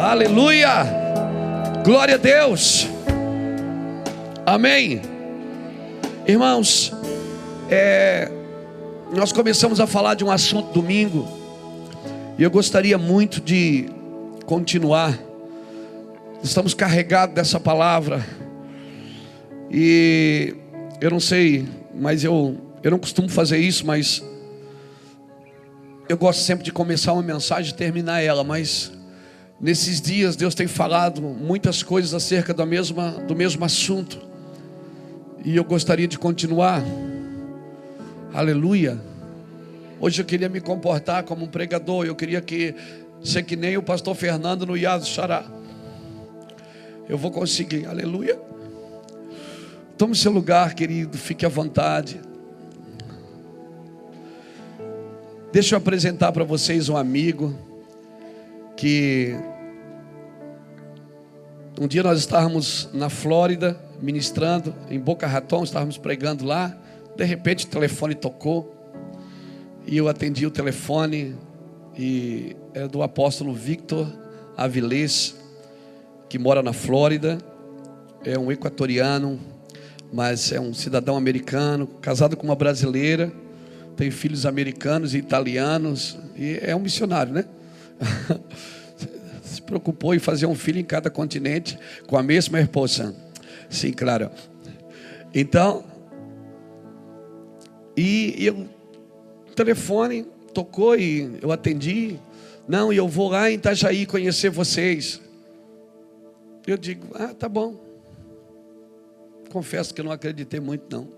Aleluia! 0.00 0.86
Glória 1.84 2.14
a 2.14 2.16
Deus! 2.16 2.88
Amém! 4.46 5.02
Irmãos, 6.26 6.90
é, 7.68 8.32
nós 9.14 9.30
começamos 9.30 9.78
a 9.78 9.86
falar 9.86 10.14
de 10.14 10.24
um 10.24 10.30
assunto 10.30 10.72
domingo, 10.72 11.28
e 12.38 12.42
eu 12.42 12.50
gostaria 12.50 12.96
muito 12.96 13.42
de 13.42 13.90
continuar. 14.46 15.18
Estamos 16.42 16.72
carregados 16.72 17.34
dessa 17.34 17.60
palavra, 17.60 18.24
e 19.70 20.56
eu 20.98 21.10
não 21.10 21.20
sei, 21.20 21.68
mas 21.94 22.24
eu, 22.24 22.56
eu 22.82 22.90
não 22.90 22.98
costumo 22.98 23.28
fazer 23.28 23.58
isso, 23.58 23.86
mas 23.86 24.24
eu 26.08 26.16
gosto 26.16 26.40
sempre 26.40 26.64
de 26.64 26.72
começar 26.72 27.12
uma 27.12 27.22
mensagem 27.22 27.70
e 27.70 27.76
terminar 27.76 28.22
ela, 28.22 28.42
mas 28.42 28.98
nesses 29.60 30.00
dias 30.00 30.36
Deus 30.36 30.54
tem 30.54 30.66
falado 30.66 31.20
muitas 31.20 31.82
coisas 31.82 32.14
acerca 32.14 32.54
da 32.54 32.64
mesma, 32.64 33.10
do 33.26 33.36
mesmo 33.36 33.64
assunto. 33.64 34.20
E 35.44 35.56
eu 35.56 35.64
gostaria 35.64 36.08
de 36.08 36.18
continuar. 36.18 36.82
Aleluia. 38.32 39.00
Hoje 40.00 40.22
eu 40.22 40.24
queria 40.24 40.48
me 40.48 40.60
comportar 40.60 41.24
como 41.24 41.44
um 41.44 41.48
pregador, 41.48 42.06
eu 42.06 42.14
queria 42.14 42.40
que 42.40 42.74
ser 43.22 43.42
que 43.42 43.54
nem 43.54 43.76
o 43.76 43.82
pastor 43.82 44.14
Fernando 44.14 44.64
no 44.64 44.76
Yad 44.76 45.04
Xará. 45.04 45.44
Eu 47.08 47.18
vou 47.18 47.30
conseguir. 47.30 47.86
Aleluia. 47.86 48.38
Tome 49.98 50.14
seu 50.16 50.32
lugar, 50.32 50.74
querido, 50.74 51.18
fique 51.18 51.44
à 51.44 51.48
vontade. 51.48 52.20
Deixa 55.52 55.74
eu 55.74 55.78
apresentar 55.78 56.32
para 56.32 56.44
vocês 56.44 56.88
um 56.88 56.96
amigo 56.96 57.54
que 58.76 59.36
um 61.80 61.88
dia 61.88 62.02
nós 62.02 62.18
estávamos 62.18 62.88
na 62.92 63.08
Flórida 63.08 63.80
ministrando 64.00 64.74
em 64.90 65.00
Boca 65.00 65.26
Raton, 65.26 65.64
estávamos 65.64 65.96
pregando 65.98 66.44
lá. 66.44 66.76
De 67.16 67.24
repente 67.24 67.64
o 67.64 67.68
telefone 67.68 68.14
tocou 68.14 68.72
e 69.86 69.96
eu 69.96 70.06
atendi 70.06 70.46
o 70.46 70.50
telefone 70.50 71.34
e 71.98 72.54
era 72.74 72.86
do 72.86 73.02
apóstolo 73.02 73.52
Victor 73.52 74.06
Avilés, 74.56 75.34
que 76.28 76.38
mora 76.38 76.62
na 76.62 76.72
Flórida. 76.72 77.38
É 78.22 78.38
um 78.38 78.52
equatoriano, 78.52 79.40
mas 80.12 80.52
é 80.52 80.60
um 80.60 80.74
cidadão 80.74 81.16
americano, 81.16 81.86
casado 81.86 82.36
com 82.36 82.44
uma 82.44 82.54
brasileira 82.54 83.32
tem 84.00 84.10
filhos 84.10 84.46
americanos 84.46 85.12
e 85.12 85.18
italianos, 85.18 86.18
e 86.34 86.58
é 86.62 86.74
um 86.74 86.80
missionário, 86.80 87.34
né? 87.34 87.44
Preocupou 89.70 90.12
em 90.12 90.18
fazer 90.18 90.46
um 90.46 90.54
filho 90.56 90.80
em 90.80 90.84
cada 90.84 91.08
continente 91.08 91.78
com 92.08 92.18
a 92.18 92.24
mesma 92.24 92.60
esposa. 92.60 93.14
Sim, 93.68 93.92
claro. 93.92 94.28
Então, 95.32 95.84
e, 97.96 98.34
eu, 98.44 98.68
telefone 99.54 100.26
tocou 100.52 100.96
e 100.96 101.38
eu 101.40 101.52
atendi. 101.52 102.18
Não, 102.66 102.92
eu 102.92 103.06
vou 103.06 103.30
lá 103.30 103.48
em 103.48 103.54
Itajaí 103.54 104.06
conhecer 104.06 104.50
vocês. 104.50 105.20
Eu 106.66 106.76
digo, 106.76 107.06
ah, 107.14 107.32
tá 107.32 107.48
bom. 107.48 107.76
Confesso 109.52 109.94
que 109.94 110.00
eu 110.00 110.04
não 110.04 110.10
acreditei 110.10 110.58
muito, 110.58 110.84
não. 110.90 111.08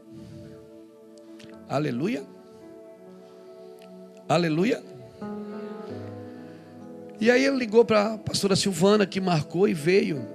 Aleluia. 1.71 2.23
Aleluia. 4.29 4.83
E 7.23 7.31
aí 7.31 7.45
ele 7.45 7.57
ligou 7.57 7.85
para 7.85 8.15
a 8.15 8.19
pastora 8.19 8.57
Silvana, 8.57 9.07
que 9.07 9.21
marcou 9.21 9.69
e 9.69 9.73
veio. 9.73 10.27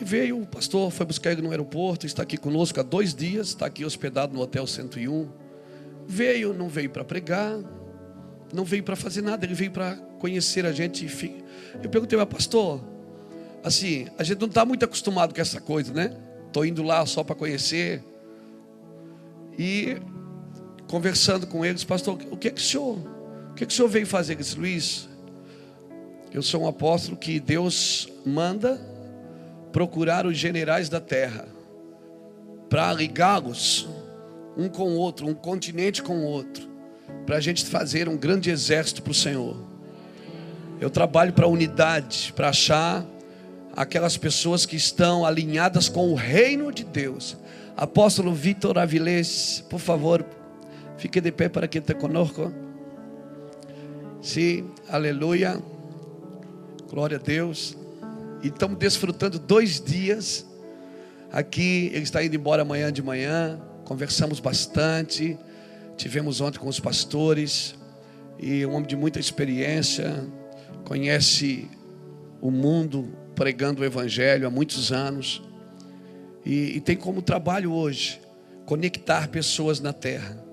E 0.00 0.02
veio, 0.02 0.42
o 0.42 0.44
pastor 0.44 0.90
foi 0.90 1.06
buscar 1.06 1.30
ele 1.30 1.42
no 1.42 1.50
aeroporto, 1.50 2.06
está 2.06 2.24
aqui 2.24 2.36
conosco 2.36 2.80
há 2.80 2.82
dois 2.82 3.14
dias, 3.14 3.50
está 3.50 3.66
aqui 3.66 3.84
hospedado 3.84 4.34
no 4.34 4.40
Hotel 4.40 4.66
101. 4.66 5.28
Veio, 6.08 6.52
não 6.52 6.68
veio 6.68 6.90
para 6.90 7.04
pregar, 7.04 7.56
não 8.52 8.64
veio 8.64 8.82
para 8.82 8.96
fazer 8.96 9.22
nada, 9.22 9.46
ele 9.46 9.54
veio 9.54 9.70
para 9.70 9.94
conhecer 10.18 10.66
a 10.66 10.72
gente. 10.72 11.06
Eu 11.80 11.88
perguntei, 11.88 12.18
mas 12.18 12.26
pastor, 12.26 12.82
assim, 13.62 14.08
a 14.18 14.24
gente 14.24 14.40
não 14.40 14.48
está 14.48 14.64
muito 14.64 14.84
acostumado 14.84 15.32
com 15.32 15.40
essa 15.40 15.60
coisa, 15.60 15.92
né? 15.92 16.16
Estou 16.48 16.66
indo 16.66 16.82
lá 16.82 17.06
só 17.06 17.22
para 17.22 17.36
conhecer. 17.36 18.02
E 19.56 19.98
conversando 20.88 21.46
com 21.46 21.64
eles, 21.64 21.84
pastor, 21.84 22.18
o 22.28 22.36
que 22.36 22.48
é 22.48 22.50
que 22.50 22.60
o 22.60 22.64
senhor, 22.64 22.98
o 23.52 23.54
que 23.54 23.62
é 23.62 23.66
que 23.68 23.72
o 23.72 23.76
senhor 23.76 23.88
veio 23.88 24.04
fazer? 24.04 24.32
Ele 24.32 24.42
disse, 24.42 24.58
Luiz, 24.58 25.09
eu 26.32 26.42
sou 26.42 26.62
um 26.62 26.68
apóstolo 26.68 27.16
que 27.16 27.40
Deus 27.40 28.08
manda 28.24 28.80
procurar 29.72 30.26
os 30.26 30.36
generais 30.36 30.88
da 30.88 31.00
terra 31.00 31.46
para 32.68 32.92
ligá-los 32.92 33.88
um 34.56 34.68
com 34.68 34.90
o 34.90 34.96
outro, 34.96 35.26
um 35.26 35.34
continente 35.34 36.02
com 36.02 36.18
o 36.18 36.24
outro, 36.24 36.68
para 37.24 37.36
a 37.36 37.40
gente 37.40 37.64
fazer 37.64 38.08
um 38.08 38.16
grande 38.16 38.50
exército 38.50 39.02
para 39.02 39.12
o 39.12 39.14
Senhor. 39.14 39.56
Eu 40.80 40.90
trabalho 40.90 41.32
para 41.32 41.46
a 41.46 41.48
unidade, 41.48 42.32
para 42.34 42.48
achar 42.48 43.04
aquelas 43.76 44.16
pessoas 44.16 44.66
que 44.66 44.76
estão 44.76 45.24
alinhadas 45.24 45.88
com 45.88 46.10
o 46.10 46.14
reino 46.14 46.72
de 46.72 46.84
Deus. 46.84 47.36
Apóstolo 47.76 48.34
Vitor 48.34 48.78
Avilés, 48.78 49.64
por 49.68 49.78
favor, 49.78 50.24
Fique 51.00 51.18
de 51.18 51.32
pé 51.32 51.48
para 51.48 51.66
quem 51.66 51.80
te 51.80 51.94
conosco. 51.94 52.52
Sim, 54.20 54.70
aleluia. 54.86 55.58
Glória 56.90 57.18
a 57.18 57.20
Deus. 57.20 57.76
E 58.42 58.48
estamos 58.48 58.76
desfrutando 58.76 59.38
dois 59.38 59.80
dias 59.80 60.44
aqui. 61.30 61.88
Ele 61.94 62.02
está 62.02 62.24
indo 62.24 62.34
embora 62.34 62.62
amanhã 62.62 62.92
de 62.92 63.00
manhã. 63.00 63.60
Conversamos 63.84 64.40
bastante. 64.40 65.38
Tivemos 65.96 66.40
ontem 66.40 66.58
com 66.58 66.68
os 66.68 66.80
pastores. 66.80 67.76
E 68.40 68.66
um 68.66 68.74
homem 68.74 68.88
de 68.88 68.96
muita 68.96 69.20
experiência. 69.20 70.26
Conhece 70.84 71.70
o 72.40 72.50
mundo 72.50 73.16
pregando 73.36 73.82
o 73.82 73.84
Evangelho 73.84 74.44
há 74.44 74.50
muitos 74.50 74.90
anos. 74.90 75.40
E, 76.44 76.76
e 76.76 76.80
tem 76.80 76.96
como 76.96 77.22
trabalho 77.22 77.72
hoje 77.72 78.20
conectar 78.66 79.28
pessoas 79.28 79.78
na 79.78 79.92
terra 79.92 80.50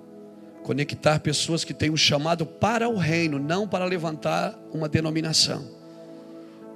Conectar 0.67 1.21
pessoas 1.21 1.63
que 1.63 1.73
têm 1.73 1.89
um 1.89 1.95
chamado 1.95 2.45
para 2.45 2.89
o 2.89 2.97
reino, 2.97 3.39
não 3.39 3.65
para 3.65 3.85
levantar 3.85 4.53
uma 4.73 4.89
denominação. 4.89 5.76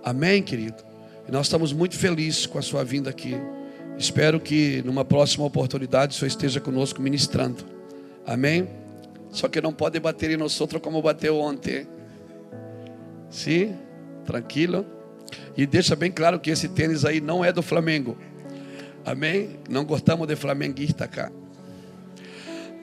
Amém, 0.03 0.41
querido? 0.41 0.84
Nós 1.29 1.45
estamos 1.45 1.72
muito 1.72 1.95
felizes 1.95 2.45
com 2.45 2.57
a 2.57 2.62
sua 2.62 2.84
vinda 2.84 3.09
aqui. 3.09 3.35
Espero 3.97 4.39
que 4.39 4.81
numa 4.84 5.06
próxima 5.06 5.45
oportunidade 5.45 6.16
o 6.16 6.19
Senhor 6.19 6.28
esteja 6.28 6.59
conosco 6.59 7.01
ministrando. 7.01 7.63
Amém? 8.25 8.67
Só 9.29 9.47
que 9.47 9.61
não 9.61 9.72
pode 9.72 10.00
bater 10.00 10.31
em 10.31 10.38
nós 10.38 10.59
outros 10.59 10.81
como 10.81 11.01
bateu 11.01 11.40
ontem. 11.40 11.88
Sim? 13.29 13.75
Tranquilo? 14.25 14.85
E 15.56 15.66
deixa 15.66 15.95
bem 15.95 16.11
claro 16.11 16.40
que 16.40 16.50
esse 16.50 16.67
tênis 16.67 17.06
aí 17.06 17.22
não 17.22 17.45
é 17.45 17.53
do 17.53 17.61
Flamengo. 17.61 18.17
Amém? 19.06 19.59
Não 19.69 19.85
gostamos 19.85 20.28
de 20.28 20.35
flamenguista 20.35 21.07
cá. 21.07 21.31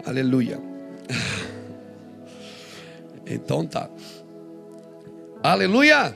Aleluia. 0.04 0.60
Então 3.30 3.66
tá. 3.66 3.90
Aleluia! 5.42 6.14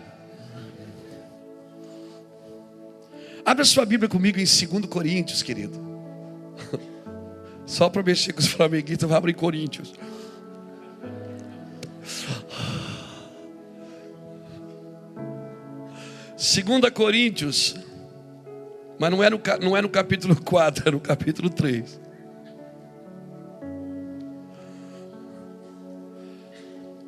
Abra 3.44 3.64
sua 3.64 3.84
Bíblia 3.84 4.08
comigo 4.08 4.38
em 4.38 4.44
2 4.44 4.86
Coríntios, 4.86 5.42
querido. 5.42 5.78
Só 7.66 7.88
para 7.88 8.03
mexer 8.03 8.32
com 8.32 8.41
os 8.41 8.47
flamenguistas, 8.47 9.08
vai 9.08 9.19
abrir 9.19 9.34
Coríntios. 9.34 9.92
Segunda 16.36 16.91
Coríntios, 16.91 17.77
mas 18.98 19.10
não 19.10 19.22
é, 19.22 19.30
no, 19.30 19.41
não 19.60 19.77
é 19.77 19.83
no 19.83 19.89
capítulo 19.89 20.34
4, 20.41 20.89
é 20.89 20.91
no 20.91 21.00
capítulo 21.00 21.48
3. 21.48 22.00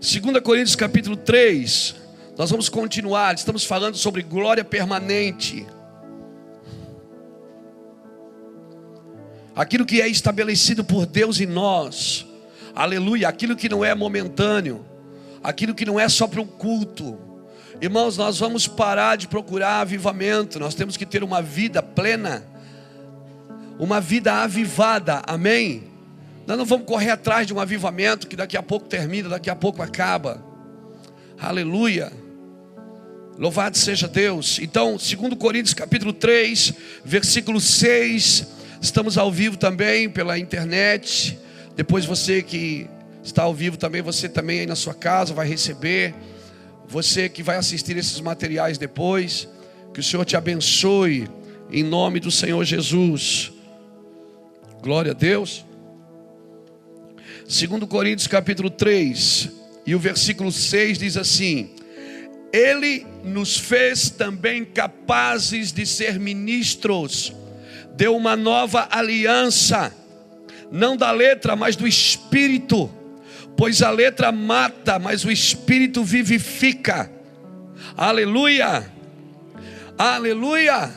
2 0.00 0.40
Coríntios 0.40 0.76
capítulo 0.76 1.16
3, 1.16 1.96
nós 2.36 2.50
vamos 2.50 2.69
continuar, 2.69 3.34
estamos 3.34 3.64
falando 3.64 3.96
sobre 3.96 4.22
glória 4.22 4.64
permanente. 4.64 5.66
Aquilo 9.56 9.86
que 9.86 10.00
é 10.00 10.08
estabelecido 10.08 10.84
por 10.84 11.06
Deus 11.06 11.40
em 11.40 11.46
nós, 11.46 12.26
aleluia, 12.74 13.28
aquilo 13.28 13.54
que 13.54 13.68
não 13.68 13.84
é 13.84 13.94
momentâneo, 13.94 14.84
aquilo 15.42 15.74
que 15.74 15.86
não 15.86 15.98
é 15.98 16.08
só 16.08 16.26
para 16.26 16.40
um 16.40 16.46
culto. 16.46 17.16
Irmãos, 17.80 18.16
nós 18.16 18.38
vamos 18.38 18.66
parar 18.66 19.16
de 19.16 19.28
procurar 19.28 19.80
avivamento, 19.80 20.58
nós 20.58 20.74
temos 20.74 20.96
que 20.96 21.06
ter 21.06 21.22
uma 21.22 21.40
vida 21.40 21.82
plena, 21.82 22.44
uma 23.78 24.00
vida 24.00 24.32
avivada, 24.32 25.22
amém? 25.26 25.84
Nós 26.46 26.58
não 26.58 26.64
vamos 26.64 26.86
correr 26.86 27.10
atrás 27.10 27.46
de 27.46 27.54
um 27.54 27.60
avivamento 27.60 28.26
que 28.26 28.36
daqui 28.36 28.56
a 28.56 28.62
pouco 28.62 28.86
termina, 28.86 29.28
daqui 29.28 29.50
a 29.50 29.56
pouco 29.56 29.82
acaba. 29.82 30.44
Aleluia. 31.38 32.12
Louvado 33.38 33.78
seja 33.78 34.06
Deus. 34.06 34.58
Então, 34.60 34.96
2 34.96 35.14
Coríntios 35.38 35.74
capítulo 35.74 36.12
3, 36.12 36.74
versículo 37.04 37.60
6. 37.60 38.63
Estamos 38.84 39.16
ao 39.16 39.32
vivo 39.32 39.56
também 39.56 40.10
pela 40.10 40.38
internet. 40.38 41.38
Depois 41.75 42.04
você 42.04 42.42
que 42.42 42.86
está 43.22 43.44
ao 43.44 43.54
vivo 43.54 43.78
também, 43.78 44.02
você 44.02 44.28
também 44.28 44.60
aí 44.60 44.66
na 44.66 44.76
sua 44.76 44.92
casa 44.92 45.32
vai 45.32 45.48
receber. 45.48 46.14
Você 46.86 47.31
que 47.31 47.42
vai 47.42 47.56
assistir 47.56 47.96
esses 47.96 48.20
materiais 48.20 48.76
depois, 48.76 49.48
que 49.94 50.00
o 50.00 50.02
Senhor 50.02 50.22
te 50.26 50.36
abençoe 50.36 51.26
em 51.72 51.82
nome 51.82 52.20
do 52.20 52.31
Senhor 52.31 52.62
Jesus. 52.62 53.54
Glória 54.82 55.12
a 55.12 55.14
Deus. 55.14 55.64
2 57.44 57.84
Coríntios 57.88 58.26
capítulo 58.26 58.69
3, 58.69 59.48
e 59.86 59.94
o 59.94 59.98
versículo 59.98 60.52
6 60.52 60.98
diz 60.98 61.16
assim: 61.16 61.70
Ele 62.52 63.06
nos 63.25 63.56
fez 63.56 64.10
também 64.10 64.62
capazes 64.62 65.72
de 65.72 65.86
ser 65.86 66.20
ministros, 66.20 67.32
deu 67.96 68.17
uma 68.17 68.37
nova 68.37 68.88
aliança, 68.91 69.94
não 70.70 70.96
da 70.96 71.11
letra, 71.11 71.55
mas 71.55 71.76
do 71.76 71.87
espírito, 71.87 72.91
pois 73.56 73.82
a 73.82 73.91
letra 73.91 74.32
mata, 74.32 74.99
mas 74.99 75.25
o 75.25 75.31
espírito 75.31 76.02
vivifica. 76.02 77.11
Aleluia! 77.96 78.91
Aleluia! 79.96 80.93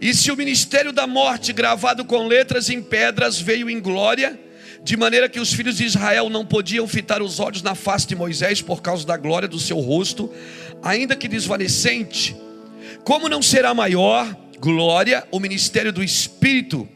E 0.00 0.14
se 0.14 0.30
o 0.30 0.36
ministério 0.36 0.92
da 0.92 1.06
morte, 1.06 1.52
gravado 1.52 2.04
com 2.04 2.26
letras 2.26 2.70
em 2.70 2.82
pedras, 2.82 3.38
veio 3.38 3.68
em 3.68 3.80
glória, 3.80 4.40
de 4.82 4.96
maneira 4.96 5.28
que 5.28 5.40
os 5.40 5.52
filhos 5.52 5.76
de 5.76 5.84
Israel 5.84 6.28
não 6.28 6.44
podiam 6.44 6.86
fitar 6.86 7.22
os 7.22 7.40
olhos 7.40 7.62
na 7.62 7.74
face 7.74 8.06
de 8.06 8.14
Moisés 8.14 8.60
por 8.60 8.82
causa 8.82 9.06
da 9.06 9.16
glória 9.16 9.48
do 9.48 9.58
seu 9.58 9.78
rosto, 9.80 10.30
ainda 10.82 11.16
que 11.16 11.28
desvanecente. 11.28 12.36
Como 13.02 13.28
não 13.28 13.40
será 13.40 13.72
maior 13.72 14.43
glória 14.64 15.28
o 15.30 15.38
ministério 15.38 15.92
do 15.92 16.02
Espírito? 16.02 16.88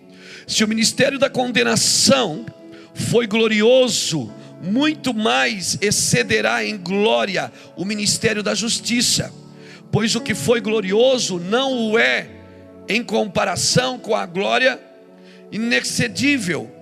Se 0.46 0.64
o 0.64 0.68
ministério 0.68 1.18
da 1.18 1.28
condenação 1.28 2.46
foi 2.94 3.26
glorioso, 3.26 4.32
muito 4.62 5.12
mais 5.12 5.76
excederá 5.82 6.64
em 6.64 6.78
glória 6.78 7.52
o 7.76 7.84
ministério 7.84 8.42
da 8.42 8.54
justiça, 8.54 9.30
pois 9.92 10.16
o 10.16 10.22
que 10.22 10.34
foi 10.34 10.62
glorioso 10.62 11.38
não 11.38 11.90
o 11.90 11.98
é 11.98 12.30
em 12.88 13.04
comparação 13.04 13.98
com 13.98 14.16
a 14.16 14.24
glória 14.24 14.80
inexcedível 15.52 16.72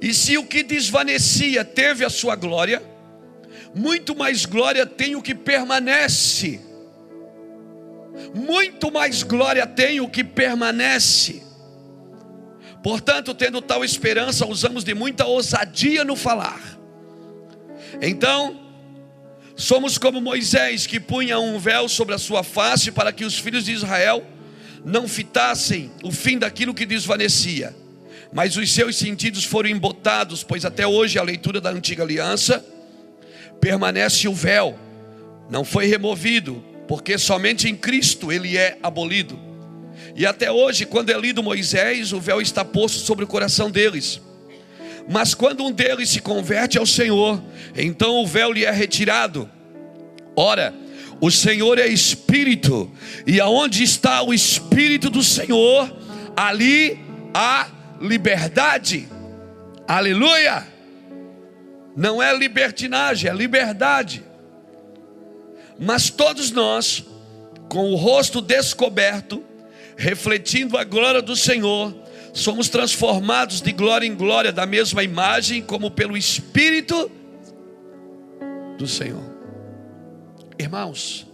e 0.00 0.14
se 0.14 0.38
o 0.38 0.46
que 0.46 0.62
desvanecia 0.62 1.62
teve 1.62 2.06
a 2.06 2.10
sua 2.10 2.36
glória, 2.36 2.82
muito 3.74 4.16
mais 4.16 4.46
glória 4.46 4.86
tem 4.86 5.14
o 5.14 5.20
que 5.20 5.34
permanece. 5.34 6.67
Muito 8.34 8.90
mais 8.90 9.22
glória 9.22 9.66
tem 9.66 10.00
o 10.00 10.08
que 10.08 10.22
permanece. 10.22 11.42
Portanto, 12.82 13.34
tendo 13.34 13.60
tal 13.60 13.84
esperança, 13.84 14.46
usamos 14.46 14.84
de 14.84 14.94
muita 14.94 15.26
ousadia 15.26 16.04
no 16.04 16.14
falar. 16.14 16.60
Então, 18.00 18.60
somos 19.56 19.98
como 19.98 20.20
Moisés, 20.20 20.86
que 20.86 21.00
punha 21.00 21.38
um 21.38 21.58
véu 21.58 21.88
sobre 21.88 22.14
a 22.14 22.18
sua 22.18 22.42
face 22.42 22.92
para 22.92 23.12
que 23.12 23.24
os 23.24 23.38
filhos 23.38 23.64
de 23.64 23.72
Israel 23.72 24.24
não 24.84 25.08
fitassem 25.08 25.90
o 26.04 26.12
fim 26.12 26.38
daquilo 26.38 26.72
que 26.72 26.86
desvanecia 26.86 27.74
mas 28.32 28.56
os 28.56 28.72
seus 28.72 28.96
sentidos 28.96 29.44
foram 29.44 29.70
embotados, 29.70 30.42
pois 30.42 30.64
até 30.64 30.86
hoje 30.86 31.18
a 31.18 31.22
leitura 31.22 31.60
da 31.60 31.70
antiga 31.70 32.02
aliança 32.02 32.64
permanece 33.60 34.28
o 34.28 34.34
véu, 34.34 34.78
não 35.50 35.64
foi 35.64 35.86
removido, 35.86 36.62
porque 36.88 37.18
somente 37.18 37.68
em 37.68 37.76
Cristo 37.76 38.32
ele 38.32 38.56
é 38.56 38.78
abolido. 38.82 39.38
E 40.16 40.24
até 40.24 40.50
hoje, 40.50 40.86
quando 40.86 41.10
é 41.10 41.20
lido 41.20 41.42
Moisés, 41.42 42.12
o 42.12 42.18
véu 42.18 42.40
está 42.40 42.64
posto 42.64 42.98
sobre 43.00 43.24
o 43.24 43.28
coração 43.28 43.70
deles. 43.70 44.20
Mas 45.08 45.34
quando 45.34 45.64
um 45.64 45.70
deles 45.70 46.08
se 46.08 46.20
converte 46.20 46.78
ao 46.78 46.86
Senhor, 46.86 47.42
então 47.76 48.16
o 48.16 48.26
véu 48.26 48.50
lhe 48.50 48.64
é 48.64 48.70
retirado. 48.70 49.48
Ora, 50.34 50.74
o 51.20 51.30
Senhor 51.30 51.78
é 51.78 51.86
Espírito, 51.86 52.90
e 53.26 53.40
aonde 53.40 53.82
está 53.82 54.22
o 54.22 54.32
Espírito 54.32 55.10
do 55.10 55.22
Senhor, 55.22 55.94
ali 56.36 56.98
há 57.34 57.68
liberdade. 58.00 59.08
Aleluia! 59.86 60.66
Não 61.96 62.22
é 62.22 62.36
libertinagem, 62.36 63.30
é 63.30 63.34
liberdade. 63.34 64.22
Mas 65.78 66.10
todos 66.10 66.50
nós, 66.50 67.04
com 67.68 67.90
o 67.92 67.94
rosto 67.94 68.40
descoberto, 68.40 69.42
refletindo 69.96 70.76
a 70.76 70.84
glória 70.84 71.22
do 71.22 71.36
Senhor, 71.36 71.94
somos 72.32 72.68
transformados 72.68 73.60
de 73.60 73.72
glória 73.72 74.06
em 74.06 74.14
glória 74.14 74.52
da 74.52 74.66
mesma 74.66 75.02
imagem, 75.02 75.62
como 75.62 75.90
pelo 75.90 76.16
Espírito 76.16 77.10
do 78.76 78.86
Senhor. 78.86 79.22
Irmãos, 80.58 81.26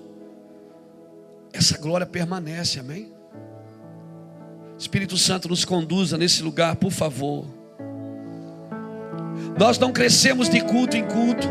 essa 1.52 1.78
glória 1.78 2.06
permanece, 2.06 2.80
amém? 2.80 3.12
Espírito 4.78 5.16
Santo 5.16 5.48
nos 5.48 5.64
conduza 5.64 6.18
nesse 6.18 6.42
lugar, 6.42 6.76
por 6.76 6.90
favor. 6.90 7.46
Nós 9.58 9.78
não 9.78 9.92
crescemos 9.92 10.48
de 10.48 10.60
culto 10.60 10.96
em 10.96 11.04
culto, 11.04 11.48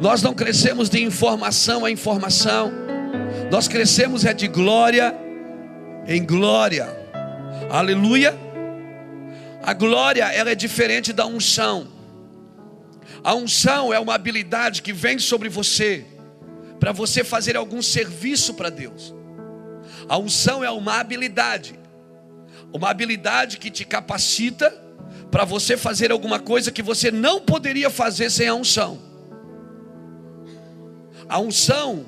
nós 0.00 0.22
não 0.22 0.34
crescemos 0.34 0.88
de 0.88 1.02
informação 1.02 1.84
a 1.84 1.90
informação, 1.90 2.72
nós 3.50 3.68
crescemos 3.68 4.24
é 4.24 4.32
de 4.32 4.48
glória 4.48 5.14
em 6.06 6.24
glória, 6.24 6.88
aleluia. 7.70 8.34
A 9.62 9.72
glória 9.72 10.24
ela 10.24 10.50
é 10.50 10.54
diferente 10.54 11.12
da 11.12 11.26
unção. 11.26 11.88
A 13.22 13.34
unção 13.34 13.92
é 13.92 13.98
uma 13.98 14.14
habilidade 14.14 14.82
que 14.82 14.92
vem 14.92 15.18
sobre 15.18 15.48
você 15.48 16.04
para 16.78 16.92
você 16.92 17.24
fazer 17.24 17.56
algum 17.56 17.80
serviço 17.80 18.52
para 18.54 18.68
Deus. 18.68 19.14
A 20.06 20.18
unção 20.18 20.62
é 20.62 20.70
uma 20.70 21.00
habilidade 21.00 21.78
uma 22.74 22.90
habilidade 22.90 23.56
que 23.56 23.70
te 23.70 23.84
capacita 23.84 24.68
para 25.30 25.44
você 25.44 25.76
fazer 25.76 26.10
alguma 26.10 26.40
coisa 26.40 26.72
que 26.72 26.82
você 26.82 27.08
não 27.08 27.40
poderia 27.40 27.88
fazer 27.88 28.28
sem 28.30 28.48
a 28.48 28.54
unção. 28.54 29.13
A 31.28 31.38
unção 31.38 32.06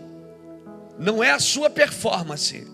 não 0.99 1.23
é 1.23 1.31
a 1.31 1.39
sua 1.39 1.71
performance. 1.71 2.67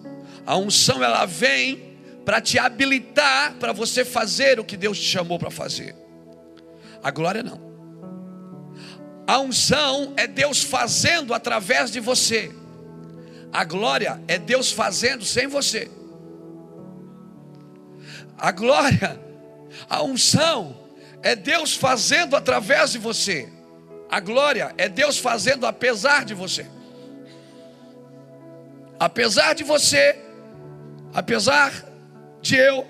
A 0.46 0.56
unção 0.56 1.02
ela 1.02 1.24
vem 1.26 1.92
para 2.24 2.40
te 2.40 2.58
habilitar 2.58 3.54
para 3.54 3.72
você 3.72 4.04
fazer 4.04 4.60
o 4.60 4.64
que 4.64 4.76
Deus 4.76 4.98
te 4.98 5.04
chamou 5.04 5.38
para 5.38 5.50
fazer. 5.50 5.94
A 7.02 7.10
glória 7.10 7.42
não. 7.42 7.60
A 9.26 9.38
unção 9.38 10.12
é 10.16 10.26
Deus 10.26 10.62
fazendo 10.62 11.34
através 11.34 11.90
de 11.90 12.00
você. 12.00 12.52
A 13.52 13.64
glória 13.64 14.20
é 14.26 14.38
Deus 14.38 14.72
fazendo 14.72 15.24
sem 15.24 15.46
você. 15.46 15.90
A 18.38 18.50
glória, 18.50 19.20
a 19.88 20.02
unção 20.02 20.76
é 21.22 21.36
Deus 21.36 21.74
fazendo 21.74 22.34
através 22.34 22.92
de 22.92 22.98
você. 22.98 23.51
A 24.12 24.20
glória 24.20 24.74
é 24.76 24.90
Deus 24.90 25.16
fazendo 25.16 25.64
apesar 25.64 26.26
de 26.26 26.34
você. 26.34 26.66
Apesar 29.00 29.54
de 29.54 29.64
você, 29.64 30.14
apesar 31.14 31.72
de 32.42 32.56
eu 32.56 32.86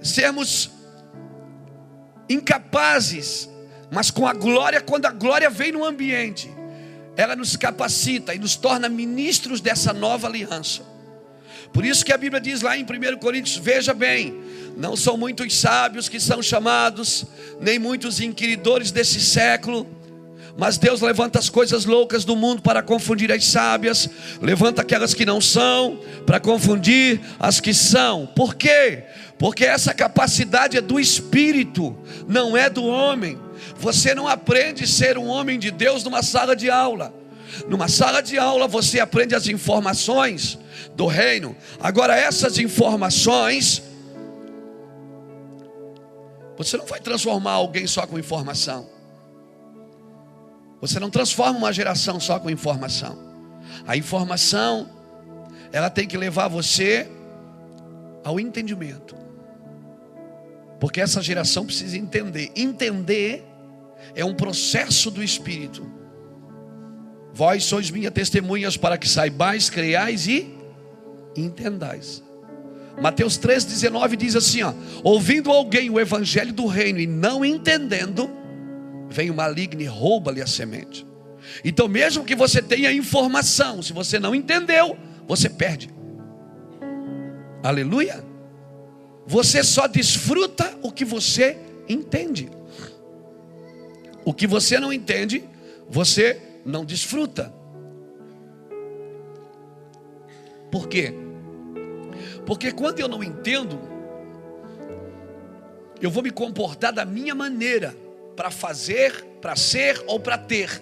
sermos 0.00 0.70
incapazes, 2.28 3.50
mas 3.90 4.12
com 4.12 4.24
a 4.24 4.32
glória, 4.32 4.80
quando 4.80 5.06
a 5.06 5.10
glória 5.10 5.50
vem 5.50 5.72
no 5.72 5.84
ambiente, 5.84 6.48
ela 7.16 7.34
nos 7.34 7.56
capacita 7.56 8.32
e 8.32 8.38
nos 8.38 8.54
torna 8.54 8.88
ministros 8.88 9.60
dessa 9.60 9.92
nova 9.92 10.28
aliança. 10.28 10.84
Por 11.72 11.84
isso 11.84 12.04
que 12.04 12.12
a 12.12 12.16
Bíblia 12.16 12.40
diz 12.40 12.62
lá 12.62 12.76
em 12.76 12.84
1 12.84 13.18
Coríntios: 13.18 13.56
veja 13.56 13.92
bem, 13.92 14.40
não 14.76 14.94
são 14.94 15.16
muitos 15.16 15.58
sábios 15.58 16.08
que 16.08 16.20
são 16.20 16.40
chamados, 16.40 17.26
nem 17.60 17.80
muitos 17.80 18.20
inquiridores 18.20 18.92
desse 18.92 19.20
século. 19.20 19.98
Mas 20.60 20.76
Deus 20.76 21.00
levanta 21.00 21.38
as 21.38 21.48
coisas 21.48 21.86
loucas 21.86 22.22
do 22.22 22.36
mundo 22.36 22.60
para 22.60 22.82
confundir 22.82 23.32
as 23.32 23.46
sábias, 23.46 24.10
levanta 24.42 24.82
aquelas 24.82 25.14
que 25.14 25.24
não 25.24 25.40
são 25.40 25.98
para 26.26 26.38
confundir 26.38 27.18
as 27.38 27.60
que 27.60 27.72
são. 27.72 28.26
Por 28.26 28.54
quê? 28.54 29.04
Porque 29.38 29.64
essa 29.64 29.94
capacidade 29.94 30.76
é 30.76 30.82
do 30.82 31.00
espírito, 31.00 31.96
não 32.28 32.54
é 32.54 32.68
do 32.68 32.84
homem. 32.84 33.38
Você 33.78 34.14
não 34.14 34.28
aprende 34.28 34.84
a 34.84 34.86
ser 34.86 35.16
um 35.16 35.28
homem 35.28 35.58
de 35.58 35.70
Deus 35.70 36.04
numa 36.04 36.22
sala 36.22 36.54
de 36.54 36.68
aula. 36.68 37.14
Numa 37.66 37.88
sala 37.88 38.20
de 38.20 38.36
aula 38.36 38.68
você 38.68 39.00
aprende 39.00 39.34
as 39.34 39.48
informações 39.48 40.58
do 40.94 41.06
reino. 41.06 41.56
Agora 41.80 42.14
essas 42.14 42.58
informações 42.58 43.82
você 46.54 46.76
não 46.76 46.84
vai 46.84 47.00
transformar 47.00 47.52
alguém 47.52 47.86
só 47.86 48.06
com 48.06 48.18
informação. 48.18 48.99
Você 50.80 50.98
não 50.98 51.10
transforma 51.10 51.58
uma 51.58 51.72
geração 51.72 52.18
só 52.18 52.38
com 52.38 52.48
informação. 52.48 53.18
A 53.86 53.96
informação, 53.96 54.88
ela 55.72 55.90
tem 55.90 56.06
que 56.06 56.16
levar 56.16 56.48
você 56.48 57.08
ao 58.24 58.40
entendimento. 58.40 59.14
Porque 60.78 61.00
essa 61.00 61.20
geração 61.22 61.66
precisa 61.66 61.98
entender. 61.98 62.50
Entender 62.56 63.44
é 64.14 64.24
um 64.24 64.34
processo 64.34 65.10
do 65.10 65.22
Espírito. 65.22 65.86
Vós 67.32 67.64
sois 67.64 67.90
minhas 67.90 68.12
testemunhas 68.12 68.76
para 68.76 68.96
que 68.96 69.08
saibais, 69.08 69.68
creiais 69.68 70.26
e 70.26 70.54
entendais. 71.36 72.22
Mateus 73.00 73.38
3,19 73.38 74.16
diz 74.16 74.34
assim: 74.34 74.62
ó, 74.62 74.72
ouvindo 75.04 75.50
alguém 75.50 75.90
o 75.90 76.00
evangelho 76.00 76.52
do 76.52 76.66
reino 76.66 76.98
e 76.98 77.06
não 77.06 77.44
entendendo, 77.44 78.30
vem 79.10 79.28
o 79.28 79.34
maligno 79.34 79.82
e 79.82 79.86
rouba-lhe 79.86 80.40
a 80.40 80.46
semente. 80.46 81.04
Então, 81.64 81.88
mesmo 81.88 82.24
que 82.24 82.34
você 82.34 82.62
tenha 82.62 82.92
informação, 82.92 83.82
se 83.82 83.92
você 83.92 84.18
não 84.20 84.34
entendeu, 84.34 84.96
você 85.26 85.48
perde. 85.48 85.90
Aleluia. 87.62 88.24
Você 89.26 89.62
só 89.62 89.86
desfruta 89.86 90.78
o 90.82 90.92
que 90.92 91.04
você 91.04 91.58
entende. 91.88 92.48
O 94.24 94.32
que 94.32 94.46
você 94.46 94.78
não 94.78 94.92
entende, 94.92 95.44
você 95.88 96.40
não 96.64 96.84
desfruta. 96.84 97.52
Por 100.70 100.88
quê? 100.88 101.12
Porque 102.46 102.70
quando 102.70 103.00
eu 103.00 103.08
não 103.08 103.24
entendo, 103.24 103.78
eu 106.00 106.10
vou 106.10 106.22
me 106.22 106.30
comportar 106.30 106.92
da 106.92 107.04
minha 107.04 107.34
maneira 107.34 107.94
para 108.40 108.50
fazer, 108.50 109.22
para 109.42 109.54
ser 109.54 110.02
ou 110.06 110.18
para 110.18 110.38
ter. 110.38 110.80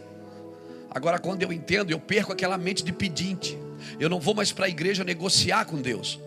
Agora, 0.89 1.19
quando 1.19 1.43
eu 1.43 1.53
entendo, 1.53 1.91
eu 1.91 1.99
perco 1.99 2.33
aquela 2.33 2.57
mente 2.57 2.85
de 2.85 2.93
pedinte. 2.93 3.59
Eu 3.99 4.09
não 4.09 4.21
vou 4.21 4.33
mais 4.33 4.53
para 4.53 4.67
a 4.67 4.69
igreja 4.69 5.03
negociar 5.03 5.65
com 5.65 5.83
Deus. 5.83 6.21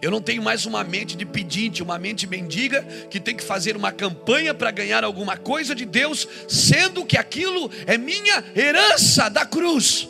Eu 0.00 0.10
não 0.10 0.22
tenho 0.22 0.42
mais 0.42 0.64
uma 0.64 0.82
mente 0.82 1.14
de 1.14 1.26
pedinte, 1.26 1.82
uma 1.82 1.98
mente 1.98 2.26
mendiga 2.26 2.82
que 3.10 3.20
tem 3.20 3.36
que 3.36 3.44
fazer 3.44 3.76
uma 3.76 3.92
campanha 3.92 4.54
para 4.54 4.70
ganhar 4.70 5.04
alguma 5.04 5.36
coisa 5.36 5.74
de 5.74 5.84
Deus, 5.84 6.26
sendo 6.48 7.04
que 7.04 7.18
aquilo 7.18 7.70
é 7.86 7.98
minha 7.98 8.42
herança 8.56 9.28
da 9.28 9.44
cruz. 9.44 10.08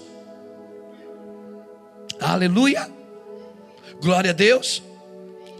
Aleluia. 2.20 2.88
Glória 4.00 4.30
a 4.30 4.34
Deus. 4.34 4.80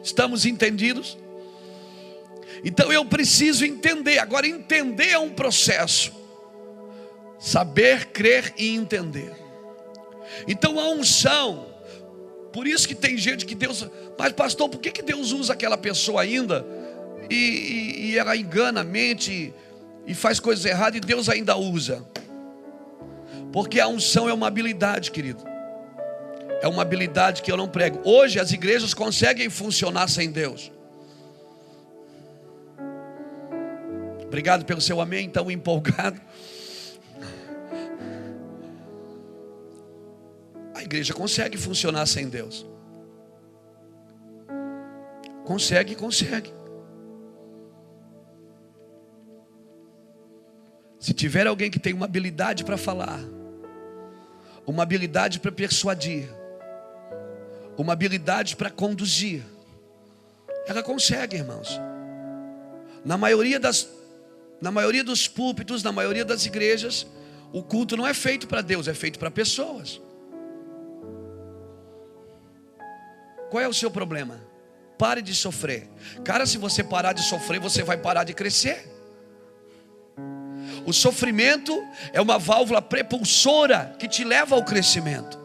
Estamos 0.00 0.46
entendidos? 0.46 1.18
Então 2.64 2.92
eu 2.92 3.04
preciso 3.04 3.64
entender. 3.64 4.18
Agora, 4.18 4.46
entender 4.46 5.10
é 5.10 5.18
um 5.18 5.30
processo. 5.30 6.12
Saber, 7.38 8.06
crer 8.06 8.52
e 8.58 8.74
entender. 8.74 9.32
Então 10.46 10.78
a 10.78 10.88
unção, 10.90 11.66
por 12.52 12.66
isso 12.66 12.86
que 12.86 12.94
tem 12.94 13.16
gente 13.16 13.46
que 13.46 13.54
Deus, 13.54 13.86
mas 14.18 14.32
pastor, 14.32 14.68
por 14.68 14.80
que, 14.80 14.90
que 14.90 15.02
Deus 15.02 15.32
usa 15.32 15.52
aquela 15.52 15.78
pessoa 15.78 16.22
ainda 16.22 16.64
e, 17.28 17.34
e, 17.34 18.06
e 18.10 18.18
ela 18.18 18.36
engana 18.36 18.82
a 18.82 18.84
mente 18.84 19.52
e 20.06 20.14
faz 20.14 20.38
coisas 20.38 20.64
erradas 20.64 20.98
e 20.98 21.00
Deus 21.00 21.28
ainda 21.28 21.56
usa? 21.56 22.06
Porque 23.52 23.80
a 23.80 23.88
unção 23.88 24.28
é 24.28 24.32
uma 24.32 24.46
habilidade, 24.46 25.10
querido. 25.10 25.42
É 26.62 26.68
uma 26.68 26.82
habilidade 26.82 27.42
que 27.42 27.50
eu 27.50 27.56
não 27.56 27.68
prego. 27.68 28.00
Hoje 28.04 28.38
as 28.38 28.52
igrejas 28.52 28.92
conseguem 28.94 29.48
funcionar 29.48 30.08
sem 30.08 30.30
Deus. 30.30 30.70
Obrigado 34.30 34.64
pelo 34.64 34.80
seu 34.80 35.00
amém, 35.00 35.28
tão 35.28 35.50
empolgado. 35.50 36.20
A 40.72 40.80
igreja 40.84 41.12
consegue 41.12 41.58
funcionar 41.58 42.06
sem 42.06 42.28
Deus. 42.28 42.64
Consegue, 45.44 45.96
consegue. 45.96 46.52
Se 51.00 51.12
tiver 51.12 51.48
alguém 51.48 51.68
que 51.68 51.80
tem 51.80 51.92
uma 51.92 52.06
habilidade 52.06 52.62
para 52.62 52.76
falar, 52.76 53.18
uma 54.64 54.84
habilidade 54.84 55.40
para 55.40 55.50
persuadir, 55.50 56.32
uma 57.76 57.94
habilidade 57.94 58.54
para 58.54 58.70
conduzir, 58.70 59.42
ela 60.68 60.84
consegue, 60.84 61.36
irmãos. 61.36 61.80
Na 63.04 63.18
maioria 63.18 63.58
das 63.58 63.98
na 64.60 64.70
maioria 64.70 65.02
dos 65.02 65.26
púlpitos, 65.26 65.82
na 65.82 65.92
maioria 65.92 66.24
das 66.24 66.44
igrejas, 66.44 67.06
o 67.52 67.62
culto 67.62 67.96
não 67.96 68.06
é 68.06 68.14
feito 68.14 68.46
para 68.46 68.60
Deus, 68.60 68.86
é 68.86 68.94
feito 68.94 69.18
para 69.18 69.30
pessoas. 69.30 70.00
Qual 73.50 73.62
é 73.62 73.66
o 73.66 73.74
seu 73.74 73.90
problema? 73.90 74.40
Pare 74.96 75.22
de 75.22 75.34
sofrer. 75.34 75.88
Cara, 76.22 76.46
se 76.46 76.58
você 76.58 76.84
parar 76.84 77.12
de 77.12 77.22
sofrer, 77.22 77.58
você 77.58 77.82
vai 77.82 77.96
parar 77.96 78.24
de 78.24 78.34
crescer. 78.34 78.88
O 80.86 80.92
sofrimento 80.92 81.76
é 82.12 82.20
uma 82.20 82.38
válvula 82.38 82.80
prepulsora 82.80 83.96
que 83.98 84.06
te 84.06 84.24
leva 84.24 84.54
ao 84.54 84.64
crescimento. 84.64 85.38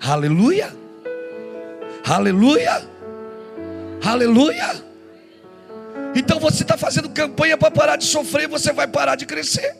Aleluia! 0.00 0.74
Aleluia! 2.04 2.88
Aleluia! 4.04 4.93
Então 6.14 6.38
você 6.38 6.62
está 6.62 6.76
fazendo 6.76 7.08
campanha 7.10 7.56
para 7.56 7.70
parar 7.70 7.96
de 7.96 8.04
sofrer, 8.04 8.46
você 8.48 8.72
vai 8.72 8.86
parar 8.86 9.16
de 9.16 9.26
crescer. 9.26 9.76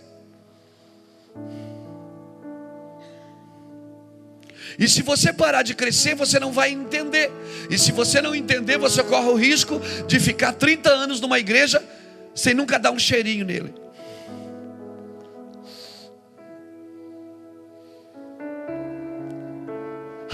E 4.78 4.88
se 4.88 5.02
você 5.02 5.32
parar 5.32 5.62
de 5.62 5.74
crescer, 5.74 6.14
você 6.14 6.40
não 6.40 6.50
vai 6.50 6.70
entender. 6.70 7.30
E 7.70 7.78
se 7.78 7.92
você 7.92 8.20
não 8.20 8.34
entender, 8.34 8.76
você 8.76 9.02
corre 9.04 9.28
o 9.28 9.36
risco 9.36 9.80
de 10.06 10.18
ficar 10.18 10.52
30 10.52 10.90
anos 10.90 11.20
numa 11.20 11.38
igreja 11.38 11.82
sem 12.34 12.54
nunca 12.54 12.78
dar 12.78 12.90
um 12.90 12.98
cheirinho 12.98 13.44
nele. 13.44 13.72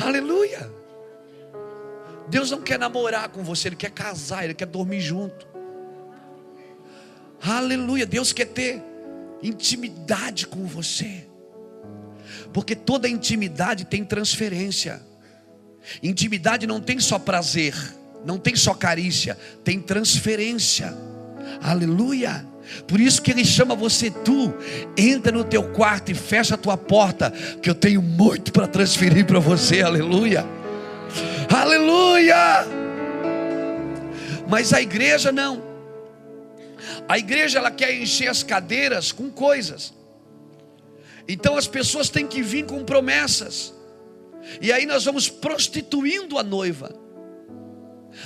Aleluia. 0.02 0.70
Deus 2.28 2.50
não 2.50 2.62
quer 2.62 2.78
namorar 2.78 3.28
com 3.28 3.42
você, 3.42 3.68
Ele 3.68 3.76
quer 3.76 3.90
casar, 3.90 4.44
Ele 4.44 4.54
quer 4.54 4.66
dormir 4.66 5.00
junto. 5.00 5.49
Aleluia. 7.42 8.06
Deus 8.06 8.32
quer 8.32 8.46
ter 8.46 8.82
intimidade 9.42 10.46
com 10.46 10.66
você. 10.66 11.26
Porque 12.52 12.74
toda 12.74 13.08
intimidade 13.08 13.84
tem 13.84 14.04
transferência. 14.04 15.00
Intimidade 16.02 16.66
não 16.66 16.80
tem 16.80 17.00
só 17.00 17.18
prazer, 17.18 17.74
não 18.24 18.38
tem 18.38 18.54
só 18.54 18.74
carícia, 18.74 19.36
tem 19.64 19.80
transferência. 19.80 20.94
Aleluia. 21.62 22.46
Por 22.86 23.00
isso 23.00 23.20
que 23.22 23.30
ele 23.30 23.44
chama 23.44 23.74
você 23.74 24.10
tu, 24.10 24.54
entra 24.96 25.32
no 25.32 25.42
teu 25.42 25.72
quarto 25.72 26.12
e 26.12 26.14
fecha 26.14 26.54
a 26.54 26.58
tua 26.58 26.76
porta, 26.76 27.32
que 27.62 27.68
eu 27.68 27.74
tenho 27.74 28.00
muito 28.02 28.52
para 28.52 28.66
transferir 28.66 29.26
para 29.26 29.40
você. 29.40 29.82
Aleluia. 29.82 30.44
Aleluia. 31.52 32.66
Mas 34.48 34.72
a 34.72 34.80
igreja 34.80 35.32
não. 35.32 35.69
A 37.08 37.18
igreja 37.18 37.58
ela 37.58 37.70
quer 37.70 37.94
encher 37.94 38.28
as 38.28 38.42
cadeiras 38.42 39.12
com 39.12 39.30
coisas. 39.30 39.92
Então 41.28 41.56
as 41.56 41.66
pessoas 41.66 42.08
têm 42.08 42.26
que 42.26 42.42
vir 42.42 42.66
com 42.66 42.84
promessas. 42.84 43.72
E 44.60 44.72
aí 44.72 44.86
nós 44.86 45.04
vamos 45.04 45.28
prostituindo 45.28 46.38
a 46.38 46.42
noiva. 46.42 46.92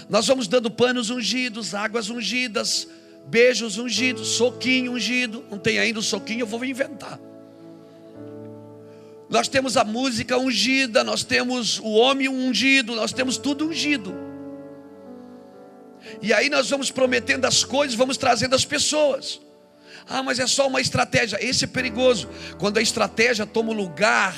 Nós 0.08 0.26
vamos 0.26 0.48
dando 0.48 0.70
panos 0.70 1.10
ungidos, 1.10 1.74
águas 1.74 2.08
ungidas, 2.08 2.88
beijos 3.26 3.78
ungidos, 3.78 4.28
soquinho 4.28 4.92
ungido. 4.92 5.44
Não 5.50 5.58
tem 5.58 5.78
ainda 5.78 5.98
o 5.98 6.02
soquinho, 6.02 6.40
eu 6.40 6.46
vou 6.46 6.64
inventar. 6.64 7.20
Nós 9.28 9.48
temos 9.48 9.76
a 9.76 9.84
música 9.84 10.38
ungida, 10.38 11.02
nós 11.02 11.24
temos 11.24 11.78
o 11.80 11.90
homem 11.90 12.28
ungido, 12.28 12.94
nós 12.94 13.12
temos 13.12 13.36
tudo 13.36 13.66
ungido. 13.66 14.23
E 16.24 16.32
aí 16.32 16.48
nós 16.48 16.70
vamos 16.70 16.90
prometendo 16.90 17.44
as 17.44 17.64
coisas, 17.64 17.94
vamos 17.94 18.16
trazendo 18.16 18.54
as 18.54 18.64
pessoas. 18.64 19.42
Ah, 20.08 20.22
mas 20.22 20.38
é 20.38 20.46
só 20.46 20.66
uma 20.66 20.80
estratégia. 20.80 21.38
Esse 21.38 21.64
é 21.64 21.66
perigoso. 21.66 22.30
Quando 22.58 22.78
a 22.78 22.80
estratégia 22.80 23.44
toma 23.44 23.72
o 23.72 23.74
lugar 23.74 24.34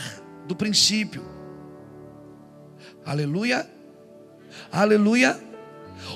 do 0.48 0.56
princípio. 0.56 1.24
Aleluia. 3.04 3.70
Aleluia. 4.72 5.40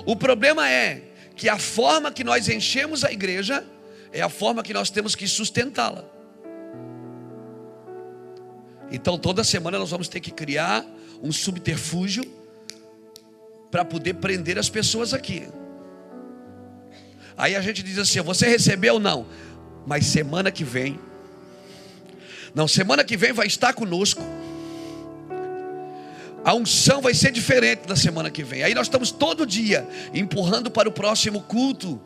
O 0.04 0.16
problema 0.16 0.68
é 0.68 1.04
que 1.36 1.48
a 1.48 1.56
forma 1.56 2.10
que 2.10 2.24
nós 2.24 2.48
enchemos 2.48 3.04
a 3.04 3.12
igreja 3.12 3.64
é 4.12 4.20
a 4.20 4.28
forma 4.28 4.64
que 4.64 4.74
nós 4.74 4.90
temos 4.90 5.14
que 5.14 5.28
sustentá-la. 5.28 6.04
Então 8.90 9.16
toda 9.16 9.44
semana 9.44 9.78
nós 9.78 9.92
vamos 9.92 10.08
ter 10.08 10.18
que 10.18 10.32
criar 10.32 10.84
um 11.22 11.30
subterfúgio 11.30 12.24
para 13.70 13.84
poder 13.84 14.14
prender 14.14 14.58
as 14.58 14.68
pessoas 14.68 15.14
aqui. 15.14 15.46
Aí 17.40 17.56
a 17.56 17.60
gente 17.60 17.82
diz 17.82 17.98
assim: 17.98 18.20
você 18.20 18.46
recebeu? 18.46 18.98
Não, 18.98 19.26
mas 19.86 20.06
semana 20.06 20.50
que 20.50 20.62
vem, 20.62 20.98
não, 22.54 22.66
semana 22.66 23.04
que 23.04 23.16
vem 23.16 23.32
vai 23.32 23.46
estar 23.46 23.72
conosco. 23.72 24.22
A 26.44 26.54
unção 26.54 27.00
vai 27.02 27.12
ser 27.12 27.30
diferente 27.30 27.82
na 27.86 27.94
semana 27.94 28.30
que 28.30 28.42
vem. 28.42 28.62
Aí 28.62 28.74
nós 28.74 28.86
estamos 28.86 29.10
todo 29.10 29.46
dia 29.46 29.86
empurrando 30.14 30.70
para 30.70 30.88
o 30.88 30.92
próximo 30.92 31.42
culto 31.42 32.00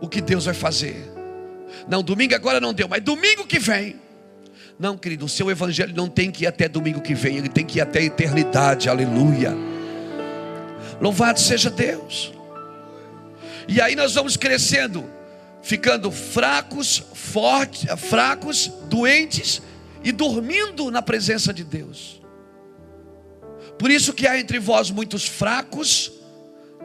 o 0.00 0.08
que 0.08 0.20
Deus 0.20 0.46
vai 0.46 0.54
fazer. 0.54 0.96
Não, 1.88 2.02
domingo 2.02 2.34
agora 2.34 2.60
não 2.60 2.74
deu, 2.74 2.88
mas 2.88 3.02
domingo 3.02 3.46
que 3.46 3.58
vem. 3.58 3.96
Não, 4.78 4.96
querido, 4.96 5.26
o 5.26 5.28
seu 5.28 5.50
evangelho 5.50 5.94
não 5.94 6.08
tem 6.08 6.30
que 6.30 6.44
ir 6.44 6.46
até 6.46 6.68
domingo 6.68 7.00
que 7.00 7.14
vem, 7.14 7.36
ele 7.36 7.48
tem 7.48 7.64
que 7.64 7.78
ir 7.78 7.82
até 7.82 8.00
a 8.00 8.02
eternidade. 8.02 8.88
Aleluia. 8.88 9.54
Louvado 11.00 11.38
seja 11.38 11.70
Deus. 11.70 12.32
E 13.68 13.80
aí 13.80 13.94
nós 13.94 14.14
vamos 14.14 14.36
crescendo, 14.36 15.08
ficando 15.62 16.10
fracos, 16.10 17.02
fortes, 17.14 17.86
fracos, 17.98 18.68
doentes 18.88 19.62
e 20.02 20.12
dormindo 20.12 20.90
na 20.90 21.02
presença 21.02 21.52
de 21.52 21.64
Deus. 21.64 22.20
Por 23.78 23.90
isso 23.90 24.12
que 24.12 24.26
há 24.26 24.38
entre 24.38 24.58
vós 24.58 24.90
muitos 24.90 25.26
fracos, 25.26 26.12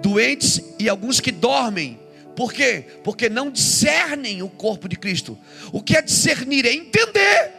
doentes 0.01 0.75
e 0.79 0.87
alguns 0.87 1.19
que 1.19 1.31
dormem. 1.31 1.99
Por 2.35 2.51
quê? 2.51 2.85
Porque 3.03 3.29
não 3.29 3.49
discernem 3.49 4.41
o 4.41 4.49
corpo 4.49 4.89
de 4.89 4.97
Cristo. 4.97 5.37
O 5.71 5.81
que 5.81 5.95
é 5.95 6.01
discernir? 6.01 6.65
É 6.65 6.73
entender. 6.73 7.53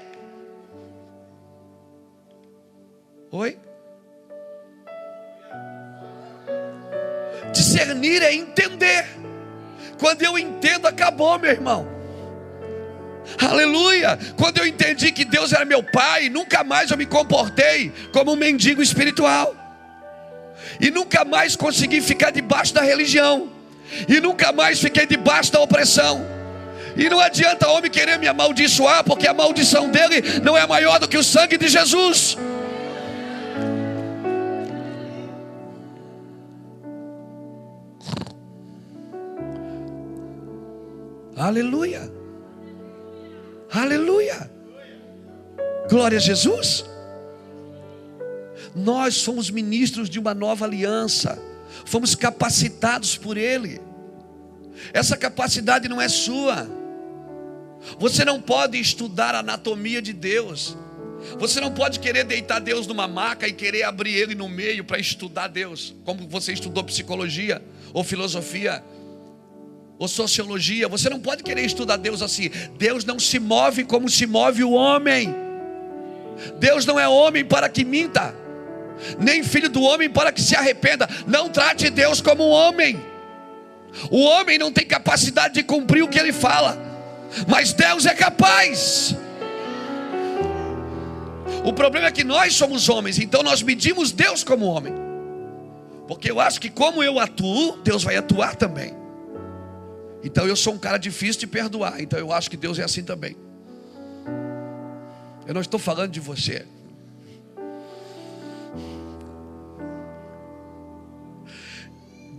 Oi? 3.30 3.58
Discernir 7.56 8.22
é 8.22 8.34
entender. 8.34 9.06
Quando 9.98 10.22
eu 10.22 10.38
entendo, 10.38 10.86
acabou, 10.86 11.38
meu 11.38 11.50
irmão. 11.50 11.88
Aleluia! 13.40 14.18
Quando 14.36 14.58
eu 14.58 14.66
entendi 14.66 15.10
que 15.10 15.24
Deus 15.24 15.52
era 15.52 15.64
meu 15.64 15.82
pai, 15.82 16.28
nunca 16.28 16.62
mais 16.62 16.90
eu 16.90 16.96
me 16.96 17.06
comportei 17.06 17.92
como 18.12 18.32
um 18.32 18.36
mendigo 18.36 18.82
espiritual. 18.82 19.54
E 20.80 20.90
nunca 20.90 21.24
mais 21.24 21.56
consegui 21.56 22.00
ficar 22.00 22.30
debaixo 22.30 22.74
da 22.74 22.82
religião. 22.82 23.50
E 24.08 24.20
nunca 24.20 24.52
mais 24.52 24.78
fiquei 24.78 25.06
debaixo 25.06 25.50
da 25.52 25.60
opressão. 25.60 26.24
E 26.96 27.08
não 27.08 27.20
adianta 27.20 27.68
homem 27.68 27.90
querer 27.90 28.18
me 28.18 28.26
amaldiçoar, 28.26 29.02
porque 29.04 29.26
a 29.26 29.34
maldição 29.34 29.90
dele 29.90 30.40
não 30.42 30.56
é 30.56 30.66
maior 30.66 30.98
do 30.98 31.08
que 31.08 31.16
o 31.16 31.24
sangue 31.24 31.56
de 31.56 31.68
Jesus. 31.68 32.36
Aleluia. 41.36 42.10
Aleluia. 43.70 44.50
Glória 45.90 46.16
a 46.16 46.20
Jesus. 46.20 46.84
Nós 48.74 49.16
somos 49.16 49.50
ministros 49.50 50.08
de 50.08 50.18
uma 50.18 50.32
nova 50.32 50.64
aliança. 50.64 51.38
Fomos 51.84 52.14
capacitados 52.14 53.18
por 53.18 53.36
Ele. 53.36 53.80
Essa 54.94 55.14
capacidade 55.14 55.88
não 55.88 56.00
é 56.00 56.08
sua. 56.08 56.66
Você 57.98 58.24
não 58.24 58.40
pode 58.40 58.80
estudar 58.80 59.34
a 59.34 59.40
anatomia 59.40 60.00
de 60.00 60.14
Deus. 60.14 60.76
Você 61.38 61.60
não 61.60 61.70
pode 61.70 62.00
querer 62.00 62.24
deitar 62.24 62.60
Deus 62.60 62.86
numa 62.86 63.06
maca 63.06 63.46
e 63.46 63.52
querer 63.52 63.82
abrir 63.82 64.14
ele 64.14 64.34
no 64.34 64.48
meio 64.48 64.84
para 64.84 64.98
estudar 64.98 65.48
Deus, 65.48 65.94
como 66.04 66.28
você 66.28 66.52
estudou 66.52 66.84
psicologia 66.84 67.62
ou 67.92 68.04
filosofia 68.04 68.82
ou 69.98 70.08
sociologia. 70.08 70.88
Você 70.88 71.08
não 71.08 71.20
pode 71.20 71.42
querer 71.42 71.62
estudar 71.62 71.96
Deus 71.96 72.22
assim. 72.22 72.50
Deus 72.78 73.04
não 73.04 73.18
se 73.18 73.38
move 73.38 73.84
como 73.84 74.08
se 74.08 74.26
move 74.26 74.64
o 74.64 74.72
homem. 74.72 75.34
Deus 76.58 76.84
não 76.84 76.98
é 76.98 77.08
homem 77.08 77.44
para 77.44 77.68
que 77.68 77.84
minta, 77.84 78.34
nem 79.18 79.42
filho 79.42 79.70
do 79.70 79.82
homem 79.82 80.08
para 80.08 80.30
que 80.30 80.40
se 80.40 80.54
arrependa. 80.54 81.08
Não 81.26 81.48
trate 81.48 81.88
Deus 81.90 82.20
como 82.20 82.46
um 82.46 82.50
homem. 82.50 83.00
O 84.10 84.20
homem 84.20 84.58
não 84.58 84.70
tem 84.70 84.84
capacidade 84.84 85.54
de 85.54 85.62
cumprir 85.62 86.02
o 86.02 86.08
que 86.08 86.18
ele 86.18 86.32
fala, 86.32 86.76
mas 87.48 87.72
Deus 87.72 88.04
é 88.04 88.14
capaz. 88.14 89.16
O 91.64 91.72
problema 91.72 92.08
é 92.08 92.12
que 92.12 92.22
nós 92.22 92.54
somos 92.54 92.88
homens, 92.88 93.18
então 93.18 93.42
nós 93.42 93.62
medimos 93.62 94.12
Deus 94.12 94.44
como 94.44 94.66
homem. 94.66 94.94
Porque 96.06 96.30
eu 96.30 96.38
acho 96.38 96.60
que 96.60 96.70
como 96.70 97.02
eu 97.02 97.18
atuo, 97.18 97.78
Deus 97.78 98.04
vai 98.04 98.16
atuar 98.16 98.54
também. 98.54 99.05
Então 100.26 100.44
eu 100.44 100.56
sou 100.56 100.74
um 100.74 100.78
cara 100.78 100.98
difícil 100.98 101.38
de 101.38 101.46
perdoar. 101.46 102.00
Então 102.00 102.18
eu 102.18 102.32
acho 102.32 102.50
que 102.50 102.56
Deus 102.56 102.80
é 102.80 102.82
assim 102.82 103.04
também. 103.04 103.36
Eu 105.46 105.54
não 105.54 105.60
estou 105.60 105.78
falando 105.78 106.10
de 106.10 106.18
você. 106.18 106.66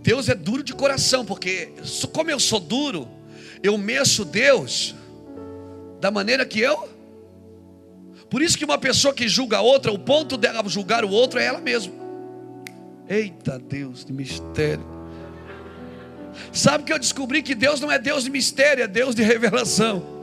Deus 0.02 0.28
é 0.28 0.34
duro 0.34 0.62
de 0.62 0.74
coração, 0.74 1.24
porque 1.24 1.72
como 2.12 2.30
eu 2.30 2.38
sou 2.38 2.60
duro, 2.60 3.08
eu 3.62 3.78
meço 3.78 4.22
Deus 4.22 4.94
da 5.98 6.10
maneira 6.10 6.44
que 6.44 6.60
eu. 6.60 6.86
Por 8.28 8.42
isso 8.42 8.58
que 8.58 8.66
uma 8.66 8.76
pessoa 8.76 9.14
que 9.14 9.26
julga 9.26 9.56
a 9.56 9.62
outra, 9.62 9.90
o 9.90 9.98
ponto 9.98 10.36
dela 10.36 10.62
julgar 10.68 11.06
o 11.06 11.10
outro 11.10 11.40
é 11.40 11.46
ela 11.46 11.58
mesma. 11.58 11.94
Eita 13.08 13.58
Deus, 13.58 14.04
de 14.04 14.12
mistério. 14.12 14.97
Sabe 16.52 16.84
que 16.84 16.92
eu 16.92 16.98
descobri 16.98 17.42
que 17.42 17.54
Deus 17.54 17.80
não 17.80 17.90
é 17.90 17.98
Deus 17.98 18.24
de 18.24 18.30
mistério, 18.30 18.84
é 18.84 18.88
Deus 18.88 19.14
de 19.14 19.22
revelação. 19.22 20.18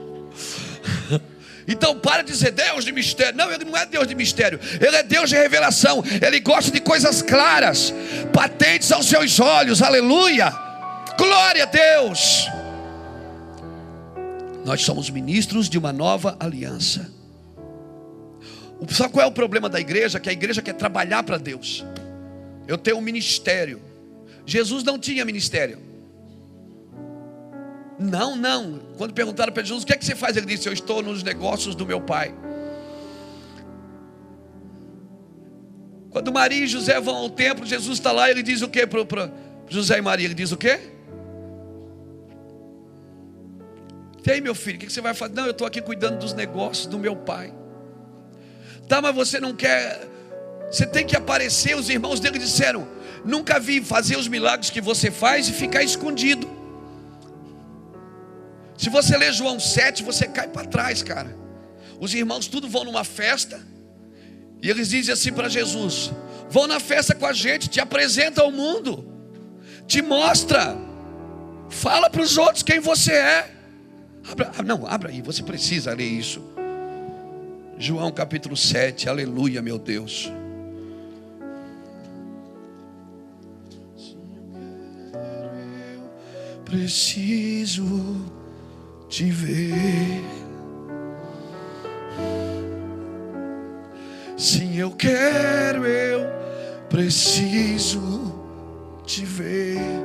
Então 1.68 1.98
para 1.98 2.22
de 2.22 2.32
dizer 2.32 2.52
Deus 2.52 2.86
de 2.86 2.92
mistério. 2.92 3.36
Não, 3.36 3.52
ele 3.52 3.66
não 3.66 3.76
é 3.76 3.86
Deus 3.86 4.08
de 4.08 4.14
mistério. 4.14 4.60
Ele 4.80 4.96
é 4.96 5.04
Deus 5.04 5.30
de 5.30 5.36
revelação. 5.36 6.04
Ele 6.22 6.40
gosta 6.40 6.72
de 6.72 6.80
coisas 6.80 7.22
claras, 7.22 7.94
patentes 8.32 8.92
aos 8.92 9.08
seus 9.08 9.40
olhos. 9.40 9.82
Aleluia. 9.82 10.54
Glória 11.18 11.64
a 11.64 11.66
Deus. 11.66 12.48
Nós 14.64 14.82
somos 14.82 15.10
ministros 15.10 15.70
de 15.70 15.78
uma 15.78 15.94
nova 15.94 16.36
aliança. 16.40 17.12
Sabe 18.90 19.14
qual 19.14 19.26
é 19.26 19.28
o 19.28 19.32
problema 19.32 19.70
da 19.70 19.80
igreja? 19.80 20.20
Que 20.20 20.30
a 20.30 20.34
igreja 20.34 20.62
quer 20.62 20.74
trabalhar 20.74 21.24
para 21.24 21.38
Deus. 21.38 21.86
Eu 22.68 22.78
tenho 22.78 22.98
um 22.98 23.02
ministério. 23.02 23.82
Jesus 24.46 24.84
não 24.84 25.00
tinha 25.00 25.24
ministério. 25.24 25.80
Não, 27.98 28.36
não. 28.36 28.80
Quando 28.98 29.14
perguntaram 29.14 29.54
para 29.54 29.64
Jesus, 29.64 29.84
o 29.84 29.86
que 29.88 29.94
é 29.94 29.98
que 29.98 30.06
você 30.06 30.16
faz? 30.16 30.36
Ele 30.36 30.46
disse: 30.46 30.68
Eu 30.68 30.74
estou 30.74 31.02
nos 31.02 31.24
negócios 31.24 31.76
do 31.76 31.86
meu 31.86 32.02
pai. 32.02 32.34
Quando 36.10 36.32
Maria 36.32 36.64
e 36.64 36.68
José 36.68 37.00
vão 37.00 37.16
ao 37.16 37.30
templo, 37.30 37.66
Jesus 37.66 37.98
está 37.98 38.12
lá, 38.12 38.30
ele 38.32 38.42
diz 38.42 38.62
o 38.62 38.70
que 38.70 38.88
para 38.88 39.32
José 39.68 39.98
e 39.98 40.02
Maria? 40.02 40.28
Ele 40.28 40.34
diz 40.34 40.52
o 40.52 40.58
quê? 40.58 40.80
E 44.26 44.32
aí, 44.32 44.42
meu 44.42 44.56
filho, 44.56 44.78
o 44.78 44.80
que 44.80 44.92
você 44.92 45.02
vai 45.02 45.14
fazer? 45.14 45.36
Não, 45.36 45.46
eu 45.46 45.52
estou 45.52 45.68
aqui 45.68 45.82
cuidando 45.82 46.18
dos 46.18 46.34
negócios 46.34 46.88
do 46.88 46.98
meu 46.98 47.16
pai. 47.16 47.54
Tá, 48.88 49.02
mas 49.02 49.14
você 49.14 49.40
não 49.40 49.54
quer. 49.54 50.08
Você 50.72 50.86
tem 50.86 51.06
que 51.06 51.16
aparecer. 51.16 51.76
Os 51.76 51.90
irmãos 51.90 52.20
dele 52.20 52.40
disseram: 52.40 52.88
Nunca 53.24 53.60
vi 53.60 53.82
fazer 53.82 54.18
os 54.18 54.28
milagres 54.28 54.70
que 54.70 54.82
você 54.82 55.12
faz 55.12 55.48
e 55.48 55.54
ficar 55.54 55.84
escondido. 55.84 56.65
Se 58.78 58.90
você 58.90 59.18
ler 59.18 59.34
João 59.34 59.60
7, 59.60 60.04
você 60.04 60.28
cai 60.28 60.48
para 60.48 60.68
trás, 60.68 61.02
cara. 61.02 61.36
Os 62.00 62.14
irmãos 62.14 62.48
tudo 62.48 62.68
vão 62.68 62.84
numa 62.84 63.04
festa 63.04 63.60
e 64.62 64.70
eles 64.70 64.90
dizem 64.90 65.14
assim 65.14 65.32
para 65.32 65.48
Jesus: 65.48 66.12
Vão 66.50 66.68
na 66.68 66.80
festa 66.80 67.16
com 67.16 67.26
a 67.26 67.34
gente, 67.34 67.70
te 67.70 67.80
apresenta 67.80 68.42
ao 68.42 68.52
mundo, 68.52 69.08
te 69.88 70.02
mostra, 70.02 70.78
fala 71.70 72.10
para 72.10 72.22
os 72.22 72.38
outros 72.38 72.64
quem 72.64 72.80
você 72.80 73.14
é. 73.14 73.52
Abra, 74.30 74.52
ah, 74.58 74.64
não, 74.64 74.88
abra 74.88 75.10
aí, 75.10 75.22
você 75.22 75.44
precisa 75.44 75.94
ler 75.94 76.08
isso. 76.08 76.44
João 77.78 78.12
capítulo 78.12 78.58
7, 78.58 79.08
aleluia, 79.08 79.62
meu 79.62 79.78
Deus. 79.78 80.32
Preciso 86.64 88.26
te 89.10 89.30
ver. 89.32 90.24
Sim, 94.38 94.78
eu 94.78 94.92
quero, 94.92 95.86
eu 95.86 96.26
preciso 96.90 98.34
te 99.06 99.26
ver. 99.26 100.05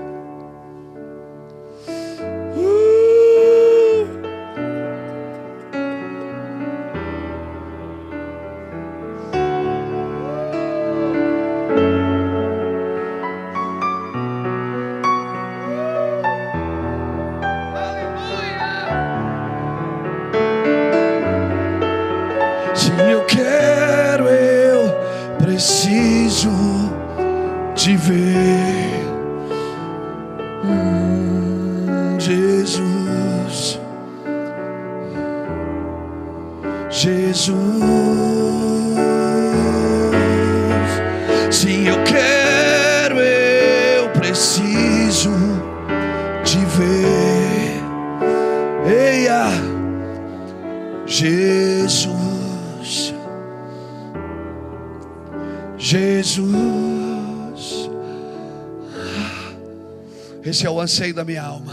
Anseio 60.91 61.15
da 61.15 61.25
minha 61.25 61.45
alma. 61.45 61.73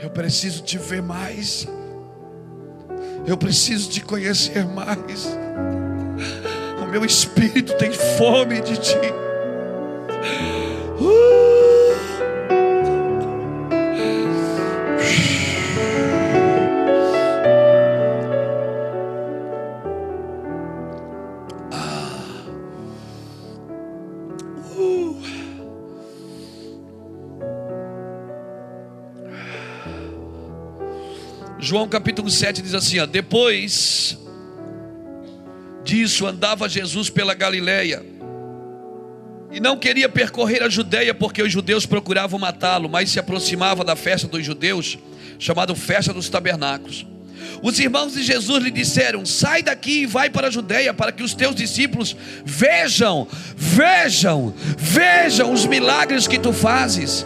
Eu 0.00 0.08
preciso 0.08 0.62
te 0.62 0.78
ver 0.78 1.02
mais. 1.02 1.66
Eu 3.26 3.36
preciso 3.36 3.90
te 3.90 4.00
conhecer 4.00 4.64
mais. 4.64 5.26
O 6.80 6.86
meu 6.86 7.04
espírito 7.04 7.76
tem 7.78 7.90
fome 7.90 8.60
de 8.60 8.76
ti. 8.76 9.21
João 31.72 31.88
capítulo 31.88 32.28
7 32.28 32.60
diz 32.60 32.74
assim: 32.74 32.98
ó, 32.98 33.06
Depois 33.06 34.18
disso 35.82 36.26
andava 36.26 36.68
Jesus 36.68 37.08
pela 37.08 37.32
Galileia 37.32 38.04
e 39.50 39.58
não 39.58 39.78
queria 39.78 40.06
percorrer 40.06 40.62
a 40.62 40.68
Judéia 40.68 41.14
porque 41.14 41.42
os 41.42 41.50
judeus 41.50 41.86
procuravam 41.86 42.38
matá-lo, 42.38 42.90
mas 42.90 43.08
se 43.08 43.18
aproximava 43.18 43.82
da 43.82 43.96
festa 43.96 44.28
dos 44.28 44.44
judeus, 44.44 44.98
chamada 45.38 45.74
Festa 45.74 46.12
dos 46.12 46.28
Tabernáculos. 46.28 47.06
Os 47.62 47.80
irmãos 47.80 48.12
de 48.12 48.22
Jesus 48.22 48.62
lhe 48.62 48.70
disseram: 48.70 49.24
Sai 49.24 49.62
daqui 49.62 50.02
e 50.02 50.06
vai 50.06 50.28
para 50.28 50.48
a 50.48 50.50
Judéia, 50.50 50.92
para 50.92 51.10
que 51.10 51.22
os 51.22 51.32
teus 51.32 51.54
discípulos 51.54 52.14
vejam, 52.44 53.26
vejam, 53.56 54.54
vejam 54.76 55.50
os 55.50 55.64
milagres 55.64 56.28
que 56.28 56.38
tu 56.38 56.52
fazes. 56.52 57.24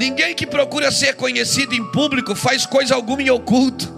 Ninguém 0.00 0.34
que 0.34 0.46
procura 0.46 0.90
ser 0.90 1.14
conhecido 1.14 1.74
em 1.74 1.84
público 1.84 2.34
faz 2.34 2.64
coisa 2.64 2.94
alguma 2.94 3.20
em 3.20 3.28
oculto. 3.28 3.92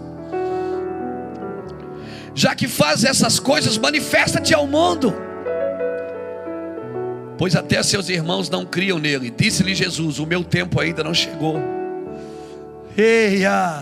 Já 2.35 2.53
que 2.53 2.67
faz 2.67 3.05
essas 3.05 3.39
coisas, 3.39 3.77
manifesta-te 3.77 4.53
ao 4.53 4.67
mundo. 4.67 5.15
Pois 7.37 7.55
até 7.55 7.81
seus 7.81 8.09
irmãos 8.09 8.49
não 8.49 8.65
criam 8.65 8.99
nele. 8.99 9.31
Disse-lhe 9.31 9.73
Jesus: 9.73 10.19
O 10.19 10.25
meu 10.25 10.43
tempo 10.43 10.77
ainda 10.77 11.05
não 11.05 11.13
chegou. 11.13 11.57
Eia! 12.97 13.81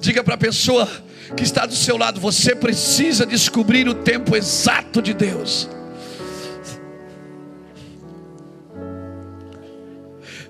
Diga 0.00 0.24
para 0.24 0.36
a 0.36 0.38
pessoa 0.38 0.88
que 1.36 1.42
está 1.42 1.66
do 1.66 1.76
seu 1.76 1.98
lado: 1.98 2.18
Você 2.18 2.54
precisa 2.54 3.26
descobrir 3.26 3.86
o 3.86 3.94
tempo 3.94 4.34
exato 4.34 5.02
de 5.02 5.12
Deus. 5.12 5.68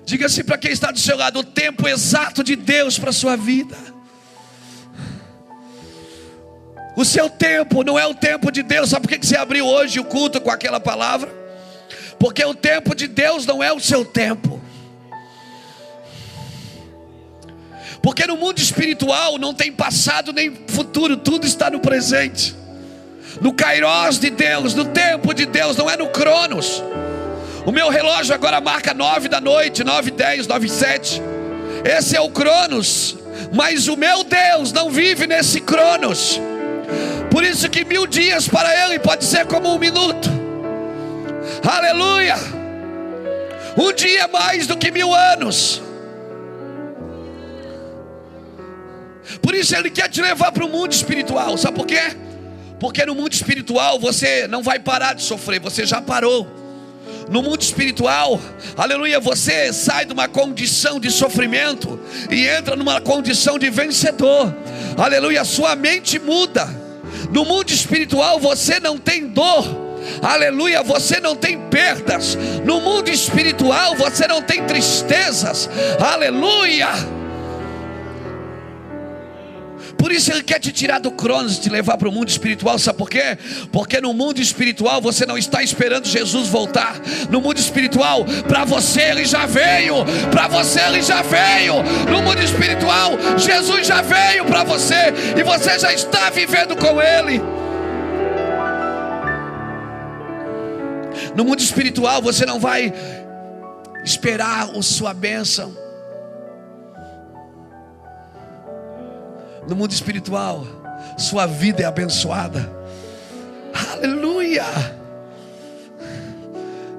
Diga-se 0.05 0.43
para 0.43 0.57
quem 0.57 0.71
está 0.71 0.91
do 0.91 0.99
seu 0.99 1.17
lado: 1.17 1.39
o 1.39 1.43
tempo 1.43 1.87
exato 1.87 2.43
de 2.43 2.55
Deus 2.55 2.97
para 2.97 3.09
a 3.09 3.13
sua 3.13 3.35
vida. 3.35 3.75
O 6.95 7.03
seu 7.03 7.29
tempo 7.29 7.83
não 7.83 7.99
é 7.99 8.05
o 8.05 8.13
tempo 8.13 8.51
de 8.51 8.63
Deus. 8.63 8.91
Sabe 8.91 9.07
por 9.07 9.17
que 9.17 9.25
você 9.25 9.35
abriu 9.35 9.65
hoje 9.65 9.99
o 9.99 10.05
culto 10.05 10.39
com 10.39 10.49
aquela 10.49 10.79
palavra? 10.79 11.29
Porque 12.17 12.43
o 12.45 12.53
tempo 12.53 12.95
de 12.95 13.07
Deus 13.07 13.45
não 13.45 13.61
é 13.61 13.73
o 13.73 13.79
seu 13.79 14.05
tempo. 14.05 14.61
Porque 18.01 18.27
no 18.27 18.37
mundo 18.37 18.59
espiritual 18.59 19.37
não 19.37 19.53
tem 19.53 19.71
passado 19.71 20.31
nem 20.31 20.55
futuro, 20.67 21.17
tudo 21.17 21.45
está 21.45 21.69
no 21.69 21.79
presente. 21.79 22.55
No 23.41 23.51
Kairos 23.51 24.19
de 24.19 24.29
Deus, 24.29 24.73
no 24.73 24.85
tempo 24.85 25.33
de 25.33 25.45
Deus, 25.45 25.75
não 25.75 25.89
é 25.89 25.97
no 25.97 26.07
Cronos. 26.09 26.81
O 27.65 27.71
meu 27.71 27.89
relógio 27.89 28.35
agora 28.35 28.61
marca 28.61 28.93
nove 28.93 29.27
da 29.27 29.41
noite, 29.41 29.83
nove 29.83 30.11
dez, 30.11 30.45
nove 30.45 30.69
sete. 30.69 31.21
Esse 31.83 32.15
é 32.15 32.21
o 32.21 32.29
Cronos. 32.29 33.17
Mas 33.53 33.87
o 33.87 33.97
meu 33.97 34.23
Deus 34.23 34.71
não 34.71 34.89
vive 34.89 35.25
nesse 35.25 35.59
Cronos. 35.59 36.39
Por 37.31 37.43
isso 37.43 37.69
que 37.69 37.83
mil 37.83 38.05
dias 38.05 38.47
para 38.47 38.85
Ele 38.85 38.99
pode 38.99 39.25
ser 39.25 39.45
como 39.45 39.73
um 39.73 39.79
minuto. 39.79 40.29
Aleluia! 41.67 42.35
Um 43.77 43.91
dia 43.91 44.21
é 44.21 44.27
mais 44.27 44.67
do 44.67 44.77
que 44.77 44.91
mil 44.91 45.13
anos. 45.13 45.81
Por 49.41 49.55
isso 49.55 49.75
Ele 49.75 49.89
quer 49.89 50.07
te 50.07 50.21
levar 50.21 50.51
para 50.51 50.63
o 50.63 50.69
mundo 50.69 50.93
espiritual. 50.93 51.57
Sabe 51.57 51.75
por 51.75 51.87
quê? 51.87 52.15
Porque 52.79 53.05
no 53.05 53.15
mundo 53.15 53.33
espiritual 53.33 53.99
você 53.99 54.47
não 54.47 54.61
vai 54.61 54.79
parar 54.79 55.13
de 55.13 55.23
sofrer, 55.23 55.59
você 55.59 55.85
já 55.85 55.99
parou. 55.99 56.64
No 57.29 57.41
mundo 57.41 57.61
espiritual, 57.61 58.39
aleluia, 58.77 59.19
você 59.19 59.73
sai 59.73 60.05
de 60.05 60.13
uma 60.13 60.27
condição 60.27 60.99
de 60.99 61.09
sofrimento 61.09 61.99
e 62.29 62.47
entra 62.47 62.75
numa 62.75 63.01
condição 63.01 63.57
de 63.57 63.69
vencedor. 63.69 64.55
Aleluia, 64.97 65.43
sua 65.43 65.75
mente 65.75 66.19
muda. 66.19 66.67
No 67.31 67.43
mundo 67.43 67.71
espiritual 67.71 68.39
você 68.39 68.79
não 68.79 68.97
tem 68.97 69.27
dor. 69.27 69.85
Aleluia, 70.21 70.83
você 70.83 71.19
não 71.19 71.35
tem 71.35 71.59
perdas. 71.69 72.37
No 72.63 72.79
mundo 72.79 73.09
espiritual 73.09 73.95
você 73.95 74.27
não 74.27 74.41
tem 74.41 74.63
tristezas. 74.65 75.69
Aleluia. 75.99 76.89
Por 79.97 80.11
isso 80.11 80.31
ele 80.31 80.43
quer 80.43 80.59
te 80.59 80.71
tirar 80.71 80.99
do 80.99 81.11
Cronos, 81.11 81.57
te 81.57 81.69
levar 81.69 81.97
para 81.97 82.07
o 82.07 82.11
mundo 82.11 82.29
espiritual. 82.29 82.77
Sabe 82.77 82.97
por 82.97 83.09
quê? 83.09 83.37
Porque 83.71 83.99
no 83.99 84.13
mundo 84.13 84.39
espiritual 84.39 85.01
você 85.01 85.25
não 85.25 85.37
está 85.37 85.63
esperando 85.63 86.07
Jesus 86.07 86.47
voltar. 86.47 86.99
No 87.29 87.41
mundo 87.41 87.57
espiritual, 87.57 88.25
para 88.47 88.65
você 88.65 89.01
ele 89.01 89.25
já 89.25 89.45
veio. 89.45 89.95
Para 90.31 90.47
você 90.47 90.79
ele 90.81 91.01
já 91.01 91.21
veio. 91.21 91.75
No 92.09 92.21
mundo 92.21 92.41
espiritual, 92.41 93.11
Jesus 93.37 93.87
já 93.87 94.01
veio 94.01 94.45
para 94.45 94.63
você 94.63 95.13
e 95.37 95.43
você 95.43 95.79
já 95.79 95.93
está 95.93 96.29
vivendo 96.29 96.75
com 96.75 97.01
ele. 97.01 97.41
No 101.35 101.43
mundo 101.43 101.59
espiritual 101.59 102.21
você 102.21 102.45
não 102.45 102.59
vai 102.59 102.93
esperar 104.03 104.69
a 104.69 104.81
sua 104.81 105.13
bênção. 105.13 105.84
No 109.67 109.75
mundo 109.75 109.91
espiritual, 109.91 110.65
sua 111.17 111.45
vida 111.45 111.83
é 111.83 111.85
abençoada. 111.85 112.71
Aleluia! 113.93 114.63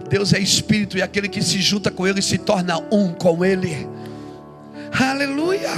Deus 0.09 0.33
é 0.33 0.39
espírito 0.39 0.97
e 0.97 1.03
aquele 1.03 1.29
que 1.29 1.43
se 1.43 1.61
junta 1.61 1.91
com 1.91 2.07
Ele 2.07 2.23
se 2.23 2.39
torna 2.39 2.79
um 2.93 3.13
com 3.13 3.45
Ele. 3.45 3.89
Aleluia! 4.93 5.73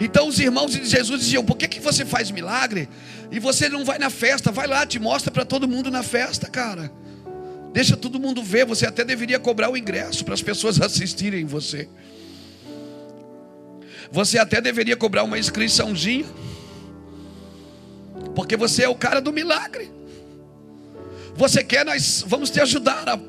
Então 0.00 0.28
os 0.28 0.38
irmãos 0.38 0.72
de 0.72 0.84
Jesus 0.84 1.20
diziam: 1.20 1.44
Por 1.44 1.56
que, 1.56 1.68
que 1.68 1.80
você 1.80 2.04
faz 2.04 2.30
milagre 2.30 2.88
e 3.30 3.38
você 3.38 3.68
não 3.68 3.84
vai 3.84 3.98
na 3.98 4.10
festa? 4.10 4.50
Vai 4.50 4.66
lá, 4.66 4.84
te 4.86 4.98
mostra 4.98 5.30
para 5.30 5.44
todo 5.44 5.68
mundo 5.68 5.90
na 5.90 6.02
festa, 6.02 6.48
cara. 6.48 6.90
Deixa 7.72 7.96
todo 7.96 8.18
mundo 8.18 8.42
ver. 8.42 8.66
Você 8.66 8.86
até 8.86 9.04
deveria 9.04 9.38
cobrar 9.38 9.70
o 9.70 9.76
ingresso 9.76 10.24
para 10.24 10.34
as 10.34 10.42
pessoas 10.42 10.80
assistirem 10.82 11.44
você. 11.44 11.88
Você 14.16 14.38
até 14.38 14.62
deveria 14.62 14.96
cobrar 14.96 15.24
uma 15.24 15.38
inscriçãozinha. 15.38 16.24
Porque 18.34 18.56
você 18.56 18.84
é 18.84 18.88
o 18.88 18.94
cara 18.94 19.20
do 19.20 19.30
milagre. 19.30 19.92
Você 21.34 21.62
quer, 21.62 21.84
nós 21.84 22.24
vamos 22.26 22.48
te 22.48 22.58
ajudar 22.58 23.06
a 23.10 23.20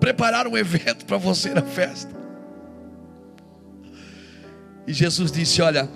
preparar 0.00 0.48
um 0.48 0.58
evento 0.58 1.06
para 1.06 1.18
você 1.18 1.50
na 1.50 1.62
festa. 1.62 2.10
E 4.88 4.92
Jesus 4.92 5.30
disse: 5.30 5.62
Olha, 5.62 5.88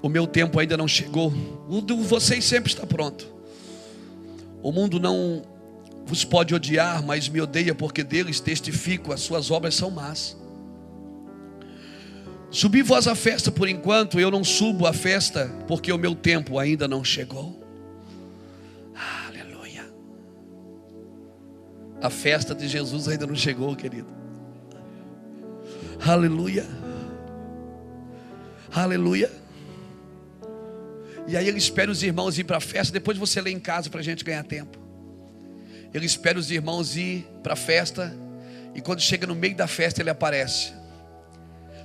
o 0.00 0.08
meu 0.08 0.24
tempo 0.24 0.60
ainda 0.60 0.76
não 0.76 0.86
chegou. 0.86 1.34
O 1.68 1.80
de 1.80 1.94
vocês 1.94 2.44
sempre 2.44 2.70
está 2.70 2.86
pronto. 2.86 3.26
O 4.62 4.70
mundo 4.70 5.00
não 5.00 5.42
vos 6.06 6.24
pode 6.24 6.54
odiar, 6.54 7.02
mas 7.02 7.28
me 7.28 7.40
odeia 7.40 7.74
porque 7.74 8.04
deles 8.04 8.38
testifico, 8.38 9.12
as 9.12 9.18
suas 9.22 9.50
obras 9.50 9.74
são 9.74 9.90
más. 9.90 10.36
Subi 12.50 12.82
vós 12.82 13.06
à 13.06 13.14
festa 13.14 13.52
por 13.52 13.68
enquanto, 13.68 14.18
eu 14.18 14.30
não 14.30 14.42
subo 14.42 14.86
à 14.86 14.92
festa, 14.92 15.52
porque 15.66 15.92
o 15.92 15.98
meu 15.98 16.14
tempo 16.14 16.58
ainda 16.58 16.88
não 16.88 17.04
chegou. 17.04 17.62
Aleluia. 19.26 19.86
A 22.00 22.08
festa 22.08 22.54
de 22.54 22.66
Jesus 22.66 23.06
ainda 23.06 23.26
não 23.26 23.36
chegou, 23.36 23.76
querido. 23.76 24.08
Aleluia. 26.00 26.66
Aleluia. 28.72 29.30
E 31.26 31.36
aí 31.36 31.46
ele 31.46 31.58
espera 31.58 31.90
os 31.90 32.02
irmãos 32.02 32.38
ir 32.38 32.44
para 32.44 32.56
a 32.56 32.60
festa. 32.60 32.92
Depois 32.92 33.18
você 33.18 33.40
lê 33.42 33.50
em 33.50 33.60
casa 33.60 33.90
para 33.90 34.00
a 34.00 34.02
gente 34.02 34.24
ganhar 34.24 34.42
tempo. 34.44 34.78
Ele 35.92 36.06
espera 36.06 36.38
os 36.38 36.50
irmãos 36.50 36.96
ir 36.96 37.26
para 37.42 37.52
a 37.52 37.56
festa. 37.56 38.14
E 38.74 38.80
quando 38.80 39.00
chega 39.00 39.26
no 39.26 39.34
meio 39.34 39.54
da 39.54 39.66
festa, 39.66 40.00
ele 40.00 40.08
aparece. 40.08 40.77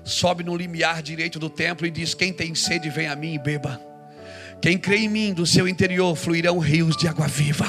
Sobe 0.03 0.43
no 0.43 0.55
limiar 0.55 1.01
direito 1.01 1.39
do 1.39 1.49
templo 1.49 1.87
e 1.87 1.91
diz: 1.91 2.13
Quem 2.13 2.33
tem 2.33 2.53
sede, 2.53 2.89
vem 2.89 3.07
a 3.07 3.15
mim 3.15 3.35
e 3.35 3.39
beba. 3.39 3.79
Quem 4.61 4.77
crê 4.77 4.97
em 4.97 5.09
mim, 5.09 5.33
do 5.33 5.45
seu 5.45 5.67
interior 5.67 6.15
fluirão 6.15 6.57
rios 6.59 6.95
de 6.95 7.07
água 7.07 7.27
viva. 7.27 7.65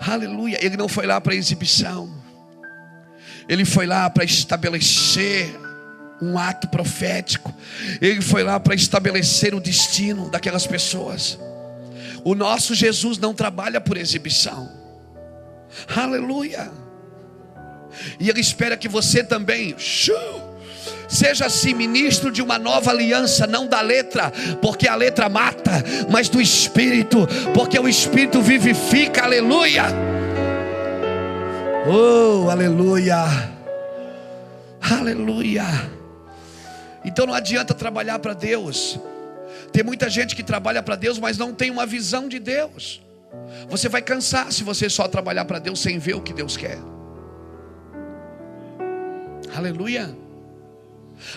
Aleluia. 0.00 0.58
Ele 0.64 0.76
não 0.76 0.88
foi 0.88 1.06
lá 1.06 1.20
para 1.20 1.34
exibição. 1.34 2.10
Ele 3.48 3.64
foi 3.64 3.86
lá 3.86 4.08
para 4.08 4.24
estabelecer 4.24 5.58
um 6.22 6.38
ato 6.38 6.68
profético. 6.68 7.52
Ele 8.00 8.20
foi 8.20 8.42
lá 8.42 8.60
para 8.60 8.74
estabelecer 8.74 9.54
o 9.54 9.60
destino 9.60 10.30
daquelas 10.30 10.66
pessoas. 10.66 11.38
O 12.24 12.34
nosso 12.34 12.74
Jesus 12.74 13.18
não 13.18 13.34
trabalha 13.34 13.80
por 13.80 13.96
exibição. 13.96 14.70
Aleluia. 15.94 16.70
E 18.18 18.28
Ele 18.28 18.40
espera 18.40 18.76
que 18.76 18.88
você 18.88 19.22
também. 19.22 19.74
Seja 21.08 21.46
assim 21.46 21.74
ministro 21.74 22.30
de 22.30 22.40
uma 22.40 22.58
nova 22.58 22.90
aliança, 22.90 23.46
não 23.46 23.66
da 23.66 23.80
letra, 23.80 24.32
porque 24.62 24.86
a 24.86 24.94
letra 24.94 25.28
mata, 25.28 25.84
mas 26.08 26.28
do 26.28 26.40
Espírito, 26.40 27.26
porque 27.52 27.78
o 27.78 27.88
Espírito 27.88 28.40
vivifica, 28.40 29.24
aleluia. 29.24 29.86
Oh, 31.88 32.48
aleluia, 32.48 33.24
aleluia. 34.80 35.64
Então 37.04 37.26
não 37.26 37.34
adianta 37.34 37.74
trabalhar 37.74 38.20
para 38.20 38.34
Deus. 38.34 38.98
Tem 39.72 39.82
muita 39.82 40.08
gente 40.08 40.36
que 40.36 40.42
trabalha 40.42 40.82
para 40.82 40.94
Deus, 40.94 41.18
mas 41.18 41.36
não 41.36 41.52
tem 41.52 41.70
uma 41.70 41.86
visão 41.86 42.28
de 42.28 42.38
Deus. 42.38 43.02
Você 43.68 43.88
vai 43.88 44.02
cansar 44.02 44.52
se 44.52 44.62
você 44.62 44.88
só 44.88 45.08
trabalhar 45.08 45.44
para 45.44 45.58
Deus 45.58 45.80
sem 45.80 45.98
ver 45.98 46.14
o 46.14 46.20
que 46.20 46.32
Deus 46.32 46.56
quer. 46.56 46.78
Aleluia. 49.54 50.14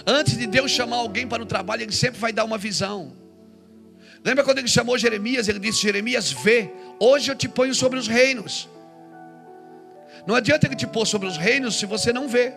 Antes 0.05 0.37
de 0.37 0.47
Deus 0.47 0.71
chamar 0.71 0.97
alguém 0.97 1.27
para 1.27 1.43
o 1.43 1.45
trabalho, 1.45 1.83
Ele 1.83 1.91
sempre 1.91 2.19
vai 2.19 2.31
dar 2.31 2.45
uma 2.45 2.57
visão. 2.57 3.13
Lembra 4.23 4.43
quando 4.43 4.59
Ele 4.59 4.67
chamou 4.67 4.97
Jeremias? 4.97 5.47
Ele 5.47 5.59
disse: 5.59 5.81
Jeremias, 5.81 6.31
vê, 6.31 6.71
hoje 6.99 7.31
eu 7.31 7.35
te 7.35 7.49
ponho 7.49 7.73
sobre 7.73 7.99
os 7.99 8.07
reinos. 8.07 8.69
Não 10.25 10.35
adianta 10.35 10.67
Ele 10.67 10.75
te 10.75 10.87
pôr 10.87 11.05
sobre 11.05 11.27
os 11.27 11.37
reinos 11.37 11.77
se 11.77 11.85
você 11.85 12.13
não 12.13 12.27
vê. 12.27 12.53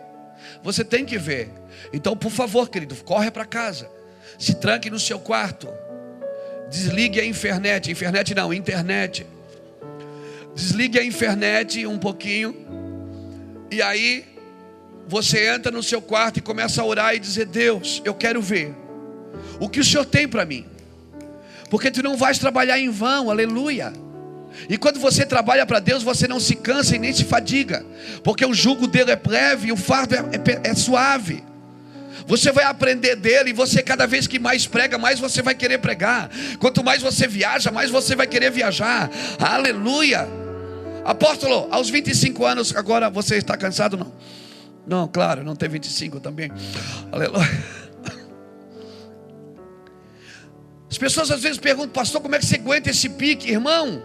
Você 0.62 0.84
tem 0.84 1.04
que 1.04 1.18
ver. 1.18 1.50
Então, 1.92 2.16
por 2.16 2.30
favor, 2.30 2.68
querido, 2.68 2.94
corre 3.04 3.30
para 3.30 3.44
casa. 3.44 3.90
Se 4.38 4.54
tranque 4.54 4.90
no 4.90 5.00
seu 5.00 5.18
quarto. 5.18 5.68
Desligue 6.70 7.20
a 7.20 7.24
internet. 7.24 7.90
Internet 7.90 8.34
não, 8.34 8.52
internet. 8.52 9.26
Desligue 10.54 10.98
a 10.98 11.04
internet 11.04 11.86
um 11.86 11.98
pouquinho. 11.98 12.54
E 13.70 13.82
aí 13.82 14.35
você 15.08 15.48
entra 15.48 15.70
no 15.70 15.82
seu 15.82 16.02
quarto 16.02 16.38
e 16.38 16.42
começa 16.42 16.82
a 16.82 16.84
orar 16.84 17.14
e 17.14 17.18
dizer: 17.18 17.46
Deus, 17.46 18.02
eu 18.04 18.14
quero 18.14 18.40
ver 18.42 18.74
o 19.60 19.68
que 19.68 19.80
o 19.80 19.84
Senhor 19.84 20.04
tem 20.04 20.26
para 20.26 20.44
mim, 20.44 20.66
porque 21.70 21.90
tu 21.90 22.02
não 22.02 22.16
vais 22.16 22.38
trabalhar 22.38 22.78
em 22.78 22.90
vão, 22.90 23.30
aleluia. 23.30 23.92
E 24.68 24.78
quando 24.78 24.98
você 24.98 25.26
trabalha 25.26 25.66
para 25.66 25.80
Deus, 25.80 26.02
você 26.02 26.26
não 26.26 26.40
se 26.40 26.54
cansa 26.54 26.96
e 26.96 26.98
nem 26.98 27.12
se 27.12 27.24
fadiga, 27.24 27.84
porque 28.24 28.44
o 28.44 28.54
jugo 28.54 28.86
dele 28.86 29.10
é 29.10 29.16
breve 29.16 29.68
e 29.68 29.72
o 29.72 29.76
fardo 29.76 30.14
é, 30.14 30.18
é, 30.18 30.70
é 30.70 30.74
suave. 30.74 31.44
Você 32.26 32.50
vai 32.50 32.64
aprender 32.64 33.14
dele, 33.14 33.50
e 33.50 33.52
você 33.52 33.82
cada 33.82 34.04
vez 34.06 34.26
que 34.26 34.38
mais 34.38 34.66
prega, 34.66 34.98
mais 34.98 35.20
você 35.20 35.42
vai 35.42 35.54
querer 35.54 35.78
pregar. 35.78 36.28
Quanto 36.58 36.82
mais 36.82 37.00
você 37.00 37.28
viaja, 37.28 37.70
mais 37.70 37.88
você 37.88 38.16
vai 38.16 38.26
querer 38.26 38.50
viajar. 38.50 39.08
Aleluia. 39.38 40.26
Apóstolo, 41.04 41.68
aos 41.70 41.88
25 41.88 42.44
anos, 42.44 42.74
agora 42.74 43.08
você 43.08 43.36
está 43.36 43.56
cansado? 43.56 43.96
Não. 43.96 44.12
Não, 44.86 45.08
claro, 45.08 45.42
não 45.42 45.56
tem 45.56 45.68
25 45.68 46.20
também. 46.20 46.50
Aleluia. 47.10 47.46
As 50.88 50.96
pessoas 50.96 51.30
às 51.30 51.42
vezes 51.42 51.58
perguntam, 51.58 51.90
pastor, 51.90 52.22
como 52.22 52.34
é 52.34 52.38
que 52.38 52.46
você 52.46 52.56
aguenta 52.56 52.90
esse 52.90 53.08
pique? 53.08 53.50
Irmão, 53.50 54.02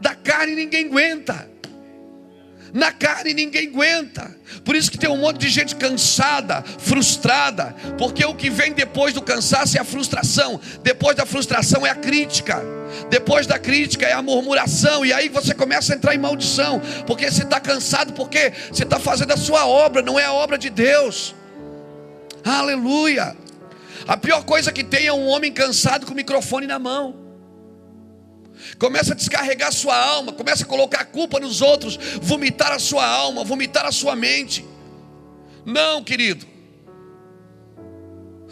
da 0.00 0.14
carne 0.14 0.54
ninguém 0.54 0.86
aguenta. 0.86 1.48
Na 2.72 2.92
carne 2.92 3.32
ninguém 3.32 3.68
aguenta. 3.68 4.36
Por 4.64 4.76
isso 4.76 4.90
que 4.90 4.98
tem 4.98 5.08
um 5.08 5.16
monte 5.16 5.38
de 5.38 5.48
gente 5.48 5.74
cansada, 5.76 6.62
frustrada, 6.78 7.74
porque 7.96 8.24
o 8.24 8.34
que 8.34 8.50
vem 8.50 8.72
depois 8.72 9.14
do 9.14 9.22
cansaço 9.22 9.76
é 9.76 9.80
a 9.80 9.84
frustração, 9.84 10.60
depois 10.82 11.16
da 11.16 11.24
frustração 11.24 11.86
é 11.86 11.90
a 11.90 11.94
crítica, 11.94 12.62
depois 13.10 13.46
da 13.46 13.58
crítica 13.58 14.06
é 14.06 14.12
a 14.12 14.22
murmuração, 14.22 15.04
e 15.04 15.12
aí 15.12 15.28
você 15.28 15.54
começa 15.54 15.92
a 15.92 15.96
entrar 15.96 16.14
em 16.14 16.18
maldição, 16.18 16.80
porque 17.06 17.30
você 17.30 17.42
está 17.42 17.60
cansado, 17.60 18.12
porque 18.12 18.52
você 18.70 18.84
está 18.84 18.98
fazendo 18.98 19.32
a 19.32 19.36
sua 19.36 19.66
obra, 19.66 20.02
não 20.02 20.18
é 20.18 20.24
a 20.24 20.32
obra 20.32 20.58
de 20.58 20.70
Deus. 20.70 21.34
Aleluia. 22.44 23.36
A 24.06 24.16
pior 24.16 24.42
coisa 24.44 24.72
que 24.72 24.84
tem 24.84 25.06
é 25.06 25.12
um 25.12 25.26
homem 25.26 25.52
cansado 25.52 26.06
com 26.06 26.12
o 26.12 26.16
microfone 26.16 26.66
na 26.66 26.78
mão 26.78 27.27
começa 28.78 29.12
a 29.12 29.16
descarregar 29.16 29.72
sua 29.72 29.96
alma, 29.96 30.32
começa 30.32 30.64
a 30.64 30.66
colocar 30.66 31.00
a 31.00 31.04
culpa 31.04 31.38
nos 31.40 31.60
outros, 31.60 31.98
vomitar 32.20 32.72
a 32.72 32.78
sua 32.78 33.06
alma, 33.06 33.44
vomitar 33.44 33.84
a 33.86 33.92
sua 33.92 34.14
mente. 34.14 34.64
Não, 35.64 36.02
querido. 36.02 36.46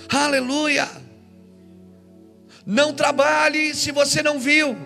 Aleluia. 0.09 0.89
Não 2.65 2.93
trabalhe 2.93 3.75
se 3.75 3.93
você 3.93 4.23
não 4.23 4.39
viu. 4.39 4.77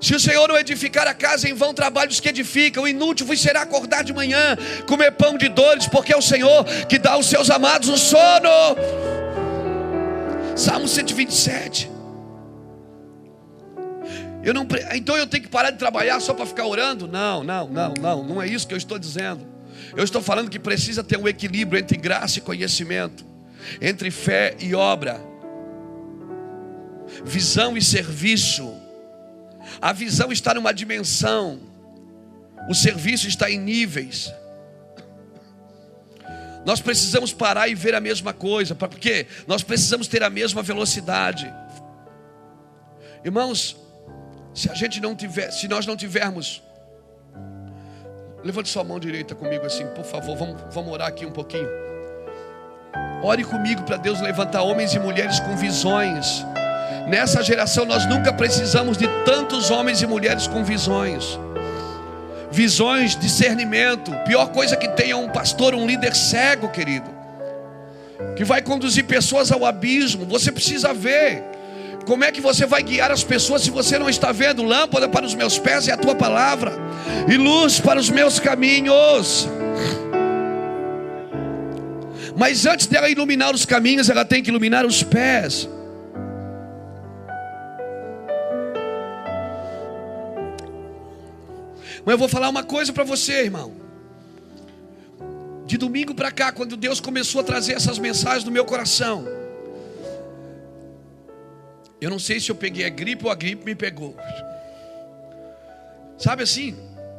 Se 0.00 0.14
o 0.14 0.20
Senhor 0.20 0.48
não 0.48 0.58
edificar 0.58 1.06
a 1.06 1.12
casa, 1.12 1.48
em 1.48 1.52
vão 1.52 1.74
trabalhos 1.74 2.20
que 2.20 2.28
edificam, 2.28 2.88
inútil 2.88 3.26
vos 3.26 3.40
será 3.40 3.62
acordar 3.62 4.02
de 4.02 4.14
manhã, 4.14 4.56
comer 4.86 5.12
pão 5.12 5.36
de 5.36 5.48
dores, 5.48 5.86
porque 5.86 6.12
é 6.12 6.16
o 6.16 6.22
Senhor 6.22 6.64
que 6.88 6.98
dá 6.98 7.12
aos 7.12 7.26
seus 7.26 7.50
amados 7.50 7.88
o 7.88 7.98
sono. 7.98 8.48
Salmo 10.56 10.88
127. 10.88 11.99
Eu 14.42 14.54
não, 14.54 14.66
então 14.94 15.16
eu 15.16 15.26
tenho 15.26 15.42
que 15.42 15.50
parar 15.50 15.70
de 15.70 15.78
trabalhar 15.78 16.18
só 16.20 16.32
para 16.32 16.46
ficar 16.46 16.66
orando? 16.66 17.06
Não, 17.06 17.44
não, 17.44 17.68
não, 17.68 17.94
não, 18.00 18.24
não 18.24 18.42
é 18.42 18.46
isso 18.46 18.66
que 18.66 18.72
eu 18.72 18.78
estou 18.78 18.98
dizendo. 18.98 19.46
Eu 19.96 20.04
estou 20.04 20.22
falando 20.22 20.50
que 20.50 20.58
precisa 20.58 21.04
ter 21.04 21.18
um 21.18 21.28
equilíbrio 21.28 21.78
entre 21.78 21.96
graça 21.96 22.38
e 22.38 22.42
conhecimento, 22.42 23.24
entre 23.80 24.10
fé 24.10 24.56
e 24.58 24.74
obra, 24.74 25.20
visão 27.24 27.76
e 27.76 27.82
serviço. 27.82 28.74
A 29.80 29.92
visão 29.92 30.32
está 30.32 30.54
numa 30.54 30.72
dimensão, 30.72 31.60
o 32.68 32.74
serviço 32.74 33.28
está 33.28 33.50
em 33.50 33.58
níveis. 33.58 34.32
Nós 36.64 36.80
precisamos 36.80 37.32
parar 37.32 37.68
e 37.68 37.74
ver 37.74 37.94
a 37.94 38.00
mesma 38.00 38.32
coisa, 38.32 38.74
porque 38.74 39.26
nós 39.46 39.62
precisamos 39.62 40.06
ter 40.06 40.22
a 40.22 40.30
mesma 40.30 40.62
velocidade. 40.62 41.52
Irmãos, 43.24 43.76
se 44.54 44.70
a 44.70 44.74
gente 44.74 45.00
não 45.00 45.14
tiver, 45.14 45.50
se 45.50 45.68
nós 45.68 45.86
não 45.86 45.96
tivermos, 45.96 46.62
levante 48.42 48.68
sua 48.68 48.82
mão 48.82 48.98
direita 48.98 49.34
comigo 49.34 49.64
assim, 49.66 49.86
por 49.88 50.04
favor, 50.04 50.36
vamos, 50.36 50.60
vamos 50.72 50.92
orar 50.92 51.08
aqui 51.08 51.24
um 51.24 51.30
pouquinho. 51.30 51.68
Ore 53.22 53.44
comigo 53.44 53.82
para 53.82 53.96
Deus 53.96 54.20
levantar 54.20 54.62
homens 54.62 54.94
e 54.94 54.98
mulheres 54.98 55.38
com 55.40 55.54
visões. 55.56 56.44
Nessa 57.06 57.42
geração 57.42 57.84
nós 57.84 58.06
nunca 58.06 58.32
precisamos 58.32 58.96
de 58.96 59.06
tantos 59.24 59.70
homens 59.70 60.00
e 60.00 60.06
mulheres 60.06 60.46
com 60.46 60.64
visões. 60.64 61.38
Visões, 62.50 63.16
discernimento. 63.16 64.10
Pior 64.24 64.48
coisa 64.48 64.76
que 64.76 64.88
tem 64.88 65.10
é 65.10 65.16
um 65.16 65.28
pastor, 65.28 65.74
um 65.74 65.86
líder 65.86 66.16
cego, 66.16 66.68
querido, 66.68 67.10
que 68.36 68.42
vai 68.42 68.60
conduzir 68.62 69.04
pessoas 69.04 69.52
ao 69.52 69.64
abismo. 69.64 70.24
Você 70.26 70.50
precisa 70.50 70.92
ver. 70.92 71.49
Como 72.10 72.24
é 72.24 72.32
que 72.32 72.40
você 72.40 72.66
vai 72.66 72.82
guiar 72.82 73.12
as 73.12 73.22
pessoas 73.22 73.62
se 73.62 73.70
você 73.70 73.96
não 73.96 74.10
está 74.10 74.32
vendo? 74.32 74.64
Lâmpada 74.64 75.08
para 75.08 75.24
os 75.24 75.32
meus 75.32 75.60
pés 75.60 75.86
é 75.86 75.92
a 75.92 75.96
tua 75.96 76.12
palavra, 76.12 76.72
e 77.32 77.36
luz 77.36 77.78
para 77.78 78.00
os 78.00 78.10
meus 78.10 78.40
caminhos. 78.40 79.48
Mas 82.36 82.66
antes 82.66 82.88
dela 82.88 83.08
iluminar 83.08 83.54
os 83.54 83.64
caminhos, 83.64 84.10
ela 84.10 84.24
tem 84.24 84.42
que 84.42 84.50
iluminar 84.50 84.84
os 84.84 85.04
pés. 85.04 85.68
Mas 92.04 92.12
eu 92.12 92.18
vou 92.18 92.28
falar 92.28 92.48
uma 92.48 92.64
coisa 92.64 92.92
para 92.92 93.04
você, 93.04 93.44
irmão. 93.44 93.72
De 95.64 95.78
domingo 95.78 96.12
para 96.12 96.32
cá, 96.32 96.50
quando 96.50 96.76
Deus 96.76 96.98
começou 96.98 97.40
a 97.40 97.44
trazer 97.44 97.74
essas 97.74 98.00
mensagens 98.00 98.42
no 98.42 98.50
meu 98.50 98.64
coração, 98.64 99.39
Eu 102.00 102.08
não 102.08 102.18
sei 102.18 102.40
se 102.40 102.50
eu 102.50 102.54
peguei 102.54 102.84
a 102.86 102.88
gripe 102.88 103.26
ou 103.26 103.30
a 103.30 103.34
gripe 103.34 103.64
me 103.64 103.74
pegou. 103.74 104.16
Sabe 106.16 106.42
assim, 106.42 106.76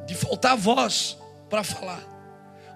de 0.07 0.15
faltar 0.15 0.57
voz 0.57 1.17
para 1.49 1.63
falar. 1.63 2.01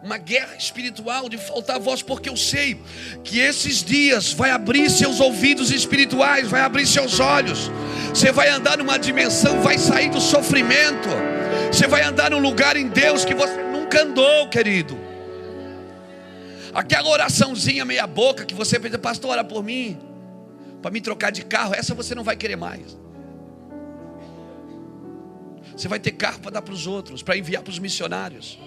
Uma 0.04 0.20
guerra 0.20 0.56
espiritual 0.56 1.28
de 1.28 1.38
faltar 1.38 1.80
voz, 1.80 2.04
porque 2.04 2.30
eu 2.30 2.38
sei 2.38 2.80
que 3.24 3.40
esses 3.40 3.84
dias 3.84 4.34
vai 4.34 4.52
abrir 4.52 4.88
seus 4.92 5.20
ouvidos 5.20 5.72
espirituais, 5.72 6.48
vai 6.48 6.62
abrir 6.62 6.86
seus 6.86 7.20
olhos. 7.20 7.72
Você 8.10 8.32
vai 8.32 8.50
andar 8.50 8.78
numa 8.78 8.98
dimensão, 8.98 9.62
vai 9.62 9.80
sair 9.80 10.10
do 10.10 10.22
sofrimento. 10.22 11.10
Você 11.72 11.88
vai 11.88 12.04
andar 12.04 12.30
num 12.30 12.40
lugar 12.40 12.78
em 12.78 12.88
Deus 12.88 13.26
que 13.26 13.34
você 13.34 13.64
nunca 13.64 14.04
andou, 14.04 14.48
querido. 14.50 14.96
Aquela 16.72 17.10
oraçãozinha 17.10 17.84
meia 17.84 18.06
boca 18.06 18.46
que 18.46 18.54
você 18.54 18.80
pede, 18.80 18.98
pastor, 19.00 19.32
ora 19.32 19.44
por 19.44 19.64
mim 19.64 20.15
para 20.86 20.92
me 20.92 21.02
trocar 21.02 21.32
de 21.32 21.44
carro, 21.44 21.74
essa 21.74 21.96
você 21.96 22.14
não 22.14 22.24
vai 22.24 22.36
querer 22.36 22.56
mais. 22.56 22.96
Você 25.76 25.88
vai 25.88 26.00
ter 26.00 26.12
carro 26.12 26.40
para 26.40 26.52
dar 26.52 26.62
para 26.62 26.76
os 26.76 26.86
outros, 26.86 27.24
para 27.24 27.36
enviar 27.36 27.64
para 27.64 27.72
os 27.72 27.80
missionários. 27.80 28.60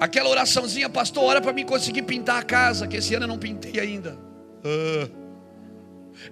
Aquela 0.00 0.30
oraçãozinha, 0.30 0.88
pastor, 0.88 1.24
ora 1.24 1.42
para 1.42 1.52
mim 1.52 1.66
conseguir 1.66 2.00
pintar 2.04 2.38
a 2.38 2.42
casa, 2.42 2.88
que 2.88 2.96
esse 2.96 3.14
ano 3.14 3.24
eu 3.24 3.28
não 3.28 3.36
pintei 3.36 3.78
ainda. 3.78 4.18
Uh. 4.64 5.10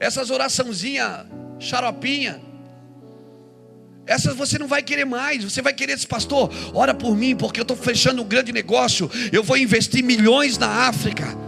Essas 0.01 0.31
oraçãozinha, 0.31 1.27
xaropinha, 1.59 2.41
essas 4.07 4.35
você 4.35 4.59
não 4.59 4.67
vai 4.67 4.83
querer 4.83 5.05
mais. 5.05 5.45
Você 5.45 5.61
vai 5.61 5.75
querer 5.75 5.93
esse 5.93 6.07
pastor, 6.07 6.51
ora 6.73 6.95
por 6.95 7.15
mim, 7.15 7.37
porque 7.37 7.61
eu 7.61 7.63
estou 7.63 7.77
fechando 7.77 8.23
um 8.23 8.27
grande 8.27 8.53
negócio. 8.55 9.11
Eu 9.31 9.43
vou 9.43 9.59
investir 9.59 10.03
milhões 10.03 10.57
na 10.57 10.89
África. 10.89 11.46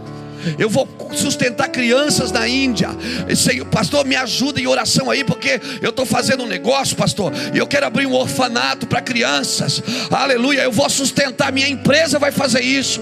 Eu 0.57 0.69
vou 0.69 0.87
sustentar 1.13 1.69
crianças 1.69 2.31
na 2.31 2.47
Índia. 2.47 2.89
Senhor, 3.35 3.65
pastor, 3.65 4.05
me 4.05 4.15
ajuda 4.15 4.59
em 4.59 4.67
oração 4.67 5.09
aí, 5.09 5.23
porque 5.23 5.59
eu 5.81 5.89
estou 5.89 6.05
fazendo 6.05 6.43
um 6.43 6.47
negócio, 6.47 6.95
pastor, 6.95 7.31
e 7.53 7.57
eu 7.57 7.67
quero 7.67 7.85
abrir 7.85 8.05
um 8.05 8.13
orfanato 8.13 8.87
para 8.87 9.01
crianças. 9.01 9.81
Aleluia, 10.09 10.61
eu 10.63 10.71
vou 10.71 10.89
sustentar, 10.89 11.51
minha 11.51 11.67
empresa 11.67 12.19
vai 12.19 12.31
fazer 12.31 12.61
isso. 12.61 13.01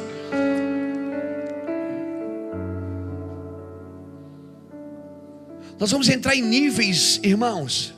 Nós 5.80 5.92
vamos 5.92 6.10
entrar 6.10 6.36
em 6.36 6.42
níveis, 6.42 7.20
irmãos. 7.22 7.94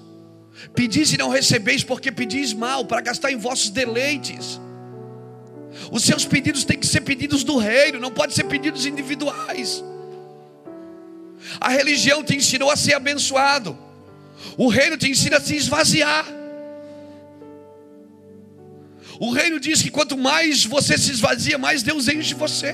Pedis 0.75 1.13
e 1.13 1.17
não 1.17 1.29
recebeis, 1.29 1.83
porque 1.83 2.11
pedis 2.11 2.53
mal, 2.53 2.83
para 2.83 2.99
gastar 3.01 3.31
em 3.31 3.37
vossos 3.37 3.69
deleites. 3.69 4.59
Os 5.91 6.03
seus 6.03 6.25
pedidos 6.25 6.63
têm 6.63 6.77
que 6.77 6.87
ser 6.87 7.01
pedidos 7.01 7.43
do 7.43 7.57
reino, 7.57 7.99
não 7.99 8.11
pode 8.11 8.33
ser 8.33 8.45
pedidos 8.45 8.85
individuais. 8.85 9.83
A 11.59 11.69
religião 11.69 12.23
te 12.23 12.35
ensinou 12.35 12.69
a 12.69 12.75
ser 12.75 12.93
abençoado. 12.93 13.77
O 14.57 14.67
reino 14.67 14.97
te 14.97 15.09
ensina 15.09 15.37
a 15.37 15.41
se 15.41 15.55
esvaziar. 15.55 16.25
O 19.19 19.31
reino 19.31 19.59
diz 19.59 19.81
que 19.81 19.91
quanto 19.91 20.17
mais 20.17 20.63
você 20.63 20.97
se 20.97 21.11
esvazia, 21.11 21.57
mais 21.57 21.83
Deus 21.83 22.07
enche 22.07 22.33
você. 22.33 22.73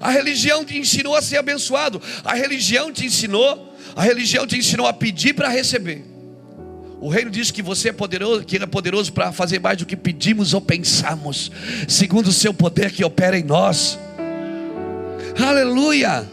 A 0.00 0.10
religião 0.10 0.64
te 0.64 0.76
ensinou 0.76 1.14
a 1.14 1.22
ser 1.22 1.38
abençoado. 1.38 2.00
A 2.24 2.34
religião 2.34 2.92
te 2.92 3.06
ensinou, 3.06 3.74
a 3.94 4.02
religião 4.02 4.46
te 4.46 4.56
ensinou 4.56 4.86
a 4.86 4.92
pedir 4.92 5.34
para 5.34 5.48
receber. 5.48 6.04
O 7.00 7.08
reino 7.08 7.30
diz 7.30 7.50
que 7.50 7.62
você 7.62 7.90
é 7.90 7.92
poderoso, 7.92 8.44
que 8.44 8.56
ele 8.56 8.64
é 8.64 8.66
poderoso 8.66 9.12
para 9.12 9.30
fazer 9.30 9.60
mais 9.60 9.78
do 9.78 9.86
que 9.86 9.96
pedimos 9.96 10.52
ou 10.52 10.60
pensamos, 10.60 11.50
segundo 11.86 12.26
o 12.26 12.32
seu 12.32 12.52
poder 12.52 12.90
que 12.90 13.04
opera 13.04 13.38
em 13.38 13.44
nós. 13.44 13.98
Aleluia! 15.40 16.26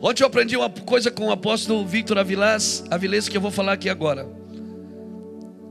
Ontem 0.00 0.22
eu 0.22 0.26
aprendi 0.26 0.56
uma 0.56 0.68
coisa 0.68 1.10
com 1.10 1.26
o 1.26 1.32
apóstolo 1.32 1.86
Victor 1.86 2.18
Avilés, 2.18 2.84
Avilés 2.90 3.28
que 3.28 3.36
eu 3.36 3.40
vou 3.40 3.50
falar 3.50 3.72
aqui 3.72 3.88
agora. 3.88 4.26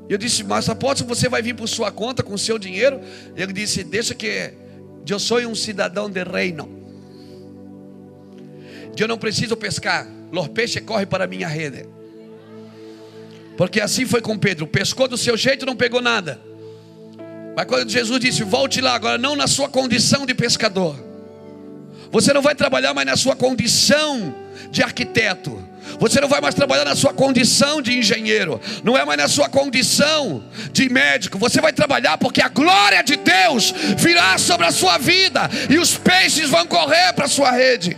Eu 0.10 0.18
disse, 0.18 0.42
mas 0.44 0.70
apóstolo, 0.70 1.14
você 1.14 1.28
vai 1.28 1.42
vir 1.42 1.54
por 1.54 1.68
sua 1.68 1.92
conta 1.92 2.24
com 2.24 2.34
o 2.34 2.38
seu 2.38 2.58
dinheiro? 2.58 3.02
Ele 3.36 3.52
disse, 3.52 3.84
deixa 3.84 4.16
que 4.16 4.54
eu 5.08 5.20
sou 5.20 5.40
um 5.40 5.56
cidadão 5.56 6.10
de 6.10 6.24
reino. 6.24 6.70
Eu 8.98 9.08
não 9.08 9.18
preciso 9.18 9.56
pescar, 9.56 10.08
los 10.32 10.48
peixes 10.48 10.82
correm 10.82 11.06
para 11.06 11.26
a 11.26 11.28
minha 11.28 11.48
rede. 11.48 11.97
Porque 13.58 13.82
assim 13.82 14.06
foi 14.06 14.22
com 14.22 14.38
Pedro: 14.38 14.68
pescou 14.68 15.08
do 15.08 15.18
seu 15.18 15.36
jeito, 15.36 15.66
não 15.66 15.76
pegou 15.76 16.02
nada. 16.02 16.40
Mas 17.56 17.66
quando 17.66 17.90
Jesus 17.90 18.20
disse: 18.20 18.44
volte 18.44 18.80
lá, 18.80 18.94
agora 18.94 19.18
não 19.18 19.36
na 19.36 19.48
sua 19.48 19.68
condição 19.68 20.26
de 20.26 20.36
pescador. 20.36 20.96
Você 22.12 22.32
não 22.32 22.42
vai 22.42 22.56
trabalhar 22.56 22.94
mais 22.94 23.06
na 23.08 23.18
sua 23.18 23.36
condição 23.36 24.34
de 24.72 24.82
arquiteto. 24.82 25.62
Você 26.00 26.22
não 26.22 26.28
vai 26.28 26.40
mais 26.42 26.54
trabalhar 26.54 26.86
na 26.86 26.96
sua 26.96 27.14
condição 27.14 27.82
de 27.82 27.98
engenheiro. 27.98 28.62
Não 28.84 28.98
é 28.98 29.04
mais 29.04 29.18
na 29.18 29.28
sua 29.28 29.50
condição 29.50 30.44
de 30.72 30.90
médico. 30.90 31.38
Você 31.38 31.60
vai 31.60 31.74
trabalhar 31.74 32.18
porque 32.18 32.42
a 32.42 32.50
glória 32.50 33.02
de 33.02 33.16
Deus 33.16 33.74
virá 33.98 34.38
sobre 34.38 34.68
a 34.68 34.72
sua 34.72 34.98
vida. 34.98 35.50
E 35.70 35.78
os 35.78 35.98
peixes 35.98 36.50
vão 36.50 36.66
correr 36.66 37.14
para 37.14 37.26
a 37.26 37.30
sua 37.30 37.52
rede. 37.52 37.98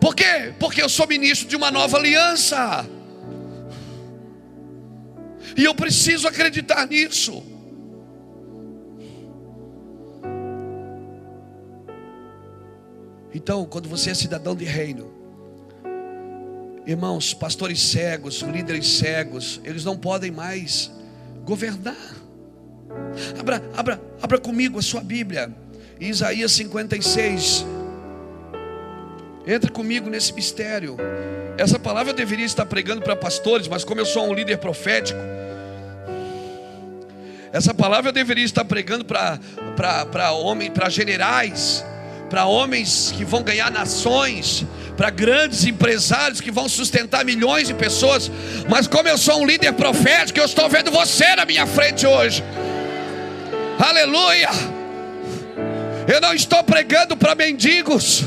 Por 0.00 0.14
quê? 0.14 0.52
Porque 0.58 0.82
eu 0.82 0.88
sou 0.88 1.06
ministro 1.06 1.48
de 1.48 1.56
uma 1.56 1.70
nova 1.70 1.96
aliança. 1.96 2.86
E 5.56 5.64
eu 5.64 5.74
preciso 5.74 6.28
acreditar 6.28 6.86
nisso. 6.86 7.42
Então, 13.34 13.64
quando 13.66 13.88
você 13.88 14.10
é 14.10 14.14
cidadão 14.14 14.56
de 14.56 14.64
reino, 14.64 15.12
irmãos, 16.86 17.34
pastores 17.34 17.80
cegos, 17.80 18.40
líderes 18.40 18.98
cegos, 18.98 19.60
eles 19.64 19.84
não 19.84 19.96
podem 19.96 20.30
mais 20.30 20.90
governar. 21.44 22.16
Abra, 23.38 23.62
abra, 23.76 24.00
abra 24.22 24.38
comigo 24.38 24.78
a 24.78 24.82
sua 24.82 25.02
Bíblia, 25.02 25.54
Isaías 26.00 26.52
56. 26.52 27.66
Entre 29.46 29.70
comigo 29.70 30.10
nesse 30.10 30.32
mistério. 30.32 30.96
Essa 31.56 31.78
palavra 31.78 32.12
eu 32.12 32.16
deveria 32.16 32.44
estar 32.44 32.66
pregando 32.66 33.00
para 33.00 33.14
pastores, 33.14 33.68
mas 33.68 33.84
como 33.84 34.00
eu 34.00 34.06
sou 34.06 34.28
um 34.28 34.34
líder 34.34 34.58
profético, 34.58 35.18
essa 37.52 37.72
palavra 37.72 38.10
eu 38.10 38.12
deveria 38.12 38.44
estar 38.44 38.64
pregando 38.64 39.04
para 39.04 40.32
homens, 40.32 40.70
para 40.70 40.90
generais, 40.90 41.82
para 42.28 42.44
homens 42.44 43.14
que 43.16 43.24
vão 43.24 43.42
ganhar 43.42 43.70
nações, 43.70 44.66
para 44.96 45.08
grandes 45.08 45.64
empresários 45.64 46.40
que 46.40 46.50
vão 46.50 46.68
sustentar 46.68 47.24
milhões 47.24 47.68
de 47.68 47.74
pessoas. 47.74 48.30
Mas 48.68 48.86
como 48.86 49.08
eu 49.08 49.16
sou 49.16 49.40
um 49.40 49.46
líder 49.46 49.72
profético, 49.72 50.38
eu 50.38 50.44
estou 50.44 50.68
vendo 50.68 50.90
você 50.90 51.36
na 51.36 51.46
minha 51.46 51.66
frente 51.66 52.06
hoje. 52.06 52.44
Aleluia! 53.78 54.50
Eu 56.12 56.20
não 56.20 56.34
estou 56.34 56.62
pregando 56.62 57.16
para 57.16 57.34
mendigos. 57.34 58.24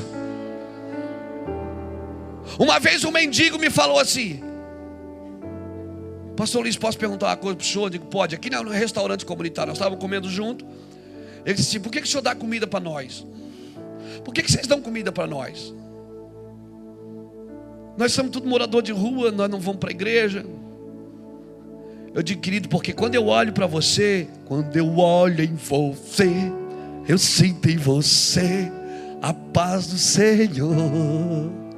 Uma 2.60 2.78
vez 2.78 3.06
um 3.06 3.12
mendigo 3.12 3.58
me 3.58 3.70
falou 3.70 3.98
assim: 3.98 4.42
Pastor 6.36 6.62
Luiz, 6.62 6.76
posso 6.76 6.98
perguntar 6.98 7.28
uma 7.28 7.38
coisa 7.38 7.56
para 7.56 7.64
o 7.64 7.66
senhor? 7.66 7.86
Eu 7.86 7.90
digo, 7.90 8.06
pode. 8.08 8.36
Aqui 8.36 8.50
no 8.50 8.70
restaurante 8.70 9.26
comunitário, 9.26 9.70
nós 9.70 9.78
estávamos 9.78 10.02
comendo 10.02 10.30
junto. 10.30 10.66
Ele 11.46 11.56
disse 11.56 11.70
assim: 11.70 11.80
Por 11.80 11.90
que, 11.90 12.02
que 12.02 12.08
o 12.08 12.10
senhor 12.10 12.22
dá 12.22 12.36
comida 12.36 12.68
para 12.68 12.82
nós? 12.82 13.26
Por 14.26 14.34
que, 14.34 14.44
que 14.44 14.52
vocês 14.52 14.68
dão 14.68 14.82
comida 14.82 15.10
para 15.10 15.26
nós? 15.26 15.74
Nós 17.98 18.12
somos 18.12 18.32
tudo 18.32 18.48
morador 18.48 18.82
de 18.82 18.92
rua, 18.92 19.32
nós 19.32 19.50
não 19.50 19.60
vamos 19.60 19.80
para 19.80 19.90
a 19.90 19.92
igreja. 19.92 20.46
Eu 22.14 22.22
digo, 22.22 22.42
querido, 22.42 22.68
porque 22.68 22.92
quando 22.92 23.16
eu 23.16 23.28
olho 23.28 23.54
para 23.54 23.68
você, 23.68 24.28
quando 24.46 24.76
eu 24.76 24.98
olho 24.98 25.44
em 25.44 25.56
você, 25.56 26.30
eu 27.08 27.18
sinto 27.18 27.70
em 27.70 27.78
você 27.78 28.70
a 29.22 29.34
paz 29.34 29.88
do 29.88 29.98
Senhor. 29.98 31.69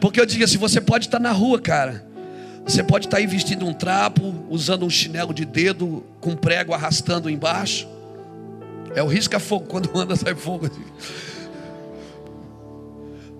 Porque 0.00 0.20
eu 0.20 0.26
digo 0.26 0.44
assim: 0.44 0.58
você 0.58 0.80
pode 0.80 1.06
estar 1.06 1.18
na 1.18 1.32
rua, 1.32 1.60
cara. 1.60 2.04
Você 2.66 2.82
pode 2.82 3.06
estar 3.06 3.18
aí 3.18 3.26
vestindo 3.26 3.64
um 3.64 3.72
trapo, 3.72 4.34
usando 4.50 4.84
um 4.84 4.90
chinelo 4.90 5.32
de 5.32 5.44
dedo, 5.44 6.04
com 6.20 6.34
prego 6.34 6.74
arrastando 6.74 7.30
embaixo. 7.30 7.86
É 8.94 9.02
o 9.02 9.06
risca-fogo, 9.06 9.66
quando 9.66 9.90
anda 9.96 10.16
sai 10.16 10.34
fogo. 10.34 10.68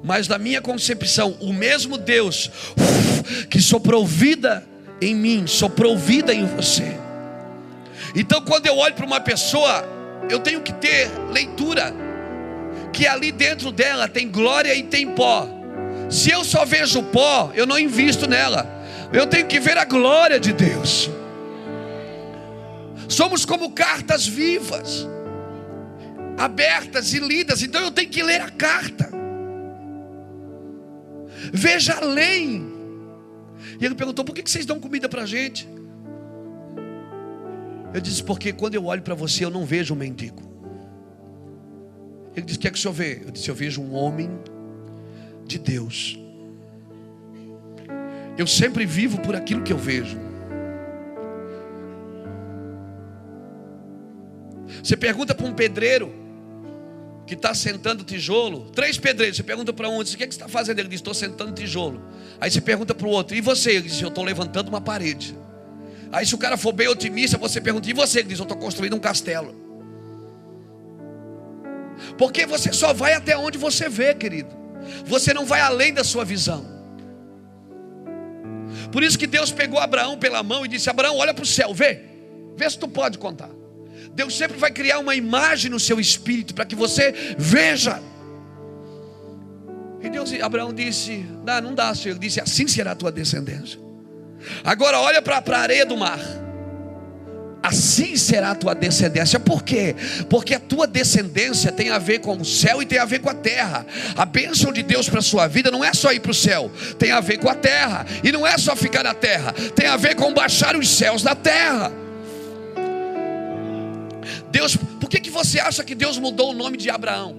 Mas 0.05 0.29
na 0.29 0.39
minha 0.39 0.61
concepção, 0.61 1.37
o 1.41 1.53
mesmo 1.53 1.99
Deus 1.99 2.51
que 3.51 3.61
soprou 3.61 4.07
vida 4.07 4.65
em 5.01 5.15
mim, 5.15 5.47
soprou 5.47 5.99
vida 5.99 6.33
em 6.33 6.47
você. 6.47 6.97
Então, 8.15 8.41
quando 8.41 8.67
eu 8.67 8.77
olho 8.77 8.95
para 8.95 9.05
uma 9.05 9.21
pessoa, 9.21 9.85
eu 10.31 10.39
tenho 10.39 10.63
que 10.63 10.73
ter 10.73 11.11
leitura, 11.33 11.93
que 12.93 13.07
ali 13.07 13.33
dentro 13.33 13.73
dela 13.73 14.07
tem 14.09 14.31
glória 14.31 14.75
e 14.75 14.85
tem 14.85 15.09
pó. 15.09 15.56
Se 16.09 16.31
eu 16.31 16.45
só 16.45 16.65
vejo 16.65 17.03
pó, 17.03 17.51
eu 17.55 17.67
não 17.67 17.79
invisto 17.79 18.29
nela. 18.29 18.67
Eu 19.13 19.27
tenho 19.27 19.47
que 19.47 19.59
ver 19.59 19.77
a 19.77 19.85
glória 19.85 20.39
de 20.39 20.53
Deus. 20.53 21.11
Somos 23.09 23.45
como 23.45 23.71
cartas 23.71 24.27
vivas, 24.27 25.07
abertas 26.37 27.13
e 27.13 27.19
lidas. 27.19 27.63
Então 27.63 27.83
eu 27.83 27.91
tenho 27.91 28.09
que 28.11 28.23
ler 28.23 28.41
a 28.41 28.51
carta. 28.51 29.11
Veja 31.53 31.95
além. 31.95 32.73
E 33.81 33.85
ele 33.85 33.95
perguntou: 33.95 34.25
por 34.25 34.35
que 34.35 34.49
vocês 34.49 34.67
dão 34.67 34.81
comida 34.81 35.09
para 35.09 35.23
a 35.23 35.27
gente? 35.27 35.69
Eu 37.95 38.01
disse: 38.01 38.23
porque 38.23 38.53
quando 38.53 38.75
eu 38.75 38.85
olho 38.87 39.03
para 39.03 39.15
você, 39.15 39.45
eu 39.45 39.51
não 39.51 39.65
vejo 39.65 39.95
um 39.95 39.97
mendigo. 39.97 40.43
Ele 42.35 42.45
disse: 42.45 42.59
o 42.59 42.61
que 42.61 42.69
é 42.69 42.71
que 42.71 42.79
o 42.79 42.81
senhor 42.81 42.95
vê? 42.95 43.23
Eu 43.25 43.31
disse: 43.31 43.49
eu 43.49 43.55
vejo 43.55 43.81
um 43.81 43.95
homem 43.95 44.31
de 45.47 45.59
Deus. 45.59 46.19
Eu 48.37 48.47
sempre 48.47 48.85
vivo 48.85 49.21
por 49.21 49.35
aquilo 49.35 49.63
que 49.63 49.73
eu 49.73 49.79
vejo. 49.79 50.19
Você 54.83 54.97
pergunta 54.97 55.35
para 55.35 55.47
um 55.47 55.55
pedreiro 55.55 56.13
que 57.27 57.35
está 57.35 57.53
sentando 57.55 58.05
tijolo, 58.05 58.71
três 58.71 58.99
pedreiros, 58.99 59.37
você 59.37 59.43
pergunta 59.43 59.73
para 59.73 59.89
um, 59.89 60.03
diz, 60.03 60.15
o 60.15 60.17
que, 60.17 60.23
é 60.23 60.27
que 60.27 60.35
você 60.35 60.41
está 60.41 60.49
fazendo? 60.49 60.79
Ele 60.79 60.89
diz, 60.89 61.01
estou 61.01 61.15
sentando 61.15 61.53
tijolo. 61.53 62.01
Aí 62.41 62.51
você 62.51 62.61
pergunta 62.61 62.95
para 62.95 63.07
o 63.07 63.11
outro, 63.11 63.37
e 63.37 63.41
você? 63.41 63.73
Ele 63.73 63.89
diz, 63.89 64.01
eu 64.01 64.09
estou 64.09 64.23
levantando 64.23 64.69
uma 64.69 64.81
parede. 64.81 65.37
Aí 66.13 66.25
se 66.25 66.35
o 66.37 66.39
cara 66.39 66.57
for 66.57 66.73
bem 66.73 66.87
otimista, 66.87 67.37
você 67.37 67.61
pergunta, 67.61 67.91
e 67.91 67.93
você? 67.93 68.21
Ele 68.21 68.29
diz, 68.29 68.39
eu 68.39 68.45
estou 68.45 68.57
construindo 68.57 68.95
um 68.95 69.01
castelo. 69.01 69.55
Porque 72.17 72.47
você 72.47 72.73
só 72.73 72.93
vai 72.93 73.15
até 73.15 73.37
onde 73.37 73.59
você 73.59 73.89
vê, 73.89 74.15
querido. 74.15 74.66
Você 75.05 75.33
não 75.33 75.45
vai 75.45 75.61
além 75.61 75.93
da 75.93 76.05
sua 76.05 76.25
visão. 76.25 76.77
Por 78.91 79.03
isso 79.03 79.19
que 79.19 79.27
Deus 79.27 79.51
pegou 79.51 79.79
Abraão 79.79 80.19
pela 80.19 80.43
mão 80.43 80.65
e 80.65 80.69
disse: 80.69 80.89
Abraão, 80.89 81.17
olha 81.17 81.35
para 81.35 81.43
o 81.43 81.47
céu, 81.47 81.75
vê, 81.75 82.01
vê 82.57 82.69
se 82.69 82.79
tu 82.79 82.89
pode 82.89 83.19
contar. 83.19 83.51
Deus 84.13 84.37
sempre 84.37 84.57
vai 84.57 84.71
criar 84.71 84.99
uma 84.99 85.15
imagem 85.15 85.71
no 85.71 85.79
seu 85.79 86.01
espírito 86.01 86.55
para 86.55 86.65
que 86.65 86.75
você 86.75 87.13
veja. 87.37 88.01
E 90.01 90.09
Deus, 90.09 90.33
Abraão 90.41 90.73
disse: 90.73 91.27
Não, 91.45 91.61
não 91.61 91.75
dá, 91.75 91.95
Senhor. 91.95 92.13
Ele 92.13 92.21
disse: 92.21 92.41
Assim 92.41 92.67
será 92.67 92.93
a 92.93 92.97
tua 92.97 93.13
descendência. 93.13 93.79
Agora 94.63 95.01
olha 95.01 95.21
para 95.21 95.43
a 95.45 95.61
areia 95.61 95.85
do 95.85 95.97
mar. 95.97 96.21
Assim 97.67 98.17
será 98.17 98.53
a 98.53 98.55
tua 98.55 98.75
descendência. 98.75 99.41
Por 99.41 99.65
quê? 99.65 99.97
Porque 100.31 100.55
a 100.55 100.61
tua 100.61 100.87
descendência 100.87 101.73
tem 101.73 101.91
a 101.91 101.99
ver 101.99 102.21
com 102.21 102.37
o 102.37 102.45
céu 102.45 102.81
e 102.81 102.87
tem 102.87 102.97
a 102.97 103.05
ver 103.05 103.19
com 103.19 103.29
a 103.29 103.35
terra. 103.35 103.85
A 104.17 104.25
bênção 104.25 104.73
de 104.73 104.85
Deus 104.85 105.09
para 105.09 105.19
a 105.19 105.23
sua 105.23 105.49
vida 105.49 105.69
não 105.69 105.85
é 105.85 105.93
só 105.93 106.13
ir 106.13 106.21
para 106.21 106.31
o 106.31 106.35
céu, 106.35 106.71
tem 106.97 107.11
a 107.11 107.19
ver 107.19 107.39
com 107.39 107.49
a 107.49 107.57
terra. 107.57 108.07
E 108.23 108.31
não 108.31 108.47
é 108.47 108.57
só 108.57 108.77
ficar 108.77 109.03
na 109.03 109.15
terra, 109.15 109.53
tem 109.75 109.89
a 109.89 109.97
ver 109.97 110.15
com 110.15 110.33
baixar 110.33 110.77
os 110.77 110.89
céus 110.89 111.25
da 111.25 111.35
terra. 111.35 111.91
Deus, 114.53 114.77
por 115.01 115.11
que, 115.11 115.19
que 115.19 115.31
você 115.31 115.59
acha 115.59 115.83
que 115.83 115.97
Deus 115.97 116.19
mudou 116.19 116.53
o 116.53 116.55
nome 116.55 116.77
de 116.77 116.89
Abraão? 116.89 117.35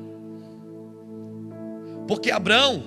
Porque 2.06 2.32
Abraão 2.32 2.84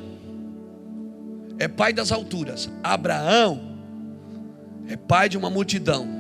é 1.58 1.66
pai 1.66 1.94
das 1.94 2.12
alturas, 2.12 2.68
Abraão 2.82 3.78
é 4.86 4.96
pai 4.96 5.30
de 5.30 5.38
uma 5.38 5.48
multidão. 5.48 6.19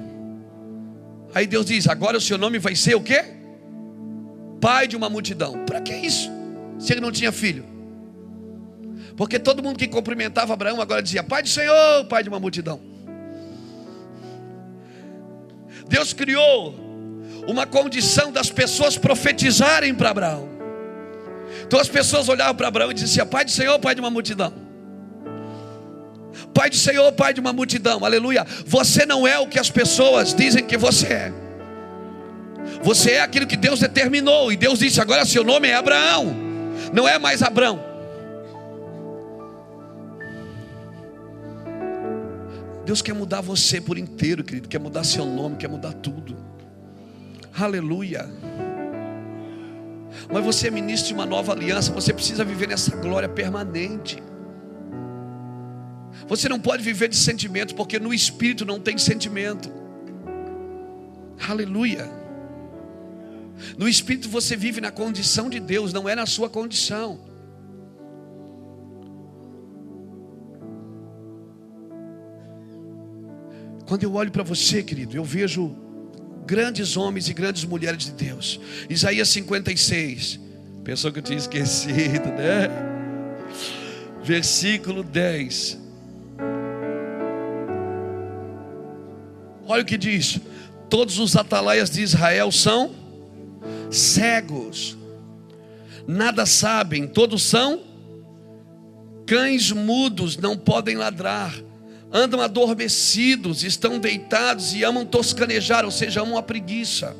Aí 1.34 1.46
Deus 1.46 1.66
diz: 1.66 1.88
agora 1.88 2.16
o 2.16 2.20
seu 2.20 2.36
nome 2.36 2.58
vai 2.58 2.74
ser 2.74 2.94
o 2.94 3.00
quê? 3.00 3.24
Pai 4.60 4.86
de 4.86 4.96
uma 4.96 5.08
multidão. 5.08 5.64
Para 5.64 5.80
que 5.80 5.94
isso? 5.94 6.30
Se 6.78 6.92
ele 6.92 7.00
não 7.00 7.12
tinha 7.12 7.32
filho. 7.32 7.64
Porque 9.16 9.38
todo 9.38 9.62
mundo 9.62 9.78
que 9.78 9.86
cumprimentava 9.86 10.52
Abraão 10.52 10.80
agora 10.80 11.02
dizia: 11.02 11.22
Pai 11.22 11.42
do 11.42 11.48
Senhor, 11.48 12.04
Pai 12.06 12.22
de 12.22 12.28
uma 12.28 12.40
multidão. 12.40 12.80
Deus 15.88 16.12
criou 16.12 16.74
uma 17.46 17.66
condição 17.66 18.30
das 18.30 18.50
pessoas 18.50 18.96
profetizarem 18.96 19.94
para 19.94 20.10
Abraão. 20.10 20.48
Então 21.64 21.80
as 21.80 21.88
pessoas 21.88 22.28
olhavam 22.28 22.54
para 22.54 22.68
Abraão 22.68 22.90
e 22.90 22.94
diziam: 22.94 23.26
Pai 23.26 23.44
do 23.44 23.50
Senhor, 23.50 23.78
Pai 23.78 23.94
de 23.94 24.00
uma 24.00 24.10
multidão. 24.10 24.69
Pai 26.52 26.70
do 26.70 26.76
Senhor, 26.76 27.12
Pai 27.12 27.32
de 27.32 27.40
uma 27.40 27.52
multidão, 27.52 28.04
aleluia. 28.04 28.46
Você 28.66 29.06
não 29.06 29.26
é 29.26 29.38
o 29.38 29.46
que 29.46 29.58
as 29.58 29.70
pessoas 29.70 30.34
dizem 30.34 30.64
que 30.64 30.76
você 30.76 31.06
é. 31.06 31.32
Você 32.82 33.12
é 33.12 33.20
aquilo 33.20 33.46
que 33.46 33.56
Deus 33.56 33.80
determinou. 33.80 34.52
E 34.52 34.56
Deus 34.56 34.78
disse: 34.78 35.00
agora 35.00 35.24
seu 35.24 35.44
nome 35.44 35.68
é 35.68 35.74
Abraão, 35.74 36.34
não 36.92 37.08
é 37.08 37.18
mais 37.18 37.42
Abraão. 37.42 37.90
Deus 42.84 43.02
quer 43.02 43.12
mudar 43.12 43.40
você 43.40 43.80
por 43.80 43.96
inteiro, 43.96 44.42
querido. 44.42 44.68
Quer 44.68 44.80
mudar 44.80 45.04
seu 45.04 45.24
nome, 45.24 45.56
quer 45.56 45.68
mudar 45.68 45.92
tudo. 45.92 46.36
Aleluia. 47.56 48.28
Mas 50.32 50.44
você 50.44 50.68
é 50.68 50.70
ministro 50.70 51.08
de 51.08 51.14
uma 51.14 51.26
nova 51.26 51.52
aliança, 51.52 51.92
você 51.92 52.12
precisa 52.12 52.44
viver 52.44 52.68
nessa 52.68 52.96
glória 52.96 53.28
permanente. 53.28 54.22
Você 56.30 56.48
não 56.48 56.60
pode 56.60 56.80
viver 56.84 57.08
de 57.08 57.16
sentimento, 57.16 57.74
porque 57.74 57.98
no 57.98 58.14
espírito 58.14 58.64
não 58.64 58.78
tem 58.78 58.96
sentimento. 58.96 59.68
Aleluia. 61.48 62.08
No 63.76 63.88
espírito 63.88 64.28
você 64.28 64.54
vive 64.56 64.80
na 64.80 64.92
condição 64.92 65.50
de 65.50 65.58
Deus, 65.58 65.92
não 65.92 66.08
é 66.08 66.14
na 66.14 66.26
sua 66.26 66.48
condição. 66.48 67.18
Quando 73.88 74.04
eu 74.04 74.14
olho 74.14 74.30
para 74.30 74.44
você, 74.44 74.84
querido, 74.84 75.16
eu 75.16 75.24
vejo 75.24 75.76
grandes 76.46 76.96
homens 76.96 77.28
e 77.28 77.34
grandes 77.34 77.64
mulheres 77.64 78.04
de 78.04 78.12
Deus. 78.12 78.60
Isaías 78.88 79.28
56. 79.30 80.38
Pensou 80.84 81.10
que 81.10 81.18
eu 81.18 81.22
tinha 81.24 81.38
esquecido, 81.38 82.28
né? 82.38 82.68
Versículo 84.22 85.02
10. 85.02 85.89
Olha 89.70 89.82
o 89.82 89.86
que 89.86 89.96
diz: 89.96 90.40
Todos 90.88 91.18
os 91.18 91.36
atalaias 91.36 91.90
de 91.90 92.02
Israel 92.02 92.50
são 92.50 92.94
cegos, 93.90 94.96
nada 96.06 96.44
sabem, 96.46 97.06
todos 97.06 97.42
são 97.42 97.80
cães 99.26 99.70
mudos, 99.70 100.36
não 100.36 100.56
podem 100.56 100.96
ladrar 100.96 101.54
andam 102.12 102.40
adormecidos, 102.40 103.62
estão 103.62 103.98
deitados 103.98 104.74
e 104.74 104.82
amam 104.82 105.06
toscanejar, 105.06 105.84
ou 105.84 105.90
seja, 105.90 106.22
amam 106.22 106.36
a 106.36 106.42
preguiça. 106.42 107.16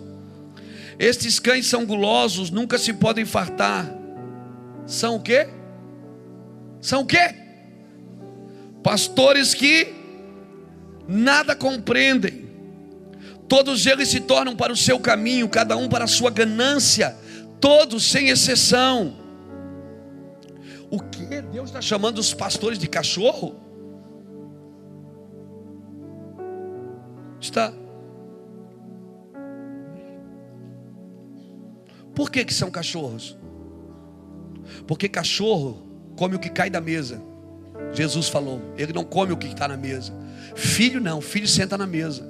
Estes 0.98 1.38
cães 1.38 1.66
são 1.66 1.86
gulosos, 1.86 2.51
nunca 2.51 2.76
se 2.76 2.92
podem 2.92 3.24
fartar. 3.24 3.88
São 4.86 5.16
o 5.16 5.20
quê? 5.20 5.48
São 6.80 7.03
o 7.03 7.07
quê? 7.07 7.34
Pastores 8.82 9.55
que 9.55 9.94
nada 11.07 11.55
compreendem. 11.55 12.39
Todos 13.51 13.84
eles 13.84 14.07
se 14.09 14.20
tornam 14.20 14.55
para 14.55 14.72
o 14.72 14.76
seu 14.76 15.01
caminho, 15.01 15.48
cada 15.48 15.76
um 15.76 15.88
para 15.88 16.05
a 16.05 16.07
sua 16.07 16.30
ganância, 16.30 17.16
todos 17.61 18.09
sem 18.09 18.28
exceção. 18.28 19.16
O 20.88 21.01
que? 21.01 21.42
Deus 21.42 21.70
está 21.70 21.82
chamando 21.82 22.18
os 22.18 22.32
pastores 22.32 22.78
de 22.78 22.86
cachorro? 22.86 23.57
Está. 27.40 27.72
Por 32.14 32.30
que, 32.30 32.44
que 32.44 32.55
são 32.55 32.70
cachorros? 32.70 33.36
Porque 34.86 35.09
cachorro 35.09 35.88
come 36.14 36.36
o 36.36 36.38
que 36.38 36.51
cai 36.51 36.70
da 36.70 36.80
mesa. 36.80 37.20
Jesus 37.92 38.28
falou, 38.28 38.62
ele 38.78 38.92
não 38.92 39.03
come 39.03 39.32
o 39.32 39.36
que 39.36 39.48
está 39.48 39.66
na 39.66 39.76
mesa. 39.76 40.12
Filho 40.55 41.01
não, 41.01 41.20
filho 41.20 41.48
senta 41.48 41.76
na 41.76 41.86
mesa. 41.88 42.30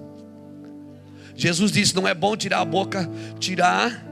Jesus 1.35 1.71
disse: 1.73 1.95
não 1.95 2.07
é 2.07 2.15
bom 2.15 2.37
tirar 2.37 2.61
a 2.61 2.65
boca, 2.65 3.09
tirar 3.39 4.07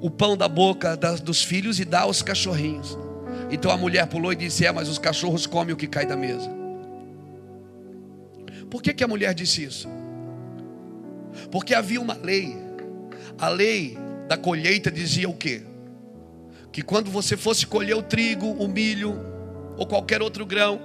o 0.00 0.10
pão 0.10 0.36
da 0.36 0.48
boca 0.48 0.96
dos 1.22 1.42
filhos 1.42 1.80
e 1.80 1.84
dar 1.84 2.02
aos 2.02 2.22
cachorrinhos. 2.22 2.96
Então 3.50 3.70
a 3.70 3.76
mulher 3.76 4.06
pulou 4.06 4.32
e 4.32 4.36
disse: 4.36 4.64
É, 4.64 4.72
mas 4.72 4.88
os 4.88 4.98
cachorros 4.98 5.46
comem 5.46 5.72
o 5.72 5.76
que 5.76 5.86
cai 5.86 6.06
da 6.06 6.16
mesa. 6.16 6.50
Por 8.70 8.82
que, 8.82 8.92
que 8.92 9.04
a 9.04 9.08
mulher 9.08 9.34
disse 9.34 9.62
isso? 9.62 9.88
Porque 11.50 11.74
havia 11.74 12.00
uma 12.00 12.14
lei. 12.14 12.56
A 13.38 13.48
lei 13.48 13.96
da 14.28 14.36
colheita 14.36 14.90
dizia 14.90 15.28
o 15.28 15.34
quê? 15.34 15.62
Que 16.72 16.82
quando 16.82 17.10
você 17.10 17.36
fosse 17.36 17.66
colher 17.66 17.96
o 17.96 18.02
trigo, 18.02 18.46
o 18.46 18.66
milho 18.66 19.18
ou 19.76 19.86
qualquer 19.86 20.20
outro 20.22 20.44
grão, 20.44 20.80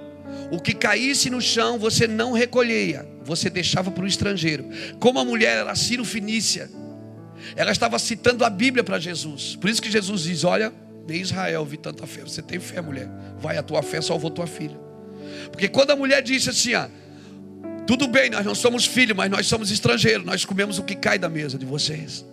o 0.50 0.60
que 0.60 0.74
caísse 0.74 1.28
no 1.30 1.40
chão 1.40 1.78
você 1.78 2.06
não 2.06 2.32
recolhia, 2.32 3.06
você 3.24 3.48
deixava 3.48 3.90
para 3.90 4.04
o 4.04 4.06
estrangeiro. 4.06 4.64
Como 4.98 5.18
a 5.18 5.24
mulher 5.24 5.58
era 5.58 5.74
Ciro 5.74 6.04
Finícia, 6.04 6.70
ela 7.56 7.72
estava 7.72 7.98
citando 7.98 8.44
a 8.44 8.50
Bíblia 8.50 8.84
para 8.84 8.98
Jesus. 8.98 9.56
Por 9.56 9.68
isso 9.68 9.82
que 9.82 9.90
Jesus 9.90 10.22
diz: 10.22 10.44
Olha, 10.44 10.72
em 11.08 11.20
Israel 11.20 11.64
vi 11.64 11.76
tanta 11.76 12.06
fé. 12.06 12.22
Você 12.22 12.42
tem 12.42 12.60
fé, 12.60 12.80
mulher? 12.80 13.08
Vai, 13.40 13.56
a 13.56 13.62
tua 13.62 13.82
fé 13.82 14.00
salvou 14.00 14.30
tua 14.30 14.46
filha. 14.46 14.78
Porque 15.50 15.68
quando 15.68 15.90
a 15.90 15.96
mulher 15.96 16.22
disse 16.22 16.50
assim: 16.50 16.74
ah, 16.74 16.88
tudo 17.86 18.06
bem, 18.06 18.30
nós 18.30 18.44
não 18.44 18.54
somos 18.54 18.84
filhos, 18.86 19.16
mas 19.16 19.30
nós 19.30 19.46
somos 19.46 19.70
estrangeiros. 19.70 20.24
Nós 20.24 20.44
comemos 20.44 20.78
o 20.78 20.82
que 20.82 20.94
cai 20.94 21.18
da 21.18 21.28
mesa 21.28 21.58
de 21.58 21.66
vocês. 21.66 22.24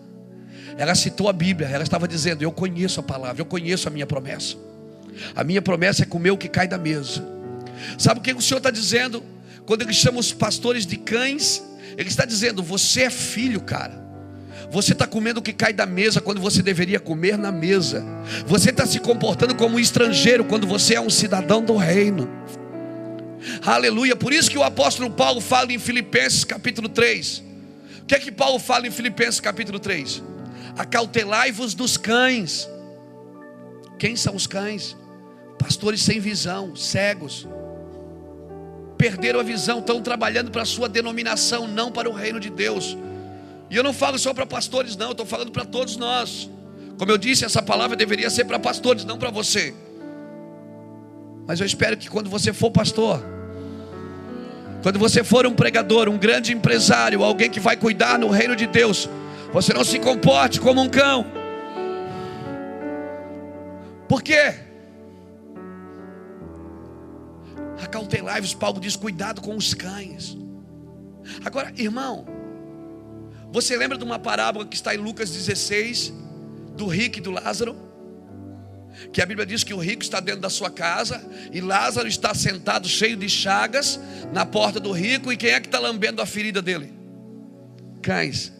Ela 0.78 0.96
citou 0.96 1.28
a 1.28 1.34
Bíblia, 1.34 1.68
ela 1.68 1.84
estava 1.84 2.08
dizendo: 2.08 2.44
Eu 2.44 2.52
conheço 2.52 3.00
a 3.00 3.04
palavra, 3.04 3.42
eu 3.42 3.46
conheço 3.46 3.88
a 3.88 3.92
minha 3.92 4.06
promessa. 4.06 4.56
A 5.36 5.44
minha 5.44 5.62
promessa 5.62 6.04
é 6.04 6.06
comer 6.06 6.32
o 6.32 6.38
que 6.38 6.48
cai 6.48 6.68
da 6.68 6.78
mesa. 6.78 7.24
Sabe 7.98 8.20
o 8.20 8.24
que 8.24 8.32
o 8.34 8.42
Senhor 8.42 8.60
está 8.60 8.72
dizendo? 8.72 9.24
Quando 9.70 9.84
Ele 9.84 9.94
chama 9.94 10.20
os 10.20 10.34
pastores 10.34 10.84
de 10.84 10.98
cães, 10.98 11.64
Ele 11.96 12.10
está 12.10 12.26
dizendo: 12.26 12.64
Você 12.64 13.04
é 13.04 13.10
filho, 13.12 13.62
cara. 13.62 14.04
Você 14.72 14.94
está 14.94 15.06
comendo 15.06 15.40
o 15.40 15.44
que 15.44 15.54
cai 15.54 15.72
da 15.72 15.86
mesa 15.86 16.20
quando 16.20 16.42
você 16.42 16.64
deveria 16.64 17.00
comer 17.00 17.38
na 17.38 17.52
mesa. 17.52 18.04
Você 18.48 18.72
está 18.72 18.88
se 18.88 19.00
comportando 19.00 19.54
como 19.54 19.76
um 19.76 19.80
estrangeiro 19.80 20.44
quando 20.44 20.66
você 20.66 20.96
é 20.96 21.00
um 21.00 21.10
cidadão 21.10 21.64
do 21.64 21.78
reino. 21.78 22.28
Aleluia. 23.64 24.16
Por 24.16 24.34
isso 24.34 24.50
que 24.50 24.58
o 24.58 24.64
apóstolo 24.64 25.12
Paulo 25.12 25.40
fala 25.40 25.72
em 25.72 25.78
Filipenses 25.78 26.44
capítulo 26.44 26.90
3. 26.90 27.44
O 28.02 28.06
que 28.08 28.16
é 28.16 28.20
que 28.20 28.32
Paulo 28.32 28.58
fala 28.58 28.88
em 28.88 28.92
Filipenses 28.92 29.40
capítulo 29.40 29.78
3? 29.78 30.24
Acautelai-vos 30.80 31.76
dos 31.76 31.96
cães. 31.96 32.68
Quem 34.00 34.16
são 34.16 34.36
os 34.36 34.48
cães? 34.48 34.98
Pastores 35.60 36.02
sem 36.02 36.20
visão, 36.20 36.76
cegos. 36.76 37.48
Perderam 39.00 39.40
a 39.40 39.44
visão, 39.44 39.80
estão 39.80 40.02
trabalhando 40.02 40.52
para 40.52 40.64
a 40.64 40.66
sua 40.66 40.90
denominação, 40.90 41.66
não 41.66 41.90
para 41.90 42.10
o 42.10 42.12
reino 42.12 42.38
de 42.38 42.50
Deus. 42.50 42.98
E 43.70 43.76
eu 43.78 43.82
não 43.82 43.94
falo 43.94 44.20
só 44.20 44.34
para 44.34 44.46
pastores, 44.46 44.98
não, 44.98 45.06
eu 45.06 45.12
estou 45.14 45.26
falando 45.26 45.54
para 45.54 45.64
todos 45.64 45.96
nós. 45.96 46.50
Como 46.98 47.10
eu 47.10 47.18
disse, 47.18 47.46
essa 47.46 47.62
palavra 47.62 47.96
deveria 47.96 48.30
ser 48.30 48.44
para 48.44 48.60
pastores, 48.60 49.06
não 49.06 49.18
para 49.18 49.32
você. 49.32 49.74
Mas 51.48 51.62
eu 51.62 51.66
espero 51.66 51.96
que 51.96 52.10
quando 52.10 52.30
você 52.30 52.52
for 52.52 52.72
pastor, 52.72 53.24
quando 54.84 55.00
você 55.00 55.24
for 55.24 55.48
um 55.48 55.54
pregador, 55.54 56.10
um 56.10 56.18
grande 56.18 56.52
empresário, 56.52 57.24
alguém 57.24 57.50
que 57.50 57.62
vai 57.62 57.78
cuidar 57.78 58.20
no 58.20 58.28
reino 58.28 58.54
de 58.54 58.68
Deus, 58.68 59.10
você 59.54 59.74
não 59.74 59.86
se 59.86 59.98
comporte 59.98 60.60
como 60.60 60.82
um 60.82 60.90
cão. 60.90 61.26
Por 64.10 64.22
quê? 64.22 64.56
Acautelai-vos, 67.82 68.54
Paulo 68.54 68.80
diz: 68.80 68.96
cuidado 68.96 69.42
com 69.42 69.56
os 69.56 69.74
cães. 69.74 70.38
Agora, 71.44 71.74
irmão, 71.78 72.26
você 73.52 73.76
lembra 73.76 73.98
de 73.98 74.04
uma 74.04 74.20
parábola 74.20 74.66
que 74.66 74.76
está 74.76 74.94
em 74.94 74.98
Lucas 74.98 75.30
16, 75.32 76.14
do 76.76 76.88
rico 76.88 77.18
e 77.18 77.22
do 77.22 77.32
Lázaro? 77.32 77.76
Que 79.14 79.22
a 79.22 79.26
Bíblia 79.26 79.46
diz 79.46 79.64
que 79.64 79.74
o 79.74 79.78
rico 79.78 80.02
está 80.02 80.20
dentro 80.20 80.42
da 80.42 80.50
sua 80.50 80.70
casa 80.70 81.24
e 81.54 81.62
Lázaro 81.62 82.08
está 82.08 82.34
sentado 82.34 82.88
cheio 82.88 83.16
de 83.16 83.30
chagas 83.30 84.00
na 84.34 84.46
porta 84.46 84.80
do 84.80 84.92
rico, 84.92 85.32
e 85.32 85.38
quem 85.38 85.52
é 85.52 85.60
que 85.60 85.68
está 85.68 85.80
lambendo 85.80 86.22
a 86.22 86.26
ferida 86.26 86.62
dele? 86.62 86.94
Cães. 88.02 88.52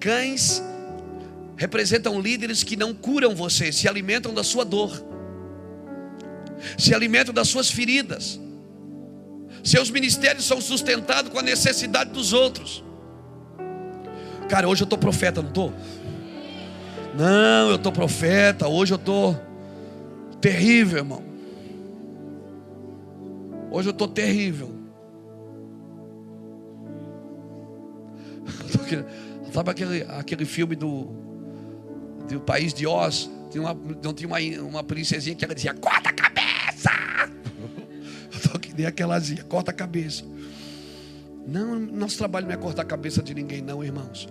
Cães 0.00 0.62
representam 1.56 2.20
líderes 2.20 2.62
que 2.62 2.76
não 2.76 2.92
curam 2.92 3.34
você, 3.34 3.72
se 3.72 3.88
alimentam 3.88 4.34
da 4.34 4.44
sua 4.44 4.64
dor, 4.64 5.02
se 6.78 6.94
alimentam 6.94 7.32
das 7.32 7.48
suas 7.48 7.70
feridas. 7.70 8.40
Seus 9.62 9.90
ministérios 9.90 10.44
são 10.44 10.60
sustentados 10.60 11.30
com 11.32 11.38
a 11.38 11.42
necessidade 11.42 12.10
dos 12.10 12.32
outros. 12.32 12.84
Cara, 14.48 14.68
hoje 14.68 14.82
eu 14.82 14.86
estou 14.86 14.98
profeta, 14.98 15.42
não 15.42 15.48
estou? 15.48 15.72
Não, 17.16 17.70
eu 17.70 17.76
estou 17.76 17.90
profeta, 17.90 18.68
hoje 18.68 18.92
eu 18.92 18.96
estou 18.96 19.36
terrível, 20.40 20.98
irmão. 20.98 21.22
Hoje 23.70 23.88
eu 23.88 23.92
estou 23.92 24.06
terrível. 24.06 24.72
Sabe 29.52 29.70
aquele, 29.70 30.02
aquele 30.02 30.44
filme 30.44 30.76
do, 30.76 31.08
do 32.28 32.40
País 32.40 32.72
de 32.72 32.86
Oz? 32.86 33.28
Tinha 33.50 33.62
uma, 33.62 33.74
não 34.02 34.12
tinha 34.12 34.28
uma, 34.28 34.38
uma 34.62 34.84
princesinha 34.84 35.34
que 35.34 35.44
ela 35.44 35.54
dizia: 35.54 35.74
corta 35.74 36.10
a 36.10 36.12
cabeça! 36.12 36.90
Eu 38.32 38.36
estou 38.36 38.60
que 38.60 38.74
nem 38.74 38.86
aquelazinha, 38.86 39.44
corta 39.44 39.70
a 39.70 39.74
cabeça. 39.74 40.24
Não, 41.46 41.78
nosso 41.78 42.18
trabalho 42.18 42.46
não 42.46 42.54
é 42.54 42.56
cortar 42.56 42.82
a 42.82 42.84
cabeça 42.84 43.22
de 43.22 43.32
ninguém, 43.32 43.62
não, 43.62 43.84
irmãos. 43.84 44.28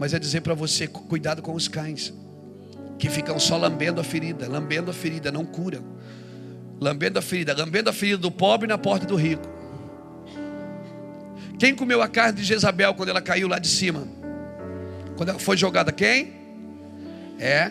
Mas 0.00 0.12
é 0.12 0.18
dizer 0.18 0.40
para 0.40 0.54
você: 0.54 0.88
cuidado 0.88 1.40
com 1.40 1.54
os 1.54 1.68
cães, 1.68 2.12
que 2.98 3.08
ficam 3.08 3.38
só 3.38 3.56
lambendo 3.56 4.00
a 4.00 4.04
ferida, 4.04 4.48
lambendo 4.48 4.90
a 4.90 4.94
ferida, 4.94 5.30
não 5.30 5.44
curam. 5.44 5.84
Lambendo 6.80 7.18
a 7.18 7.22
ferida, 7.22 7.54
lambendo 7.56 7.88
a 7.90 7.92
ferida 7.92 8.18
do 8.18 8.30
pobre 8.30 8.66
na 8.66 8.76
porta 8.76 9.06
do 9.06 9.14
rico. 9.14 9.48
Quem 11.58 11.74
comeu 11.74 12.00
a 12.02 12.08
carne 12.08 12.38
de 12.38 12.44
Jezabel 12.44 12.94
quando 12.94 13.08
ela 13.08 13.20
caiu 13.20 13.48
lá 13.48 13.58
de 13.58 13.68
cima? 13.68 14.06
Quando 15.16 15.30
ela 15.30 15.38
foi 15.38 15.56
jogada, 15.56 15.90
quem? 15.90 16.32
É. 17.38 17.70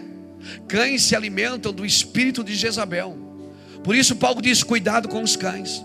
Cães 0.68 1.04
se 1.04 1.16
alimentam 1.16 1.72
do 1.72 1.86
espírito 1.86 2.44
de 2.44 2.56
Jezabel. 2.56 3.18
Por 3.84 3.96
isso 3.96 4.16
Paulo 4.16 4.42
diz: 4.42 4.64
cuidado 4.64 5.08
com 5.08 5.22
os 5.22 5.36
cães. 5.36 5.84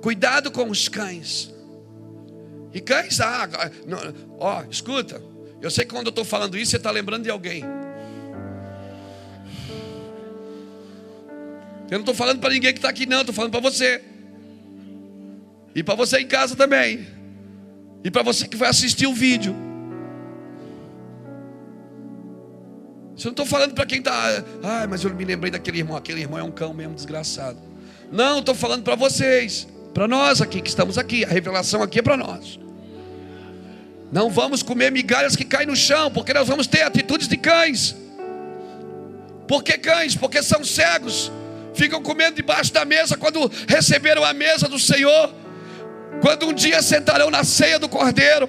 Cuidado 0.00 0.50
com 0.50 0.68
os 0.68 0.88
cães. 0.88 1.52
E 2.72 2.80
cães, 2.80 3.20
ah, 3.20 3.48
ó, 4.38 4.64
escuta. 4.70 5.22
Eu 5.62 5.70
sei 5.70 5.84
que 5.84 5.94
quando 5.94 6.08
eu 6.08 6.10
estou 6.10 6.24
falando 6.24 6.58
isso, 6.58 6.72
você 6.72 6.76
está 6.76 6.90
lembrando 6.90 7.22
de 7.22 7.30
alguém. 7.30 7.64
Eu 11.90 11.98
não 11.98 12.00
estou 12.00 12.14
falando 12.14 12.40
para 12.40 12.52
ninguém 12.52 12.72
que 12.72 12.78
está 12.78 12.88
aqui, 12.88 13.06
não, 13.06 13.20
estou 13.20 13.34
falando 13.34 13.50
para 13.50 13.60
você. 13.60 14.02
E 15.74 15.82
para 15.82 15.94
você 15.94 16.18
em 16.18 16.26
casa 16.26 16.54
também. 16.54 17.06
E 18.02 18.10
para 18.10 18.22
você 18.22 18.46
que 18.46 18.56
vai 18.56 18.68
assistir 18.68 19.06
o 19.06 19.14
vídeo. 19.14 19.54
Eu 23.16 23.24
não 23.26 23.30
estou 23.30 23.46
falando 23.46 23.74
para 23.74 23.86
quem 23.86 23.98
está. 23.98 24.44
Ah, 24.62 24.86
mas 24.88 25.04
eu 25.04 25.14
me 25.14 25.24
lembrei 25.24 25.50
daquele 25.50 25.78
irmão. 25.78 25.96
Aquele 25.96 26.20
irmão 26.20 26.38
é 26.38 26.42
um 26.42 26.50
cão 26.50 26.74
mesmo 26.74 26.94
desgraçado. 26.94 27.58
Não, 28.10 28.40
estou 28.40 28.54
falando 28.54 28.82
para 28.82 28.96
vocês. 28.96 29.68
Para 29.92 30.08
nós 30.08 30.40
aqui 30.40 30.60
que 30.60 30.68
estamos 30.68 30.98
aqui. 30.98 31.24
A 31.24 31.28
revelação 31.28 31.82
aqui 31.82 32.00
é 32.00 32.02
para 32.02 32.16
nós. 32.16 32.58
Não 34.10 34.30
vamos 34.30 34.62
comer 34.62 34.90
migalhas 34.90 35.34
que 35.34 35.44
caem 35.44 35.66
no 35.66 35.76
chão, 35.76 36.10
porque 36.10 36.32
nós 36.32 36.46
vamos 36.46 36.66
ter 36.66 36.82
atitudes 36.82 37.28
de 37.28 37.36
cães. 37.36 37.96
Por 39.46 39.62
que 39.62 39.78
cães? 39.78 40.16
Porque 40.16 40.42
são 40.42 40.64
cegos. 40.64 41.30
Ficam 41.74 42.02
comendo 42.02 42.36
debaixo 42.36 42.72
da 42.72 42.84
mesa 42.84 43.16
quando 43.16 43.50
receberam 43.68 44.24
a 44.24 44.32
mesa 44.32 44.68
do 44.68 44.78
Senhor. 44.78 45.32
Quando 46.20 46.46
um 46.46 46.52
dia 46.52 46.82
sentarão 46.82 47.30
na 47.30 47.44
ceia 47.44 47.78
do 47.78 47.88
Cordeiro. 47.88 48.48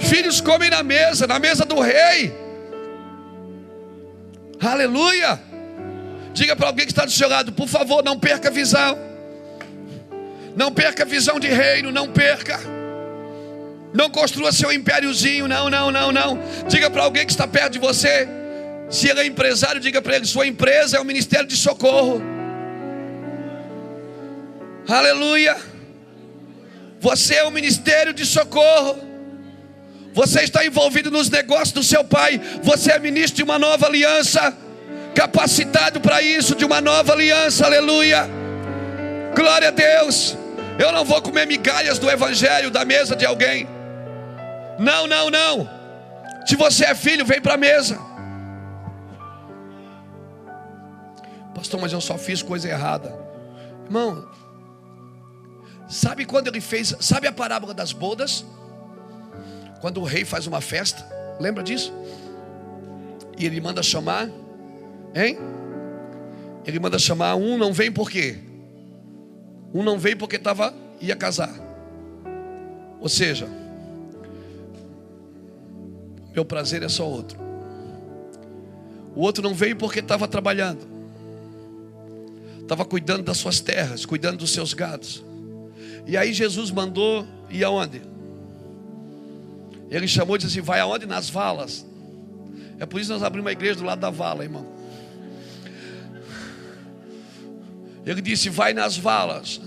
Filhos 0.00 0.40
comem 0.40 0.70
na 0.70 0.82
mesa, 0.82 1.26
na 1.26 1.38
mesa 1.38 1.64
do 1.64 1.78
rei. 1.78 2.32
Aleluia. 4.60 5.40
Diga 6.32 6.54
para 6.54 6.68
alguém 6.68 6.86
que 6.86 6.92
está 6.92 7.04
do 7.04 7.10
seu 7.10 7.28
lado, 7.28 7.52
por 7.52 7.68
favor, 7.68 8.02
não 8.04 8.18
perca 8.18 8.48
a 8.48 8.50
visão. 8.50 8.98
Não 10.56 10.72
perca 10.72 11.02
a 11.02 11.06
visão 11.06 11.38
de 11.38 11.48
reino, 11.48 11.92
não 11.92 12.08
perca. 12.08 12.58
Não 13.92 14.08
construa 14.08 14.52
seu 14.52 14.72
impériozinho, 14.72 15.48
não, 15.48 15.68
não, 15.68 15.90
não, 15.90 16.12
não. 16.12 16.38
Diga 16.68 16.90
para 16.90 17.02
alguém 17.02 17.26
que 17.26 17.32
está 17.32 17.46
perto 17.46 17.72
de 17.72 17.78
você. 17.78 18.28
Se 18.88 19.08
ele 19.08 19.20
é 19.20 19.26
empresário, 19.26 19.80
diga 19.80 20.00
para 20.00 20.16
ele: 20.16 20.26
sua 20.26 20.46
empresa 20.46 20.96
é 20.96 21.00
o 21.00 21.04
ministério 21.04 21.46
de 21.46 21.56
socorro. 21.56 22.22
Aleluia. 24.88 25.56
Você 27.00 27.36
é 27.36 27.44
o 27.44 27.50
ministério 27.50 28.12
de 28.12 28.26
socorro. 28.26 29.09
Você 30.12 30.40
está 30.42 30.64
envolvido 30.64 31.10
nos 31.10 31.30
negócios 31.30 31.72
do 31.72 31.82
seu 31.82 32.04
pai. 32.04 32.40
Você 32.62 32.92
é 32.92 32.98
ministro 32.98 33.36
de 33.36 33.42
uma 33.42 33.58
nova 33.58 33.86
aliança 33.86 34.56
capacitado 35.14 36.00
para 36.00 36.22
isso, 36.22 36.54
de 36.54 36.64
uma 36.64 36.80
nova 36.80 37.12
aliança, 37.12 37.66
aleluia. 37.66 38.28
Glória 39.34 39.68
a 39.68 39.70
Deus. 39.70 40.36
Eu 40.78 40.92
não 40.92 41.04
vou 41.04 41.20
comer 41.20 41.46
migalhas 41.46 41.98
do 41.98 42.10
Evangelho 42.10 42.70
da 42.70 42.84
mesa 42.84 43.14
de 43.14 43.26
alguém. 43.26 43.68
Não, 44.78 45.06
não, 45.06 45.30
não. 45.30 45.68
Se 46.46 46.56
você 46.56 46.86
é 46.86 46.94
filho, 46.94 47.24
vem 47.24 47.40
para 47.40 47.54
a 47.54 47.58
mesa. 47.58 47.98
Pastor, 51.54 51.80
mas 51.80 51.92
eu 51.92 52.00
só 52.00 52.16
fiz 52.16 52.42
coisa 52.42 52.68
errada. 52.68 53.14
Irmão, 53.84 54.26
sabe 55.88 56.24
quando 56.24 56.48
ele 56.48 56.60
fez, 56.60 56.96
sabe 57.00 57.26
a 57.26 57.32
parábola 57.32 57.74
das 57.74 57.92
bodas? 57.92 58.44
Quando 59.80 60.00
o 60.00 60.04
rei 60.04 60.24
faz 60.24 60.46
uma 60.46 60.60
festa, 60.60 61.06
lembra 61.40 61.62
disso? 61.62 61.92
E 63.38 63.46
ele 63.46 63.60
manda 63.60 63.82
chamar 63.82 64.28
Hein? 65.14 65.38
Ele 66.64 66.78
manda 66.78 66.98
chamar 66.98 67.34
um, 67.36 67.58
não 67.58 67.72
vem 67.72 67.90
por 67.90 68.10
quê? 68.10 68.38
Um 69.72 69.82
não 69.82 69.98
veio 69.98 70.16
porque 70.16 70.36
estava 70.36 70.74
ia 71.00 71.16
casar. 71.16 71.52
Ou 73.00 73.08
seja, 73.08 73.48
meu 76.34 76.44
prazer 76.44 76.82
é 76.82 76.88
só 76.88 77.08
outro. 77.08 77.38
O 79.16 79.22
outro 79.22 79.42
não 79.42 79.54
veio 79.54 79.76
porque 79.76 80.00
estava 80.00 80.28
trabalhando. 80.28 80.86
Estava 82.60 82.84
cuidando 82.84 83.24
das 83.24 83.38
suas 83.38 83.58
terras, 83.58 84.06
cuidando 84.06 84.38
dos 84.38 84.52
seus 84.52 84.72
gados. 84.74 85.24
E 86.06 86.16
aí 86.16 86.32
Jesus 86.32 86.70
mandou 86.70 87.26
ir 87.48 87.64
aonde? 87.64 88.02
Ele 89.90 90.06
chamou 90.06 90.36
e 90.36 90.38
disse 90.38 90.58
assim: 90.58 90.64
Vai 90.64 90.80
aonde? 90.80 91.04
Nas 91.04 91.28
valas. 91.28 91.84
É 92.78 92.86
por 92.86 93.00
isso 93.00 93.08
que 93.08 93.14
nós 93.14 93.22
abrimos 93.22 93.46
uma 93.46 93.52
igreja 93.52 93.74
do 93.74 93.84
lado 93.84 94.00
da 94.00 94.10
vala, 94.10 94.44
irmão. 94.44 94.66
Ele 98.06 98.22
disse: 98.22 98.48
Vai 98.48 98.72
nas 98.72 98.96
valas. 98.96 99.60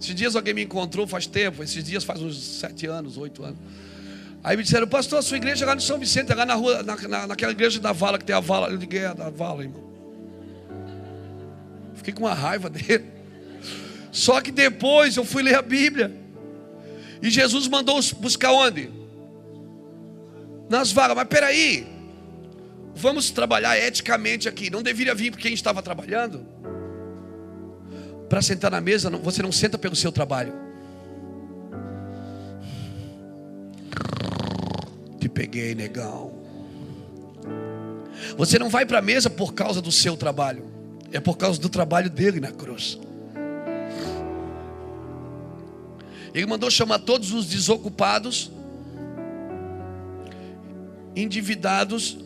Esses 0.00 0.14
dias 0.14 0.36
alguém 0.36 0.54
me 0.54 0.62
encontrou 0.62 1.06
faz 1.06 1.26
tempo, 1.26 1.62
esses 1.62 1.82
dias 1.82 2.04
faz 2.04 2.22
uns 2.22 2.38
sete 2.60 2.86
anos, 2.86 3.16
oito 3.16 3.42
anos. 3.42 3.58
Aí 4.42 4.56
me 4.56 4.62
disseram, 4.62 4.86
pastor, 4.86 5.18
a 5.18 5.22
sua 5.22 5.36
igreja 5.36 5.64
é 5.64 5.66
lá 5.66 5.74
no 5.74 5.80
São 5.80 5.98
Vicente, 5.98 6.30
é 6.30 6.34
lá 6.34 6.46
na 6.46 6.54
rua, 6.54 6.82
na, 6.84 6.96
na, 6.96 7.26
naquela 7.26 7.50
igreja 7.50 7.80
da 7.80 7.92
vala, 7.92 8.18
que 8.18 8.24
tem 8.24 8.34
a 8.34 8.40
vala. 8.40 8.68
Eu 8.68 8.76
liguei 8.76 9.04
a 9.04 9.12
da 9.12 9.28
vala, 9.28 9.64
irmão. 9.64 9.82
Fiquei 11.96 12.14
com 12.14 12.24
uma 12.24 12.34
raiva 12.34 12.70
dele. 12.70 13.04
Só 14.12 14.40
que 14.40 14.52
depois 14.52 15.16
eu 15.16 15.24
fui 15.24 15.42
ler 15.42 15.56
a 15.56 15.62
Bíblia. 15.62 16.14
E 17.22 17.30
Jesus 17.30 17.66
mandou 17.66 18.00
buscar 18.18 18.52
onde? 18.52 18.90
Nas 20.68 20.92
valas. 20.92 21.16
Mas 21.16 21.28
peraí, 21.28 21.86
vamos 22.94 23.30
trabalhar 23.30 23.78
eticamente 23.78 24.48
aqui. 24.48 24.70
Não 24.70 24.82
deveria 24.82 25.14
vir 25.14 25.30
porque 25.30 25.48
quem 25.48 25.54
estava 25.54 25.82
trabalhando? 25.82 26.46
Para 28.28 28.42
sentar 28.42 28.70
na 28.70 28.80
mesa, 28.80 29.08
você 29.10 29.42
não 29.42 29.50
senta 29.50 29.78
pelo 29.78 29.96
seu 29.96 30.12
trabalho. 30.12 30.52
Te 35.18 35.28
peguei, 35.28 35.74
negão. 35.74 36.32
Você 38.36 38.58
não 38.58 38.68
vai 38.68 38.84
para 38.84 38.98
a 38.98 39.02
mesa 39.02 39.30
por 39.30 39.54
causa 39.54 39.80
do 39.80 39.90
seu 39.90 40.16
trabalho, 40.16 40.64
é 41.12 41.18
por 41.18 41.36
causa 41.36 41.58
do 41.58 41.68
trabalho 41.68 42.10
dele 42.10 42.40
na 42.40 42.52
cruz. 42.52 42.98
Ele 46.34 46.46
mandou 46.46 46.70
chamar 46.70 46.98
todos 47.00 47.32
os 47.32 47.46
desocupados, 47.46 48.50
endividados, 51.16 52.18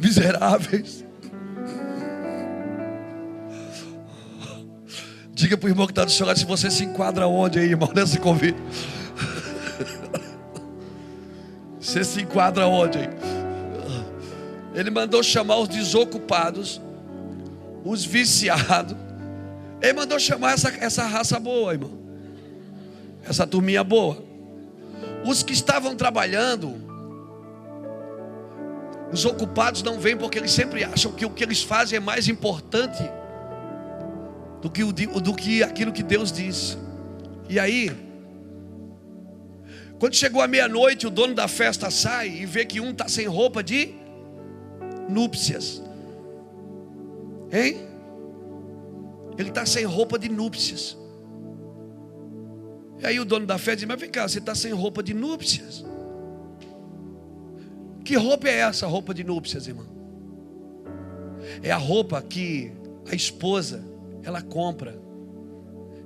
miseráveis. 0.00 1.04
Diga 5.32 5.56
para 5.56 5.66
o 5.66 5.70
irmão 5.70 5.86
que 5.86 5.92
está 5.92 6.04
do 6.04 6.10
seu 6.10 6.26
lado 6.26 6.38
se 6.38 6.44
você 6.44 6.70
se 6.70 6.84
enquadra 6.84 7.26
onde 7.26 7.58
aí, 7.58 7.70
irmão, 7.70 7.90
nesse 7.94 8.18
convite. 8.18 8.58
Você 11.78 12.04
se 12.04 12.20
enquadra 12.22 12.66
onde 12.66 12.98
aí? 12.98 13.08
Ele 14.74 14.90
mandou 14.90 15.22
chamar 15.22 15.56
os 15.58 15.68
desocupados, 15.68 16.80
os 17.84 18.04
viciados. 18.04 18.96
Ele 19.82 19.92
mandou 19.94 20.18
chamar 20.18 20.54
essa, 20.54 20.68
essa 20.68 21.04
raça 21.04 21.38
boa, 21.38 21.72
irmão. 21.72 21.98
Essa 23.24 23.46
turminha 23.46 23.82
boa. 23.82 24.22
Os 25.24 25.42
que 25.42 25.52
estavam 25.52 25.94
trabalhando, 25.96 26.74
os 29.12 29.24
ocupados 29.24 29.82
não 29.82 29.98
vêm 29.98 30.16
porque 30.16 30.38
eles 30.38 30.52
sempre 30.52 30.84
acham 30.84 31.12
que 31.12 31.24
o 31.24 31.30
que 31.30 31.42
eles 31.42 31.62
fazem 31.62 31.96
é 31.96 32.00
mais 32.00 32.28
importante 32.28 33.02
do 34.60 34.70
que, 34.70 34.84
o, 34.84 34.92
do 34.92 35.34
que 35.34 35.62
aquilo 35.62 35.92
que 35.92 36.02
Deus 36.02 36.30
diz. 36.30 36.76
E 37.48 37.58
aí, 37.58 37.90
quando 39.98 40.14
chegou 40.14 40.40
a 40.40 40.48
meia-noite, 40.48 41.06
o 41.06 41.10
dono 41.10 41.34
da 41.34 41.48
festa 41.48 41.90
sai 41.90 42.28
e 42.28 42.46
vê 42.46 42.64
que 42.64 42.80
um 42.80 42.90
está 42.90 43.08
sem 43.08 43.26
roupa 43.26 43.62
de 43.62 43.94
núpcias. 45.08 45.82
Hein? 47.52 47.80
Ele 49.38 49.48
está 49.48 49.64
sem 49.66 49.84
roupa 49.84 50.18
de 50.18 50.28
núpcias. 50.28 50.96
E 53.00 53.06
aí 53.06 53.18
o 53.18 53.24
dono 53.24 53.46
da 53.46 53.58
festa 53.58 53.76
diz: 53.76 53.88
Mas 53.88 54.00
vem 54.00 54.10
cá, 54.10 54.28
você 54.28 54.38
está 54.38 54.54
sem 54.54 54.72
roupa 54.72 55.02
de 55.02 55.14
núpcias? 55.14 55.84
Que 58.04 58.16
roupa 58.16 58.48
é 58.48 58.58
essa, 58.60 58.86
roupa 58.86 59.14
de 59.14 59.24
núpcias, 59.24 59.66
irmão? 59.66 59.86
É 61.62 61.70
a 61.70 61.76
roupa 61.76 62.20
que 62.20 62.72
a 63.10 63.14
esposa 63.14 63.82
ela 64.22 64.42
compra, 64.42 65.00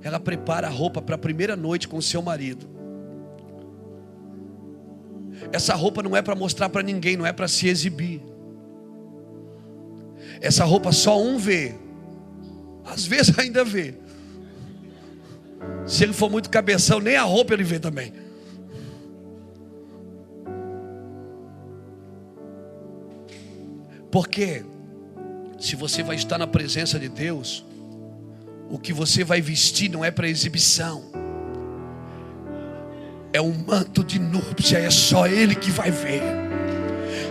ela 0.01 0.19
prepara 0.19 0.67
a 0.67 0.69
roupa 0.69 1.01
para 1.01 1.15
a 1.15 1.17
primeira 1.17 1.55
noite 1.55 1.87
com 1.87 1.97
o 1.97 2.01
seu 2.01 2.21
marido. 2.21 2.67
Essa 5.51 5.75
roupa 5.75 6.01
não 6.01 6.15
é 6.15 6.21
para 6.21 6.35
mostrar 6.35 6.69
para 6.69 6.81
ninguém, 6.81 7.17
não 7.17 7.25
é 7.25 7.33
para 7.33 7.47
se 7.47 7.67
exibir. 7.67 8.21
Essa 10.41 10.63
roupa 10.65 10.91
só 10.91 11.21
um 11.21 11.37
vê, 11.37 11.75
às 12.85 13.05
vezes 13.05 13.37
ainda 13.39 13.63
vê. 13.63 13.95
Se 15.85 16.03
ele 16.03 16.13
for 16.13 16.29
muito 16.29 16.49
cabeção, 16.49 16.99
nem 16.99 17.15
a 17.15 17.23
roupa 17.23 17.53
ele 17.53 17.63
vê 17.63 17.79
também. 17.79 18.13
Porque 24.11 24.63
se 25.59 25.75
você 25.75 26.01
vai 26.01 26.15
estar 26.15 26.37
na 26.37 26.47
presença 26.47 26.97
de 26.97 27.09
Deus, 27.09 27.65
o 28.69 28.79
que 28.79 28.93
você 28.93 29.23
vai 29.23 29.41
vestir 29.41 29.89
não 29.89 30.03
é 30.03 30.09
para 30.09 30.27
exibição. 30.27 31.03
É 33.33 33.41
um 33.41 33.53
manto 33.53 34.03
de 34.03 34.17
núpcia, 34.17 34.77
é 34.77 34.89
só 34.89 35.27
Ele 35.27 35.53
que 35.55 35.69
vai 35.69 35.91
ver. 35.91 36.21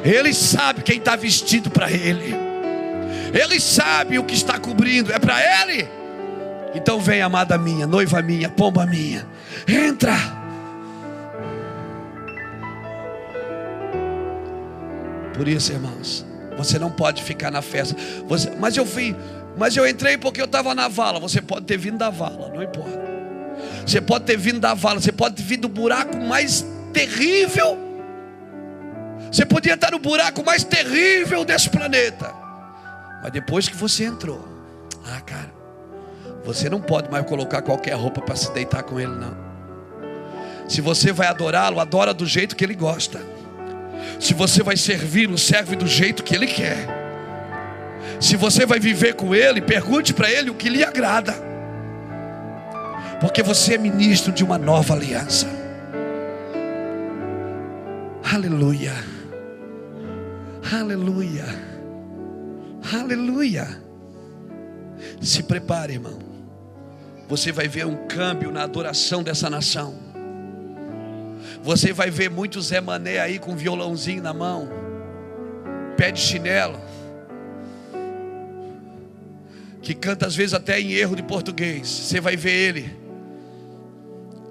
Ele 0.04 0.34
sabe 0.34 0.82
quem 0.82 0.98
está 0.98 1.16
vestido 1.16 1.70
para 1.70 1.90
Ele. 1.90 2.53
Ele 3.34 3.58
sabe 3.58 4.16
o 4.16 4.24
que 4.24 4.34
está 4.34 4.58
cobrindo, 4.60 5.12
é 5.12 5.18
para 5.18 5.40
Ele. 5.62 5.88
Então 6.72 7.00
vem, 7.00 7.20
amada 7.20 7.58
minha, 7.58 7.84
noiva 7.84 8.22
minha, 8.22 8.48
pomba 8.48 8.86
minha, 8.86 9.26
entra. 9.66 10.14
Por 15.34 15.48
isso, 15.48 15.72
irmãos, 15.72 16.24
você 16.56 16.78
não 16.78 16.90
pode 16.90 17.24
ficar 17.24 17.50
na 17.50 17.60
festa. 17.60 17.96
Você, 18.28 18.52
mas 18.58 18.76
eu 18.76 18.86
fui, 18.86 19.16
mas 19.56 19.76
eu 19.76 19.86
entrei 19.86 20.16
porque 20.16 20.40
eu 20.40 20.44
estava 20.44 20.72
na 20.74 20.86
vala. 20.86 21.18
Você 21.18 21.42
pode 21.42 21.66
ter 21.66 21.76
vindo 21.76 21.98
da 21.98 22.10
vala, 22.10 22.52
não 22.54 22.62
importa. 22.62 23.02
Você 23.84 24.00
pode 24.00 24.24
ter 24.24 24.36
vindo 24.36 24.60
da 24.60 24.74
vala, 24.74 25.00
você 25.00 25.12
pode 25.12 25.34
ter 25.34 25.42
vindo 25.42 25.62
do 25.62 25.68
buraco 25.68 26.16
mais 26.18 26.64
terrível. 26.92 27.76
Você 29.30 29.44
podia 29.44 29.74
estar 29.74 29.90
no 29.90 29.98
buraco 29.98 30.44
mais 30.44 30.62
terrível 30.62 31.44
desse 31.44 31.68
planeta. 31.68 32.43
Mas 33.24 33.32
depois 33.32 33.68
que 33.68 33.74
você 33.74 34.04
entrou, 34.04 34.46
ah, 35.04 35.20
cara, 35.20 35.52
você 36.44 36.70
não 36.70 36.80
pode 36.80 37.10
mais 37.10 37.26
colocar 37.26 37.60
qualquer 37.62 37.94
roupa 37.94 38.20
para 38.20 38.36
se 38.36 38.52
deitar 38.52 38.84
com 38.84 39.00
ele, 39.00 39.16
não. 39.16 39.36
Se 40.68 40.80
você 40.80 41.12
vai 41.12 41.26
adorá-lo, 41.26 41.80
adora 41.80 42.14
do 42.14 42.24
jeito 42.24 42.54
que 42.54 42.62
ele 42.62 42.74
gosta. 42.74 43.20
Se 44.20 44.34
você 44.34 44.62
vai 44.62 44.76
servi-lo, 44.76 45.36
serve 45.36 45.76
do 45.76 45.86
jeito 45.86 46.22
que 46.22 46.34
Ele 46.34 46.46
quer. 46.46 46.86
Se 48.20 48.36
você 48.36 48.64
vai 48.64 48.78
viver 48.78 49.14
com 49.14 49.34
Ele, 49.34 49.60
pergunte 49.60 50.14
para 50.14 50.30
Ele 50.30 50.50
o 50.50 50.54
que 50.54 50.68
lhe 50.68 50.84
agrada. 50.84 51.34
Porque 53.20 53.42
você 53.42 53.74
é 53.74 53.78
ministro 53.78 54.32
de 54.32 54.44
uma 54.44 54.58
nova 54.58 54.94
aliança. 54.94 55.46
Aleluia. 58.32 58.92
Aleluia. 60.72 61.73
Aleluia. 62.92 63.82
Se 65.20 65.42
prepare, 65.42 65.94
irmão. 65.94 66.18
Você 67.28 67.50
vai 67.50 67.66
ver 67.66 67.86
um 67.86 68.06
câmbio 68.06 68.52
na 68.52 68.62
adoração 68.62 69.22
dessa 69.22 69.48
nação. 69.48 69.94
Você 71.62 71.92
vai 71.92 72.10
ver 72.10 72.28
muitos 72.28 72.66
Zé 72.66 72.80
Mané 72.80 73.18
aí 73.18 73.38
com 73.38 73.56
violãozinho 73.56 74.22
na 74.22 74.34
mão, 74.34 74.68
pé 75.96 76.10
de 76.10 76.20
chinelo, 76.20 76.78
que 79.80 79.94
canta 79.94 80.26
às 80.26 80.36
vezes 80.36 80.52
até 80.52 80.78
em 80.78 80.92
erro 80.92 81.16
de 81.16 81.22
português. 81.22 81.88
Você 81.88 82.20
vai 82.20 82.36
ver 82.36 82.52
ele 82.52 82.96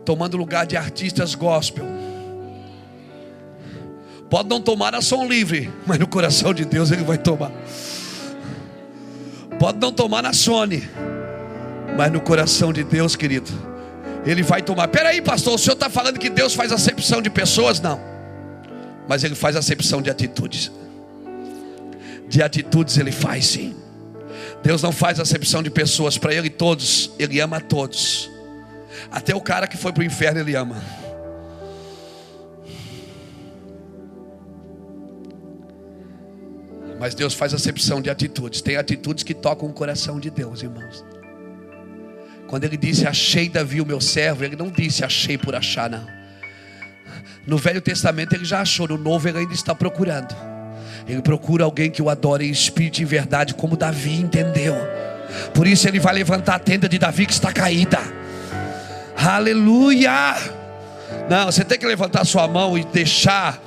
tomando 0.04 0.38
lugar 0.38 0.66
de 0.66 0.76
artistas 0.76 1.36
gospel. 1.36 1.86
Pode 4.30 4.50
não 4.50 4.60
tomar 4.60 4.96
a 4.96 5.02
som 5.02 5.28
livre, 5.28 5.72
mas 5.86 6.00
no 6.00 6.08
coração 6.08 6.52
de 6.52 6.66
Deus 6.66 6.90
ele 6.90 7.04
vai 7.04 7.20
tomar. 7.20 7.52
Pode 9.64 9.80
não 9.80 9.94
tomar 9.94 10.22
na 10.22 10.34
Sony, 10.34 10.84
mas 11.96 12.12
no 12.12 12.20
coração 12.20 12.74
de 12.74 12.84
Deus, 12.84 13.16
querido 13.16 13.50
ele 14.26 14.44
vai 14.44 14.62
tomar. 14.62 14.90
Peraí, 14.90 15.22
pastor, 15.22 15.54
o 15.54 15.58
senhor 15.58 15.76
está 15.76 15.90
falando 15.90 16.20
que 16.20 16.30
Deus 16.30 16.54
faz 16.54 16.70
acepção 16.74 17.22
de 17.22 17.30
pessoas? 17.30 17.80
Não, 17.80 17.98
mas 19.08 19.24
Ele 19.24 19.36
faz 19.36 19.56
acepção 19.56 20.02
de 20.02 20.10
atitudes. 20.10 20.70
De 22.28 22.44
atitudes 22.44 22.98
Ele 22.98 23.14
faz 23.14 23.46
sim. 23.46 23.74
Deus 24.62 24.82
não 24.82 24.92
faz 24.92 25.18
acepção 25.18 25.64
de 25.64 25.70
pessoas, 25.70 26.18
para 26.18 26.34
Ele 26.34 26.50
todos, 26.50 27.12
Ele 27.18 27.40
ama 27.40 27.56
a 27.56 27.62
todos. 27.62 28.30
Até 29.10 29.34
o 29.34 29.40
cara 29.40 29.66
que 29.66 29.78
foi 29.78 29.94
para 29.94 30.02
o 30.02 30.06
inferno 30.06 30.42
Ele 30.42 30.58
ama. 30.58 30.76
Mas 37.04 37.14
Deus 37.14 37.34
faz 37.34 37.54
acepção 37.54 38.02
de 38.02 38.10
atitudes. 38.10 38.62
Tem 38.62 38.78
atitudes 38.78 39.26
que 39.26 39.34
tocam 39.34 39.68
o 39.68 39.74
coração 39.74 40.22
de 40.22 40.30
Deus, 40.30 40.64
irmãos. 40.64 41.04
Quando 42.48 42.64
ele 42.64 42.78
disse 42.78 43.06
achei 43.06 43.50
Davi 43.50 43.82
o 43.82 43.86
meu 43.86 44.00
servo, 44.00 44.46
ele 44.46 44.56
não 44.56 44.70
disse 44.70 45.04
achei 45.04 45.38
por 45.38 45.54
achar, 45.54 45.90
não. 45.90 46.08
No 47.46 47.58
Velho 47.58 47.82
Testamento 47.82 48.32
ele 48.32 48.46
já 48.46 48.62
achou, 48.62 48.88
no 48.88 48.98
Novo 48.98 49.28
ele 49.28 49.40
ainda 49.40 49.54
está 49.54 49.76
procurando. 49.76 50.34
Ele 51.06 51.22
procura 51.22 51.66
alguém 51.66 51.92
que 51.92 52.02
o 52.02 52.10
adore 52.10 52.48
em 52.48 52.52
espírito 52.52 53.00
e 53.00 53.04
em 53.04 53.06
verdade, 53.06 53.54
como 53.54 53.76
Davi 53.76 54.14
entendeu. 54.14 54.74
Por 55.54 55.68
isso 55.68 55.86
ele 55.86 56.00
vai 56.00 56.14
levantar 56.14 56.56
a 56.56 56.60
tenda 56.60 56.88
de 56.88 56.98
Davi 56.98 57.26
que 57.26 57.34
está 57.34 57.52
caída. 57.52 58.00
Aleluia! 59.18 60.38
Não, 61.30 61.48
você 61.48 61.66
tem 61.66 61.78
que 61.78 61.86
levantar 61.86 62.24
sua 62.24 62.48
mão 62.48 62.78
e 62.78 62.86
deixar, 62.86 63.62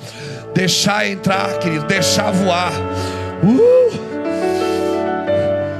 deixar 0.55 1.07
entrar, 1.07 1.59
querido, 1.59 1.85
deixar 1.85 2.31
voar. 2.31 2.73
Uh! 3.43 4.07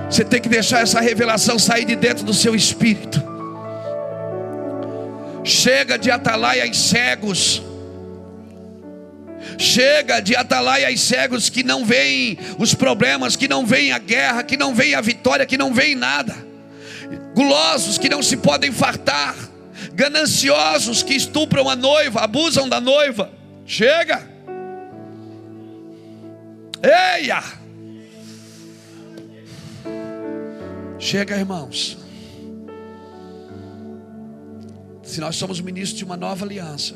Você 0.10 0.24
tem 0.24 0.42
que 0.42 0.50
deixar 0.50 0.82
essa 0.82 1.00
revelação 1.00 1.60
sair 1.60 1.86
de 1.86 1.96
dentro 1.96 2.24
do 2.24 2.34
seu 2.34 2.56
espírito. 2.56 3.22
Chega 5.44 5.98
de 5.98 6.10
atalaias 6.10 6.76
cegos. 6.78 7.62
Chega 9.58 10.20
de 10.20 10.36
atalaias 10.36 11.00
cegos 11.00 11.50
que 11.50 11.64
não 11.64 11.86
veem 11.86 12.38
os 12.58 12.74
problemas, 12.74 13.36
que 13.36 13.48
não 13.48 13.66
veem 13.66 13.92
a 13.92 13.98
guerra, 13.98 14.44
que 14.44 14.58
não 14.58 14.74
veem 14.74 14.96
a 14.96 15.02
vitória, 15.02 15.46
que 15.46 15.58
não 15.58 15.74
veem 15.74 15.96
nada. 15.96 16.36
Gulosos 17.34 17.98
que 17.98 18.10
não 18.10 18.22
se 18.22 18.38
podem 18.38 18.72
fartar. 18.72 19.36
Gananciosos 19.94 21.04
que 21.04 21.14
estupram 21.14 21.70
a 21.70 21.76
noiva, 21.76 22.22
abusam 22.22 22.68
da 22.68 22.80
noiva. 22.80 23.32
Chega. 23.66 24.37
Eia! 26.84 27.42
Chega, 31.00 31.38
irmãos. 31.38 31.98
Se 35.04 35.20
nós 35.22 35.36
somos 35.36 35.62
ministros 35.62 35.98
de 35.98 36.04
uma 36.04 36.18
nova 36.18 36.46
aliança, 36.46 36.96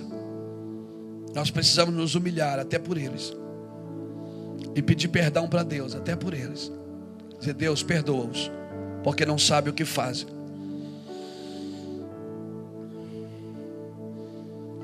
nós 1.34 1.50
precisamos 1.50 1.96
nos 1.96 2.14
humilhar 2.14 2.60
até 2.60 2.78
por 2.78 2.98
eles. 2.98 3.34
E 4.76 4.82
pedir 4.82 5.08
perdão 5.08 5.48
para 5.48 5.64
Deus, 5.64 5.96
até 5.96 6.16
por 6.16 6.34
eles. 6.34 6.72
Dizer, 7.40 7.54
Deus, 7.54 7.82
perdoa-os, 7.82 8.52
porque 9.04 9.26
não 9.26 9.38
sabe 9.38 9.70
o 9.70 9.74
que 9.74 9.86
fazem. 9.86 10.28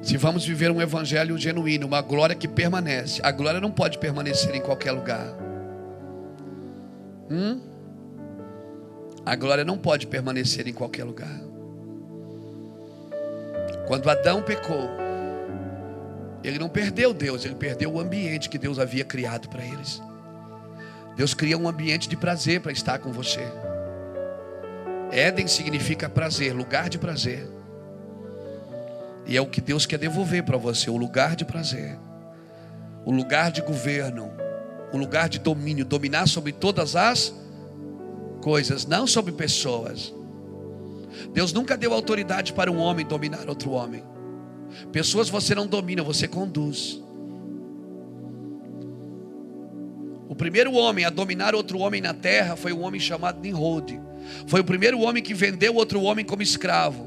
Se 0.08 0.16
vamos 0.16 0.46
viver 0.46 0.72
um 0.72 0.82
evangelho 0.82 1.38
genuíno, 1.38 1.86
uma 1.86 2.00
glória 2.00 2.34
que 2.34 2.48
permanece, 2.48 3.20
a 3.22 3.30
glória 3.30 3.60
não 3.60 3.70
pode 3.70 3.98
permanecer 3.98 4.56
em 4.56 4.62
qualquer 4.62 4.94
lugar. 4.94 5.28
Hum? 7.30 7.60
A 9.26 9.36
glória 9.36 9.66
não 9.66 9.78
pode 9.78 10.08
permanecer 10.08 10.66
em 10.66 10.72
qualquer 10.72 11.04
lugar. 11.04 11.42
Quando 13.86 14.10
Adão 14.10 14.42
pecou, 14.42 14.90
ele 16.42 16.58
não 16.58 16.70
perdeu 16.70 17.14
Deus, 17.14 17.44
ele 17.44 17.56
perdeu 17.56 17.92
o 17.92 18.00
ambiente 18.00 18.48
que 18.48 18.58
Deus 18.58 18.80
havia 18.80 19.04
criado 19.04 19.50
para 19.50 19.66
eles. 19.66 20.02
Deus 21.18 21.34
cria 21.34 21.58
um 21.58 21.68
ambiente 21.68 22.08
de 22.08 22.16
prazer 22.16 22.62
para 22.62 22.72
estar 22.72 23.00
com 23.00 23.12
você. 23.12 23.42
Éden 25.12 25.48
significa 25.48 26.08
prazer, 26.08 26.54
lugar 26.54 26.88
de 26.88 26.98
prazer. 26.98 27.57
E 29.28 29.36
é 29.36 29.42
o 29.42 29.46
que 29.46 29.60
Deus 29.60 29.86
quer 29.86 30.00
devolver 30.00 30.44
para 30.44 30.58
você, 30.58 30.90
o 30.90 30.96
lugar 30.96 31.36
de 31.36 31.44
prazer, 31.44 32.00
o 33.06 33.12
lugar 33.12 33.52
de 33.52 33.62
governo, 33.62 34.32
o 34.94 34.98
lugar 34.98 35.28
de 35.28 35.38
domínio, 35.38 35.84
dominar 35.84 36.28
sobre 36.28 36.54
todas 36.54 36.96
as 36.96 37.34
coisas, 38.42 38.86
não 38.86 39.06
sobre 39.06 39.34
pessoas. 39.34 40.14
Deus 41.34 41.52
nunca 41.52 41.76
deu 41.76 41.94
autoridade 41.94 42.54
para 42.54 42.72
um 42.72 42.78
homem 42.78 43.06
dominar 43.06 43.50
outro 43.50 43.72
homem. 43.72 44.04
Pessoas 44.92 45.30
você 45.30 45.54
não 45.54 45.68
domina, 45.68 46.04
você 46.04 46.28
conduz. 46.28 47.02
O 50.30 50.36
primeiro 50.36 50.74
homem 50.74 51.04
a 51.06 51.10
dominar 51.10 51.56
outro 51.56 51.80
homem 51.80 52.02
na 52.02 52.14
terra 52.14 52.56
foi 52.56 52.72
um 52.72 52.82
homem 52.82 53.00
chamado 53.00 53.42
Nimrod. 53.42 54.00
Foi 54.46 54.62
o 54.62 54.64
primeiro 54.64 55.00
homem 55.00 55.24
que 55.24 55.34
vendeu 55.34 55.76
outro 55.76 56.02
homem 56.02 56.24
como 56.24 56.42
escravo. 56.42 57.07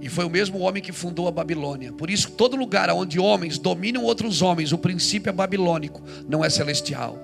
E 0.00 0.08
foi 0.08 0.24
o 0.24 0.30
mesmo 0.30 0.58
homem 0.60 0.82
que 0.82 0.92
fundou 0.92 1.26
a 1.26 1.30
Babilônia. 1.30 1.92
Por 1.92 2.10
isso, 2.10 2.30
todo 2.32 2.56
lugar 2.56 2.90
onde 2.90 3.18
homens 3.18 3.58
dominam 3.58 4.04
outros 4.04 4.42
homens, 4.42 4.72
o 4.72 4.78
princípio 4.78 5.30
é 5.30 5.32
babilônico, 5.32 6.02
não 6.28 6.44
é 6.44 6.50
celestial. 6.50 7.18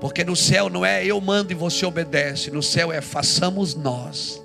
Porque 0.00 0.24
no 0.24 0.34
céu 0.34 0.70
não 0.70 0.84
é 0.84 1.04
eu 1.04 1.20
mando 1.20 1.52
e 1.52 1.54
você 1.54 1.84
obedece, 1.84 2.50
no 2.50 2.62
céu 2.62 2.92
é 2.92 3.00
façamos 3.00 3.74
nós. 3.74 4.42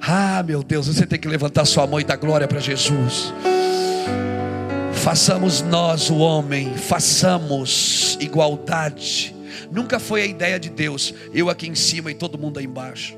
Ah, 0.00 0.42
meu 0.44 0.62
Deus, 0.62 0.86
você 0.86 1.04
tem 1.04 1.18
que 1.18 1.26
levantar 1.26 1.64
sua 1.64 1.86
mão 1.86 1.98
e 1.98 2.04
dar 2.04 2.16
glória 2.16 2.46
para 2.46 2.60
Jesus. 2.60 3.32
Façamos 4.92 5.60
nós 5.60 6.08
o 6.08 6.18
homem, 6.18 6.74
façamos 6.76 8.16
igualdade. 8.20 9.34
Nunca 9.72 9.98
foi 9.98 10.22
a 10.22 10.26
ideia 10.26 10.58
de 10.58 10.70
Deus, 10.70 11.12
eu 11.34 11.50
aqui 11.50 11.68
em 11.68 11.74
cima 11.74 12.10
e 12.10 12.14
todo 12.14 12.38
mundo 12.38 12.58
aí 12.58 12.64
embaixo. 12.64 13.17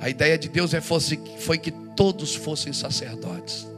A 0.00 0.08
ideia 0.08 0.38
de 0.38 0.48
Deus 0.48 0.74
é 0.74 0.80
fosse, 0.80 1.20
foi 1.38 1.58
que 1.58 1.70
todos 1.70 2.34
fossem 2.34 2.72
sacerdotes 2.72 3.70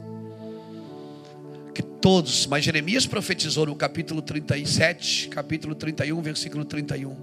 que 1.73 1.81
todos, 1.81 2.45
mas 2.45 2.63
Jeremias 2.63 3.07
profetizou 3.07 3.65
no 3.65 3.75
capítulo 3.75 4.21
37, 4.21 5.27
capítulo 5.29 5.73
31, 5.73 6.21
versículo 6.21 6.63
31. 6.63 7.15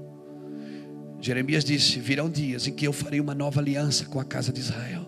Jeremias 1.20 1.64
disse: 1.64 2.01
Virão 2.01 2.28
dias 2.28 2.66
em 2.66 2.72
que 2.72 2.86
eu 2.86 2.92
farei 2.92 3.20
uma 3.20 3.34
nova 3.34 3.61
aliança 3.61 4.05
com 4.07 4.18
a 4.18 4.24
casa 4.24 4.53
de 4.53 4.61
Israel. 4.61 5.07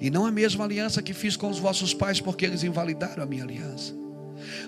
E 0.00 0.10
não 0.10 0.26
a 0.26 0.32
mesma 0.32 0.64
aliança 0.64 1.00
que 1.00 1.14
fiz 1.14 1.36
com 1.36 1.48
os 1.48 1.58
vossos 1.58 1.94
pais, 1.94 2.20
porque 2.20 2.44
eles 2.44 2.64
invalidaram 2.64 3.22
a 3.22 3.26
minha 3.26 3.44
aliança. 3.44 3.94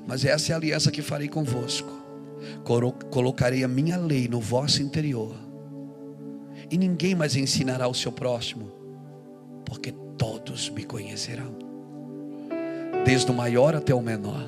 Mas 0.06 0.24
essa 0.24 0.52
é 0.52 0.54
a 0.54 0.56
aliança 0.56 0.90
que 0.90 1.02
farei 1.02 1.28
convosco. 1.28 1.90
Colocarei 3.10 3.64
a 3.64 3.68
minha 3.68 3.96
lei 3.96 4.28
no 4.28 4.40
vosso 4.40 4.80
interior. 4.82 5.34
E 6.70 6.76
ninguém 6.76 7.14
mais 7.14 7.36
ensinará 7.36 7.88
o 7.88 7.94
seu 7.94 8.12
próximo, 8.12 8.70
porque 9.64 9.92
todos 10.16 10.68
me 10.70 10.84
conhecerão 10.84 11.68
desde 13.08 13.30
o 13.30 13.34
maior 13.34 13.74
até 13.74 13.94
o 13.94 14.02
menor, 14.02 14.46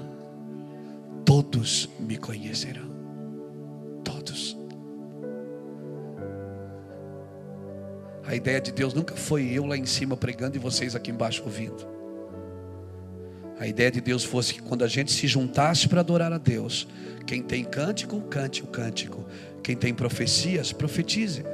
todos 1.25 1.89
me 1.99 2.19
conhecerão. 2.19 2.91
Todos. 4.05 4.55
A 8.27 8.35
ideia 8.35 8.61
de 8.61 8.71
Deus 8.71 8.93
nunca 8.93 9.17
foi 9.17 9.51
eu 9.51 9.65
lá 9.65 9.79
em 9.79 9.87
cima 9.87 10.15
pregando 10.15 10.57
e 10.57 10.61
vocês 10.61 10.95
aqui 10.95 11.11
embaixo 11.11 11.43
ouvindo. 11.43 11.89
A 13.59 13.67
ideia 13.67 13.91
de 13.91 14.03
Deus 14.03 14.25
fosse 14.25 14.53
que 14.53 14.63
quando 14.63 14.85
a 14.85 14.89
gente 14.89 15.11
se 15.11 15.27
juntasse 15.27 15.89
para 15.89 16.01
adorar 16.01 16.31
a 16.31 16.39
Deus, 16.39 16.87
quem 17.27 17.43
tem 17.43 17.65
cântico, 17.65 18.21
cante 18.21 18.63
o 18.63 18.67
cântico. 18.67 19.25
Quem 19.63 19.75
tem 19.75 19.95
profecias, 19.95 20.71
profetize. 20.71 21.45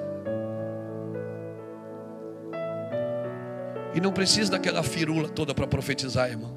E 3.96 4.00
não 4.00 4.12
precisa 4.12 4.50
daquela 4.50 4.82
firula 4.82 5.26
toda 5.26 5.54
para 5.54 5.66
profetizar, 5.66 6.28
irmão. 6.28 6.54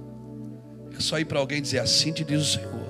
É 0.93 0.99
só 0.99 1.17
ir 1.17 1.23
para 1.23 1.39
alguém 1.39 1.61
dizer 1.61 1.79
assim 1.79 2.11
te 2.11 2.25
diz 2.25 2.41
o 2.41 2.45
Senhor. 2.45 2.89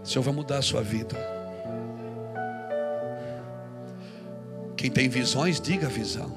O 0.00 0.06
Senhor 0.06 0.22
vai 0.22 0.32
mudar 0.32 0.58
a 0.58 0.62
sua 0.62 0.80
vida. 0.80 1.16
Quem 4.76 4.88
tem 4.88 5.08
visões, 5.08 5.60
diga 5.60 5.88
a 5.88 5.90
visão. 5.90 6.32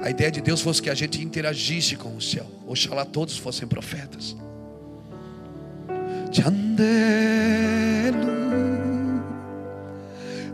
A 0.00 0.08
ideia 0.08 0.30
de 0.30 0.40
Deus 0.40 0.62
fosse 0.62 0.80
que 0.80 0.88
a 0.88 0.94
gente 0.94 1.22
interagisse 1.22 1.96
com 1.96 2.16
o 2.16 2.22
céu. 2.22 2.46
Oxalá 2.66 3.04
todos 3.04 3.36
fossem 3.36 3.68
profetas. 3.68 4.34
Te 6.32 6.40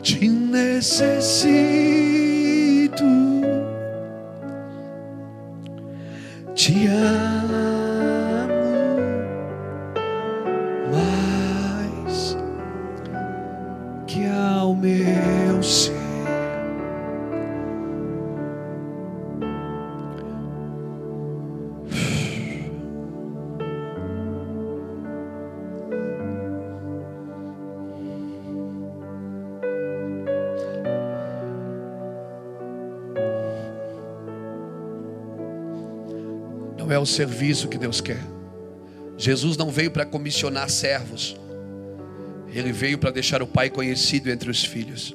te 0.03 0.29
necessito 0.29 1.33
te 6.55 6.89
amo 6.89 7.53
mais 10.91 12.37
que 14.09 14.27
ao 14.27 14.75
meu 14.75 15.63
ser. 15.63 16.12
O 37.03 37.07
serviço 37.07 37.69
que 37.69 37.79
Deus 37.79 38.01
quer. 38.01 38.23
Jesus 39.17 39.57
não 39.57 39.71
veio 39.71 39.91
para 39.91 40.07
comissionar 40.07 40.69
servos. 40.71 41.37
Ele 42.49 42.73
veio 42.73 42.99
para 42.99 43.11
deixar 43.11 43.43
o 43.43 43.47
Pai 43.47 43.71
conhecido 43.71 44.31
entre 44.31 44.51
os 44.51 44.65
filhos. 44.65 45.15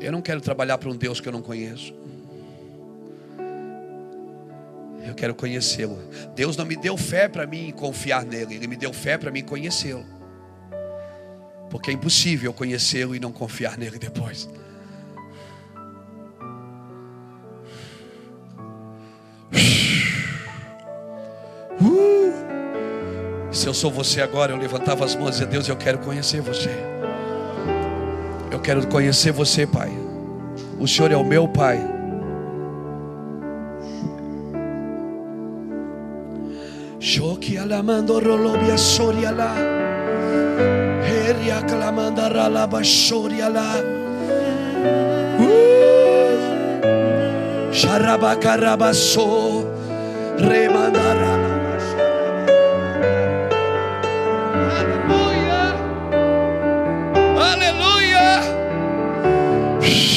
Eu 0.00 0.10
não 0.10 0.20
quero 0.20 0.40
trabalhar 0.40 0.78
para 0.78 0.88
um 0.88 0.96
Deus 0.96 1.20
que 1.20 1.28
eu 1.28 1.32
não 1.32 1.42
conheço. 1.42 1.94
Eu 5.06 5.14
quero 5.14 5.34
conhecê-lo. 5.34 5.98
Deus 6.34 6.56
não 6.56 6.64
me 6.64 6.76
deu 6.76 6.96
fé 6.96 7.28
para 7.28 7.46
mim 7.46 7.72
confiar 7.72 8.24
nele, 8.24 8.54
ele 8.54 8.66
me 8.66 8.76
deu 8.76 8.92
fé 8.92 9.18
para 9.18 9.30
mim 9.30 9.42
conhecê-lo. 9.42 10.04
Porque 11.70 11.90
é 11.90 11.94
impossível 11.94 12.52
conhecê-lo 12.52 13.14
e 13.14 13.20
não 13.20 13.32
confiar 13.32 13.78
nele 13.78 13.98
depois. 13.98 14.48
Eu 23.72 23.74
sou 23.74 23.90
você 23.90 24.20
agora, 24.20 24.52
eu 24.52 24.58
levantava 24.58 25.02
as 25.02 25.16
mãos 25.16 25.28
e 25.28 25.30
dizia: 25.30 25.46
Deus, 25.46 25.66
eu 25.66 25.76
quero 25.76 25.96
conhecer 25.96 26.42
você. 26.42 26.68
Eu 28.50 28.60
quero 28.60 28.86
conhecer 28.86 29.32
você, 29.32 29.66
Pai. 29.66 29.90
O 30.78 30.86
Senhor 30.86 31.10
é 31.10 31.16
o 31.16 31.24
meu 31.24 31.48
Pai. 31.48 31.80
Shoki 37.00 37.56
alamando 37.56 38.20
rolobia 38.20 38.76
soriala. 38.76 39.54
Heria 41.08 41.62
clamanda 41.62 42.28
ralaba 42.28 42.84
soriala. 42.84 43.82
Sharabakarabaso. 47.72 49.66
Remandara. 50.36 51.21
Shh. 59.84 60.11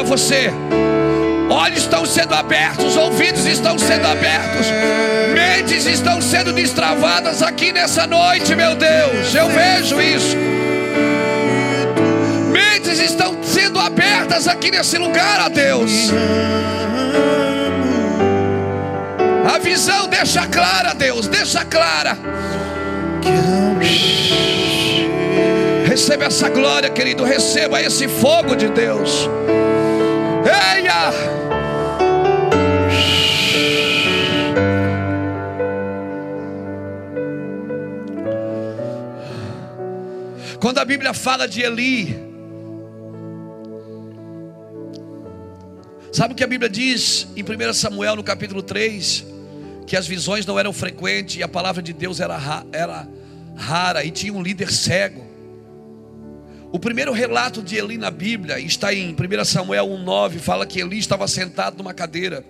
Cura 0.00 0.02
você. 0.02 0.50
Olhos 1.50 1.78
estão 1.78 2.06
sendo 2.06 2.34
abertos, 2.34 2.96
ouvidos 2.96 3.44
estão 3.44 3.78
sendo 3.78 4.06
abertos, 4.06 4.66
mentes 5.34 5.84
estão 5.86 6.20
sendo 6.20 6.52
destravadas 6.52 7.42
aqui 7.42 7.72
nessa 7.72 8.06
noite, 8.06 8.54
meu 8.54 8.74
Deus. 8.76 9.34
Eu 9.34 9.48
vejo 9.48 10.00
isso. 10.00 10.36
Mentes 12.52 13.00
estão 13.00 13.36
sendo 13.42 13.78
abertas 13.78 14.46
aqui 14.46 14.70
nesse 14.70 14.96
lugar, 14.96 15.46
ó 15.46 15.48
Deus. 15.48 16.10
A 19.52 19.58
visão 19.58 20.06
deixa 20.08 20.46
clara, 20.46 20.94
Deus, 20.94 21.26
deixa 21.26 21.64
clara. 21.64 22.16
Receba 25.84 26.26
essa 26.26 26.48
glória, 26.48 26.88
querido. 26.88 27.24
Receba 27.24 27.82
esse 27.82 28.06
fogo 28.06 28.54
de 28.54 28.68
Deus. 28.68 29.28
Eia! 30.44 31.10
Quando 40.60 40.78
a 40.78 40.84
Bíblia 40.84 41.14
fala 41.14 41.48
de 41.48 41.62
Eli, 41.62 42.16
sabe 46.12 46.34
o 46.34 46.36
que 46.36 46.44
a 46.44 46.46
Bíblia 46.46 46.68
diz 46.68 47.28
em 47.34 47.42
1 47.42 47.72
Samuel 47.72 48.16
no 48.16 48.22
capítulo 48.22 48.62
3? 48.62 49.24
Que 49.86 49.96
as 49.96 50.06
visões 50.06 50.46
não 50.46 50.58
eram 50.58 50.72
frequentes 50.72 51.36
e 51.36 51.42
a 51.42 51.48
palavra 51.48 51.82
de 51.82 51.92
Deus 51.92 52.20
era, 52.20 52.36
ra- 52.36 52.64
era 52.72 53.08
rara 53.56 54.04
e 54.04 54.10
tinha 54.10 54.32
um 54.32 54.42
líder 54.42 54.70
cego. 54.70 55.29
O 56.72 56.78
primeiro 56.78 57.12
relato 57.12 57.62
de 57.62 57.76
Eli 57.76 57.98
na 57.98 58.10
Bíblia 58.10 58.60
está 58.60 58.94
em 58.94 59.12
1 59.12 59.44
Samuel 59.44 59.86
1,9, 59.86 60.38
fala 60.38 60.64
que 60.64 60.80
Eli 60.80 60.98
estava 60.98 61.26
sentado 61.26 61.76
numa 61.78 61.92
cadeira. 61.92 62.44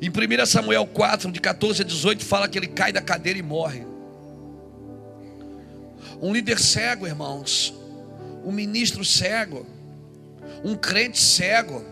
Em 0.00 0.10
1 0.10 0.46
Samuel 0.46 0.86
4, 0.86 1.32
de 1.32 1.40
14 1.40 1.80
a 1.80 1.84
18, 1.84 2.24
fala 2.24 2.46
que 2.46 2.58
ele 2.58 2.66
cai 2.66 2.92
da 2.92 3.00
cadeira 3.00 3.38
e 3.38 3.42
morre. 3.42 3.86
Um 6.20 6.34
líder 6.34 6.58
cego, 6.58 7.06
irmãos, 7.06 7.74
um 8.44 8.52
ministro 8.52 9.04
cego, 9.06 9.66
um 10.62 10.74
crente 10.74 11.18
cego, 11.18 11.82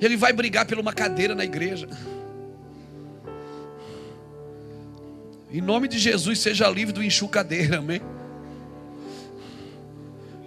ele 0.00 0.16
vai 0.16 0.32
brigar 0.32 0.66
por 0.66 0.78
uma 0.78 0.92
cadeira 0.92 1.34
na 1.34 1.44
igreja. 1.44 1.88
Em 5.50 5.60
nome 5.60 5.88
de 5.88 5.98
Jesus, 5.98 6.38
seja 6.38 6.68
livre 6.68 6.92
do 6.92 7.02
enxucadeira, 7.02 7.78
amém? 7.78 8.00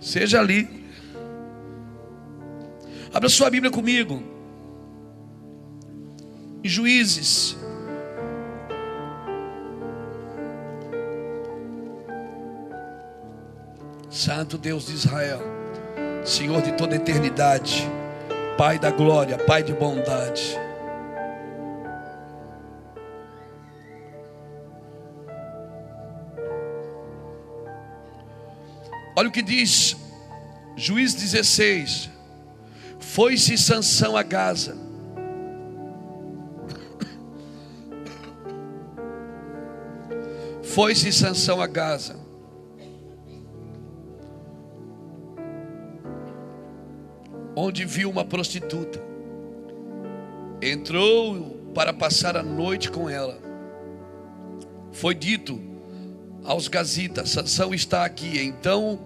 Seja 0.05 0.39
ali. 0.39 0.85
Abra 3.11 3.27
sua 3.27 3.49
Bíblia 3.49 3.71
comigo. 3.71 4.21
Juízes. 6.63 7.57
Santo 14.11 14.59
Deus 14.59 14.85
de 14.85 14.93
Israel, 14.93 15.41
Senhor 16.23 16.61
de 16.61 16.71
toda 16.73 16.93
a 16.93 16.97
eternidade, 16.97 17.83
Pai 18.57 18.77
da 18.79 18.91
glória, 18.91 19.37
Pai 19.39 19.63
de 19.63 19.73
bondade. 19.73 20.55
Olha 29.15 29.29
o 29.29 29.31
que 29.31 29.41
diz 29.41 29.95
Juiz 30.75 31.13
16. 31.13 32.09
Foi-se 32.99 33.57
Sansão 33.57 34.17
a 34.17 34.23
Gaza. 34.23 34.75
Foi-se 40.61 41.13
Sansão 41.13 41.61
a 41.61 41.67
Gaza. 41.67 42.19
Onde 47.55 47.85
viu 47.85 48.09
uma 48.09 48.25
prostituta. 48.25 49.01
Entrou 50.61 51.71
para 51.73 51.93
passar 51.93 52.35
a 52.35 52.43
noite 52.43 52.91
com 52.91 53.09
ela. 53.09 53.39
Foi 54.91 55.15
dito 55.15 55.74
aos 56.45 56.67
gazitas: 56.67 57.31
Sansão 57.31 57.73
está 57.73 58.05
aqui. 58.05 58.39
Então 58.39 58.99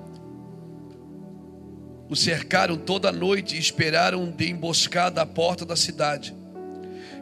o 2.09 2.15
cercaram 2.15 2.75
toda 2.75 3.09
a 3.09 3.11
noite 3.11 3.55
e 3.55 3.59
esperaram 3.59 4.29
de 4.29 4.49
emboscada 4.49 5.21
à 5.21 5.25
porta 5.25 5.65
da 5.65 5.75
cidade. 5.75 6.35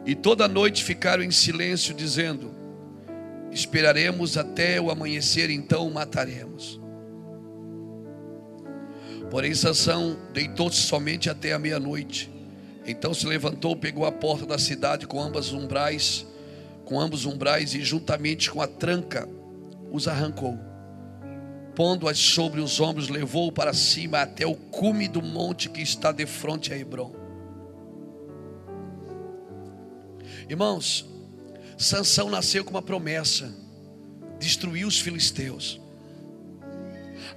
E 0.04 0.14
toda 0.14 0.44
a 0.44 0.48
noite 0.48 0.82
ficaram 0.82 1.22
em 1.22 1.30
silêncio, 1.30 1.94
dizendo: 1.94 2.54
Esperaremos 3.50 4.36
até 4.36 4.80
o 4.80 4.90
amanhecer, 4.90 5.50
então 5.50 5.86
o 5.86 5.92
mataremos. 5.92 6.80
Porém, 9.30 9.54
Sansão 9.54 10.18
deitou-se 10.32 10.80
somente 10.80 11.28
até 11.28 11.52
a 11.52 11.58
meia-noite. 11.58 12.32
Então 12.86 13.12
se 13.12 13.26
levantou, 13.26 13.76
pegou 13.76 14.06
a 14.06 14.12
porta 14.12 14.46
da 14.46 14.58
cidade 14.58 15.06
com 15.06 15.22
ambas 15.22 15.52
umbrais, 15.52 16.26
com 16.86 16.98
ambos 16.98 17.26
umbrais 17.26 17.74
e 17.74 17.82
juntamente 17.82 18.50
com 18.50 18.62
a 18.62 18.66
tranca 18.66 19.28
os 19.90 20.08
arrancou. 20.08 20.58
Pondo-as 21.74 22.18
sobre 22.18 22.60
os 22.60 22.80
ombros, 22.80 23.08
levou-o 23.08 23.52
para 23.52 23.72
cima 23.72 24.22
até 24.22 24.46
o 24.46 24.54
cume 24.54 25.06
do 25.06 25.22
monte 25.22 25.68
que 25.68 25.80
está 25.80 26.10
de 26.10 26.26
frente 26.26 26.72
a 26.72 26.78
Hebron. 26.78 27.14
Irmãos, 30.48 31.06
Sansão 31.76 32.28
nasceu 32.30 32.64
com 32.64 32.70
uma 32.70 32.82
promessa: 32.82 33.54
destruir 34.38 34.86
os 34.86 34.98
filisteus. 34.98 35.80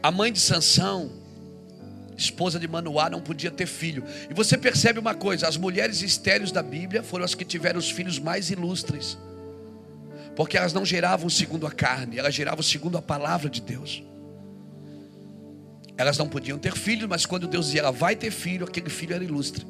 A 0.02 0.10
mãe 0.10 0.34
de 0.34 0.40
Sansão 0.40 1.22
esposa 2.22 2.60
de 2.60 2.68
Manoá, 2.68 3.10
não 3.10 3.22
podia 3.22 3.52
ter 3.52 3.66
filho. 3.66 4.04
E 4.30 4.34
você 4.34 4.58
percebe 4.58 5.00
uma 5.00 5.16
coisa: 5.16 5.48
as 5.48 5.58
mulheres 5.58 6.02
estéreis 6.02 6.52
da 6.52 6.64
Bíblia 6.64 7.04
foram 7.04 7.26
as 7.26 7.34
que 7.34 7.44
tiveram 7.44 7.80
os 7.80 7.90
filhos 7.90 8.20
mais 8.20 8.50
ilustres, 8.50 9.18
porque 10.36 10.58
elas 10.58 10.74
não 10.74 10.86
geravam 10.86 11.30
segundo 11.30 11.68
a 11.68 11.72
carne, 11.72 12.18
elas 12.18 12.34
geravam 12.34 12.64
segundo 12.64 12.98
a 12.98 13.02
palavra 13.02 13.50
de 13.50 13.62
Deus. 13.62 14.04
Elas 15.98 16.18
não 16.18 16.28
podiam 16.28 16.58
ter 16.58 16.76
filhos, 16.76 17.08
mas 17.08 17.26
quando 17.26 17.48
Deus 17.48 17.66
dizia 17.66 17.82
ela 17.82 17.92
vai 17.92 18.16
ter 18.16 18.32
filho, 18.32 18.66
aquele 18.66 18.90
filho 18.90 19.14
era 19.14 19.24
ilustre. 19.24 19.66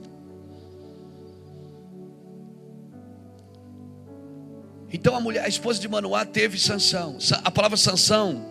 Então 4.94 5.16
a 5.16 5.20
mulher, 5.22 5.46
a 5.46 5.48
esposa 5.48 5.80
de 5.80 5.88
Manoá 5.88 6.26
teve 6.26 6.60
Sansão. 6.60 7.18
A 7.44 7.52
palavra 7.52 7.78
Sansão 7.78 8.46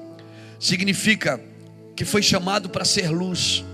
significa 0.59 1.41
que 1.95 2.05
foi 2.05 2.23
chamado 2.23 2.71
para 2.71 2.85
ser 2.85 3.11
luz. 3.11 3.65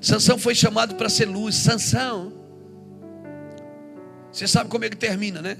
Sansão 0.00 0.36
foi 0.36 0.54
chamado 0.54 0.96
para 0.96 1.08
ser 1.08 1.26
luz. 1.26 1.54
Sansão, 1.54 2.32
você 4.32 4.48
sabe 4.48 4.70
como 4.70 4.84
ele 4.84 4.96
termina, 4.96 5.42
né? 5.42 5.58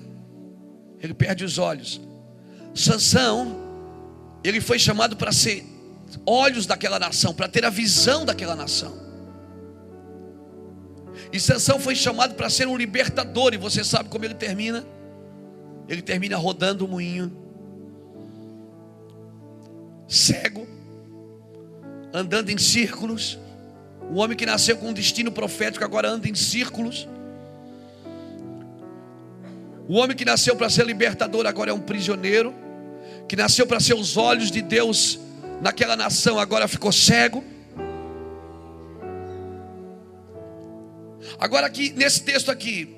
Ele 1.01 1.12
perde 1.12 1.45
os 1.45 1.59
olhos. 1.59 2.01
Sansão, 2.75 3.61
ele 4.43 4.61
foi 4.61 4.79
chamado 4.79 5.16
para 5.16 5.31
ser 5.31 5.64
olhos 6.25 6.64
daquela 6.64 6.99
nação, 6.99 7.35
para 7.35 7.49
ter 7.49 7.64
a 7.64 7.70
visão 7.70 8.25
daquela 8.25 8.57
nação. 8.57 9.01
E 11.33 11.39
Sansão 11.39 11.79
foi 11.79 11.95
chamado 11.95 12.35
para 12.35 12.49
ser 12.49 12.66
um 12.66 12.77
libertador, 12.77 13.53
e 13.53 13.59
você 13.59 13.85
sabe 13.85 14.09
como 14.09 14.25
ele 14.25 14.35
termina? 14.35 14.85
Ele 15.89 16.01
termina 16.01 16.37
rodando 16.37 16.87
o 16.87 16.89
moinho, 16.89 17.31
cego, 20.09 20.66
andando 22.12 22.51
em 22.51 22.59
círculos. 22.59 23.39
Um 24.11 24.18
homem 24.18 24.37
que 24.37 24.47
nasceu 24.47 24.77
com 24.77 24.89
um 24.89 24.93
destino 24.93 25.31
profético 25.33 25.85
agora 25.85 26.09
anda 26.09 26.29
em 26.29 26.35
círculos. 26.35 27.09
O 29.89 29.95
homem 29.95 30.16
que 30.16 30.24
nasceu 30.24 30.55
para 30.57 30.70
ser 30.70 30.87
libertador 30.87 31.47
agora 31.47 31.70
é 31.70 31.74
um 31.74 31.80
prisioneiro, 31.80 32.55
que 33.28 33.37
nasceu 33.37 33.66
para 33.66 33.80
ser 33.80 33.95
os 33.95 34.16
olhos 34.16 34.51
de 34.51 34.62
Deus 34.62 35.18
naquela 35.62 35.97
nação 35.97 36.39
agora 36.39 36.66
ficou 36.66 36.91
cego. 36.91 37.43
Agora 41.39 41.66
aqui 41.66 41.93
nesse 41.93 42.22
texto 42.22 42.51
aqui, 42.51 42.97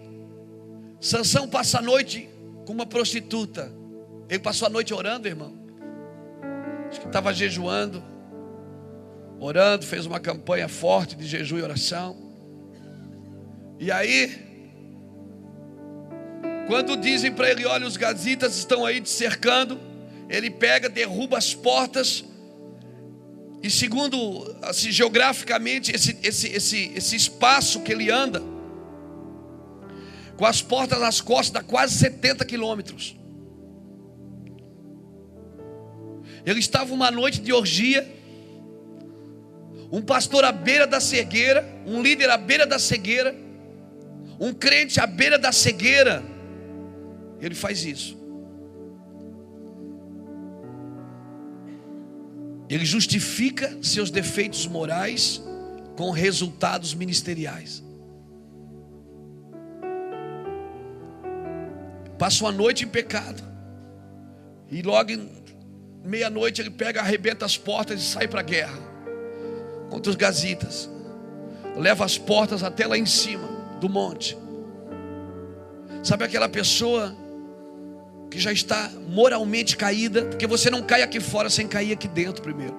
Sansão 1.01 1.47
passa 1.47 1.78
a 1.78 1.82
noite 1.82 2.28
com 2.64 2.72
uma 2.72 2.87
prostituta. 2.87 3.70
Ele 4.28 4.39
passou 4.39 4.66
a 4.66 4.70
noite 4.70 4.95
orando, 4.95 5.28
irmão. 5.28 5.55
Acho 6.89 7.01
que 7.01 7.07
estava 7.07 7.35
jejuando, 7.35 8.03
orando, 9.39 9.85
fez 9.85 10.07
uma 10.07 10.18
campanha 10.18 10.68
forte 10.68 11.14
de 11.14 11.26
jejum 11.26 11.59
e 11.59 11.62
oração. 11.62 12.16
E 13.78 13.93
aí, 13.93 14.53
quando 16.66 16.96
dizem 16.96 17.32
para 17.32 17.50
ele, 17.50 17.64
olha, 17.64 17.86
os 17.86 17.96
gazitas 17.96 18.56
estão 18.56 18.84
aí 18.84 19.00
te 19.00 19.10
cercando, 19.10 19.78
ele 20.28 20.50
pega, 20.50 20.88
derruba 20.88 21.38
as 21.38 21.54
portas, 21.54 22.24
e 23.64 23.70
segundo, 23.70 24.54
assim, 24.60 24.92
geograficamente, 24.92 25.90
esse, 25.90 26.18
esse, 26.22 26.48
esse, 26.48 26.92
esse 26.94 27.16
espaço 27.16 27.80
que 27.80 27.92
ele 27.92 28.10
anda, 28.10 28.42
com 30.36 30.44
as 30.44 30.60
portas 30.60 31.00
nas 31.00 31.22
costas, 31.22 31.50
dá 31.50 31.62
quase 31.62 31.96
70 31.96 32.44
quilômetros. 32.44 33.16
Ele 36.44 36.60
estava 36.60 36.92
uma 36.92 37.10
noite 37.10 37.40
de 37.40 37.54
orgia, 37.54 38.06
um 39.90 40.02
pastor 40.02 40.44
à 40.44 40.52
beira 40.52 40.86
da 40.86 41.00
cegueira, 41.00 41.66
um 41.86 42.02
líder 42.02 42.28
à 42.28 42.36
beira 42.36 42.66
da 42.66 42.78
cegueira, 42.78 43.34
um 44.38 44.52
crente 44.52 45.00
à 45.00 45.06
beira 45.06 45.38
da 45.38 45.52
cegueira. 45.52 46.22
Ele 47.45 47.55
faz 47.55 47.84
isso. 47.84 48.16
Ele 52.70 52.86
justifica 52.86 53.78
seus 53.82 54.11
defeitos 54.11 54.66
morais 54.66 55.42
com 55.95 56.11
resultados 56.11 56.95
ministeriais. 56.95 57.84
Passa 62.18 62.45
uma 62.45 62.51
noite 62.51 62.86
em 62.86 62.88
pecado. 62.88 63.42
E 64.70 64.80
logo 64.80 65.11
meia-noite 66.03 66.62
ele 66.62 66.70
pega, 66.70 67.01
arrebenta 67.03 67.45
as 67.45 67.59
portas 67.59 68.01
e 68.01 68.05
sai 68.05 68.26
para 68.26 68.40
a 68.40 68.42
guerra 68.42 68.78
contra 69.90 70.09
os 70.09 70.16
gazitas. 70.16 70.88
Leva 71.76 72.07
as 72.07 72.16
portas 72.16 72.62
até 72.62 72.86
lá 72.86 72.97
em 72.97 73.05
cima 73.05 73.47
do 73.82 73.88
monte. 73.90 74.34
Sabe 76.03 76.24
aquela 76.24 76.49
pessoa 76.49 77.14
que 78.35 78.41
já 78.41 78.51
está 78.51 78.91
moralmente 79.09 79.76
caída, 79.76 80.24
porque 80.24 80.45
você 80.45 80.68
não 80.68 80.82
cai 80.82 81.03
aqui 81.03 81.20
fora 81.20 81.49
sem 81.49 81.68
cair 81.68 81.93
aqui 81.93 82.09
dentro 82.09 82.43
primeiro. 82.43 82.74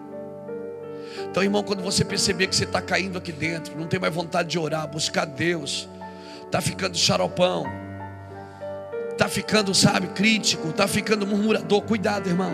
Então, 1.32 1.42
irmão, 1.42 1.64
quando 1.64 1.82
você 1.82 2.04
perceber 2.04 2.48
que 2.48 2.56
você 2.58 2.66
está 2.66 2.82
caindo 2.82 3.18
aqui 3.18 3.32
dentro, 3.32 3.74
não 3.80 3.88
tem 3.88 3.98
mais 3.98 4.14
vontade 4.14 4.50
de 4.50 4.60
orar, 4.60 4.86
buscar 4.86 5.24
Deus, 5.24 5.88
está 6.44 6.60
ficando 6.60 6.98
xaropão, 6.98 7.66
está 9.14 9.30
ficando, 9.30 9.74
sabe, 9.74 10.08
crítico, 10.08 10.68
está 10.68 10.90
ficando 10.90 11.26
murmurador, 11.26 11.82
cuidado, 11.84 12.28
irmão. 12.28 12.52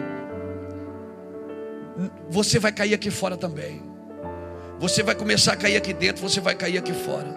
Você 2.30 2.60
vai 2.60 2.72
cair 2.72 2.93
aqui 2.93 3.10
fora 3.10 3.36
também. 3.36 3.82
Você 4.78 5.02
vai 5.02 5.16
começar 5.16 5.54
a 5.54 5.56
cair 5.56 5.76
aqui 5.76 5.91
dentro, 5.91 6.22
você 6.22 6.39
vai 6.39 6.54
cair 6.54 6.78
aqui 6.78 6.93
fora. 6.93 7.34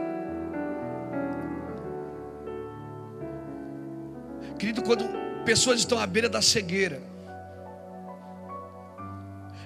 Querido, 4.58 4.82
quando 4.82 5.23
pessoas 5.44 5.80
estão 5.80 5.98
à 5.98 6.06
beira 6.06 6.28
da 6.28 6.42
cegueira, 6.42 7.02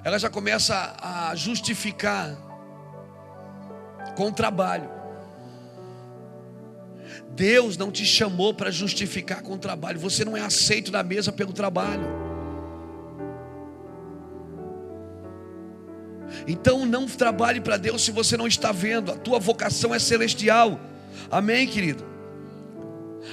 ela 0.05 0.19
já 0.19 0.29
começa 0.29 0.97
a 1.01 1.35
justificar 1.35 2.37
com 4.17 4.29
o 4.29 4.33
trabalho. 4.33 4.91
Deus 7.31 7.77
não 7.77 7.91
te 7.91 8.05
chamou 8.05 8.53
para 8.53 8.71
justificar 8.71 9.43
com 9.43 9.55
o 9.55 9.59
trabalho. 9.59 10.01
Você 10.01 10.25
não 10.25 10.37
é 10.37 10.41
aceito 10.41 10.91
na 10.91 11.03
mesa 11.03 11.31
pelo 11.31 11.53
trabalho. 11.53 12.05
Então 16.47 16.85
não 16.85 17.07
trabalhe 17.07 17.61
para 17.61 17.77
Deus 17.77 18.03
se 18.03 18.11
você 18.11 18.37
não 18.37 18.47
está 18.47 18.73
vendo. 18.73 19.13
A 19.13 19.17
tua 19.17 19.39
vocação 19.39 19.95
é 19.95 19.99
celestial. 19.99 20.81
Amém, 21.31 21.67
querido? 21.67 22.05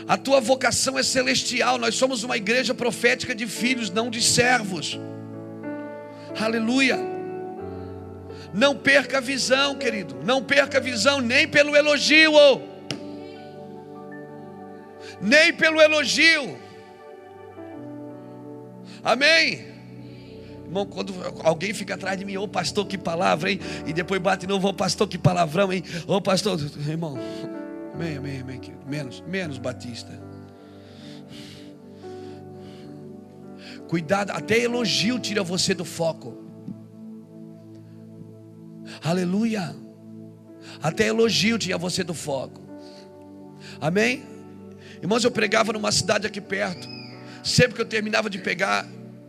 A 0.07 0.17
tua 0.17 0.39
vocação 0.39 0.97
é 0.97 1.03
celestial. 1.03 1.77
Nós 1.77 1.95
somos 1.95 2.23
uma 2.23 2.37
igreja 2.37 2.73
profética 2.73 3.33
de 3.33 3.47
filhos, 3.47 3.89
não 3.89 4.09
de 4.09 4.21
servos. 4.21 4.99
Aleluia. 6.39 6.99
Não 8.53 8.75
perca 8.75 9.17
a 9.17 9.21
visão, 9.21 9.75
querido. 9.75 10.15
Não 10.23 10.43
perca 10.43 10.77
a 10.77 10.81
visão 10.81 11.19
nem 11.19 11.47
pelo 11.47 11.75
elogio. 11.75 12.31
Nem 15.21 15.53
pelo 15.53 15.81
elogio. 15.81 16.57
Amém. 19.03 19.75
Irmão, 20.65 20.85
quando 20.85 21.13
alguém 21.43 21.73
fica 21.73 21.93
atrás 21.93 22.17
de 22.17 22.25
mim, 22.25 22.37
ô 22.37 22.43
oh, 22.43 22.47
pastor, 22.47 22.87
que 22.87 22.97
palavra, 22.97 23.51
hein? 23.51 23.59
E 23.85 23.93
depois 23.93 24.19
bate 24.19 24.41
de 24.41 24.47
novo, 24.47 24.67
ô 24.67 24.71
oh, 24.71 24.73
pastor, 24.73 25.07
que 25.07 25.17
palavrão, 25.17 25.71
hein? 25.71 25.83
Ô 26.07 26.15
oh, 26.15 26.21
pastor, 26.21 26.59
irmão, 26.87 27.17
Amém, 27.95 28.17
amém, 28.17 28.41
amém. 28.41 28.61
Menos, 28.85 29.21
menos 29.21 29.57
Batista. 29.57 30.11
Cuidado, 33.87 34.31
até 34.31 34.59
elogio 34.59 35.17
tira 35.17 35.41
você 35.41 35.73
do 35.73 35.85
foco. 35.85 36.43
Aleluia. 39.01 39.73
Até 40.83 41.07
elogio 41.07 41.57
tira 41.57 41.77
você 41.77 42.03
do 42.03 42.13
foco. 42.13 42.61
Amém? 43.79 44.25
Irmãos, 45.01 45.23
eu 45.23 45.31
pregava 45.31 45.71
numa 45.71 45.91
cidade 45.91 46.27
aqui 46.27 46.41
perto. 46.41 46.89
Sempre 47.45 47.75
que 47.75 47.81
eu 47.81 47.85
terminava 47.85 48.29
de 48.29 48.39
pegar, 48.39 48.85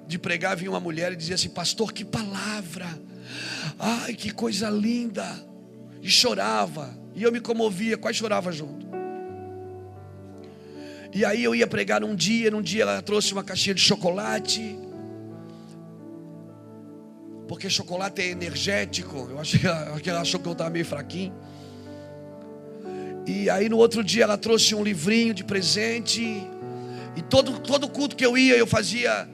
de 0.08 0.18
pregar, 0.18 0.56
vinha 0.56 0.70
uma 0.70 0.80
mulher 0.80 1.12
e 1.12 1.16
dizia 1.16 1.36
assim: 1.36 1.50
Pastor, 1.50 1.92
que 1.92 2.04
palavra! 2.04 2.88
Ai, 3.78 4.14
que 4.14 4.32
coisa 4.32 4.68
linda! 4.68 5.24
E 6.02 6.08
chorava. 6.08 7.05
E 7.16 7.22
eu 7.22 7.32
me 7.32 7.40
comovia, 7.40 7.96
quase 7.96 8.18
chorava 8.18 8.52
junto. 8.52 8.86
E 11.14 11.24
aí 11.24 11.42
eu 11.42 11.54
ia 11.54 11.66
pregar 11.66 12.02
num 12.02 12.14
dia, 12.14 12.50
num 12.50 12.60
dia 12.60 12.82
ela 12.82 13.00
trouxe 13.00 13.32
uma 13.32 13.42
caixinha 13.42 13.74
de 13.74 13.80
chocolate. 13.80 14.78
Porque 17.48 17.70
chocolate 17.70 18.20
é 18.20 18.26
energético. 18.28 19.28
Eu 19.30 19.40
acho 19.40 19.58
que 20.02 20.10
ela 20.10 20.20
achou 20.20 20.38
que 20.38 20.46
eu 20.46 20.52
estava 20.52 20.68
meio 20.68 20.84
fraquinho. 20.84 21.32
E 23.26 23.48
aí 23.48 23.66
no 23.70 23.78
outro 23.78 24.04
dia 24.04 24.24
ela 24.24 24.36
trouxe 24.36 24.74
um 24.74 24.84
livrinho 24.84 25.32
de 25.32 25.42
presente. 25.42 26.46
E 27.16 27.22
todo, 27.22 27.58
todo 27.60 27.88
culto 27.88 28.14
que 28.14 28.26
eu 28.26 28.36
ia, 28.36 28.58
eu 28.58 28.66
fazia 28.66 29.26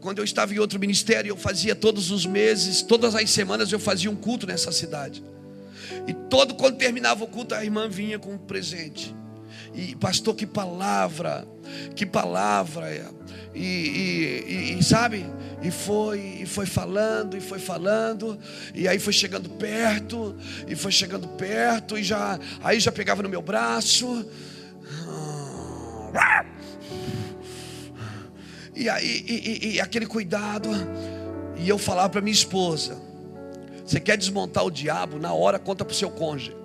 quando 0.00 0.18
eu 0.18 0.24
estava 0.24 0.54
em 0.54 0.60
outro 0.60 0.78
ministério, 0.78 1.28
eu 1.28 1.36
fazia 1.36 1.74
todos 1.74 2.12
os 2.12 2.24
meses, 2.24 2.82
todas 2.82 3.16
as 3.16 3.28
semanas 3.30 3.70
eu 3.72 3.80
fazia 3.80 4.08
um 4.08 4.16
culto 4.16 4.46
nessa 4.46 4.70
cidade. 4.70 5.22
E 6.06 6.12
todo 6.12 6.54
quando 6.54 6.76
terminava 6.76 7.24
o 7.24 7.26
culto, 7.26 7.54
a 7.54 7.64
irmã 7.64 7.88
vinha 7.88 8.18
com 8.18 8.32
um 8.32 8.38
presente. 8.38 9.14
E 9.74 9.94
pastor, 9.96 10.34
que 10.34 10.46
palavra, 10.46 11.46
que 11.94 12.04
palavra. 12.04 12.88
E, 13.54 13.64
e, 13.64 14.78
e, 14.78 14.82
sabe? 14.82 15.26
E 15.62 15.70
foi, 15.70 16.38
e 16.42 16.46
foi 16.46 16.66
falando, 16.66 17.36
e 17.36 17.40
foi 17.40 17.58
falando, 17.58 18.38
e 18.74 18.88
aí 18.88 18.98
foi 18.98 19.12
chegando 19.12 19.48
perto, 19.50 20.34
e 20.66 20.74
foi 20.74 20.90
chegando 20.90 21.28
perto, 21.28 21.98
e 21.98 22.02
já 22.02 22.38
aí 22.62 22.80
já 22.80 22.90
pegava 22.90 23.22
no 23.22 23.28
meu 23.28 23.42
braço. 23.42 24.26
E 28.74 28.88
aí 28.88 29.24
e, 29.28 29.74
e 29.74 29.80
aquele 29.80 30.06
cuidado. 30.06 30.70
E 31.56 31.68
eu 31.68 31.78
falava 31.78 32.08
para 32.08 32.20
minha 32.20 32.32
esposa: 32.32 33.09
Você 33.90 33.98
quer 33.98 34.16
desmontar 34.16 34.64
o 34.64 34.70
diabo? 34.70 35.18
Na 35.18 35.34
hora 35.34 35.58
conta 35.58 35.84
para 35.84 35.90
o 35.90 35.96
seu 35.96 36.08
cônjuge. 36.08 36.56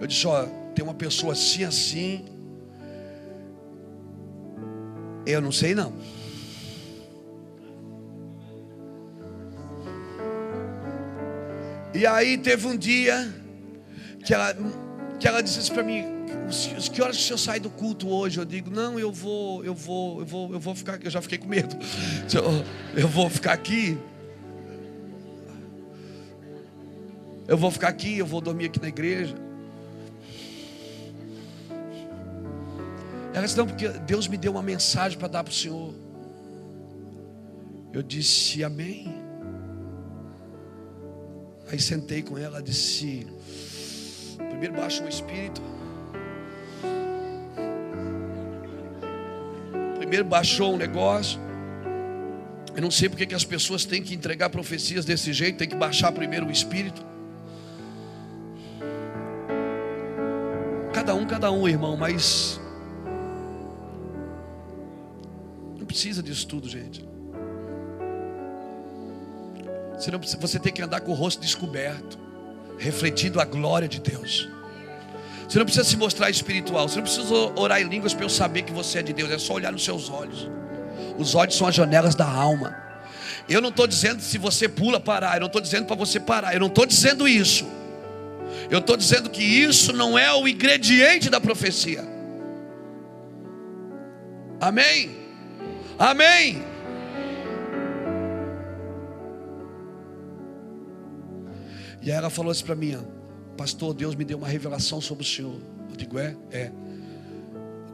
Eu 0.00 0.04
disse: 0.04 0.26
Ó, 0.26 0.44
tem 0.74 0.84
uma 0.84 0.92
pessoa 0.92 1.34
assim, 1.34 1.62
assim. 1.62 2.24
Eu 5.24 5.40
não 5.40 5.52
sei 5.52 5.72
não. 5.72 5.92
E 11.94 12.04
aí 12.04 12.36
teve 12.36 12.66
um 12.66 12.76
dia 12.76 13.32
que 14.24 14.34
ela, 14.34 14.56
que 15.20 15.28
ela 15.28 15.40
disse 15.42 15.70
para 15.70 15.84
mim, 15.84 16.06
que 16.92 17.00
horas 17.00 17.16
que 17.16 17.22
o 17.22 17.26
senhor 17.26 17.38
sai 17.38 17.60
do 17.60 17.70
culto 17.70 18.08
hoje? 18.08 18.38
Eu 18.38 18.44
digo, 18.44 18.68
não, 18.68 18.98
eu 18.98 19.12
vou, 19.12 19.64
eu 19.64 19.74
vou, 19.76 20.18
eu 20.18 20.26
vou, 20.26 20.52
eu 20.54 20.58
vou 20.58 20.74
ficar, 20.74 20.98
eu 21.00 21.10
já 21.10 21.22
fiquei 21.22 21.38
com 21.38 21.46
medo. 21.46 21.76
Eu 22.96 23.06
vou 23.06 23.30
ficar 23.30 23.52
aqui. 23.52 23.96
Eu 27.50 27.58
vou 27.58 27.68
ficar 27.68 27.88
aqui, 27.88 28.16
eu 28.16 28.24
vou 28.24 28.40
dormir 28.40 28.66
aqui 28.66 28.80
na 28.80 28.86
igreja. 28.86 29.34
Ela 33.34 33.44
disse, 33.44 33.58
não, 33.58 33.66
porque 33.66 33.88
Deus 33.88 34.28
me 34.28 34.36
deu 34.36 34.52
uma 34.52 34.62
mensagem 34.62 35.18
para 35.18 35.26
dar 35.26 35.42
para 35.42 35.50
o 35.50 35.54
Senhor. 35.54 35.92
Eu 37.92 38.04
disse, 38.04 38.62
amém. 38.62 39.12
Aí 41.72 41.80
sentei 41.80 42.22
com 42.22 42.38
ela, 42.38 42.62
disse, 42.62 43.26
primeiro 44.48 44.74
baixa 44.74 45.02
o 45.02 45.08
espírito. 45.08 45.60
Primeiro 49.96 50.24
baixou 50.24 50.74
um 50.74 50.76
negócio. 50.76 51.40
Eu 52.76 52.80
não 52.82 52.92
sei 52.92 53.08
porque 53.08 53.26
que 53.26 53.34
as 53.34 53.44
pessoas 53.44 53.84
têm 53.84 54.00
que 54.00 54.14
entregar 54.14 54.50
profecias 54.50 55.04
desse 55.04 55.32
jeito, 55.32 55.58
tem 55.58 55.68
que 55.68 55.74
baixar 55.74 56.12
primeiro 56.12 56.46
o 56.46 56.50
espírito. 56.52 57.10
Cada 61.00 61.14
um, 61.14 61.24
cada 61.24 61.50
um, 61.50 61.66
irmão, 61.66 61.96
mas 61.96 62.60
precisa 65.86 66.22
disso 66.22 66.46
tudo, 66.46 66.68
gente. 66.68 67.02
Você, 69.94 70.10
não 70.10 70.20
você 70.20 70.58
tem 70.58 70.70
que 70.70 70.82
andar 70.82 71.00
com 71.00 71.12
o 71.12 71.14
rosto 71.14 71.40
descoberto, 71.40 72.18
refletindo 72.76 73.40
a 73.40 73.46
glória 73.46 73.88
de 73.88 73.98
Deus. 73.98 74.46
Você 75.48 75.58
não 75.58 75.64
precisa 75.64 75.88
se 75.88 75.96
mostrar 75.96 76.28
espiritual. 76.28 76.86
Você 76.86 76.96
não 76.96 77.04
precisa 77.04 77.34
orar 77.58 77.80
em 77.80 77.88
línguas 77.88 78.12
para 78.12 78.26
eu 78.26 78.28
saber 78.28 78.60
que 78.60 78.72
você 78.72 78.98
é 78.98 79.02
de 79.02 79.14
Deus. 79.14 79.30
É 79.30 79.38
só 79.38 79.54
olhar 79.54 79.72
nos 79.72 79.82
seus 79.82 80.10
olhos. 80.10 80.50
Os 81.16 81.34
olhos 81.34 81.56
são 81.56 81.66
as 81.66 81.74
janelas 81.74 82.14
da 82.14 82.30
alma. 82.30 82.76
Eu 83.48 83.62
não 83.62 83.70
estou 83.70 83.86
dizendo 83.86 84.20
se 84.20 84.36
você 84.36 84.68
pula 84.68 85.00
parar. 85.00 85.36
Eu 85.36 85.40
não 85.40 85.46
estou 85.46 85.62
dizendo 85.62 85.86
para 85.86 85.96
você 85.96 86.20
parar. 86.20 86.52
Eu 86.52 86.60
não 86.60 86.66
estou 86.66 86.84
dizendo 86.84 87.26
isso. 87.26 87.79
Eu 88.70 88.78
estou 88.78 88.96
dizendo 88.96 89.28
que 89.28 89.42
isso 89.42 89.92
não 89.92 90.16
é 90.16 90.32
o 90.32 90.46
ingrediente 90.46 91.28
da 91.28 91.40
profecia. 91.40 92.04
Amém? 94.60 95.10
Amém. 95.98 96.62
E 102.02 102.10
aí 102.10 102.16
ela 102.16 102.30
falou 102.30 102.52
assim 102.52 102.64
para 102.64 102.76
mim, 102.76 102.96
pastor, 103.56 103.92
Deus 103.92 104.14
me 104.14 104.24
deu 104.24 104.38
uma 104.38 104.48
revelação 104.48 105.00
sobre 105.00 105.24
o 105.24 105.26
senhor. 105.26 105.60
Eu 105.90 105.96
digo, 105.96 106.18
é? 106.18 106.36
É. 106.52 106.70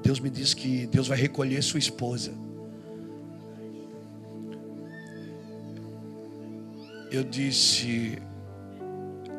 Deus 0.02 0.20
me 0.20 0.28
disse 0.28 0.54
que 0.54 0.86
Deus 0.86 1.08
vai 1.08 1.18
recolher 1.18 1.62
sua 1.62 1.78
esposa. 1.78 2.32
Eu 7.10 7.24
disse, 7.24 8.18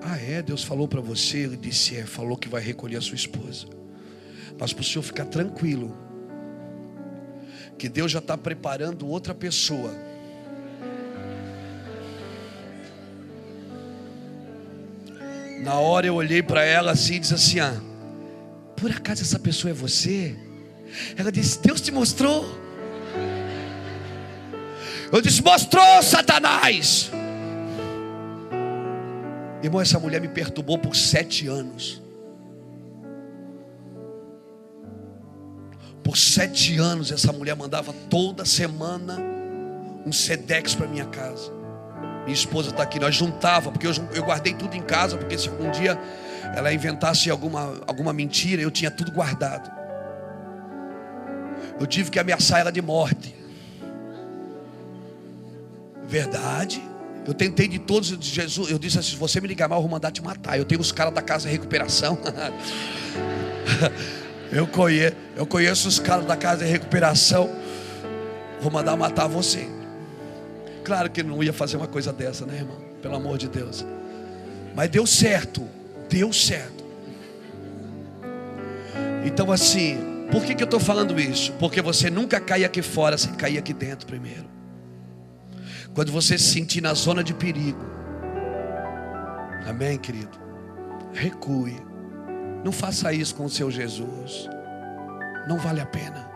ah 0.01 0.17
é, 0.17 0.41
Deus 0.41 0.63
falou 0.63 0.87
para 0.87 1.01
você? 1.01 1.39
Ele 1.39 1.57
disse, 1.57 1.95
é, 1.95 2.05
falou 2.05 2.37
que 2.37 2.47
vai 2.47 2.61
recolher 2.61 2.97
a 2.97 3.01
sua 3.01 3.15
esposa. 3.15 3.67
Mas 4.59 4.73
para 4.73 4.81
o 4.81 4.85
senhor 4.85 5.03
ficar 5.03 5.25
tranquilo, 5.25 5.95
que 7.77 7.87
Deus 7.87 8.11
já 8.11 8.19
está 8.19 8.37
preparando 8.37 9.07
outra 9.07 9.35
pessoa. 9.35 9.93
Na 15.61 15.75
hora 15.75 16.07
eu 16.07 16.15
olhei 16.15 16.41
para 16.41 16.63
ela 16.63 16.91
assim 16.91 17.15
e 17.15 17.19
disse 17.19 17.33
assim: 17.33 17.59
ah, 17.59 17.79
por 18.75 18.89
acaso 18.91 19.21
essa 19.21 19.37
pessoa 19.37 19.71
é 19.71 19.73
você? 19.73 20.35
Ela 21.15 21.31
disse: 21.31 21.59
Deus 21.59 21.81
te 21.81 21.91
mostrou. 21.91 22.45
Eu 25.11 25.21
disse: 25.21 25.41
mostrou, 25.43 26.01
Satanás. 26.01 27.11
Irmão, 29.67 29.81
essa 29.81 29.99
mulher 29.99 30.21
me 30.21 30.29
perturbou 30.29 30.77
por 30.77 30.95
sete 30.95 31.45
anos. 31.45 32.01
Por 36.01 36.17
sete 36.17 36.77
anos, 36.77 37.11
essa 37.11 37.33
mulher 37.33 37.53
mandava 37.53 37.91
toda 38.09 38.45
semana 38.45 39.19
um 40.05 40.11
Sedex 40.13 40.73
para 40.73 40.87
minha 40.87 41.05
casa. 41.05 41.51
Minha 42.23 42.33
esposa 42.33 42.69
está 42.69 42.83
aqui, 42.83 42.97
nós 42.97 43.13
juntava, 43.13 43.69
porque 43.69 43.85
eu, 43.85 43.91
eu 44.13 44.23
guardei 44.23 44.53
tudo 44.53 44.73
em 44.73 44.81
casa, 44.81 45.17
porque 45.17 45.37
se 45.37 45.49
algum 45.49 45.69
dia 45.69 45.99
ela 46.55 46.71
inventasse 46.71 47.29
alguma, 47.29 47.81
alguma 47.85 48.13
mentira, 48.13 48.61
eu 48.61 48.71
tinha 48.71 48.89
tudo 48.89 49.11
guardado. 49.11 49.69
Eu 51.77 51.85
tive 51.85 52.09
que 52.09 52.17
ameaçar 52.17 52.61
ela 52.61 52.71
de 52.71 52.81
morte. 52.81 53.35
Verdade. 56.05 56.81
Eu 57.27 57.33
tentei 57.33 57.67
de 57.67 57.77
todos, 57.77 58.17
de 58.17 58.29
Jesus. 58.29 58.71
Eu 58.71 58.79
disse 58.79 58.97
assim: 58.97 59.11
se 59.11 59.15
você 59.17 59.41
me 59.41 59.47
ligar 59.47 59.67
mal, 59.67 59.79
eu 59.79 59.83
vou 59.83 59.91
mandar 59.91 60.11
te 60.11 60.23
matar. 60.23 60.57
Eu 60.57 60.63
tenho 60.63 60.79
os 60.79 60.91
caras 60.91 61.13
da 61.13 61.21
casa 61.21 61.47
de 61.47 61.51
recuperação. 61.51 62.17
Eu 64.49 64.65
conheço, 64.65 65.15
eu 65.35 65.45
conheço 65.45 65.89
os 65.89 65.99
caras 65.99 66.25
da 66.25 66.37
casa 66.37 66.63
de 66.63 66.71
recuperação. 66.71 67.49
Vou 68.61 68.71
mandar 68.71 68.95
matar 68.95 69.27
você. 69.27 69.67
Claro 70.85 71.09
que 71.09 71.21
não 71.21 71.43
ia 71.43 71.51
fazer 71.51 71.75
uma 71.75 71.85
coisa 71.85 72.13
dessa, 72.13 72.45
né, 72.45 72.55
irmão? 72.59 72.77
Pelo 73.01 73.15
amor 73.15 73.37
de 73.37 73.49
Deus. 73.49 73.85
Mas 74.73 74.89
deu 74.89 75.05
certo. 75.05 75.67
Deu 76.09 76.31
certo. 76.31 76.85
Então, 79.25 79.51
assim, 79.51 80.25
por 80.31 80.43
que, 80.43 80.55
que 80.55 80.63
eu 80.63 80.65
estou 80.65 80.79
falando 80.79 81.19
isso? 81.19 81.51
Porque 81.59 81.81
você 81.81 82.09
nunca 82.09 82.39
cai 82.39 82.63
aqui 82.63 82.81
fora 82.81 83.17
sem 83.17 83.33
cair 83.33 83.57
aqui 83.57 83.73
dentro 83.73 84.07
primeiro. 84.07 84.56
Quando 85.97 86.11
você 86.11 86.37
se 86.37 86.51
sentir 86.51 86.79
na 86.79 86.93
zona 86.93 87.23
de 87.23 87.33
perigo. 87.33 87.83
Amém, 89.67 89.97
querido? 89.97 90.37
Recue. 91.11 91.75
Não 92.63 92.71
faça 92.71 93.11
isso 93.11 93.33
com 93.33 93.45
o 93.45 93.49
seu 93.49 93.71
Jesus. 93.71 94.47
Não 95.49 95.57
vale 95.57 95.81
a 95.81 95.87
pena. 95.87 96.29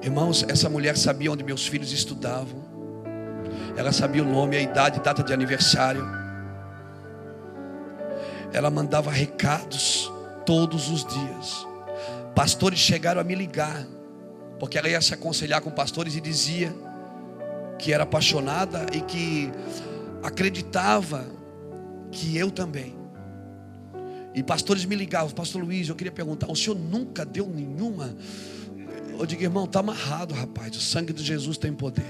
Irmãos, 0.00 0.46
essa 0.48 0.66
mulher 0.70 0.96
sabia 0.96 1.30
onde 1.30 1.44
meus 1.44 1.66
filhos 1.66 1.92
estudavam. 1.92 2.64
Ela 3.76 3.92
sabia 3.92 4.22
o 4.22 4.26
nome, 4.26 4.56
a 4.56 4.62
idade, 4.62 4.98
data 5.00 5.22
de 5.22 5.34
aniversário. 5.34 6.02
Ela 8.50 8.70
mandava 8.70 9.10
recados 9.10 10.10
todos 10.46 10.88
os 10.88 11.04
dias. 11.04 11.66
Pastores 12.34 12.78
chegaram 12.78 13.20
a 13.20 13.24
me 13.24 13.34
ligar, 13.34 13.86
porque 14.58 14.78
ela 14.78 14.88
ia 14.88 15.02
se 15.02 15.12
aconselhar 15.12 15.60
com 15.60 15.70
pastores 15.70 16.16
e 16.16 16.20
dizia 16.22 16.74
que 17.80 17.92
era 17.92 18.04
apaixonada 18.04 18.86
e 18.92 19.00
que 19.00 19.50
acreditava 20.22 21.26
que 22.12 22.36
eu 22.36 22.50
também. 22.50 22.94
E 24.34 24.42
pastores 24.42 24.84
me 24.84 24.94
ligavam, 24.94 25.30
pastor 25.30 25.62
Luiz, 25.62 25.88
eu 25.88 25.96
queria 25.96 26.12
perguntar, 26.12 26.50
o 26.50 26.54
senhor 26.54 26.78
nunca 26.78 27.24
deu 27.24 27.48
nenhuma? 27.48 28.14
Eu 29.18 29.26
digo, 29.26 29.42
irmão, 29.42 29.64
está 29.64 29.80
amarrado, 29.80 30.34
rapaz. 30.34 30.76
O 30.76 30.80
sangue 30.80 31.12
de 31.12 31.24
Jesus 31.24 31.58
tem 31.58 31.72
poder. 31.72 32.04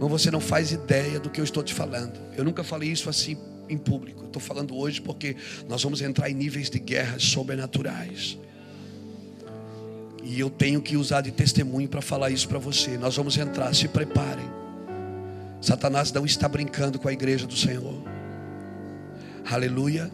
Mas 0.00 0.10
você 0.10 0.30
não 0.30 0.40
faz 0.40 0.72
ideia 0.72 1.20
do 1.20 1.30
que 1.30 1.40
eu 1.40 1.44
estou 1.44 1.62
te 1.62 1.74
falando. 1.74 2.18
Eu 2.36 2.44
nunca 2.44 2.64
falei 2.64 2.90
isso 2.90 3.08
assim 3.08 3.36
em 3.68 3.76
público. 3.76 4.24
Estou 4.24 4.40
falando 4.40 4.76
hoje 4.76 5.00
porque 5.00 5.36
nós 5.68 5.82
vamos 5.82 6.00
entrar 6.00 6.30
em 6.30 6.34
níveis 6.34 6.70
de 6.70 6.78
guerras 6.78 7.22
sobrenaturais. 7.22 8.38
E 10.22 10.38
eu 10.38 10.50
tenho 10.50 10.80
que 10.80 10.96
usar 10.96 11.20
de 11.20 11.30
testemunho 11.30 11.88
para 11.88 12.00
falar 12.00 12.30
isso 12.30 12.48
para 12.48 12.58
você. 12.58 12.96
Nós 12.96 13.16
vamos 13.16 13.36
entrar, 13.36 13.74
se 13.74 13.86
preparem. 13.88 14.59
Satanás 15.60 16.10
não 16.12 16.24
está 16.24 16.48
brincando 16.48 16.98
com 16.98 17.08
a 17.08 17.12
igreja 17.12 17.46
do 17.46 17.56
Senhor. 17.56 18.02
Aleluia. 19.50 20.10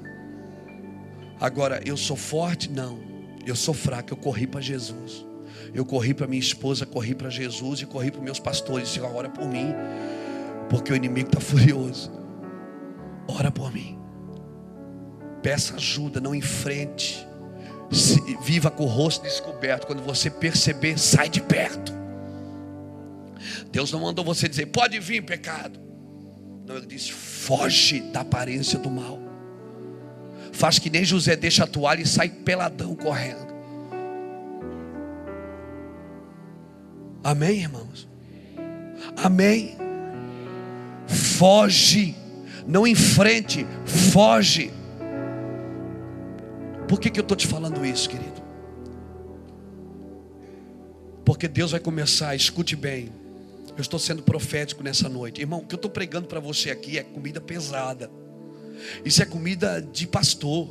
Agora, 1.41 1.81
eu 1.85 1.97
sou 1.97 2.17
forte? 2.17 2.71
Não. 2.71 2.99
Eu 3.47 3.55
sou 3.55 3.73
fraco, 3.73 4.13
eu 4.13 4.17
corri 4.17 4.47
para 4.47 4.61
Jesus. 4.61 5.25
Eu 5.73 5.85
corri 5.85 6.15
para 6.15 6.27
minha 6.27 6.41
esposa, 6.41 6.85
corri 6.85 7.15
para 7.15 7.31
Jesus 7.31 7.81
e 7.81 7.87
corri 7.87 8.11
para 8.11 8.21
meus 8.21 8.41
pastores. 8.41 8.89
Senhor, 8.89 9.15
ora 9.15 9.29
por 9.29 9.47
mim, 9.47 9.73
porque 10.69 10.93
o 10.93 10.97
inimigo 10.97 11.29
está 11.29 11.39
furioso. 11.41 12.11
Ora 13.29 13.51
por 13.51 13.73
mim. 13.73 13.99
Peça 15.43 15.77
ajuda, 15.77 16.21
não 16.21 16.35
enfrente. 16.35 17.27
Se, 17.91 18.21
viva 18.43 18.69
com 18.71 18.85
o 18.85 18.89
rosto 18.89 19.23
descoberto. 19.23 19.87
Quando 19.87 20.03
você 20.03 20.29
perceber, 20.29 20.99
sai 20.99 21.29
de 21.29 21.41
perto. 21.41 21.93
Deus 23.71 23.93
não 23.93 24.01
mandou 24.01 24.25
você 24.25 24.49
dizer, 24.49 24.67
pode 24.67 24.99
vir 24.99 25.23
pecado. 25.23 25.81
Não, 26.67 26.77
ele 26.77 26.87
disse, 26.87 27.13
foge 27.13 28.01
da 28.01 28.21
aparência 28.21 28.79
do 28.79 28.91
mal. 28.91 29.21
Faz 30.53 30.79
que 30.79 30.91
nem 30.91 31.05
José 31.05 31.37
deixa 31.37 31.65
a 31.65 31.67
toalha 31.67 32.03
e 32.03 32.07
sai 32.07 32.29
peladão 32.29 32.95
correndo. 32.95 33.55
Amém, 37.23 37.61
irmãos? 37.61 38.09
Amém. 39.17 39.77
Foge, 41.07 42.17
não 42.67 42.87
enfrente, 42.87 43.67
foge. 43.85 44.73
Por 46.89 47.01
que, 47.01 47.11
que 47.11 47.19
eu 47.19 47.23
estou 47.23 47.37
te 47.37 47.47
falando 47.47 47.85
isso, 47.85 48.09
querido? 48.09 48.43
Porque 51.25 51.49
Deus 51.49 51.73
vai 51.73 51.81
começar, 51.81 52.35
escute 52.35 52.77
bem. 52.77 53.11
Eu 53.77 53.83
estou 53.83 53.99
sendo 53.99 54.23
profético 54.23 54.83
nessa 54.83 55.09
noite. 55.09 55.41
Irmão, 55.41 55.61
o 55.61 55.67
que 55.67 55.75
eu 55.75 55.77
estou 55.77 55.91
pregando 55.91 56.27
para 56.27 56.41
você 56.41 56.71
aqui 56.71 56.99
é 56.99 57.03
comida 57.03 57.41
pesada. 57.41 58.11
Isso 59.05 59.23
é 59.23 59.27
comida 59.27 59.81
de 59.81 60.07
pastor. 60.07 60.69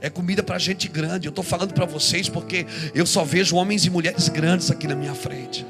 É 0.00 0.10
comida 0.10 0.42
para 0.42 0.58
gente 0.58 0.88
grande. 0.88 1.28
Eu 1.28 1.30
estou 1.30 1.44
falando 1.44 1.72
para 1.72 1.84
vocês 1.84 2.28
porque 2.28 2.66
eu 2.94 3.06
só 3.06 3.24
vejo 3.24 3.56
homens 3.56 3.84
e 3.84 3.90
mulheres 3.90 4.28
grandes 4.28 4.70
aqui 4.70 4.86
na 4.88 4.96
minha 4.96 5.14
frente. 5.14 5.64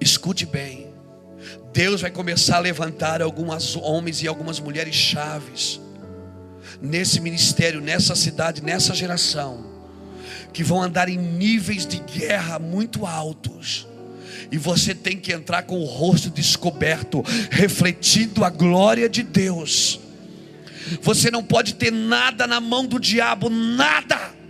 Escute 0.00 0.44
bem. 0.44 0.88
Deus 1.72 2.00
vai 2.00 2.10
começar 2.10 2.56
a 2.56 2.60
levantar 2.60 3.22
alguns 3.22 3.76
homens 3.76 4.22
e 4.22 4.28
algumas 4.28 4.58
mulheres 4.58 4.94
chaves 4.94 5.80
nesse 6.80 7.20
ministério, 7.20 7.80
nessa 7.80 8.16
cidade, 8.16 8.62
nessa 8.62 8.94
geração, 8.94 9.69
que 10.52 10.62
vão 10.62 10.82
andar 10.82 11.08
em 11.08 11.16
níveis 11.16 11.86
de 11.86 11.98
guerra 11.98 12.58
muito 12.58 13.06
altos. 13.06 13.86
E 14.50 14.58
você 14.58 14.94
tem 14.94 15.16
que 15.18 15.32
entrar 15.32 15.62
com 15.62 15.80
o 15.80 15.84
rosto 15.84 16.28
descoberto, 16.30 17.22
refletindo 17.50 18.44
a 18.44 18.50
glória 18.50 19.08
de 19.08 19.22
Deus. 19.22 20.00
Você 21.02 21.30
não 21.30 21.42
pode 21.42 21.74
ter 21.74 21.92
nada 21.92 22.46
na 22.46 22.60
mão 22.60 22.84
do 22.84 22.98
diabo, 22.98 23.48
nada. 23.48 24.40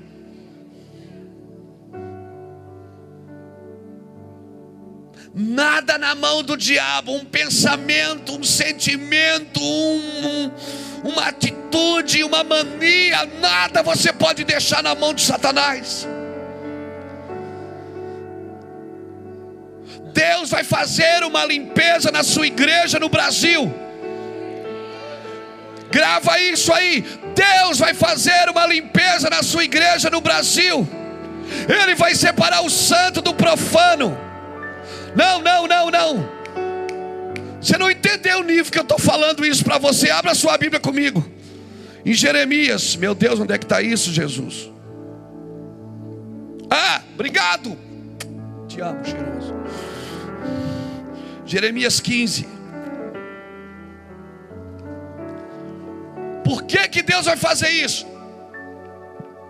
Nada 5.35 5.97
na 5.97 6.15
mão 6.15 6.43
do 6.43 6.57
diabo, 6.57 7.13
um 7.13 7.25
pensamento, 7.25 8.37
um 8.37 8.43
sentimento, 8.43 9.61
um, 9.63 10.51
uma 11.03 11.29
atitude, 11.29 12.23
uma 12.25 12.45
mania, 12.45 13.29
nada 13.41 13.83
você 13.83 14.13
pode 14.13 14.45
deixar 14.45 14.83
na 14.83 14.95
mão 14.95 15.15
de 15.15 15.23
Satanás. 15.23 16.07
Deus 20.13 20.51
vai 20.51 20.65
fazer 20.65 21.23
uma 21.25 21.45
limpeza 21.45 22.11
na 22.11 22.23
sua 22.23 22.47
igreja 22.47 22.99
no 22.99 23.09
Brasil. 23.09 23.73
Grava 25.91 26.39
isso 26.41 26.73
aí. 26.73 27.05
Deus 27.35 27.79
vai 27.79 27.95
fazer 27.95 28.49
uma 28.49 28.67
limpeza 28.67 29.29
na 29.31 29.43
sua 29.43 29.65
igreja 29.65 30.11
no 30.11 30.21
Brasil. 30.21 30.87
Ele 31.69 31.95
vai 31.95 32.15
separar 32.15 32.63
o 32.63 32.71
santo 32.71 33.21
do 33.21 33.35
profano. 33.35 34.17
Não, 35.15 35.41
não, 35.41 35.67
não, 35.67 35.91
não. 35.91 36.40
Você 37.61 37.77
não 37.77 37.91
entendeu 37.91 38.39
o 38.39 38.43
nível 38.43 38.73
que 38.73 38.79
eu 38.79 38.83
estou 38.83 38.99
falando 38.99 39.45
isso 39.45 39.63
para 39.63 39.77
você. 39.77 40.11
Abra 40.11 40.35
sua 40.35 40.57
Bíblia 40.57 40.81
comigo. 40.81 41.25
Em 42.05 42.15
Jeremias, 42.15 42.97
meu 42.97 43.15
Deus, 43.15 43.39
onde 43.39 43.53
é 43.53 43.59
que 43.59 43.65
está 43.65 43.83
isso, 43.83 44.11
Jesus? 44.13 44.71
Ah, 46.71 47.03
obrigado. 47.13 47.77
Te 48.67 48.81
amo, 48.81 49.05
cheiroso. 49.05 49.55
Jeremias 51.45 52.01
15. 52.01 52.47
Por 56.45 56.63
que, 56.63 56.89
que 56.89 57.03
Deus 57.03 57.27
vai 57.27 57.37
fazer 57.37 57.69
isso? 57.69 58.07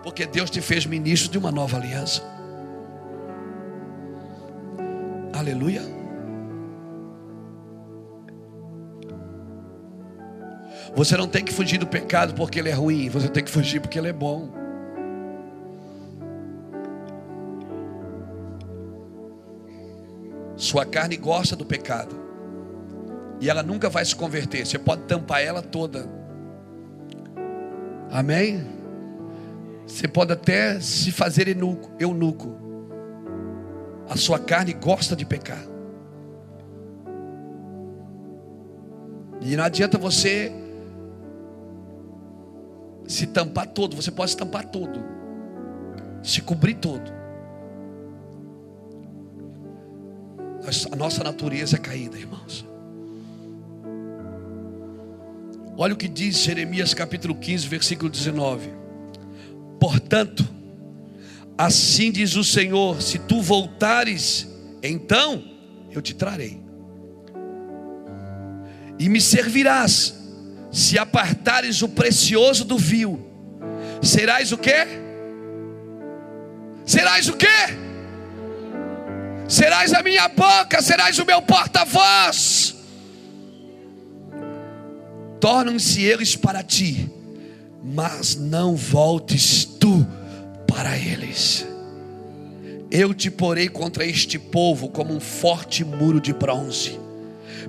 Porque 0.03 0.25
Deus 0.25 0.49
te 0.49 0.59
fez 0.59 0.85
ministro 0.85 1.31
de 1.31 1.37
uma 1.37 1.51
nova 1.51 1.77
aliança. 1.77 2.21
Aleluia. 5.31 6.00
Você 10.95 11.15
não 11.15 11.27
tem 11.27 11.43
que 11.43 11.53
fugir 11.53 11.77
do 11.77 11.87
pecado 11.87 12.33
porque 12.33 12.59
ele 12.59 12.69
é 12.69 12.73
ruim, 12.73 13.09
você 13.09 13.29
tem 13.29 13.43
que 13.43 13.49
fugir 13.49 13.79
porque 13.79 13.97
ele 13.97 14.09
é 14.09 14.13
bom. 14.13 14.49
Sua 20.55 20.85
carne 20.85 21.17
gosta 21.17 21.55
do 21.55 21.65
pecado. 21.65 22.15
E 23.39 23.49
ela 23.49 23.63
nunca 23.63 23.89
vai 23.89 24.05
se 24.05 24.15
converter. 24.15 24.65
Você 24.65 24.77
pode 24.77 25.03
tampar 25.03 25.41
ela 25.41 25.61
toda. 25.61 26.07
Amém? 28.11 28.63
Você 29.87 30.07
pode 30.07 30.31
até 30.31 30.79
se 30.79 31.11
fazer 31.11 31.47
eunuco. 31.47 31.91
eunuco. 31.99 32.55
A 34.07 34.15
sua 34.15 34.37
carne 34.37 34.73
gosta 34.73 35.15
de 35.15 35.25
pecar. 35.25 35.65
E 39.41 39.55
não 39.55 39.63
adianta 39.63 39.97
você 39.97 40.53
se 43.11 43.27
tampar 43.27 43.67
todo, 43.67 43.95
você 43.95 44.09
pode 44.09 44.31
se 44.31 44.37
tampar 44.37 44.65
todo, 44.65 45.03
se 46.23 46.41
cobrir 46.41 46.75
todo. 46.75 47.11
A 50.91 50.95
nossa 50.95 51.23
natureza 51.23 51.75
é 51.75 51.79
caída, 51.79 52.17
irmãos. 52.17 52.65
Olha 55.75 55.93
o 55.93 55.97
que 55.97 56.07
diz 56.07 56.37
Jeremias 56.37 56.93
capítulo 56.93 57.35
15, 57.35 57.67
versículo 57.67 58.09
19. 58.09 58.69
Portanto, 59.79 60.47
assim 61.57 62.11
diz 62.11 62.35
o 62.35 62.43
Senhor: 62.43 63.01
se 63.01 63.19
tu 63.19 63.41
voltares, 63.41 64.47
então 64.81 65.43
eu 65.91 66.01
te 66.01 66.13
trarei, 66.13 66.61
e 68.97 69.09
me 69.09 69.19
servirás 69.19 70.20
se 70.71 70.97
apartares 70.97 71.81
o 71.81 71.89
precioso 71.89 72.63
do 72.63 72.77
vil, 72.77 73.19
serás 74.01 74.51
o 74.51 74.57
quê? 74.57 74.87
Serás 76.85 77.27
o 77.27 77.33
quê? 77.33 77.47
Serás 79.47 79.93
a 79.93 80.01
minha 80.01 80.27
boca, 80.29 80.81
serás 80.81 81.19
o 81.19 81.25
meu 81.25 81.41
porta-voz. 81.41 82.75
Tornam-se 85.41 86.01
eles 86.03 86.35
para 86.35 86.63
ti, 86.63 87.11
mas 87.83 88.35
não 88.35 88.75
voltes 88.75 89.65
tu 89.65 90.07
para 90.67 90.97
eles. 90.97 91.65
Eu 92.89 93.13
te 93.13 93.31
porei 93.31 93.67
contra 93.67 94.05
este 94.05 94.37
povo 94.37 94.89
como 94.89 95.13
um 95.13 95.19
forte 95.19 95.83
muro 95.83 96.21
de 96.21 96.33
bronze. 96.33 96.99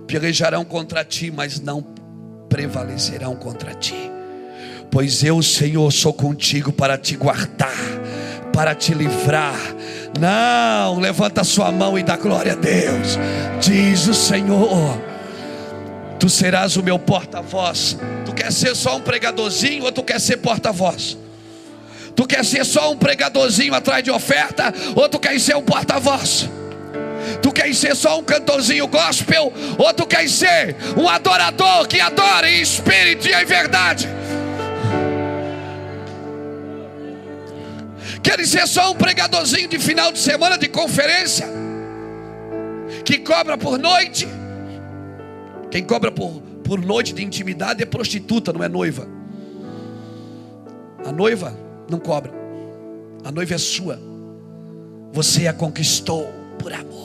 Pelejarão 0.06 0.64
contra 0.64 1.04
ti, 1.04 1.30
mas 1.30 1.60
não 1.60 1.82
prevalecerão 2.52 3.34
contra 3.34 3.72
ti. 3.72 4.12
Pois 4.90 5.24
eu, 5.24 5.42
Senhor, 5.42 5.90
sou 5.90 6.12
contigo 6.12 6.70
para 6.70 6.98
te 6.98 7.16
guardar, 7.16 7.72
para 8.52 8.74
te 8.74 8.92
livrar. 8.92 9.58
Não, 10.20 11.00
levanta 11.00 11.42
sua 11.44 11.72
mão 11.72 11.98
e 11.98 12.02
dá 12.02 12.14
glória 12.14 12.52
a 12.52 12.54
Deus. 12.54 13.18
Diz 13.58 14.06
o 14.06 14.12
Senhor: 14.12 15.00
Tu 16.20 16.28
serás 16.28 16.76
o 16.76 16.82
meu 16.82 16.98
porta-voz. 16.98 17.96
Tu 18.26 18.34
quer 18.34 18.52
ser 18.52 18.76
só 18.76 18.98
um 18.98 19.00
pregadorzinho 19.00 19.84
ou 19.84 19.92
tu 19.92 20.02
quer 20.02 20.20
ser 20.20 20.36
porta-voz? 20.36 21.16
Tu 22.14 22.26
quer 22.26 22.44
ser 22.44 22.66
só 22.66 22.92
um 22.92 22.98
pregadorzinho 22.98 23.74
atrás 23.74 24.04
de 24.04 24.10
oferta 24.10 24.74
ou 24.94 25.08
tu 25.08 25.18
quer 25.18 25.40
ser 25.40 25.56
um 25.56 25.62
porta-voz? 25.62 26.50
Tu 27.40 27.52
quer 27.52 27.74
ser 27.74 27.94
só 27.94 28.18
um 28.18 28.22
cantorzinho 28.22 28.86
gospel? 28.86 29.52
Ou 29.78 29.94
tu 29.94 30.06
quer 30.06 30.28
ser 30.28 30.76
um 30.96 31.08
adorador 31.08 31.86
que 31.86 32.00
adora 32.00 32.48
em 32.50 32.60
espírito 32.60 33.28
e 33.28 33.32
em 33.32 33.44
verdade? 33.44 34.08
Querem 38.22 38.46
ser 38.46 38.66
só 38.66 38.92
um 38.92 38.94
pregadorzinho 38.94 39.68
de 39.68 39.78
final 39.78 40.12
de 40.12 40.18
semana 40.18 40.56
de 40.56 40.68
conferência? 40.68 41.46
Que 43.04 43.18
cobra 43.18 43.58
por 43.58 43.78
noite? 43.78 44.28
Quem 45.70 45.84
cobra 45.84 46.12
por, 46.12 46.40
por 46.62 46.80
noite 46.80 47.12
de 47.12 47.24
intimidade 47.24 47.82
é 47.82 47.86
prostituta, 47.86 48.52
não 48.52 48.62
é 48.62 48.68
noiva. 48.68 49.08
A 51.04 51.10
noiva 51.10 51.56
não 51.90 51.98
cobra. 51.98 52.32
A 53.24 53.32
noiva 53.32 53.54
é 53.54 53.58
sua. 53.58 53.98
Você 55.12 55.46
a 55.46 55.52
conquistou 55.52 56.30
por 56.58 56.72
amor. 56.72 57.01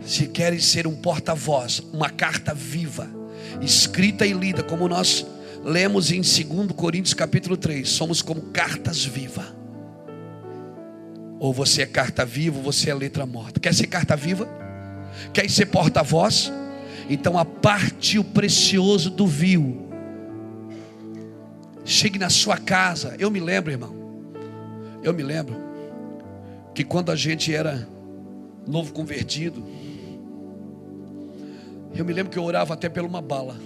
Se 0.00 0.26
querem 0.26 0.58
ser 0.58 0.86
um 0.86 0.94
porta-voz, 0.94 1.82
uma 1.92 2.10
carta 2.10 2.54
viva, 2.54 3.08
escrita 3.60 4.26
e 4.26 4.32
lida, 4.32 4.62
como 4.62 4.88
nós 4.88 5.26
lemos 5.64 6.10
em 6.10 6.20
2 6.20 6.72
Coríntios 6.72 7.14
capítulo 7.14 7.56
3, 7.56 7.88
somos 7.88 8.22
como 8.22 8.40
cartas 8.42 9.04
vivas. 9.04 9.46
Ou 11.38 11.52
você 11.52 11.82
é 11.82 11.86
carta 11.86 12.24
viva, 12.24 12.58
ou 12.58 12.62
você 12.62 12.90
é 12.90 12.94
letra 12.94 13.24
morta. 13.24 13.60
Quer 13.60 13.74
ser 13.74 13.86
carta 13.86 14.16
viva? 14.16 14.48
Quer 15.32 15.48
ser 15.48 15.66
porta-voz? 15.66 16.52
Então 17.08 17.38
aparte 17.38 18.18
o 18.18 18.24
precioso 18.24 19.10
do 19.10 19.26
vil. 19.26 19.88
Chegue 21.84 22.18
na 22.18 22.30
sua 22.30 22.56
casa. 22.56 23.16
Eu 23.18 23.30
me 23.30 23.40
lembro, 23.40 23.70
irmão. 23.70 23.94
Eu 25.02 25.14
me 25.14 25.22
lembro 25.22 25.56
que 26.74 26.84
quando 26.84 27.10
a 27.10 27.16
gente 27.16 27.54
era 27.54 27.88
novo 28.66 28.92
convertido, 28.92 29.64
eu 31.94 32.04
me 32.04 32.12
lembro 32.12 32.30
que 32.30 32.38
eu 32.38 32.44
orava 32.44 32.74
até 32.74 32.88
por 32.88 33.04
uma 33.04 33.20
bala. 33.20 33.56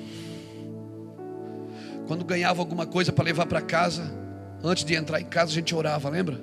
Quando 2.07 2.25
ganhava 2.25 2.61
alguma 2.61 2.87
coisa 2.87 3.13
para 3.13 3.25
levar 3.25 3.47
para 3.47 3.61
casa, 3.61 4.13
antes 4.63 4.85
de 4.85 4.95
entrar 4.95 5.21
em 5.21 5.25
casa 5.25 5.51
a 5.51 5.55
gente 5.55 5.75
orava, 5.75 6.09
lembra? 6.09 6.41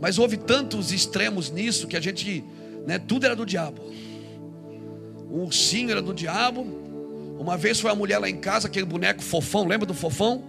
Mas 0.00 0.18
houve 0.18 0.36
tantos 0.36 0.92
extremos 0.92 1.50
nisso 1.50 1.86
que 1.86 1.96
a 1.96 2.00
gente, 2.00 2.44
né, 2.86 2.98
tudo 2.98 3.26
era 3.26 3.36
do 3.36 3.44
diabo. 3.44 3.80
O 5.30 5.44
ursinho 5.44 5.90
era 5.90 6.02
do 6.02 6.14
diabo. 6.14 6.66
Uma 7.38 7.56
vez 7.56 7.80
foi 7.80 7.90
a 7.90 7.94
mulher 7.94 8.18
lá 8.18 8.28
em 8.28 8.36
casa, 8.36 8.68
aquele 8.68 8.86
boneco 8.86 9.22
fofão, 9.22 9.66
lembra 9.66 9.86
do 9.86 9.94
fofão? 9.94 10.44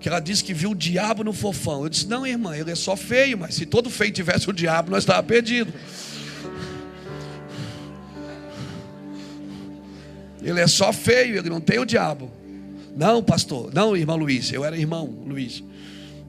Que 0.00 0.08
ela 0.08 0.18
disse 0.18 0.42
que 0.42 0.54
viu 0.54 0.70
o 0.70 0.74
diabo 0.74 1.22
no 1.22 1.32
fofão. 1.32 1.82
Eu 1.82 1.88
disse: 1.90 2.08
Não, 2.08 2.26
irmã, 2.26 2.56
ele 2.56 2.70
é 2.70 2.74
só 2.74 2.96
feio, 2.96 3.36
mas 3.36 3.54
se 3.54 3.66
todo 3.66 3.90
feio 3.90 4.10
tivesse 4.10 4.48
o 4.48 4.52
diabo, 4.52 4.90
nós 4.90 5.02
estávamos 5.02 5.28
perdidos. 5.28 5.74
Ele 10.42 10.60
é 10.60 10.66
só 10.66 10.92
feio, 10.92 11.36
ele 11.36 11.50
não 11.50 11.60
tem 11.60 11.78
o 11.78 11.84
diabo. 11.84 12.30
Não, 12.96 13.22
pastor. 13.22 13.72
Não, 13.72 13.96
irmão 13.96 14.16
Luiz. 14.16 14.52
Eu 14.52 14.64
era 14.64 14.76
irmão 14.76 15.06
Luiz. 15.26 15.62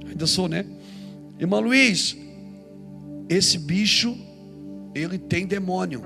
Ainda 0.08 0.28
sou, 0.28 0.48
né? 0.48 0.66
Irmão 1.40 1.60
Luiz, 1.60 2.16
esse 3.28 3.58
bicho, 3.58 4.18
ele 4.94 5.18
tem 5.18 5.48
demônio. 5.48 6.04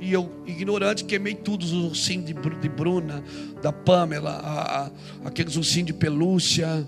E 0.00 0.12
eu, 0.12 0.30
ignorante, 0.46 1.04
queimei 1.04 1.34
tudo, 1.34 1.64
os 1.64 1.72
ursinhos 1.72 2.26
de, 2.26 2.32
de 2.32 2.68
Bruna, 2.68 3.24
da 3.60 3.72
Pamela, 3.72 4.30
a, 4.30 4.86
a, 4.86 4.90
aqueles 5.24 5.56
ursinhos 5.56 5.86
de 5.88 5.92
pelúcia. 5.92 6.86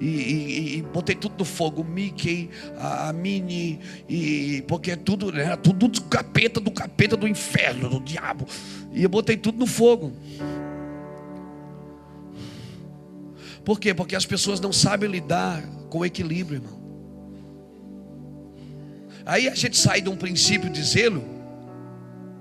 E, 0.00 0.06
e, 0.06 0.76
e, 0.76 0.82
botei 0.82 1.16
tudo 1.16 1.34
no 1.38 1.44
fogo, 1.44 1.82
o 1.82 1.84
Mickey, 1.84 2.48
a, 2.78 3.08
a 3.08 3.12
Minnie, 3.12 3.80
e, 4.08 4.62
porque 4.68 4.92
é 4.92 4.96
tudo, 4.96 5.32
né, 5.32 5.56
tudo 5.56 5.88
do 5.88 6.02
capeta, 6.02 6.60
do 6.60 6.70
capeta 6.70 7.16
do 7.16 7.26
inferno, 7.26 7.88
do 7.88 8.00
diabo. 8.00 8.46
E 8.92 9.02
eu 9.02 9.08
botei 9.08 9.36
tudo 9.36 9.58
no 9.58 9.66
fogo. 9.66 10.12
Por 13.64 13.80
quê? 13.80 13.92
Porque 13.92 14.14
as 14.14 14.24
pessoas 14.24 14.60
não 14.60 14.72
sabem 14.72 15.10
lidar 15.10 15.62
com 15.90 16.04
equilíbrio, 16.04 16.58
irmão. 16.58 16.78
Aí 19.26 19.46
a 19.48 19.54
gente 19.54 19.76
sai 19.76 20.00
de 20.00 20.08
um 20.08 20.16
princípio 20.16 20.70
de 20.70 20.82
zelo 20.82 21.22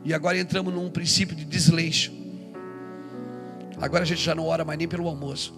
e 0.06 0.14
agora 0.14 0.40
entramos 0.40 0.74
num 0.74 0.90
princípio 0.90 1.36
de 1.36 1.44
desleixo. 1.44 2.14
Agora 3.82 4.04
a 4.04 4.08
gente 4.08 4.22
já 4.22 4.34
não 4.34 4.46
ora 4.46 4.64
mais 4.64 4.80
nem 4.80 4.88
pelo 4.88 5.06
almoço. 5.08 5.54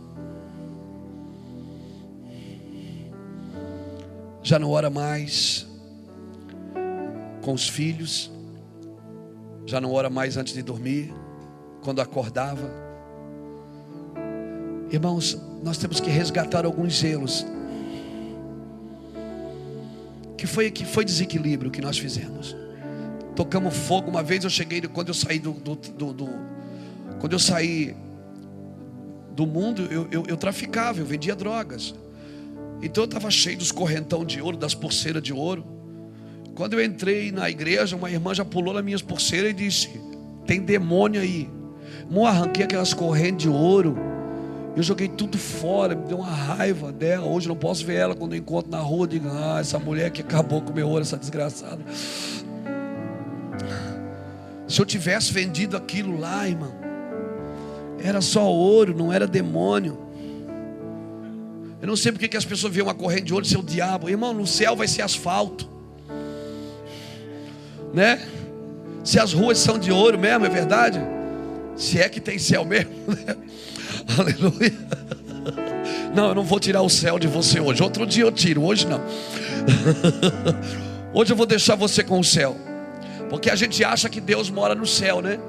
Já 4.49 4.57
não 4.57 4.71
ora 4.71 4.89
mais 4.89 5.67
com 7.43 7.53
os 7.53 7.69
filhos 7.69 8.31
já 9.69 9.79
não 9.79 9.91
ora 9.93 10.09
mais 10.09 10.35
antes 10.35 10.55
de 10.55 10.63
dormir, 10.63 11.13
quando 11.83 12.01
acordava. 12.01 12.67
Irmãos, 14.89 15.39
nós 15.63 15.77
temos 15.77 15.99
que 15.99 16.09
resgatar 16.09 16.65
alguns 16.65 16.97
zelos. 16.97 17.45
Que 20.35 20.47
foi 20.47 20.71
que 20.71 20.85
foi 20.85 21.05
desequilíbrio 21.05 21.69
que 21.69 21.81
nós 21.81 21.99
fizemos. 21.99 22.55
Tocamos 23.35 23.77
fogo 23.77 24.09
uma 24.09 24.23
vez. 24.23 24.43
Eu 24.43 24.49
cheguei 24.49 24.81
quando 24.81 25.09
eu 25.09 25.13
saí 25.13 25.37
do, 25.37 25.51
do, 25.51 25.75
do, 25.75 26.13
do 26.13 26.29
quando 27.19 27.33
eu 27.33 27.39
saí 27.39 27.95
do 29.35 29.45
mundo, 29.45 29.83
eu, 29.91 30.07
eu, 30.09 30.23
eu 30.27 30.35
traficava, 30.35 30.99
eu 30.99 31.05
vendia 31.05 31.35
drogas. 31.35 31.93
Então 32.81 33.03
eu 33.03 33.05
estava 33.05 33.29
cheio 33.29 33.57
dos 33.57 33.71
correntão 33.71 34.23
de 34.23 34.41
ouro, 34.41 34.57
das 34.57 34.73
pulseiras 34.73 35.21
de 35.21 35.33
ouro. 35.33 35.65
Quando 36.55 36.73
eu 36.73 36.83
entrei 36.83 37.31
na 37.31 37.49
igreja, 37.49 37.95
uma 37.95 38.09
irmã 38.09 38.33
já 38.33 38.43
pulou 38.43 38.73
nas 38.73 38.83
minhas 38.83 39.01
pulseiras 39.01 39.51
e 39.51 39.53
disse: 39.53 39.89
Tem 40.45 40.61
demônio 40.61 41.21
aí. 41.21 41.49
Eu 42.11 42.25
arranquei 42.25 42.63
aquelas 42.63 42.93
correntes 42.93 43.43
de 43.43 43.49
ouro. 43.49 43.97
Eu 44.75 44.83
joguei 44.83 45.07
tudo 45.07 45.37
fora, 45.37 45.95
me 45.95 46.05
deu 46.05 46.19
uma 46.19 46.29
raiva 46.29 46.91
dela. 46.91 47.25
Hoje 47.25 47.47
eu 47.47 47.49
não 47.49 47.55
posso 47.59 47.85
ver 47.85 47.95
ela 47.95 48.15
quando 48.15 48.33
eu 48.33 48.39
encontro 48.39 48.71
na 48.71 48.79
rua. 48.79 49.07
Digo: 49.07 49.27
Ah, 49.29 49.59
essa 49.59 49.77
mulher 49.77 50.09
que 50.11 50.21
acabou 50.21 50.61
com 50.61 50.71
o 50.71 50.75
meu 50.75 50.87
ouro, 50.87 51.01
essa 51.01 51.17
desgraçada. 51.17 51.83
Se 54.67 54.79
eu 54.79 54.85
tivesse 54.85 55.33
vendido 55.33 55.75
aquilo 55.75 56.19
lá, 56.19 56.47
irmão, 56.47 56.73
era 58.03 58.21
só 58.21 58.49
ouro, 58.51 58.95
não 58.95 59.11
era 59.11 59.25
demônio. 59.27 60.08
Eu 61.81 61.87
não 61.87 61.95
sei 61.95 62.11
porque 62.11 62.27
que 62.27 62.37
as 62.37 62.45
pessoas 62.45 62.73
veem 62.73 62.85
uma 62.85 62.93
corrente 62.93 63.23
de 63.23 63.33
ouro 63.33 63.45
e 63.45 63.49
seu 63.49 63.61
diabo. 63.61 64.09
Irmão, 64.09 64.33
no 64.33 64.45
céu 64.45 64.75
vai 64.75 64.87
ser 64.87 65.01
asfalto 65.01 65.79
né? 67.93 68.21
Se 69.03 69.19
as 69.19 69.33
ruas 69.33 69.57
são 69.57 69.77
de 69.77 69.91
ouro 69.91 70.17
mesmo, 70.17 70.45
é 70.45 70.49
verdade? 70.49 70.99
Se 71.75 71.99
é 71.99 72.09
que 72.09 72.19
tem 72.19 72.37
céu 72.37 72.65
mesmo, 72.65 72.91
né? 73.07 73.35
Aleluia. 74.17 74.73
Não, 76.13 76.29
eu 76.29 76.35
não 76.35 76.43
vou 76.43 76.59
tirar 76.59 76.81
o 76.81 76.89
céu 76.89 77.17
de 77.17 77.27
você 77.27 77.59
hoje. 77.59 77.81
Outro 77.81 78.05
dia 78.05 78.23
eu 78.23 78.31
tiro, 78.31 78.63
hoje 78.63 78.87
não. 78.87 79.01
Hoje 81.11 81.33
eu 81.33 81.35
vou 81.35 81.47
deixar 81.47 81.73
você 81.73 82.03
com 82.03 82.19
o 82.19 82.23
céu. 82.23 82.55
Porque 83.31 83.49
a 83.49 83.55
gente 83.55 83.83
acha 83.83 84.07
que 84.07 84.21
Deus 84.21 84.47
mora 84.47 84.75
no 84.75 84.85
céu, 84.85 85.23
né? 85.23 85.39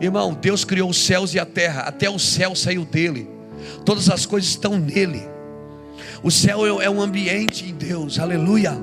Irmão, 0.00 0.34
Deus 0.34 0.64
criou 0.64 0.90
os 0.90 0.98
céus 0.98 1.32
e 1.32 1.38
a 1.38 1.46
terra, 1.46 1.82
até 1.82 2.10
o 2.10 2.18
céu 2.18 2.56
saiu 2.56 2.84
dele. 2.84 3.28
Todas 3.84 4.08
as 4.08 4.26
coisas 4.26 4.50
estão 4.50 4.78
nele. 4.78 5.22
O 6.22 6.30
céu 6.30 6.80
é 6.80 6.90
um 6.90 7.00
ambiente 7.00 7.64
em 7.64 7.74
Deus, 7.74 8.18
aleluia. 8.18 8.76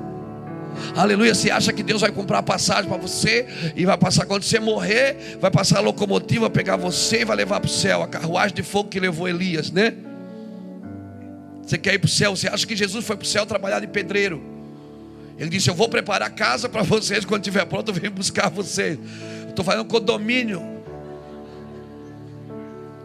Aleluia. 0.96 1.34
Você 1.34 1.50
acha 1.50 1.72
que 1.72 1.84
Deus 1.84 2.02
vai 2.02 2.12
comprar 2.12 2.44
passagem 2.44 2.90
para 2.90 2.98
você 2.98 3.48
e 3.76 3.86
vai 3.86 3.98
passar 3.98 4.26
quando 4.26 4.44
você 4.44 4.60
morrer, 4.60 5.38
vai 5.40 5.52
passar 5.52 5.78
a 5.78 5.82
locomotiva, 5.82 6.50
pegar 6.50 6.76
você 6.76 7.22
e 7.22 7.26
vai 7.26 7.38
levar 7.38 7.60
para 7.60 7.68
o 7.68 7.72
céu, 7.72 8.02
a 8.02 8.08
carruagem 8.08 8.56
de 8.56 8.64
fogo 8.64 8.90
que 8.90 9.00
levou 9.00 9.28
Elias, 9.28 9.72
né? 9.72 9.94
Você 11.62 11.78
quer 11.78 11.96
ir 11.96 12.00
para 12.00 12.08
o 12.08 12.10
céu? 12.10 12.36
Você 12.36 12.48
acha 12.48 12.66
que 12.66 12.76
Jesus 12.76 13.06
foi 13.06 13.16
para 13.16 13.26
o 13.26 13.28
céu 13.28 13.46
trabalhar 13.46 13.80
de 13.80 13.88
pedreiro? 13.88 14.42
Ele 15.38 15.50
disse: 15.50 15.70
Eu 15.70 15.74
vou 15.74 15.90
preparar 15.90 16.30
casa 16.30 16.70
para 16.70 16.84
vocês. 16.84 17.26
Quando 17.26 17.42
estiver 17.42 17.66
pronto, 17.66 17.90
eu 17.90 17.94
venho 17.94 18.12
buscar 18.12 18.50
vocês. 18.50 19.00
Estou 19.50 19.66
fazendo 19.66 19.86
condomínio. 19.86 20.75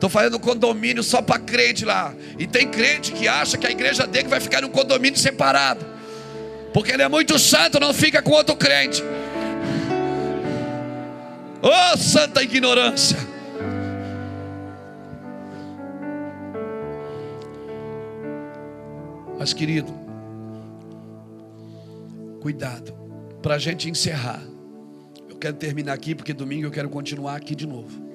Estou 0.01 0.09
fazendo 0.09 0.41
condomínio 0.41 1.03
só 1.03 1.21
para 1.21 1.39
crente 1.39 1.85
lá. 1.85 2.15
E 2.39 2.47
tem 2.47 2.67
crente 2.67 3.13
que 3.13 3.29
acha 3.29 3.59
que 3.59 3.67
a 3.67 3.71
igreja 3.71 4.07
dele 4.07 4.29
vai 4.29 4.41
ficar 4.41 4.63
num 4.63 4.71
condomínio 4.71 5.19
separado. 5.19 5.85
Porque 6.73 6.91
ele 6.91 7.03
é 7.03 7.09
muito 7.09 7.39
santo, 7.39 7.79
não 7.79 7.93
fica 7.93 8.23
com 8.23 8.31
outro 8.31 8.57
crente. 8.57 9.05
Oh, 11.61 11.99
santa 11.99 12.43
ignorância. 12.43 13.19
Mas, 19.39 19.53
querido, 19.53 19.93
cuidado, 22.41 22.95
para 23.43 23.57
a 23.57 23.59
gente 23.59 23.91
encerrar. 23.91 24.41
Eu 25.29 25.37
quero 25.37 25.57
terminar 25.57 25.93
aqui, 25.93 26.15
porque 26.15 26.33
domingo 26.33 26.69
eu 26.69 26.71
quero 26.71 26.89
continuar 26.89 27.37
aqui 27.37 27.55
de 27.55 27.67
novo. 27.67 28.10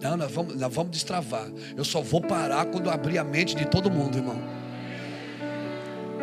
Não, 0.00 0.16
nós 0.16 0.32
vamos, 0.32 0.56
nós 0.56 0.74
vamos 0.74 0.92
destravar. 0.92 1.46
Eu 1.76 1.84
só 1.84 2.00
vou 2.00 2.20
parar 2.20 2.66
quando 2.66 2.90
abrir 2.90 3.18
a 3.18 3.24
mente 3.24 3.54
de 3.54 3.66
todo 3.66 3.90
mundo, 3.90 4.18
irmão. 4.18 4.40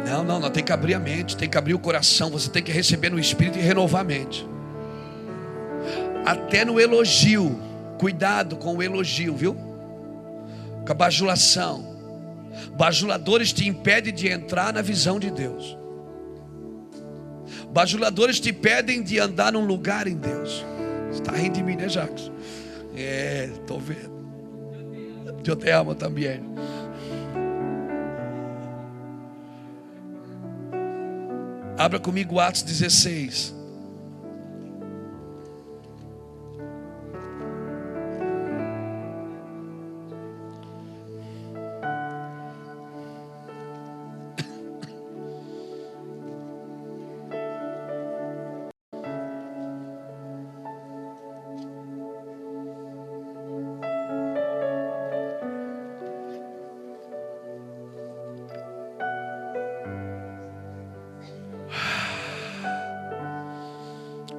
Não, 0.05 0.23
não, 0.23 0.39
não 0.39 0.49
tem 0.49 0.63
que 0.63 0.71
abrir 0.71 0.93
a 0.95 0.99
mente, 0.99 1.35
tem 1.37 1.49
que 1.49 1.57
abrir 1.57 1.73
o 1.73 1.79
coração. 1.79 2.29
Você 2.31 2.49
tem 2.49 2.63
que 2.63 2.71
receber 2.71 3.09
no 3.09 3.19
Espírito 3.19 3.57
e 3.57 3.61
renovar 3.61 4.01
a 4.01 4.03
mente. 4.03 4.47
até 6.25 6.65
no 6.65 6.79
elogio. 6.79 7.57
Cuidado 7.99 8.57
com 8.57 8.75
o 8.77 8.83
elogio, 8.83 9.35
viu? 9.35 9.55
Com 10.85 10.91
a 10.91 10.93
bajulação. 10.93 11.95
Bajuladores 12.77 13.53
te 13.53 13.67
impedem 13.67 14.13
de 14.13 14.27
entrar 14.27 14.73
na 14.73 14.81
visão 14.81 15.19
de 15.19 15.31
Deus. 15.31 15.77
Bajuladores 17.71 18.39
te 18.39 18.49
impedem 18.49 19.01
de 19.01 19.19
andar 19.19 19.53
num 19.53 19.65
lugar 19.65 20.07
em 20.07 20.15
Deus. 20.15 20.65
Você 21.11 21.19
está 21.21 21.31
rindo 21.31 21.55
de 21.55 21.63
mim, 21.63 21.75
né, 21.75 21.87
Jacques? 21.87 22.31
É, 22.99 23.45
estou 23.53 23.79
vendo. 23.79 24.17
Eu 25.45 25.55
te 25.55 25.69
amo 25.69 25.93
também. 25.93 26.41
Abra 31.77 31.99
comigo 31.99 32.39
Atos 32.39 32.63
16. 32.63 33.56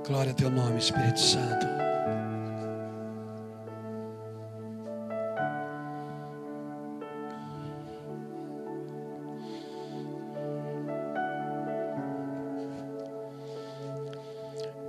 Glória 0.08 0.30
a 0.30 0.34
teu 0.34 0.48
nome, 0.48 0.78
Espírito 0.78 1.20
Santo. 1.20 1.66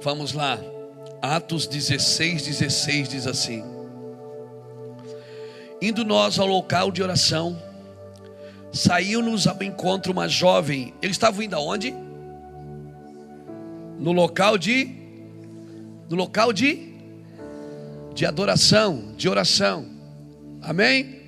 Vamos 0.02 0.32
lá. 0.32 0.58
Atos 1.22 1.68
16, 1.68 2.44
16 2.44 3.10
diz 3.10 3.28
assim: 3.28 3.62
Indo 5.82 6.06
nós 6.06 6.40
ao 6.40 6.48
local 6.48 6.92
de 6.92 7.04
oração, 7.04 7.62
saiu-nos 8.72 9.48
ao 9.48 9.62
encontro 9.62 10.14
uma 10.14 10.30
jovem. 10.30 10.94
Eles 11.02 11.18
estavam 11.18 11.44
indo 11.44 11.58
aonde? 11.58 11.94
No 14.00 14.14
local 14.14 14.58
de 14.58 14.99
no 16.10 16.16
local 16.16 16.52
de 16.52 16.90
de 18.20 18.26
adoração, 18.26 19.14
de 19.16 19.30
oração. 19.30 19.88
Amém? 20.62 21.20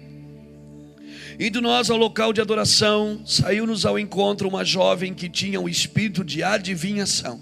Indo 1.39 1.61
nós 1.61 1.89
ao 1.89 1.95
local 1.95 2.33
de 2.33 2.41
adoração, 2.41 3.21
saiu-nos 3.25 3.85
ao 3.85 3.97
encontro 3.97 4.47
uma 4.49 4.65
jovem 4.65 5.13
que 5.13 5.29
tinha 5.29 5.61
um 5.61 5.69
espírito 5.69 6.21
de 6.23 6.43
adivinhação, 6.43 7.39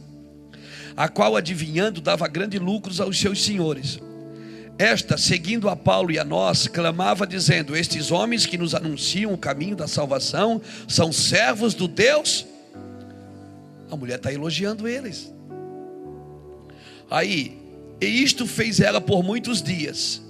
a 0.95 1.10
qual 1.10 1.36
adivinhando 1.36 1.99
dava 1.99 2.28
grandes 2.28 2.61
lucros 2.61 3.02
aos 3.02 3.20
seus 3.20 3.44
senhores. 3.44 3.99
Esta, 4.78 5.18
seguindo 5.18 5.68
a 5.68 5.76
Paulo 5.76 6.11
e 6.11 6.20
a 6.20 6.24
nós, 6.24 6.68
clamava 6.68 7.26
dizendo: 7.26 7.76
Estes 7.76 8.11
homens 8.11 8.45
que 8.45 8.57
nos 8.57 8.76
anunciam 8.76 9.34
o 9.34 9.38
caminho 9.38 9.76
da 9.76 9.88
salvação 9.88 10.61
são 10.88 11.11
servos 11.11 11.74
do 11.74 11.88
Deus. 11.88 12.45
A 13.91 13.95
mulher 13.98 14.18
está 14.18 14.32
elogiando 14.32 14.88
eles. 14.88 15.34
Aí, 17.10 17.57
e 17.99 18.06
isto 18.06 18.45
fez 18.45 18.80
ela 18.80 19.02
por 19.02 19.23
muitos 19.23 19.61
dias. 19.61 20.22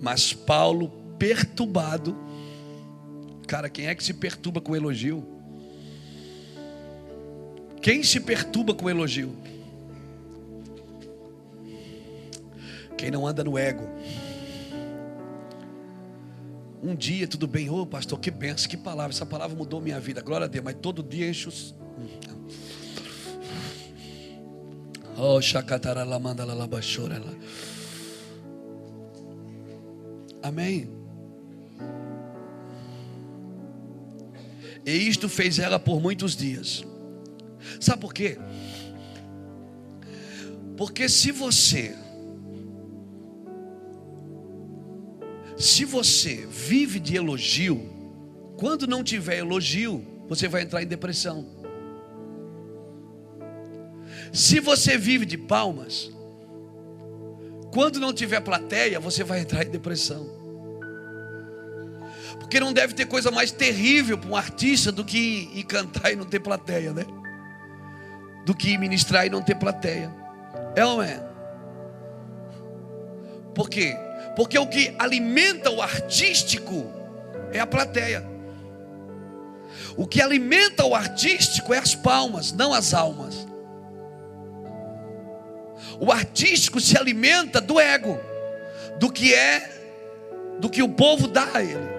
Mas 0.00 0.32
Paulo, 0.32 0.90
perturbado, 1.18 2.16
cara, 3.46 3.70
quem 3.70 3.86
é 3.86 3.94
que 3.94 4.02
se 4.02 4.12
perturba 4.12 4.60
com 4.60 4.74
elogio? 4.74 5.24
Quem 7.80 8.02
se 8.02 8.18
perturba 8.18 8.74
com 8.74 8.88
elogio? 8.88 9.34
Quem 12.96 13.10
não 13.10 13.26
anda 13.26 13.44
no 13.44 13.58
ego. 13.58 13.86
Um 16.82 16.94
dia, 16.94 17.26
tudo 17.26 17.46
bem, 17.46 17.70
ô 17.70 17.82
oh, 17.82 17.86
pastor, 17.86 18.18
que 18.20 18.30
benção, 18.30 18.68
que 18.68 18.76
palavra, 18.76 19.14
essa 19.14 19.24
palavra 19.24 19.56
mudou 19.56 19.80
minha 19.80 19.98
vida, 19.98 20.20
glória 20.20 20.44
a 20.44 20.48
Deus, 20.48 20.64
mas 20.64 20.76
todo 20.80 21.02
dia 21.02 21.28
enche 21.28 21.48
os. 21.48 21.74
Oh, 25.16 25.40
Amém. 30.42 30.90
E 34.84 34.92
isto 34.92 35.28
fez 35.28 35.58
ela 35.58 35.78
por 35.78 36.00
muitos 36.00 36.36
dias. 36.36 36.84
Sabe 37.80 38.00
por 38.00 38.12
quê? 38.12 38.38
Porque 40.76 41.08
se 41.08 41.30
você 41.30 41.96
se 45.56 45.84
você 45.84 46.46
vive 46.46 46.98
de 46.98 47.16
elogio, 47.16 47.80
quando 48.58 48.86
não 48.86 49.04
tiver 49.04 49.38
elogio, 49.38 50.04
você 50.28 50.48
vai 50.48 50.62
entrar 50.62 50.82
em 50.82 50.86
depressão. 50.86 51.63
Se 54.34 54.58
você 54.58 54.98
vive 54.98 55.24
de 55.24 55.38
palmas, 55.38 56.10
quando 57.72 58.00
não 58.00 58.12
tiver 58.12 58.40
plateia, 58.40 58.98
você 58.98 59.22
vai 59.22 59.38
entrar 59.38 59.64
em 59.64 59.70
depressão. 59.70 60.28
Porque 62.40 62.58
não 62.58 62.72
deve 62.72 62.94
ter 62.94 63.06
coisa 63.06 63.30
mais 63.30 63.52
terrível 63.52 64.18
para 64.18 64.28
um 64.28 64.34
artista 64.34 64.90
do 64.90 65.04
que 65.04 65.48
ir 65.54 65.62
cantar 65.62 66.12
e 66.12 66.16
não 66.16 66.24
ter 66.24 66.40
plateia, 66.40 66.92
né? 66.92 67.06
Do 68.44 68.56
que 68.56 68.70
ir 68.70 68.78
ministrar 68.78 69.24
e 69.24 69.30
não 69.30 69.40
ter 69.40 69.54
plateia. 69.54 70.12
É 70.74 70.84
ou 70.84 70.96
não 70.96 71.02
é? 71.04 71.24
Por 73.54 73.70
quê? 73.70 73.96
Porque 74.34 74.58
o 74.58 74.66
que 74.66 74.96
alimenta 74.98 75.70
o 75.70 75.80
artístico 75.80 76.92
é 77.52 77.60
a 77.60 77.66
plateia. 77.68 78.28
O 79.96 80.08
que 80.08 80.20
alimenta 80.20 80.84
o 80.84 80.92
artístico 80.92 81.72
é 81.72 81.78
as 81.78 81.94
palmas, 81.94 82.50
não 82.50 82.74
as 82.74 82.92
almas. 82.92 83.53
O 86.00 86.10
artístico 86.12 86.80
se 86.80 86.96
alimenta 86.96 87.60
do 87.60 87.78
ego, 87.78 88.18
do 88.98 89.10
que 89.10 89.34
é, 89.34 89.70
do 90.58 90.68
que 90.68 90.82
o 90.82 90.88
povo 90.88 91.28
dá 91.28 91.48
a 91.54 91.62
ele. 91.62 91.94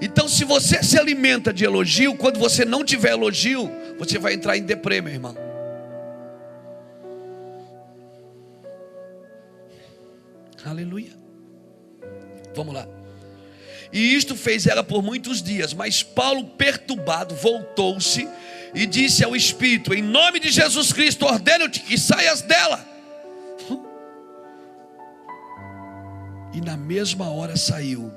Então, 0.00 0.28
se 0.28 0.44
você 0.44 0.82
se 0.82 0.98
alimenta 0.98 1.52
de 1.52 1.64
elogio, 1.64 2.14
quando 2.16 2.38
você 2.38 2.64
não 2.64 2.84
tiver 2.84 3.12
elogio, 3.12 3.70
você 3.98 4.18
vai 4.18 4.34
entrar 4.34 4.56
em 4.56 4.62
deprê, 4.62 5.00
meu 5.00 5.12
irmão. 5.12 5.36
Aleluia. 10.64 11.12
Vamos 12.54 12.74
lá. 12.74 12.86
E 13.92 14.14
isto 14.14 14.34
fez 14.34 14.66
ela 14.66 14.82
por 14.82 15.02
muitos 15.02 15.42
dias, 15.42 15.72
mas 15.72 16.02
Paulo, 16.02 16.44
perturbado, 16.44 17.34
voltou-se 17.34 18.28
e 18.76 18.84
disse 18.84 19.24
ao 19.24 19.34
espírito: 19.34 19.94
Em 19.94 20.02
nome 20.02 20.38
de 20.38 20.50
Jesus 20.50 20.92
Cristo, 20.92 21.24
ordeno-te 21.24 21.80
que 21.80 21.96
saias 21.98 22.42
dela. 22.42 22.86
E 26.52 26.60
na 26.60 26.76
mesma 26.76 27.30
hora 27.30 27.56
saiu. 27.56 28.12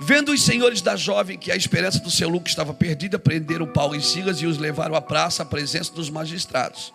Vendo 0.00 0.32
os 0.32 0.42
senhores 0.42 0.80
da 0.80 0.96
jovem 0.96 1.38
que 1.38 1.52
a 1.52 1.56
esperança 1.56 2.00
do 2.00 2.10
seu 2.10 2.28
lucro 2.28 2.48
estava 2.48 2.72
perdida, 2.72 3.18
prenderam 3.18 3.66
Paulo 3.66 3.94
e 3.94 4.02
Silas 4.02 4.40
e 4.40 4.46
os 4.46 4.56
levaram 4.56 4.94
à 4.94 5.00
praça 5.00 5.42
à 5.42 5.46
presença 5.46 5.92
dos 5.92 6.08
magistrados. 6.08 6.92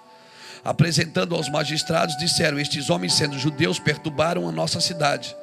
Apresentando 0.64 1.36
aos 1.36 1.50
magistrados, 1.50 2.18
disseram: 2.18 2.60
Estes 2.60 2.90
homens, 2.90 3.14
sendo 3.14 3.38
judeus, 3.38 3.78
perturbaram 3.78 4.50
a 4.50 4.52
nossa 4.52 4.82
cidade 4.82 5.36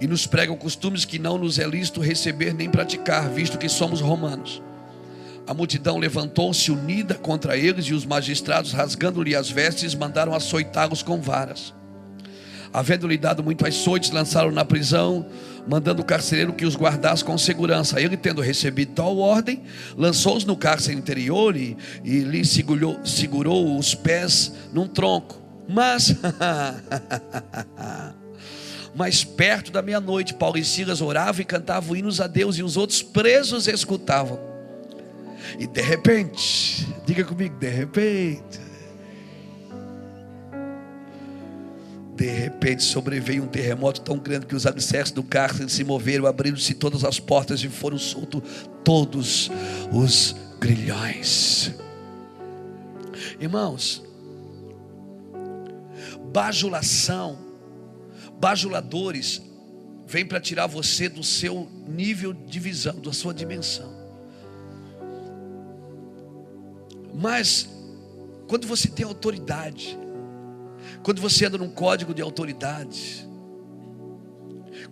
e 0.00 0.06
nos 0.06 0.26
pregam 0.26 0.56
costumes 0.56 1.04
que 1.04 1.18
não 1.18 1.36
nos 1.36 1.58
é 1.58 1.66
lícito 1.66 2.00
receber 2.00 2.54
nem 2.54 2.70
praticar, 2.70 3.28
visto 3.28 3.58
que 3.58 3.68
somos 3.68 4.00
romanos. 4.00 4.62
A 5.48 5.54
multidão 5.54 5.96
levantou-se 5.96 6.70
unida 6.70 7.14
contra 7.14 7.56
eles 7.56 7.86
e 7.86 7.94
os 7.94 8.04
magistrados, 8.04 8.72
rasgando-lhe 8.72 9.34
as 9.34 9.48
vestes, 9.48 9.94
mandaram 9.94 10.34
açoitá-los 10.34 11.02
com 11.02 11.22
varas. 11.22 11.72
Havendo-lhe 12.70 13.16
dado 13.16 13.42
muito 13.42 13.66
açoites, 13.66 14.10
lançaram 14.10 14.50
na 14.50 14.62
prisão, 14.62 15.24
mandando 15.66 16.02
o 16.02 16.04
carcereiro 16.04 16.52
que 16.52 16.66
os 16.66 16.76
guardasse 16.76 17.24
com 17.24 17.38
segurança. 17.38 17.98
Ele, 17.98 18.14
tendo 18.14 18.42
recebido 18.42 18.92
tal 18.92 19.16
ordem, 19.16 19.62
lançou-os 19.96 20.44
no 20.44 20.54
cárcere 20.54 20.94
interior 20.94 21.56
e, 21.56 21.78
e 22.04 22.18
lhe 22.18 22.44
segurou, 22.44 23.00
segurou 23.06 23.78
os 23.78 23.94
pés 23.94 24.52
num 24.70 24.86
tronco. 24.86 25.40
Mas, 25.66 26.14
mais 28.94 29.24
perto 29.24 29.72
da 29.72 29.80
meia-noite, 29.80 30.34
Paulo 30.34 30.58
e 30.58 30.64
Silas 30.64 31.00
oravam 31.00 31.40
e 31.40 31.44
cantavam 31.44 31.96
hinos 31.96 32.20
a 32.20 32.26
Deus, 32.26 32.58
e 32.58 32.62
os 32.62 32.76
outros 32.76 33.02
presos 33.02 33.66
escutavam. 33.66 34.47
E 35.58 35.66
de 35.66 35.80
repente, 35.80 36.86
diga 37.06 37.24
comigo, 37.24 37.56
de 37.58 37.68
repente, 37.68 38.68
De 42.18 42.26
repente 42.26 42.82
sobreveio 42.82 43.44
um 43.44 43.46
terremoto 43.46 44.00
tão 44.00 44.18
grande 44.18 44.44
que 44.44 44.56
os 44.56 44.66
alicerces 44.66 45.12
do 45.12 45.22
cárcere 45.22 45.70
se 45.70 45.84
moveram, 45.84 46.26
abriram-se 46.26 46.74
todas 46.74 47.04
as 47.04 47.20
portas 47.20 47.62
e 47.62 47.68
foram 47.68 47.96
soltos 47.96 48.42
todos 48.82 49.48
os 49.92 50.34
grilhões. 50.58 51.72
Irmãos, 53.38 54.02
bajulação, 56.32 57.38
bajuladores, 58.40 59.40
vem 60.04 60.26
para 60.26 60.40
tirar 60.40 60.66
você 60.66 61.08
do 61.08 61.22
seu 61.22 61.68
nível 61.86 62.32
de 62.32 62.58
visão, 62.58 62.98
da 62.98 63.12
sua 63.12 63.32
dimensão. 63.32 63.97
Mas, 67.20 67.68
quando 68.46 68.66
você 68.66 68.88
tem 68.88 69.04
autoridade, 69.04 69.98
quando 71.02 71.20
você 71.20 71.46
anda 71.46 71.58
num 71.58 71.68
código 71.68 72.14
de 72.14 72.22
autoridade, 72.22 73.28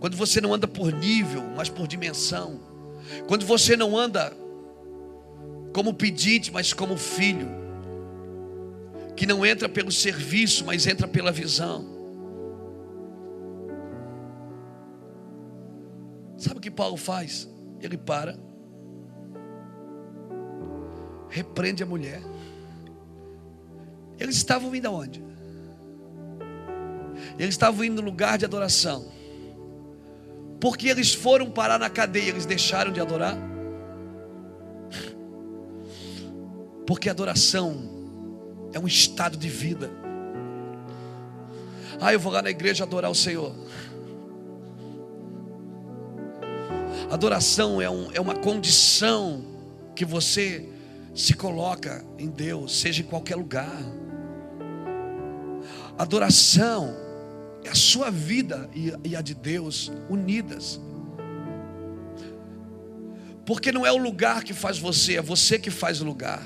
quando 0.00 0.16
você 0.16 0.40
não 0.40 0.52
anda 0.52 0.66
por 0.66 0.92
nível, 0.92 1.42
mas 1.56 1.68
por 1.68 1.86
dimensão, 1.86 2.60
quando 3.28 3.46
você 3.46 3.76
não 3.76 3.96
anda 3.96 4.32
como 5.72 5.94
pedinte, 5.94 6.52
mas 6.52 6.72
como 6.72 6.96
filho, 6.96 7.48
que 9.14 9.24
não 9.24 9.46
entra 9.46 9.68
pelo 9.68 9.92
serviço, 9.92 10.64
mas 10.64 10.86
entra 10.86 11.06
pela 11.06 11.30
visão. 11.30 11.86
Sabe 16.36 16.58
o 16.58 16.60
que 16.60 16.70
Paulo 16.70 16.96
faz? 16.96 17.48
Ele 17.80 17.96
para, 17.96 18.36
repreende 21.28 21.82
a 21.82 21.86
mulher. 21.86 22.22
Eles 24.18 24.36
estavam 24.36 24.74
indo 24.74 24.86
aonde? 24.86 25.22
Eles 27.38 27.54
estavam 27.54 27.84
indo 27.84 28.00
no 28.00 28.08
lugar 28.08 28.38
de 28.38 28.44
adoração. 28.44 29.12
Porque 30.60 30.88
eles 30.88 31.12
foram 31.12 31.50
parar 31.50 31.78
na 31.78 31.90
cadeia, 31.90 32.30
eles 32.30 32.46
deixaram 32.46 32.90
de 32.90 33.00
adorar? 33.00 33.36
Porque 36.86 37.10
adoração 37.10 37.96
é 38.72 38.78
um 38.78 38.86
estado 38.86 39.36
de 39.36 39.48
vida. 39.48 39.90
Ah, 42.00 42.12
eu 42.12 42.20
vou 42.20 42.32
lá 42.32 42.42
na 42.42 42.50
igreja 42.50 42.84
adorar 42.84 43.10
o 43.10 43.14
Senhor. 43.14 43.52
Adoração 47.10 47.80
é, 47.80 47.88
um, 47.88 48.10
é 48.12 48.20
uma 48.20 48.34
condição 48.34 49.44
que 49.94 50.04
você 50.04 50.68
se 51.16 51.32
coloca 51.32 52.04
em 52.18 52.28
Deus, 52.28 52.78
seja 52.78 53.00
em 53.00 53.06
qualquer 53.06 53.36
lugar. 53.36 53.82
Adoração 55.96 56.94
é 57.64 57.70
a 57.70 57.74
sua 57.74 58.10
vida 58.10 58.68
e, 58.74 59.16
a 59.16 59.22
de 59.22 59.34
Deus 59.34 59.90
unidas. 60.10 60.78
Porque 63.46 63.72
não 63.72 63.86
é 63.86 63.90
o 63.90 63.96
lugar 63.96 64.44
que 64.44 64.52
faz 64.52 64.78
você, 64.78 65.16
é 65.16 65.22
você 65.22 65.58
que 65.58 65.70
faz 65.70 66.02
o 66.02 66.04
lugar. 66.04 66.42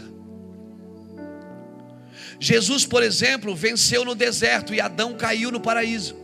Jesus, 2.38 2.86
por 2.86 3.02
exemplo, 3.02 3.56
venceu 3.56 4.05
no 4.05 4.14
deserto 4.14 4.72
e 4.72 4.80
Adão 4.80 5.14
caiu 5.14 5.51
no 5.51 5.60
paraíso. 5.60 6.14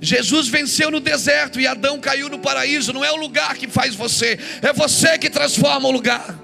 Jesus 0.00 0.48
venceu 0.48 0.90
no 0.90 1.00
deserto 1.00 1.60
e 1.60 1.66
Adão 1.66 2.00
caiu 2.00 2.28
no 2.28 2.38
paraíso. 2.38 2.92
Não 2.92 3.04
é 3.04 3.12
o 3.12 3.16
lugar 3.16 3.56
que 3.56 3.68
faz 3.68 3.94
você, 3.94 4.38
é 4.62 4.72
você 4.72 5.18
que 5.18 5.30
transforma 5.30 5.88
o 5.88 5.92
lugar. 5.92 6.38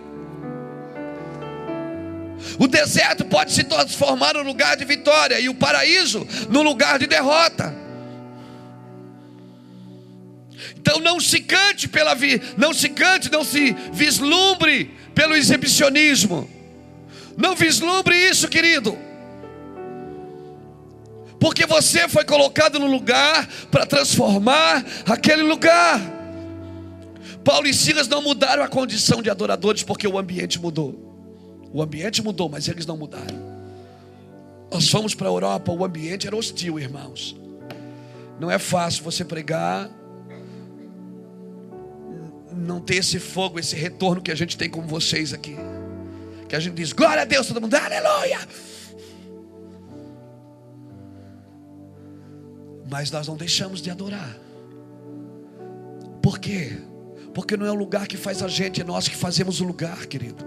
O 2.58 2.66
deserto 2.66 3.24
pode 3.24 3.52
se 3.52 3.64
transformar 3.64 4.34
no 4.34 4.42
lugar 4.42 4.76
de 4.76 4.84
vitória 4.84 5.38
e 5.38 5.48
o 5.48 5.54
paraíso 5.54 6.26
no 6.48 6.62
lugar 6.62 6.98
de 6.98 7.06
derrota. 7.06 7.74
Então 10.76 10.98
não 11.00 11.20
se 11.20 11.40
cante 11.40 11.88
pela 11.88 12.14
vi, 12.14 12.40
não 12.56 12.72
se 12.72 12.88
cante, 12.88 13.30
não 13.30 13.44
se 13.44 13.74
vislumbre 13.92 14.90
pelo 15.14 15.36
exibicionismo. 15.36 16.48
Não 17.36 17.54
vislumbre 17.54 18.16
isso, 18.16 18.48
querido. 18.48 18.98
Porque 21.40 21.64
você 21.64 22.06
foi 22.06 22.22
colocado 22.22 22.78
no 22.78 22.86
lugar 22.86 23.48
para 23.70 23.86
transformar 23.86 24.84
aquele 25.06 25.42
lugar. 25.42 25.98
Paulo 27.42 27.66
e 27.66 27.72
Silas 27.72 28.06
não 28.06 28.20
mudaram 28.20 28.62
a 28.62 28.68
condição 28.68 29.22
de 29.22 29.30
adoradores 29.30 29.82
porque 29.82 30.06
o 30.06 30.18
ambiente 30.18 30.60
mudou. 30.60 30.94
O 31.72 31.82
ambiente 31.82 32.22
mudou, 32.22 32.50
mas 32.50 32.68
eles 32.68 32.84
não 32.84 32.98
mudaram. 32.98 33.50
Nós 34.70 34.88
fomos 34.90 35.14
para 35.14 35.28
a 35.28 35.30
Europa, 35.30 35.72
o 35.72 35.82
ambiente 35.82 36.26
era 36.26 36.36
hostil, 36.36 36.78
irmãos. 36.78 37.34
Não 38.38 38.50
é 38.50 38.58
fácil 38.58 39.02
você 39.02 39.24
pregar 39.24 39.90
não 42.52 42.80
ter 42.80 42.96
esse 42.96 43.18
fogo, 43.18 43.58
esse 43.58 43.74
retorno 43.74 44.20
que 44.20 44.30
a 44.30 44.34
gente 44.34 44.56
tem 44.56 44.68
com 44.68 44.82
vocês 44.82 45.32
aqui. 45.32 45.56
Que 46.48 46.54
a 46.54 46.60
gente 46.60 46.74
diz, 46.74 46.92
glória 46.92 47.22
a 47.22 47.24
Deus, 47.24 47.46
todo 47.46 47.60
mundo, 47.60 47.74
aleluia. 47.74 48.40
Mas 52.90 53.10
nós 53.10 53.28
não 53.28 53.36
deixamos 53.36 53.80
de 53.80 53.88
adorar. 53.88 54.36
Por 56.20 56.40
quê? 56.40 56.76
Porque 57.32 57.56
não 57.56 57.64
é 57.64 57.70
o 57.70 57.74
lugar 57.74 58.08
que 58.08 58.16
faz 58.16 58.42
a 58.42 58.48
gente, 58.48 58.80
é 58.80 58.84
nós 58.84 59.06
que 59.06 59.16
fazemos 59.16 59.60
o 59.60 59.64
lugar, 59.64 60.06
querido. 60.06 60.44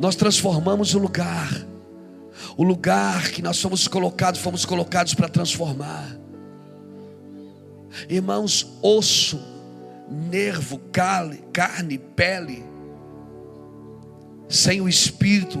Nós 0.00 0.16
transformamos 0.16 0.94
o 0.94 0.98
lugar. 0.98 1.64
O 2.56 2.64
lugar 2.64 3.30
que 3.30 3.40
nós 3.40 3.60
fomos 3.60 3.86
colocados, 3.86 4.40
fomos 4.40 4.64
colocados 4.64 5.14
para 5.14 5.28
transformar. 5.28 6.16
Irmãos, 8.08 8.66
osso 8.82 9.40
nervo, 10.10 10.80
carne, 10.90 11.98
pele, 11.98 12.64
sem 14.48 14.80
o 14.80 14.88
espírito, 14.88 15.60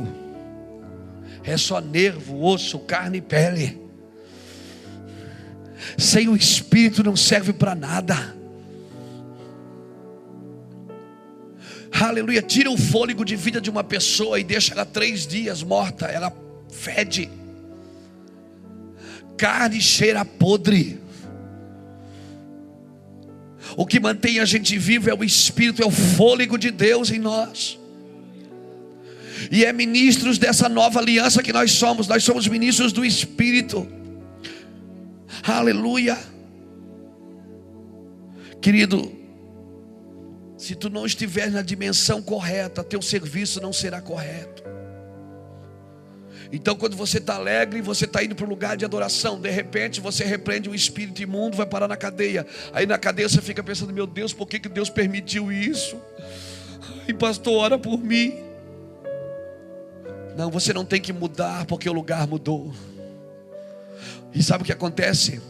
é 1.44 1.56
só 1.56 1.80
nervo, 1.80 2.42
osso, 2.44 2.78
carne 2.80 3.18
e 3.18 3.22
pele. 3.22 3.87
Sem 5.96 6.28
o 6.28 6.36
espírito 6.36 7.02
não 7.02 7.16
serve 7.16 7.52
para 7.52 7.74
nada. 7.74 8.36
Aleluia. 11.92 12.42
Tira 12.42 12.70
o 12.70 12.76
fôlego 12.76 13.24
de 13.24 13.36
vida 13.36 13.60
de 13.60 13.70
uma 13.70 13.82
pessoa 13.82 14.38
e 14.38 14.44
deixa 14.44 14.74
ela 14.74 14.84
três 14.84 15.26
dias 15.26 15.62
morta. 15.62 16.06
Ela 16.06 16.32
fede. 16.70 17.30
Carne 19.36 19.80
cheira 19.80 20.24
podre. 20.24 21.00
O 23.76 23.86
que 23.86 24.00
mantém 24.00 24.40
a 24.40 24.44
gente 24.44 24.76
vivo 24.78 25.10
é 25.10 25.14
o 25.14 25.22
Espírito, 25.22 25.82
é 25.82 25.86
o 25.86 25.90
fôlego 25.90 26.58
de 26.58 26.70
Deus 26.70 27.10
em 27.10 27.18
nós. 27.18 27.78
E 29.50 29.64
é 29.64 29.72
ministros 29.72 30.38
dessa 30.38 30.68
nova 30.68 30.98
aliança 30.98 31.42
que 31.42 31.52
nós 31.52 31.70
somos, 31.72 32.08
nós 32.08 32.24
somos 32.24 32.48
ministros 32.48 32.92
do 32.92 33.04
Espírito. 33.04 33.86
Aleluia. 35.42 36.18
Querido, 38.60 39.12
se 40.56 40.74
tu 40.74 40.90
não 40.90 41.06
estiver 41.06 41.50
na 41.50 41.62
dimensão 41.62 42.20
correta, 42.20 42.82
teu 42.82 43.00
serviço 43.00 43.60
não 43.60 43.72
será 43.72 44.00
correto. 44.00 44.64
Então, 46.50 46.74
quando 46.74 46.96
você 46.96 47.18
está 47.18 47.34
alegre, 47.34 47.82
você 47.82 48.06
está 48.06 48.24
indo 48.24 48.34
para 48.34 48.46
um 48.46 48.48
lugar 48.48 48.76
de 48.76 48.84
adoração, 48.84 49.38
de 49.38 49.50
repente 49.50 50.00
você 50.00 50.24
repreende 50.24 50.68
um 50.68 50.74
espírito 50.74 51.22
imundo, 51.22 51.56
vai 51.56 51.66
parar 51.66 51.86
na 51.86 51.96
cadeia. 51.96 52.46
Aí 52.72 52.86
na 52.86 52.96
cadeia 52.96 53.28
você 53.28 53.40
fica 53.42 53.62
pensando: 53.62 53.92
meu 53.92 54.06
Deus, 54.06 54.32
por 54.32 54.48
que, 54.48 54.58
que 54.58 54.68
Deus 54.68 54.88
permitiu 54.88 55.52
isso? 55.52 56.00
E 57.06 57.12
pastor, 57.12 57.54
ora 57.54 57.78
por 57.78 57.98
mim. 57.98 58.34
Não, 60.36 60.50
você 60.50 60.72
não 60.72 60.84
tem 60.84 61.00
que 61.00 61.12
mudar 61.12 61.66
porque 61.66 61.88
o 61.88 61.92
lugar 61.92 62.26
mudou. 62.26 62.72
E 64.32 64.42
sabe 64.42 64.62
o 64.62 64.66
que 64.66 64.72
acontece? 64.72 65.40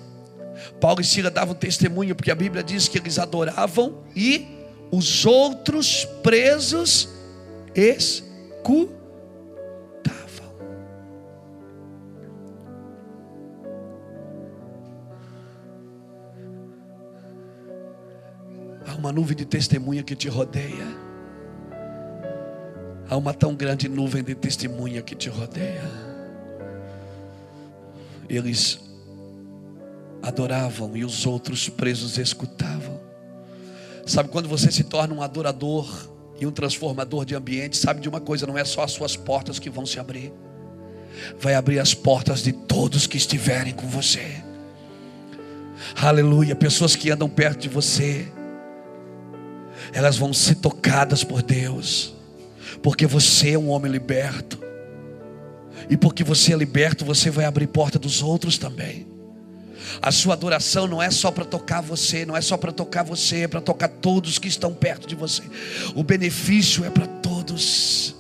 Paulo 0.81 1.01
e 1.01 1.05
Sila 1.05 1.31
davam 1.31 1.55
testemunho, 1.55 2.15
porque 2.15 2.31
a 2.31 2.35
Bíblia 2.35 2.63
diz 2.63 2.89
que 2.89 2.99
eles 2.99 3.19
adoravam 3.19 4.03
e 4.15 4.47
os 4.91 5.25
outros 5.27 6.05
presos 6.23 7.09
escutavam. 7.75 8.99
uma 18.99 19.13
nuvem 19.13 19.37
de 19.37 19.45
testemunha 19.45 20.03
que 20.03 20.17
te 20.17 20.29
rodeia. 20.29 20.87
Há 23.09 23.17
uma 23.17 23.33
tão 23.33 23.55
grande 23.55 23.89
nuvem 23.89 24.23
de 24.23 24.35
testemunha 24.35 25.01
que 25.01 25.15
te 25.15 25.29
rodeia. 25.29 26.08
Eles 28.29 28.79
adoravam 30.23 30.97
e 30.97 31.05
os 31.05 31.27
outros 31.27 31.69
presos 31.69 32.19
escutavam. 32.19 33.01
Sabe 34.07 34.29
quando 34.29 34.49
você 34.49 34.71
se 34.71 34.85
torna 34.85 35.15
um 35.15 35.23
adorador 35.23 35.87
e 36.41 36.47
um 36.47 36.51
transformador 36.51 37.25
de 37.25 37.35
ambiente, 37.35 37.77
sabe 37.77 38.01
de 38.01 38.09
uma 38.09 38.21
coisa, 38.21 38.47
não 38.47 38.57
é 38.57 38.65
só 38.65 38.83
as 38.83 38.93
suas 38.93 39.17
portas 39.17 39.59
que 39.59 39.71
vão 39.71 39.85
se 39.85 39.99
abrir. 39.99 40.33
vai 41.41 41.55
abrir 41.55 41.81
as 41.81 41.95
portas 41.95 42.43
de 42.43 42.53
todos 42.53 43.07
que 43.07 43.17
estiverem 43.17 43.73
com 43.73 43.89
você. 43.89 44.43
Aleluia. 46.01 46.55
Pessoas 46.55 46.95
que 46.95 47.11
andam 47.11 47.29
perto 47.29 47.63
de 47.63 47.69
você, 47.69 48.29
elas 49.93 50.17
vão 50.17 50.33
ser 50.33 50.57
tocadas 50.57 51.25
por 51.25 51.43
Deus, 51.43 52.15
porque 52.83 53.07
você 53.07 53.53
é 53.53 53.59
um 53.59 53.71
homem 53.71 53.91
liberto, 53.91 54.59
e 55.91 55.97
porque 55.97 56.23
você 56.23 56.53
é 56.53 56.57
liberto, 56.57 57.05
você 57.05 57.31
vai 57.31 57.45
abrir 57.45 57.67
porta 57.67 57.99
dos 57.99 58.23
outros 58.23 58.59
também. 58.59 59.07
A 60.03 60.13
sua 60.13 60.35
adoração 60.35 60.87
não 60.87 61.03
é 61.03 61.11
só 61.11 61.31
para 61.31 61.45
tocar 61.45 61.81
você, 61.81 62.27
não 62.27 62.37
é 62.37 62.41
só 62.41 62.57
para 62.57 62.73
tocar 62.73 63.03
você, 63.03 63.43
é 63.43 63.49
para 63.49 63.61
tocar 63.61 63.89
todos 63.89 64.39
que 64.39 64.49
estão 64.49 64.75
perto 64.75 65.09
de 65.09 65.15
você. 65.15 65.43
O 65.95 66.03
benefício 66.03 66.85
é 66.85 66.91
para 66.91 67.07
todos. 67.07 68.15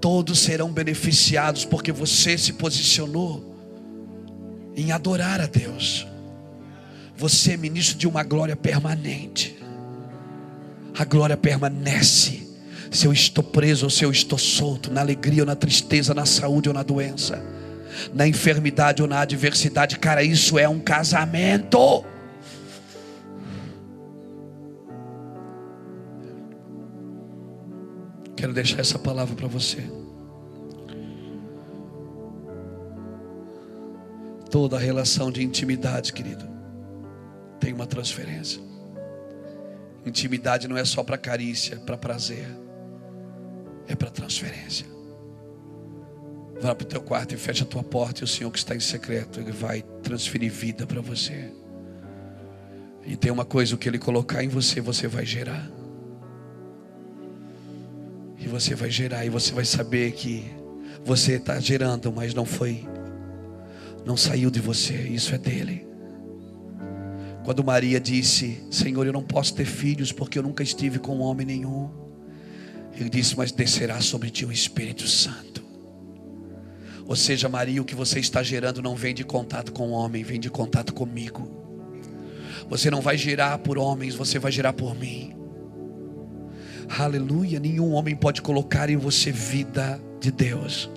Todos 0.00 0.38
serão 0.40 0.72
beneficiados 0.72 1.64
porque 1.64 1.92
você 1.92 2.36
se 2.36 2.52
posicionou 2.54 3.54
em 4.76 4.92
adorar 4.92 5.40
a 5.40 5.46
Deus. 5.46 6.06
Você 7.16 7.52
é 7.52 7.56
ministro 7.56 7.96
de 7.96 8.06
uma 8.06 8.22
glória 8.22 8.56
permanente. 8.56 9.56
A 10.98 11.04
glória 11.04 11.36
permanece. 11.36 12.45
Se 12.90 13.06
eu 13.06 13.12
estou 13.12 13.44
preso 13.44 13.86
ou 13.86 13.90
se 13.90 14.04
eu 14.04 14.10
estou 14.10 14.38
solto, 14.38 14.92
na 14.92 15.00
alegria 15.00 15.42
ou 15.42 15.46
na 15.46 15.56
tristeza, 15.56 16.14
na 16.14 16.26
saúde 16.26 16.68
ou 16.68 16.74
na 16.74 16.82
doença 16.82 17.42
na 18.12 18.26
enfermidade 18.26 19.02
ou 19.02 19.08
na 19.08 19.20
adversidade. 19.20 19.98
Cara, 19.98 20.22
isso 20.22 20.58
é 20.58 20.68
um 20.68 20.78
casamento. 20.78 22.04
Quero 28.36 28.52
deixar 28.52 28.80
essa 28.80 28.98
palavra 28.98 29.34
para 29.34 29.48
você. 29.48 29.78
Toda 34.50 34.78
relação 34.78 35.32
de 35.32 35.42
intimidade, 35.42 36.12
querido, 36.12 36.46
tem 37.58 37.72
uma 37.72 37.86
transferência. 37.86 38.60
Intimidade 40.04 40.68
não 40.68 40.76
é 40.76 40.84
só 40.84 41.02
para 41.02 41.18
carícia, 41.18 41.78
para 41.78 41.96
prazer, 41.96 42.46
é 43.88 43.94
para 43.94 44.10
transferência. 44.10 44.86
Vá 46.60 46.74
para 46.74 46.84
o 46.84 46.88
teu 46.88 47.00
quarto 47.00 47.34
e 47.34 47.36
fecha 47.36 47.64
a 47.64 47.66
tua 47.66 47.82
porta. 47.82 48.22
E 48.22 48.24
o 48.24 48.26
Senhor 48.26 48.50
que 48.50 48.58
está 48.58 48.74
em 48.74 48.80
secreto, 48.80 49.40
Ele 49.40 49.52
vai 49.52 49.82
transferir 50.02 50.50
vida 50.50 50.86
para 50.86 51.00
você. 51.00 51.52
E 53.04 53.16
tem 53.16 53.30
uma 53.30 53.44
coisa: 53.44 53.74
o 53.74 53.78
que 53.78 53.88
Ele 53.88 53.98
colocar 53.98 54.42
em 54.42 54.48
você, 54.48 54.80
você 54.80 55.06
vai 55.06 55.26
gerar. 55.26 55.70
E 58.38 58.48
você 58.48 58.74
vai 58.74 58.90
gerar, 58.90 59.24
e 59.24 59.28
você 59.28 59.52
vai 59.52 59.64
saber 59.64 60.12
que 60.12 60.44
você 61.04 61.34
está 61.34 61.58
gerando, 61.58 62.12
mas 62.12 62.34
não 62.34 62.44
foi, 62.44 62.86
não 64.04 64.16
saiu 64.16 64.50
de 64.50 64.60
você, 64.60 64.94
isso 64.94 65.34
é 65.34 65.38
dele. 65.38 65.86
Quando 67.44 67.62
Maria 67.62 68.00
disse: 68.00 68.62
Senhor, 68.70 69.06
eu 69.06 69.12
não 69.12 69.22
posso 69.22 69.54
ter 69.54 69.64
filhos 69.64 70.10
porque 70.10 70.38
eu 70.38 70.42
nunca 70.42 70.62
estive 70.62 70.98
com 70.98 71.18
homem 71.20 71.46
nenhum. 71.46 72.05
Ele 72.96 73.10
disse: 73.10 73.36
Mas 73.36 73.52
descerá 73.52 74.00
sobre 74.00 74.30
ti 74.30 74.44
o 74.44 74.52
Espírito 74.52 75.06
Santo. 75.06 75.64
Ou 77.06 77.14
seja, 77.14 77.48
Maria, 77.48 77.80
o 77.80 77.84
que 77.84 77.94
você 77.94 78.18
está 78.18 78.42
gerando 78.42 78.82
não 78.82 78.96
vem 78.96 79.14
de 79.14 79.24
contato 79.24 79.72
com 79.72 79.90
o 79.90 79.92
homem, 79.92 80.24
vem 80.24 80.40
de 80.40 80.50
contato 80.50 80.92
comigo. 80.92 81.48
Você 82.68 82.90
não 82.90 83.00
vai 83.00 83.16
gerar 83.16 83.58
por 83.58 83.78
homens, 83.78 84.14
você 84.14 84.38
vai 84.38 84.50
gerar 84.50 84.72
por 84.72 84.96
mim. 84.96 85.36
Aleluia. 86.98 87.60
Nenhum 87.60 87.92
homem 87.92 88.16
pode 88.16 88.42
colocar 88.42 88.90
em 88.90 88.96
você 88.96 89.30
vida 89.30 90.00
de 90.20 90.32
Deus. 90.32 90.90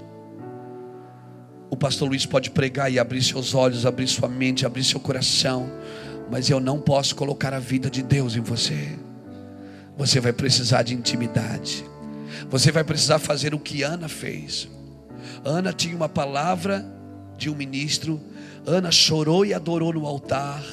O 1.69 1.77
pastor 1.77 2.09
Luiz 2.09 2.25
pode 2.25 2.49
pregar 2.49 2.91
e 2.91 2.97
abrir 2.97 3.21
seus 3.21 3.53
olhos, 3.53 3.85
abrir 3.85 4.07
sua 4.07 4.27
mente, 4.27 4.65
abrir 4.65 4.83
seu 4.83 4.99
coração, 4.99 5.69
mas 6.31 6.49
eu 6.49 6.59
não 6.59 6.79
posso 6.79 7.15
colocar 7.15 7.53
a 7.53 7.59
vida 7.59 7.89
de 7.89 8.01
Deus 8.01 8.35
em 8.35 8.41
você. 8.41 8.97
Você 9.99 10.21
vai 10.21 10.31
precisar 10.31 10.83
de 10.83 10.93
intimidade. 10.93 11.83
Você 12.49 12.71
vai 12.71 12.85
precisar 12.85 13.19
fazer 13.19 13.53
o 13.53 13.59
que 13.59 13.83
Ana 13.83 14.07
fez. 14.07 14.69
Ana 15.43 15.73
tinha 15.73 15.93
uma 15.93 16.07
palavra 16.07 16.85
de 17.37 17.49
um 17.49 17.55
ministro. 17.55 18.17
Ana 18.65 18.91
chorou 18.91 19.45
e 19.45 19.53
adorou 19.53 19.91
no 19.91 20.07
altar. 20.07 20.63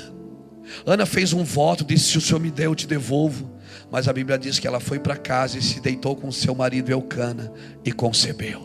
Ana 0.87 1.05
fez 1.05 1.33
um 1.33 1.43
voto, 1.43 1.85
disse: 1.85 2.05
Se 2.05 2.19
o 2.19 2.21
Senhor 2.21 2.39
me 2.39 2.53
der, 2.53 2.67
eu 2.67 2.75
te 2.77 2.87
devolvo. 2.87 3.51
Mas 3.91 4.07
a 4.07 4.13
Bíblia 4.13 4.39
diz 4.39 4.61
que 4.61 4.67
ela 4.67 4.79
foi 4.79 5.01
para 5.01 5.17
casa 5.17 5.59
e 5.59 5.63
se 5.63 5.81
deitou 5.81 6.15
com 6.15 6.31
seu 6.31 6.55
marido 6.55 6.93
Elcana 6.93 7.53
e 7.85 7.91
concebeu. 7.91 8.65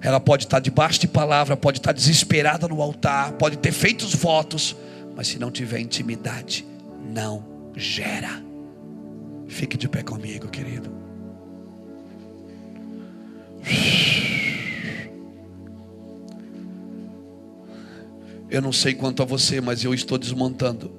Ela 0.00 0.20
pode 0.20 0.44
estar 0.44 0.60
debaixo 0.60 1.00
de 1.00 1.08
palavra, 1.08 1.56
pode 1.56 1.80
estar 1.80 1.90
desesperada 1.90 2.68
no 2.68 2.80
altar, 2.80 3.32
pode 3.32 3.56
ter 3.56 3.72
feito 3.72 4.04
os 4.04 4.14
votos, 4.14 4.76
mas 5.16 5.26
se 5.26 5.40
não 5.40 5.50
tiver 5.50 5.80
intimidade, 5.80 6.64
não 7.04 7.44
gera. 7.76 8.51
Fique 9.52 9.76
de 9.76 9.86
pé 9.86 10.02
comigo, 10.02 10.48
querido. 10.48 10.90
Eu 18.50 18.62
não 18.62 18.72
sei 18.72 18.94
quanto 18.94 19.22
a 19.22 19.26
você, 19.26 19.60
mas 19.60 19.84
eu 19.84 19.92
estou 19.92 20.16
desmontando. 20.16 20.90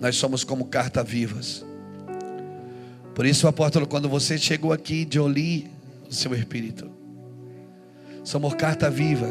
Nós 0.00 0.14
somos 0.14 0.44
como 0.44 0.66
carta-vivas. 0.66 1.66
Por 3.16 3.26
isso, 3.26 3.48
apóstolo, 3.48 3.86
quando 3.86 4.08
você 4.08 4.38
chegou 4.38 4.72
aqui 4.72 5.04
de 5.04 5.18
Oli, 5.18 5.68
o 6.08 6.14
seu 6.14 6.32
espírito, 6.34 6.93
somos 8.24 8.54
carta 8.54 8.90
viva. 8.90 9.28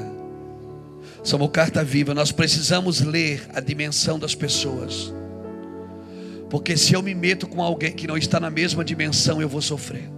Somos 1.24 1.49
carta 1.52 1.84
viva. 1.84 2.14
Nós 2.14 2.32
precisamos 2.32 3.02
ler 3.02 3.45
a 3.53 3.60
dimensão 3.60 4.18
das 4.18 4.36
pessoas. 4.36 5.14
Porque 6.49 6.78
se 6.78 6.94
eu 6.94 7.02
me 7.02 7.15
meto 7.15 7.48
com 7.48 7.61
alguém 7.61 7.91
que 7.91 8.06
não 8.06 8.15
está 8.15 8.40
na 8.40 8.49
mesma 8.49 8.86
dimensão, 8.86 9.41
eu 9.41 9.49
vou 9.49 9.61
sofrer. 9.61 10.10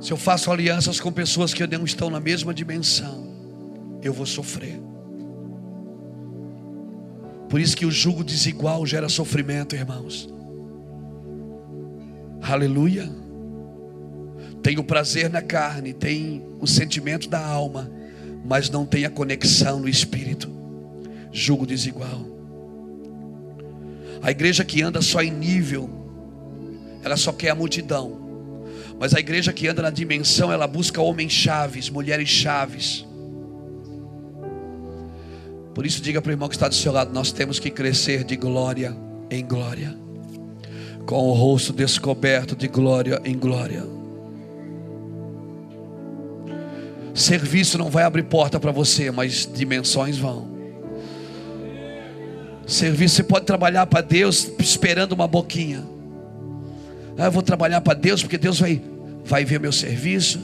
Se 0.00 0.12
eu 0.12 0.16
faço 0.16 0.52
alianças 0.52 1.00
com 1.00 1.10
pessoas 1.10 1.52
que 1.52 1.66
não 1.66 1.84
estão 1.84 2.10
na 2.10 2.20
mesma 2.20 2.54
dimensão, 2.54 3.26
eu 4.02 4.12
vou 4.12 4.26
sofrer. 4.26 4.80
Por 7.48 7.58
isso 7.58 7.76
que 7.76 7.86
o 7.86 7.90
jugo 7.90 8.22
desigual 8.22 8.84
gera 8.84 9.08
sofrimento, 9.08 9.74
irmãos. 9.74 10.28
Aleluia. 12.42 13.10
Tem 14.62 14.78
o 14.78 14.84
prazer 14.84 15.30
na 15.30 15.40
carne, 15.40 15.92
tem 15.92 16.42
o 16.60 16.66
sentimento 16.66 17.28
da 17.28 17.44
alma, 17.44 17.90
mas 18.44 18.68
não 18.70 18.84
tem 18.84 19.04
a 19.04 19.10
conexão 19.10 19.80
no 19.80 19.88
espírito. 19.88 20.50
Jugo 21.30 21.66
desigual. 21.66 22.26
A 24.22 24.30
igreja 24.30 24.64
que 24.64 24.82
anda 24.82 25.00
só 25.00 25.22
em 25.22 25.30
nível, 25.30 25.88
ela 27.04 27.16
só 27.16 27.32
quer 27.32 27.50
a 27.50 27.54
multidão. 27.54 28.18
Mas 28.98 29.14
a 29.14 29.20
igreja 29.20 29.52
que 29.52 29.68
anda 29.68 29.82
na 29.82 29.90
dimensão, 29.90 30.52
ela 30.52 30.66
busca 30.66 31.00
homens 31.00 31.32
chaves, 31.32 31.88
mulheres 31.88 32.28
chaves. 32.28 33.06
Por 35.72 35.86
isso, 35.86 36.02
diga 36.02 36.20
para 36.20 36.30
o 36.30 36.32
irmão 36.32 36.48
que 36.48 36.56
está 36.56 36.66
do 36.66 36.74
seu 36.74 36.90
lado: 36.90 37.12
nós 37.12 37.30
temos 37.30 37.60
que 37.60 37.70
crescer 37.70 38.24
de 38.24 38.34
glória 38.34 38.96
em 39.30 39.46
glória, 39.46 39.96
com 41.06 41.28
o 41.28 41.32
rosto 41.32 41.72
descoberto 41.72 42.56
de 42.56 42.66
glória 42.66 43.20
em 43.24 43.38
glória. 43.38 43.97
Serviço 47.18 47.76
não 47.76 47.90
vai 47.90 48.04
abrir 48.04 48.22
porta 48.22 48.60
para 48.60 48.70
você, 48.70 49.10
mas 49.10 49.48
dimensões 49.52 50.16
vão. 50.16 50.48
Serviço, 52.64 53.16
você 53.16 53.22
pode 53.24 53.44
trabalhar 53.44 53.86
para 53.86 54.00
Deus 54.00 54.52
esperando 54.60 55.12
uma 55.12 55.26
boquinha. 55.26 55.84
Ah, 57.18 57.24
eu 57.24 57.32
vou 57.32 57.42
trabalhar 57.42 57.80
para 57.80 57.94
Deus 57.98 58.22
porque 58.22 58.38
Deus 58.38 58.60
vai, 58.60 58.80
vai 59.24 59.44
ver 59.44 59.58
meu 59.58 59.72
serviço. 59.72 60.38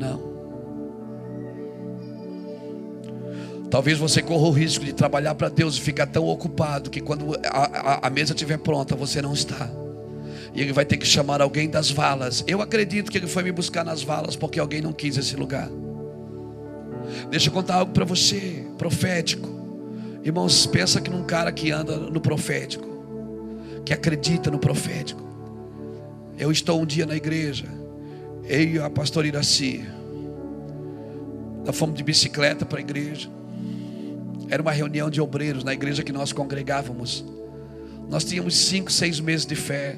Não. 0.00 0.32
Talvez 3.68 3.98
você 3.98 4.22
corra 4.22 4.46
o 4.46 4.52
risco 4.52 4.86
de 4.86 4.94
trabalhar 4.94 5.34
para 5.34 5.50
Deus 5.50 5.76
e 5.76 5.82
ficar 5.82 6.06
tão 6.06 6.24
ocupado 6.24 6.88
que 6.88 7.00
quando 7.02 7.36
a, 7.44 7.96
a, 8.04 8.06
a 8.06 8.10
mesa 8.10 8.32
estiver 8.32 8.56
pronta, 8.56 8.96
você 8.96 9.20
não 9.20 9.34
está. 9.34 9.68
E 10.54 10.60
ele 10.60 10.72
vai 10.72 10.84
ter 10.84 10.96
que 10.96 11.06
chamar 11.06 11.42
alguém 11.42 11.68
das 11.68 11.90
valas. 11.90 12.44
Eu 12.46 12.62
acredito 12.62 13.10
que 13.10 13.18
ele 13.18 13.26
foi 13.26 13.42
me 13.42 13.50
buscar 13.50 13.84
nas 13.84 14.02
valas 14.02 14.36
porque 14.36 14.60
alguém 14.60 14.80
não 14.80 14.92
quis 14.92 15.16
esse 15.16 15.34
lugar. 15.34 15.68
Deixa 17.30 17.48
eu 17.48 17.52
contar 17.52 17.76
algo 17.76 17.92
para 17.92 18.04
você, 18.04 18.64
profético. 18.78 19.48
Irmãos, 20.22 20.66
pensa 20.66 21.00
que 21.00 21.10
num 21.10 21.24
cara 21.24 21.52
que 21.52 21.70
anda 21.70 21.96
no 21.96 22.20
profético, 22.20 22.86
que 23.84 23.92
acredita 23.92 24.50
no 24.50 24.58
profético. 24.58 25.22
Eu 26.38 26.50
estou 26.50 26.80
um 26.80 26.86
dia 26.86 27.04
na 27.04 27.14
igreja, 27.14 27.66
eu 28.44 28.60
e 28.62 28.78
a 28.78 28.88
pastora 28.88 29.26
Iraci, 29.26 29.84
nós 31.64 31.76
fomos 31.76 31.96
de 31.96 32.02
bicicleta 32.02 32.64
para 32.64 32.78
a 32.78 32.80
igreja. 32.80 33.28
Era 34.48 34.60
uma 34.60 34.72
reunião 34.72 35.08
de 35.08 35.20
obreiros 35.20 35.64
na 35.64 35.72
igreja 35.72 36.02
que 36.02 36.12
nós 36.12 36.32
congregávamos. 36.32 37.24
Nós 38.08 38.24
tínhamos 38.24 38.56
cinco, 38.56 38.92
seis 38.92 39.18
meses 39.18 39.46
de 39.46 39.54
fé. 39.54 39.96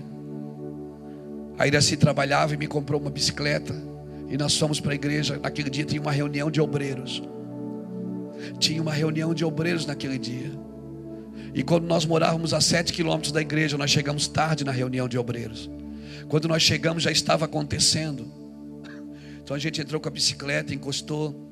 A 1.58 1.66
Iraci 1.66 1.96
trabalhava 1.96 2.54
e 2.54 2.56
me 2.56 2.66
comprou 2.66 3.00
uma 3.00 3.10
bicicleta. 3.10 3.74
E 4.28 4.36
nós 4.36 4.56
fomos 4.58 4.80
para 4.80 4.92
a 4.92 4.94
igreja. 4.94 5.38
Naquele 5.42 5.70
dia 5.70 5.84
tinha 5.84 6.00
uma 6.00 6.12
reunião 6.12 6.50
de 6.50 6.60
obreiros. 6.60 7.22
Tinha 8.58 8.82
uma 8.82 8.92
reunião 8.92 9.32
de 9.32 9.44
obreiros 9.44 9.86
naquele 9.86 10.18
dia. 10.18 10.52
E 11.54 11.62
quando 11.62 11.86
nós 11.86 12.04
morávamos 12.04 12.52
a 12.52 12.60
sete 12.60 12.92
quilômetros 12.92 13.32
da 13.32 13.40
igreja, 13.40 13.78
nós 13.78 13.90
chegamos 13.90 14.28
tarde 14.28 14.64
na 14.64 14.72
reunião 14.72 15.08
de 15.08 15.16
obreiros. 15.16 15.70
Quando 16.28 16.48
nós 16.48 16.62
chegamos, 16.62 17.02
já 17.02 17.10
estava 17.10 17.46
acontecendo. 17.46 18.30
Então 19.42 19.56
a 19.56 19.58
gente 19.58 19.80
entrou 19.80 20.00
com 20.00 20.08
a 20.08 20.10
bicicleta, 20.10 20.74
encostou. 20.74 21.50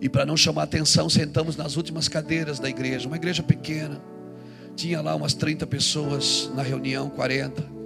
E 0.00 0.08
para 0.08 0.26
não 0.26 0.36
chamar 0.36 0.64
atenção, 0.64 1.08
sentamos 1.08 1.56
nas 1.56 1.76
últimas 1.76 2.08
cadeiras 2.08 2.58
da 2.58 2.68
igreja. 2.68 3.06
Uma 3.06 3.16
igreja 3.16 3.42
pequena. 3.42 4.02
Tinha 4.76 5.00
lá 5.00 5.14
umas 5.14 5.32
30 5.32 5.66
pessoas 5.66 6.50
na 6.54 6.62
reunião, 6.62 7.08
40. 7.08 7.79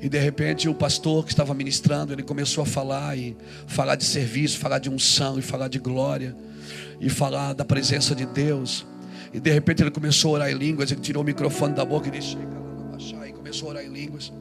E 0.00 0.08
de 0.08 0.18
repente 0.18 0.68
o 0.68 0.74
pastor 0.74 1.24
que 1.24 1.30
estava 1.30 1.54
ministrando, 1.54 2.12
ele 2.12 2.22
começou 2.22 2.62
a 2.62 2.66
falar 2.66 3.16
e 3.16 3.36
falar 3.66 3.96
de 3.96 4.04
serviço, 4.04 4.58
falar 4.58 4.78
de 4.78 4.90
unção 4.90 5.38
e 5.38 5.42
falar 5.42 5.68
de 5.68 5.78
glória 5.78 6.36
e 7.00 7.08
falar 7.08 7.54
da 7.54 7.64
presença 7.64 8.14
de 8.14 8.26
Deus. 8.26 8.86
E 9.32 9.40
de 9.40 9.50
repente 9.50 9.82
ele 9.82 9.90
começou 9.90 10.32
a 10.32 10.34
orar 10.34 10.50
em 10.50 10.54
línguas, 10.54 10.90
ele 10.90 11.00
tirou 11.00 11.22
o 11.22 11.26
microfone 11.26 11.74
da 11.74 11.84
boca 11.84 12.08
e 12.08 12.10
disse: 12.10 12.36
e 13.26 13.32
começou 13.32 13.68
a 13.68 13.70
orar 13.72 13.84
em 13.84 13.88
línguas. 13.88 14.32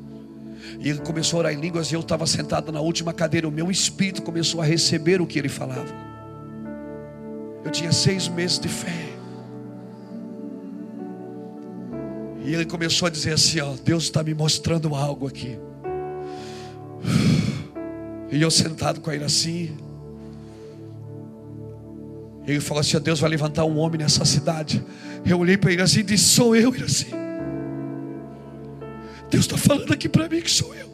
E 0.80 0.90
ele 0.90 0.99
começou 0.99 1.38
a 1.38 1.40
orar 1.41 1.53
em 1.53 1.60
línguas 1.60 1.91
e 1.91 1.95
eu 1.95 2.02
estava 2.02 2.26
sentado 2.27 2.72
na 2.72 2.82
última 2.82 3.14
cadeira. 3.14 3.48
O 3.48 3.52
meu 3.52 3.72
espírito 3.72 4.22
começou 4.22 4.61
a 4.61 4.65
receber 4.65 5.22
o 5.22 5.27
que 5.27 5.40
ele 5.40 5.49
falava. 5.49 5.94
Eu 7.64 7.72
tinha 7.72 7.91
seis 7.91 8.27
meses 8.27 8.60
de 8.60 8.68
fé. 8.68 9.15
E 12.46 12.54
ele 12.54 12.66
começou 12.66 13.08
a 13.08 13.10
dizer 13.10 13.34
assim: 13.34 13.60
ó, 13.60 13.74
Deus 13.84 14.04
está 14.04 14.22
me 14.22 14.34
mostrando 14.36 14.94
algo 14.94 15.28
aqui. 15.28 15.58
E 18.32 18.42
eu 18.42 18.52
sentado 18.52 19.02
com 19.02 19.12
ele 19.12 19.24
assim. 19.24 19.76
Ele 22.46 22.60
falou 22.60 22.82
assim: 22.82 23.00
Deus 23.00 23.20
vai 23.20 23.32
levantar 23.32 23.66
um 23.66 23.78
homem 23.80 24.00
nessa 24.00 24.24
cidade. 24.26 24.86
Eu 25.26 25.40
olhei 25.40 25.58
para 25.58 25.72
ele 25.72 25.82
assim 25.82 26.02
e 26.02 26.04
disse: 26.04 26.26
Sou 26.26 26.56
eu, 26.56 26.72
assim. 26.84 27.10
Deus 29.32 29.46
está 29.46 29.58
falando 29.58 29.92
aqui 29.92 30.08
para 30.08 30.30
mim 30.30 30.40
que 30.40 30.52
sou 30.52 30.74
eu. 30.76 30.90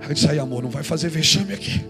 Aí 0.00 0.08
eu 0.08 0.14
disse: 0.14 0.28
Aí, 0.28 0.38
amor, 0.40 0.64
não 0.64 0.70
vai 0.70 0.82
fazer 0.82 1.10
vexame 1.10 1.54
aqui. 1.54 1.84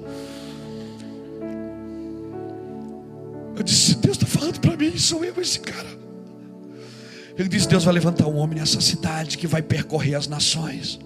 Eu 3.56 3.62
disse: 3.62 3.96
Deus 3.96 4.18
está 4.18 4.26
falando 4.26 4.60
para 4.60 4.76
mim, 4.76 4.98
sou 4.98 5.24
eu 5.24 5.40
esse 5.40 5.60
cara. 5.60 6.07
Ele 7.38 7.48
disse: 7.48 7.68
Deus 7.68 7.84
vai 7.84 7.94
levantar 7.94 8.26
um 8.26 8.36
homem 8.36 8.58
nessa 8.58 8.80
cidade 8.80 9.38
que 9.38 9.46
vai 9.46 9.62
percorrer 9.62 10.16
as 10.16 10.26
nações. 10.26 10.98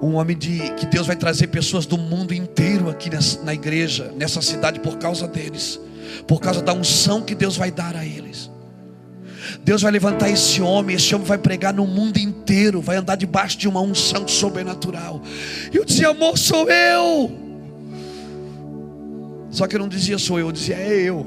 Um 0.00 0.14
homem 0.14 0.36
de 0.36 0.58
que 0.74 0.86
Deus 0.86 1.06
vai 1.06 1.14
trazer 1.14 1.48
pessoas 1.48 1.86
do 1.86 1.98
mundo 1.98 2.32
inteiro 2.32 2.88
aqui 2.88 3.08
nessa, 3.08 3.40
na 3.42 3.54
igreja, 3.54 4.12
nessa 4.16 4.40
cidade, 4.40 4.80
por 4.80 4.96
causa 4.96 5.28
deles, 5.28 5.78
por 6.26 6.40
causa 6.40 6.60
da 6.60 6.72
unção 6.72 7.22
que 7.22 7.34
Deus 7.34 7.56
vai 7.56 7.70
dar 7.70 7.94
a 7.94 8.04
eles. 8.04 8.50
Deus 9.62 9.82
vai 9.82 9.92
levantar 9.92 10.30
esse 10.30 10.62
homem, 10.62 10.96
esse 10.96 11.14
homem 11.14 11.26
vai 11.26 11.38
pregar 11.38 11.74
no 11.74 11.86
mundo 11.86 12.16
inteiro, 12.16 12.80
vai 12.80 12.96
andar 12.96 13.16
debaixo 13.16 13.58
de 13.58 13.68
uma 13.68 13.80
unção 13.80 14.26
sobrenatural. 14.26 15.20
E 15.72 15.76
eu 15.76 15.84
dizia, 15.84 16.08
amor, 16.08 16.38
sou 16.38 16.68
eu. 16.68 17.30
Só 19.50 19.66
que 19.66 19.76
eu 19.76 19.80
não 19.80 19.88
dizia 19.88 20.18
sou 20.18 20.38
eu, 20.38 20.46
eu 20.46 20.52
dizia 20.52 20.76
é 20.76 21.00
eu. 21.02 21.26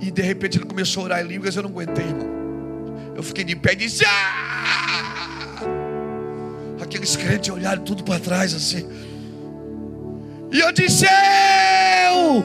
E 0.00 0.10
de 0.10 0.22
repente 0.22 0.58
ele 0.58 0.66
começou 0.66 1.02
a 1.02 1.04
orar 1.04 1.24
em 1.24 1.28
línguas, 1.28 1.56
eu 1.56 1.62
não 1.62 1.70
aguentei, 1.70 2.04
irmão. 2.04 2.36
Eu 3.14 3.22
fiquei 3.22 3.44
de 3.44 3.56
pé 3.56 3.72
e 3.72 3.76
disse: 3.76 4.04
ah! 4.06 5.60
Aqueles 6.80 7.16
crentes 7.16 7.50
olharam 7.50 7.82
tudo 7.82 8.04
para 8.04 8.20
trás 8.20 8.54
assim. 8.54 8.86
E 10.52 10.60
eu 10.60 10.70
disse: 10.72 11.06
é 11.06 12.08
Eu! 12.08 12.44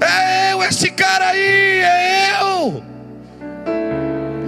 É 0.00 0.52
eu, 0.52 0.62
esse 0.62 0.90
cara 0.90 1.28
aí, 1.28 1.80
é 1.80 2.40
eu! 2.40 2.82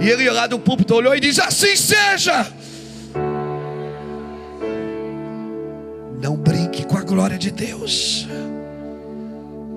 E 0.01 0.09
ele 0.09 0.29
lá 0.29 0.45
do 0.45 0.59
púlpito 0.59 0.93
olhou 0.93 1.15
e 1.15 1.19
disse: 1.19 1.41
Assim 1.41 1.75
seja! 1.75 2.47
Não 6.21 6.35
brinque 6.35 6.85
com 6.85 6.97
a 6.97 7.01
glória 7.01 7.37
de 7.37 7.49
Deus. 7.49 8.27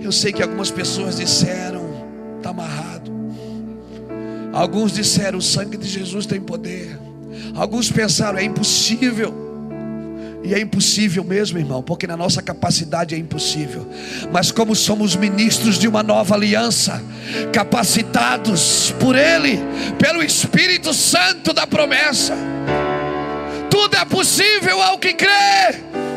Eu 0.01 0.13
sei 0.13 0.33
que 0.33 0.43
algumas 0.43 0.71
pessoas 0.71 1.17
disseram: 1.17 1.88
está 2.49 2.51
amarrado. 2.51 3.13
Alguns 4.53 4.93
disseram: 4.93 5.39
o 5.39 5.43
sangue 5.43 5.77
de 5.77 5.89
Jesus 5.89 6.27
tem 6.27 6.41
poder. 6.41 6.99
Alguns 7.55 7.91
pensaram: 7.91 8.39
é 8.39 8.45
impossível. 8.45 9.47
E 10.45 10.55
é 10.55 10.61
impossível 10.61 11.25
mesmo, 11.25 11.59
irmão, 11.59 11.83
porque 11.83 12.07
na 12.07 12.17
nossa 12.17 12.41
capacidade 12.41 13.15
é 13.15 13.19
impossível. 13.19 13.87
Mas 14.33 14.53
como 14.53 14.75
somos 14.75 15.17
ministros 15.17 15.79
de 15.79 15.89
uma 15.89 16.03
nova 16.03 16.37
aliança, 16.37 17.03
capacitados 17.53 18.95
por 19.01 19.17
Ele, 19.17 19.59
pelo 19.99 20.23
Espírito 20.23 20.95
Santo 20.95 21.53
da 21.53 21.67
promessa, 21.67 22.35
tudo 23.69 23.97
é 23.97 24.05
possível 24.05 24.81
ao 24.81 24.97
que 24.99 25.13
crê. 25.13 26.08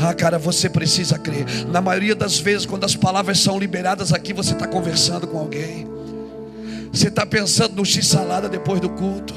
Ah, 0.00 0.12
cara, 0.12 0.38
você 0.38 0.68
precisa 0.68 1.18
crer. 1.18 1.46
Na 1.66 1.80
maioria 1.80 2.14
das 2.14 2.38
vezes, 2.38 2.66
quando 2.66 2.84
as 2.84 2.96
palavras 2.96 3.38
são 3.38 3.58
liberadas 3.58 4.12
aqui, 4.12 4.32
você 4.32 4.52
está 4.52 4.66
conversando 4.66 5.26
com 5.26 5.38
alguém. 5.38 5.86
Você 6.92 7.08
está 7.08 7.24
pensando 7.24 7.74
no 7.76 7.84
x-salada 7.84 8.48
depois 8.48 8.80
do 8.80 8.88
culto. 8.88 9.34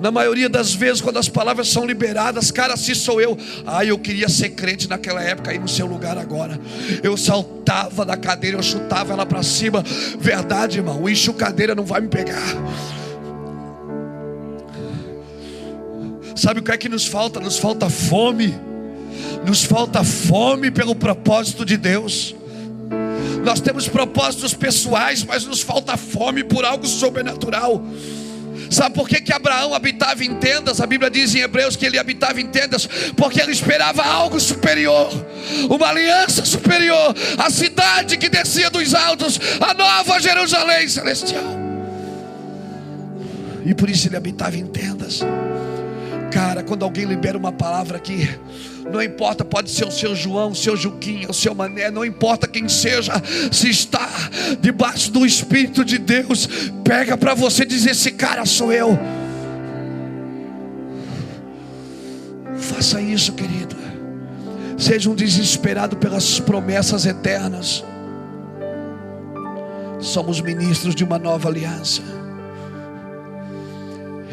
Na 0.00 0.10
maioria 0.10 0.48
das 0.48 0.74
vezes, 0.74 1.00
quando 1.00 1.18
as 1.18 1.28
palavras 1.28 1.68
são 1.68 1.86
liberadas, 1.86 2.50
cara, 2.50 2.76
se 2.76 2.94
sou 2.94 3.20
eu, 3.20 3.38
ah, 3.64 3.84
eu 3.84 3.98
queria 3.98 4.28
ser 4.28 4.50
crente 4.50 4.88
naquela 4.88 5.22
época, 5.22 5.50
aí 5.50 5.58
no 5.58 5.68
seu 5.68 5.86
lugar 5.86 6.18
agora. 6.18 6.58
Eu 7.02 7.16
saltava 7.16 8.04
da 8.04 8.16
cadeira, 8.16 8.56
eu 8.56 8.62
chutava 8.62 9.12
ela 9.12 9.24
para 9.24 9.42
cima. 9.42 9.84
Verdade, 10.18 10.78
irmão, 10.78 11.02
o 11.02 11.08
enxucadeira 11.08 11.74
não 11.74 11.84
vai 11.84 12.00
me 12.00 12.08
pegar. 12.08 12.42
Sabe 16.34 16.60
o 16.60 16.62
que 16.62 16.72
é 16.72 16.76
que 16.76 16.88
nos 16.88 17.06
falta? 17.06 17.38
Nos 17.38 17.58
falta 17.58 17.88
fome 17.88 18.71
nos 19.44 19.64
falta 19.64 20.04
fome 20.04 20.70
pelo 20.70 20.94
propósito 20.94 21.64
de 21.64 21.76
Deus. 21.76 22.34
Nós 23.44 23.60
temos 23.60 23.88
propósitos 23.88 24.54
pessoais, 24.54 25.24
mas 25.24 25.44
nos 25.44 25.60
falta 25.60 25.96
fome 25.96 26.44
por 26.44 26.64
algo 26.64 26.86
sobrenatural. 26.86 27.82
Sabe 28.70 28.94
por 28.94 29.06
que, 29.06 29.20
que 29.20 29.32
Abraão 29.32 29.74
habitava 29.74 30.24
em 30.24 30.34
tendas? 30.36 30.80
A 30.80 30.86
Bíblia 30.86 31.10
diz 31.10 31.34
em 31.34 31.40
Hebreus 31.40 31.76
que 31.76 31.84
ele 31.84 31.98
habitava 31.98 32.40
em 32.40 32.46
tendas, 32.46 32.88
porque 33.16 33.40
ele 33.40 33.52
esperava 33.52 34.02
algo 34.02 34.40
superior, 34.40 35.10
uma 35.68 35.88
aliança 35.88 36.44
superior, 36.46 37.14
a 37.36 37.50
cidade 37.50 38.16
que 38.16 38.30
descia 38.30 38.70
dos 38.70 38.94
altos, 38.94 39.38
a 39.60 39.74
nova 39.74 40.18
Jerusalém 40.20 40.88
celestial. 40.88 41.44
E 43.66 43.74
por 43.74 43.90
isso 43.90 44.08
ele 44.08 44.16
habitava 44.16 44.56
em 44.56 44.66
tendas. 44.66 45.20
Cara, 46.32 46.62
quando 46.62 46.82
alguém 46.82 47.04
libera 47.04 47.36
uma 47.36 47.52
palavra 47.52 47.98
aqui, 47.98 48.26
não 48.90 49.02
importa, 49.02 49.44
pode 49.44 49.70
ser 49.70 49.86
o 49.86 49.90
seu 49.90 50.16
João, 50.16 50.52
o 50.52 50.54
seu 50.54 50.74
Juquinha, 50.74 51.28
o 51.28 51.34
seu 51.34 51.54
Mané, 51.54 51.90
não 51.90 52.04
importa 52.04 52.48
quem 52.48 52.70
seja, 52.70 53.12
se 53.52 53.68
está 53.68 54.08
debaixo 54.58 55.10
do 55.10 55.26
Espírito 55.26 55.84
de 55.84 55.98
Deus, 55.98 56.48
pega 56.82 57.18
para 57.18 57.34
você 57.34 57.66
dizer: 57.66 57.90
Esse 57.90 58.12
cara 58.12 58.46
sou 58.46 58.72
eu. 58.72 58.98
Faça 62.56 62.98
isso, 62.98 63.32
querido. 63.34 63.76
Seja 64.78 65.10
um 65.10 65.14
desesperado 65.14 65.98
pelas 65.98 66.40
promessas 66.40 67.04
eternas. 67.04 67.84
Somos 70.00 70.40
ministros 70.40 70.94
de 70.94 71.04
uma 71.04 71.18
nova 71.18 71.48
aliança. 71.48 72.21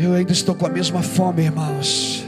Eu 0.02 0.14
ainda 0.14 0.32
estou 0.32 0.56
com 0.56 0.66
a 0.66 0.70
mesma 0.70 1.04
fome, 1.04 1.44
irmãos. 1.44 2.24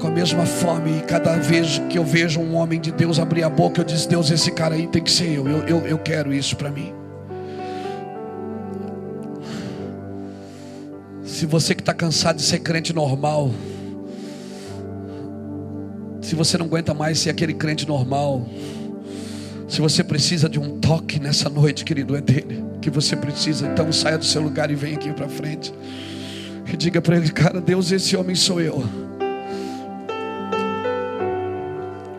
Com 0.00 0.08
a 0.08 0.10
mesma 0.10 0.44
fome. 0.44 0.98
E 0.98 1.00
cada 1.02 1.36
vez 1.36 1.78
que 1.88 1.96
eu 1.96 2.04
vejo 2.04 2.40
um 2.40 2.56
homem 2.56 2.80
de 2.80 2.90
Deus 2.90 3.20
abrir 3.20 3.44
a 3.44 3.48
boca, 3.48 3.80
eu 3.80 3.84
digo: 3.84 4.08
Deus, 4.08 4.28
esse 4.32 4.50
cara 4.50 4.74
aí 4.74 4.88
tem 4.88 5.00
que 5.00 5.12
ser 5.12 5.30
eu. 5.30 5.46
Eu, 5.46 5.58
eu, 5.68 5.86
eu 5.86 5.98
quero 5.98 6.34
isso 6.34 6.56
para 6.56 6.68
mim. 6.68 6.92
Se 11.24 11.46
você 11.46 11.76
que 11.76 11.82
está 11.82 11.94
cansado 11.94 12.38
de 12.38 12.42
ser 12.42 12.58
crente 12.58 12.92
normal, 12.92 13.52
se 16.20 16.34
você 16.34 16.58
não 16.58 16.66
aguenta 16.66 16.92
mais 16.92 17.20
ser 17.20 17.30
aquele 17.30 17.54
crente 17.54 17.86
normal, 17.86 18.44
se 19.68 19.80
você 19.80 20.02
precisa 20.02 20.48
de 20.48 20.58
um 20.58 20.80
toque 20.80 21.20
nessa 21.20 21.48
noite, 21.48 21.84
querido, 21.84 22.16
é 22.16 22.20
dele 22.20 22.64
que 22.82 22.90
você 22.90 23.14
precisa. 23.14 23.64
Então 23.64 23.92
saia 23.92 24.18
do 24.18 24.24
seu 24.24 24.42
lugar 24.42 24.72
e 24.72 24.74
venha 24.74 24.96
aqui 24.96 25.12
para 25.12 25.28
frente. 25.28 25.72
E 26.68 26.76
diga 26.76 27.00
para 27.00 27.16
ele, 27.16 27.30
cara, 27.30 27.60
Deus, 27.60 27.92
esse 27.92 28.16
homem 28.16 28.34
sou 28.34 28.60
eu. 28.60 28.84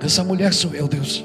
Essa 0.02 0.24
mulher 0.24 0.54
sou 0.54 0.74
eu, 0.74 0.88
Deus. 0.88 1.24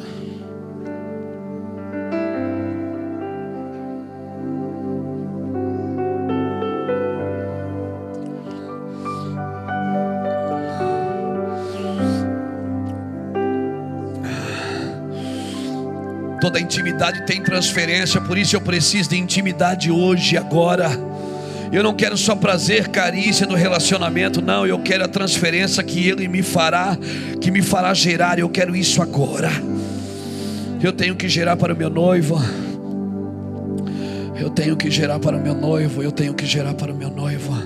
Toda 16.40 16.58
intimidade 16.58 17.24
tem 17.24 17.40
transferência, 17.40 18.20
por 18.20 18.36
isso 18.36 18.56
eu 18.56 18.60
preciso 18.60 19.10
de 19.10 19.16
intimidade 19.16 19.92
hoje, 19.92 20.36
agora. 20.36 21.11
Eu 21.72 21.82
não 21.82 21.94
quero 21.94 22.18
só 22.18 22.36
prazer, 22.36 22.88
carícia 22.88 23.46
do 23.46 23.54
relacionamento, 23.54 24.42
não, 24.42 24.66
eu 24.66 24.78
quero 24.80 25.04
a 25.04 25.08
transferência 25.08 25.82
que 25.82 26.06
ele 26.06 26.28
me 26.28 26.42
fará, 26.42 26.98
que 27.40 27.50
me 27.50 27.62
fará 27.62 27.94
gerar, 27.94 28.38
eu 28.38 28.48
quero 28.50 28.76
isso 28.76 29.00
agora. 29.00 29.50
Eu 30.82 30.92
tenho 30.92 31.16
que 31.16 31.30
gerar 31.30 31.56
para 31.56 31.72
o 31.72 31.76
meu 31.76 31.88
noivo. 31.88 32.38
Eu 34.38 34.50
tenho 34.50 34.76
que 34.76 34.90
gerar 34.90 35.18
para 35.18 35.36
o 35.36 35.40
meu 35.40 35.54
noivo, 35.54 36.02
eu 36.02 36.12
tenho 36.12 36.34
que 36.34 36.44
gerar 36.44 36.74
para 36.74 36.92
o 36.92 36.94
meu 36.94 37.08
noivo. 37.08 37.56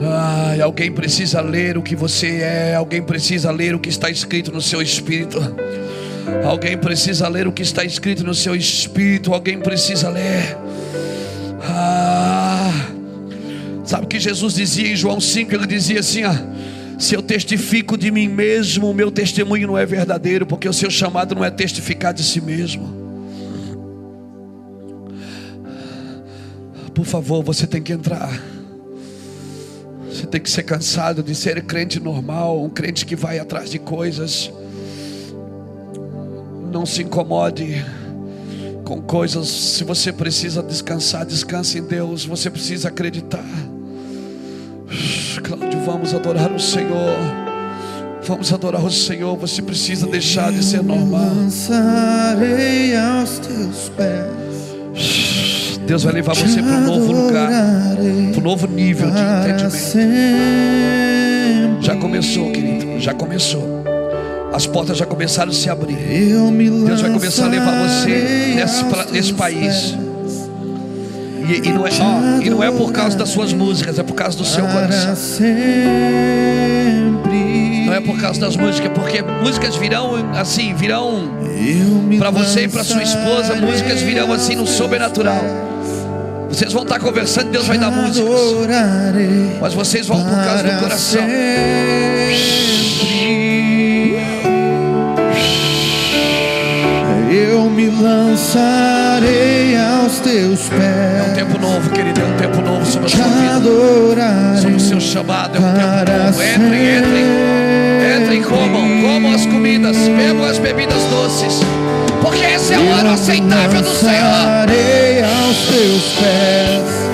Ai, 0.00 0.60
alguém 0.60 0.92
precisa 0.92 1.40
ler 1.40 1.76
o 1.76 1.82
que 1.82 1.96
você 1.96 2.42
é, 2.42 2.74
alguém 2.76 3.02
precisa 3.02 3.50
ler 3.50 3.74
o 3.74 3.80
que 3.80 3.88
está 3.88 4.08
escrito 4.08 4.52
no 4.52 4.60
seu 4.60 4.80
espírito. 4.80 5.40
Alguém 6.44 6.78
precisa 6.78 7.26
ler 7.26 7.48
o 7.48 7.52
que 7.52 7.62
está 7.62 7.84
escrito 7.84 8.22
no 8.22 8.34
seu 8.34 8.54
espírito. 8.54 9.34
Alguém 9.34 9.58
precisa 9.58 10.08
ler. 10.08 10.67
Sabe 13.88 14.04
o 14.04 14.08
que 14.08 14.20
Jesus 14.20 14.54
dizia 14.54 14.88
em 14.88 14.96
João 14.96 15.20
5? 15.20 15.54
Ele 15.54 15.66
dizia 15.66 16.00
assim: 16.00 16.22
ah, 16.22 16.46
Se 16.98 17.14
eu 17.14 17.22
testifico 17.22 17.96
de 17.96 18.10
mim 18.10 18.28
mesmo, 18.28 18.90
o 18.90 18.94
meu 18.94 19.10
testemunho 19.10 19.66
não 19.66 19.78
é 19.78 19.86
verdadeiro, 19.86 20.44
porque 20.46 20.68
o 20.68 20.72
seu 20.72 20.90
chamado 20.90 21.34
não 21.34 21.44
é 21.44 21.50
testificar 21.50 22.12
de 22.12 22.22
si 22.22 22.40
mesmo. 22.40 22.96
Por 26.94 27.06
favor, 27.06 27.42
você 27.42 27.66
tem 27.66 27.82
que 27.82 27.92
entrar. 27.92 28.28
Você 30.10 30.26
tem 30.26 30.40
que 30.40 30.50
ser 30.50 30.64
cansado 30.64 31.22
de 31.22 31.34
ser 31.34 31.62
crente 31.62 32.00
normal, 32.00 32.62
um 32.62 32.68
crente 32.68 33.06
que 33.06 33.16
vai 33.16 33.38
atrás 33.38 33.70
de 33.70 33.78
coisas. 33.78 34.50
Não 36.70 36.84
se 36.84 37.02
incomode 37.02 37.84
com 38.84 39.00
coisas. 39.00 39.48
Se 39.48 39.84
você 39.84 40.12
precisa 40.12 40.62
descansar, 40.62 41.24
descanse 41.24 41.78
em 41.78 41.82
Deus. 41.82 42.26
Você 42.26 42.50
precisa 42.50 42.88
acreditar. 42.88 43.44
Cláudio, 45.42 45.80
vamos 45.84 46.14
adorar 46.14 46.50
o 46.50 46.58
Senhor. 46.58 47.16
Vamos 48.22 48.52
adorar 48.52 48.84
o 48.84 48.90
Senhor. 48.90 49.36
Você 49.36 49.62
precisa 49.62 50.06
deixar 50.06 50.52
de 50.52 50.64
ser 50.64 50.82
normal. 50.82 51.20
Lançarei 51.20 52.96
aos 52.96 53.38
teus 53.38 53.90
pés. 53.90 55.78
Deus 55.86 56.02
vai 56.02 56.12
levar 56.12 56.34
você 56.34 56.60
para 56.62 56.76
um 56.76 56.84
novo 56.84 57.12
lugar, 57.12 57.48
para 58.32 58.40
um 58.40 58.42
novo 58.42 58.66
nível 58.66 59.10
de 59.10 59.20
entendimento. 59.20 59.78
Já 61.80 61.96
começou, 61.96 62.50
querido. 62.50 63.00
Já 63.00 63.14
começou. 63.14 63.84
As 64.52 64.66
portas 64.66 64.98
já 64.98 65.06
começaram 65.06 65.50
a 65.50 65.54
se 65.54 65.70
abrir. 65.70 65.96
Deus 66.86 67.00
vai 67.00 67.12
começar 67.12 67.46
a 67.46 67.48
levar 67.48 67.88
você 67.88 68.54
nesse, 68.54 68.84
nesse 69.12 69.32
país. 69.32 69.96
E, 71.48 71.68
e 71.68 71.72
não 71.72 71.86
é, 71.86 71.90
ó, 72.00 72.42
e 72.42 72.50
não 72.50 72.62
é 72.62 72.70
por 72.70 72.92
causa 72.92 73.16
das 73.16 73.30
suas 73.30 73.54
músicas, 73.54 73.98
é 73.98 74.02
por 74.02 74.14
causa 74.14 74.36
do 74.36 74.44
seu 74.44 74.66
coração. 74.66 75.14
Não 77.86 77.94
é 77.94 78.00
por 78.00 78.20
causa 78.20 78.38
das 78.38 78.54
músicas, 78.54 78.92
porque 78.92 79.22
músicas 79.22 79.74
virão 79.76 80.10
assim, 80.38 80.74
virão 80.74 81.30
para 82.18 82.30
você 82.30 82.64
e 82.64 82.68
para 82.68 82.84
sua 82.84 83.02
esposa, 83.02 83.54
músicas 83.56 84.02
virão 84.02 84.30
assim 84.30 84.56
no 84.56 84.66
sobrenatural. 84.66 85.42
Vocês 86.50 86.70
vão 86.72 86.82
estar 86.82 86.98
conversando, 86.98 87.50
Deus 87.50 87.66
vai 87.66 87.78
dar 87.78 87.90
músicas, 87.90 88.28
mas 89.60 89.72
vocês 89.74 90.06
vão 90.06 90.22
por 90.22 90.44
causa 90.44 90.62
do 90.64 90.80
coração. 90.80 91.22
eu 97.48 97.70
me 97.70 97.88
lançarei 97.88 99.76
aos 99.76 100.20
teus 100.20 100.68
pés. 100.68 100.80
É 100.80 101.30
um 101.30 101.34
tempo 101.34 101.58
novo, 101.58 101.90
querido, 101.90 102.20
é 102.20 102.24
um 102.24 102.36
tempo 102.36 102.60
novo 102.60 102.84
sobre 102.84 103.06
a 103.06 103.10
sua 103.10 103.24
vida. 103.24 104.60
Sobre 104.60 104.76
o 104.76 104.80
seu 104.80 105.00
chamado, 105.00 105.56
é 105.56 105.60
um 105.60 106.04
tempo 106.04 106.24
novo. 106.24 106.42
Entrem, 106.42 106.98
entrem. 106.98 108.22
Entrem, 108.22 108.42
comam, 108.42 109.02
comam 109.02 109.34
as 109.34 109.46
comidas, 109.46 109.96
bebam 109.96 110.44
as 110.44 110.58
bebidas 110.58 111.02
doces. 111.04 111.60
Porque 112.22 112.44
esse 112.44 112.74
é 112.74 112.78
o 112.78 112.92
ano 112.92 113.10
aceitável 113.12 113.80
do 113.80 113.88
Senhor. 113.88 114.68
Eu 114.70 115.24
aos 115.46 115.56
teus 115.66 116.02
pés 116.18 117.08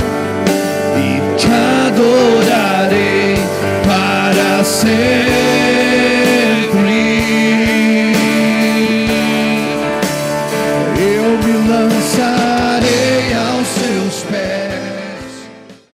e 0.98 1.36
te 1.38 1.46
adorarei 1.86 3.36
para 3.86 4.64
sempre. 4.64 5.23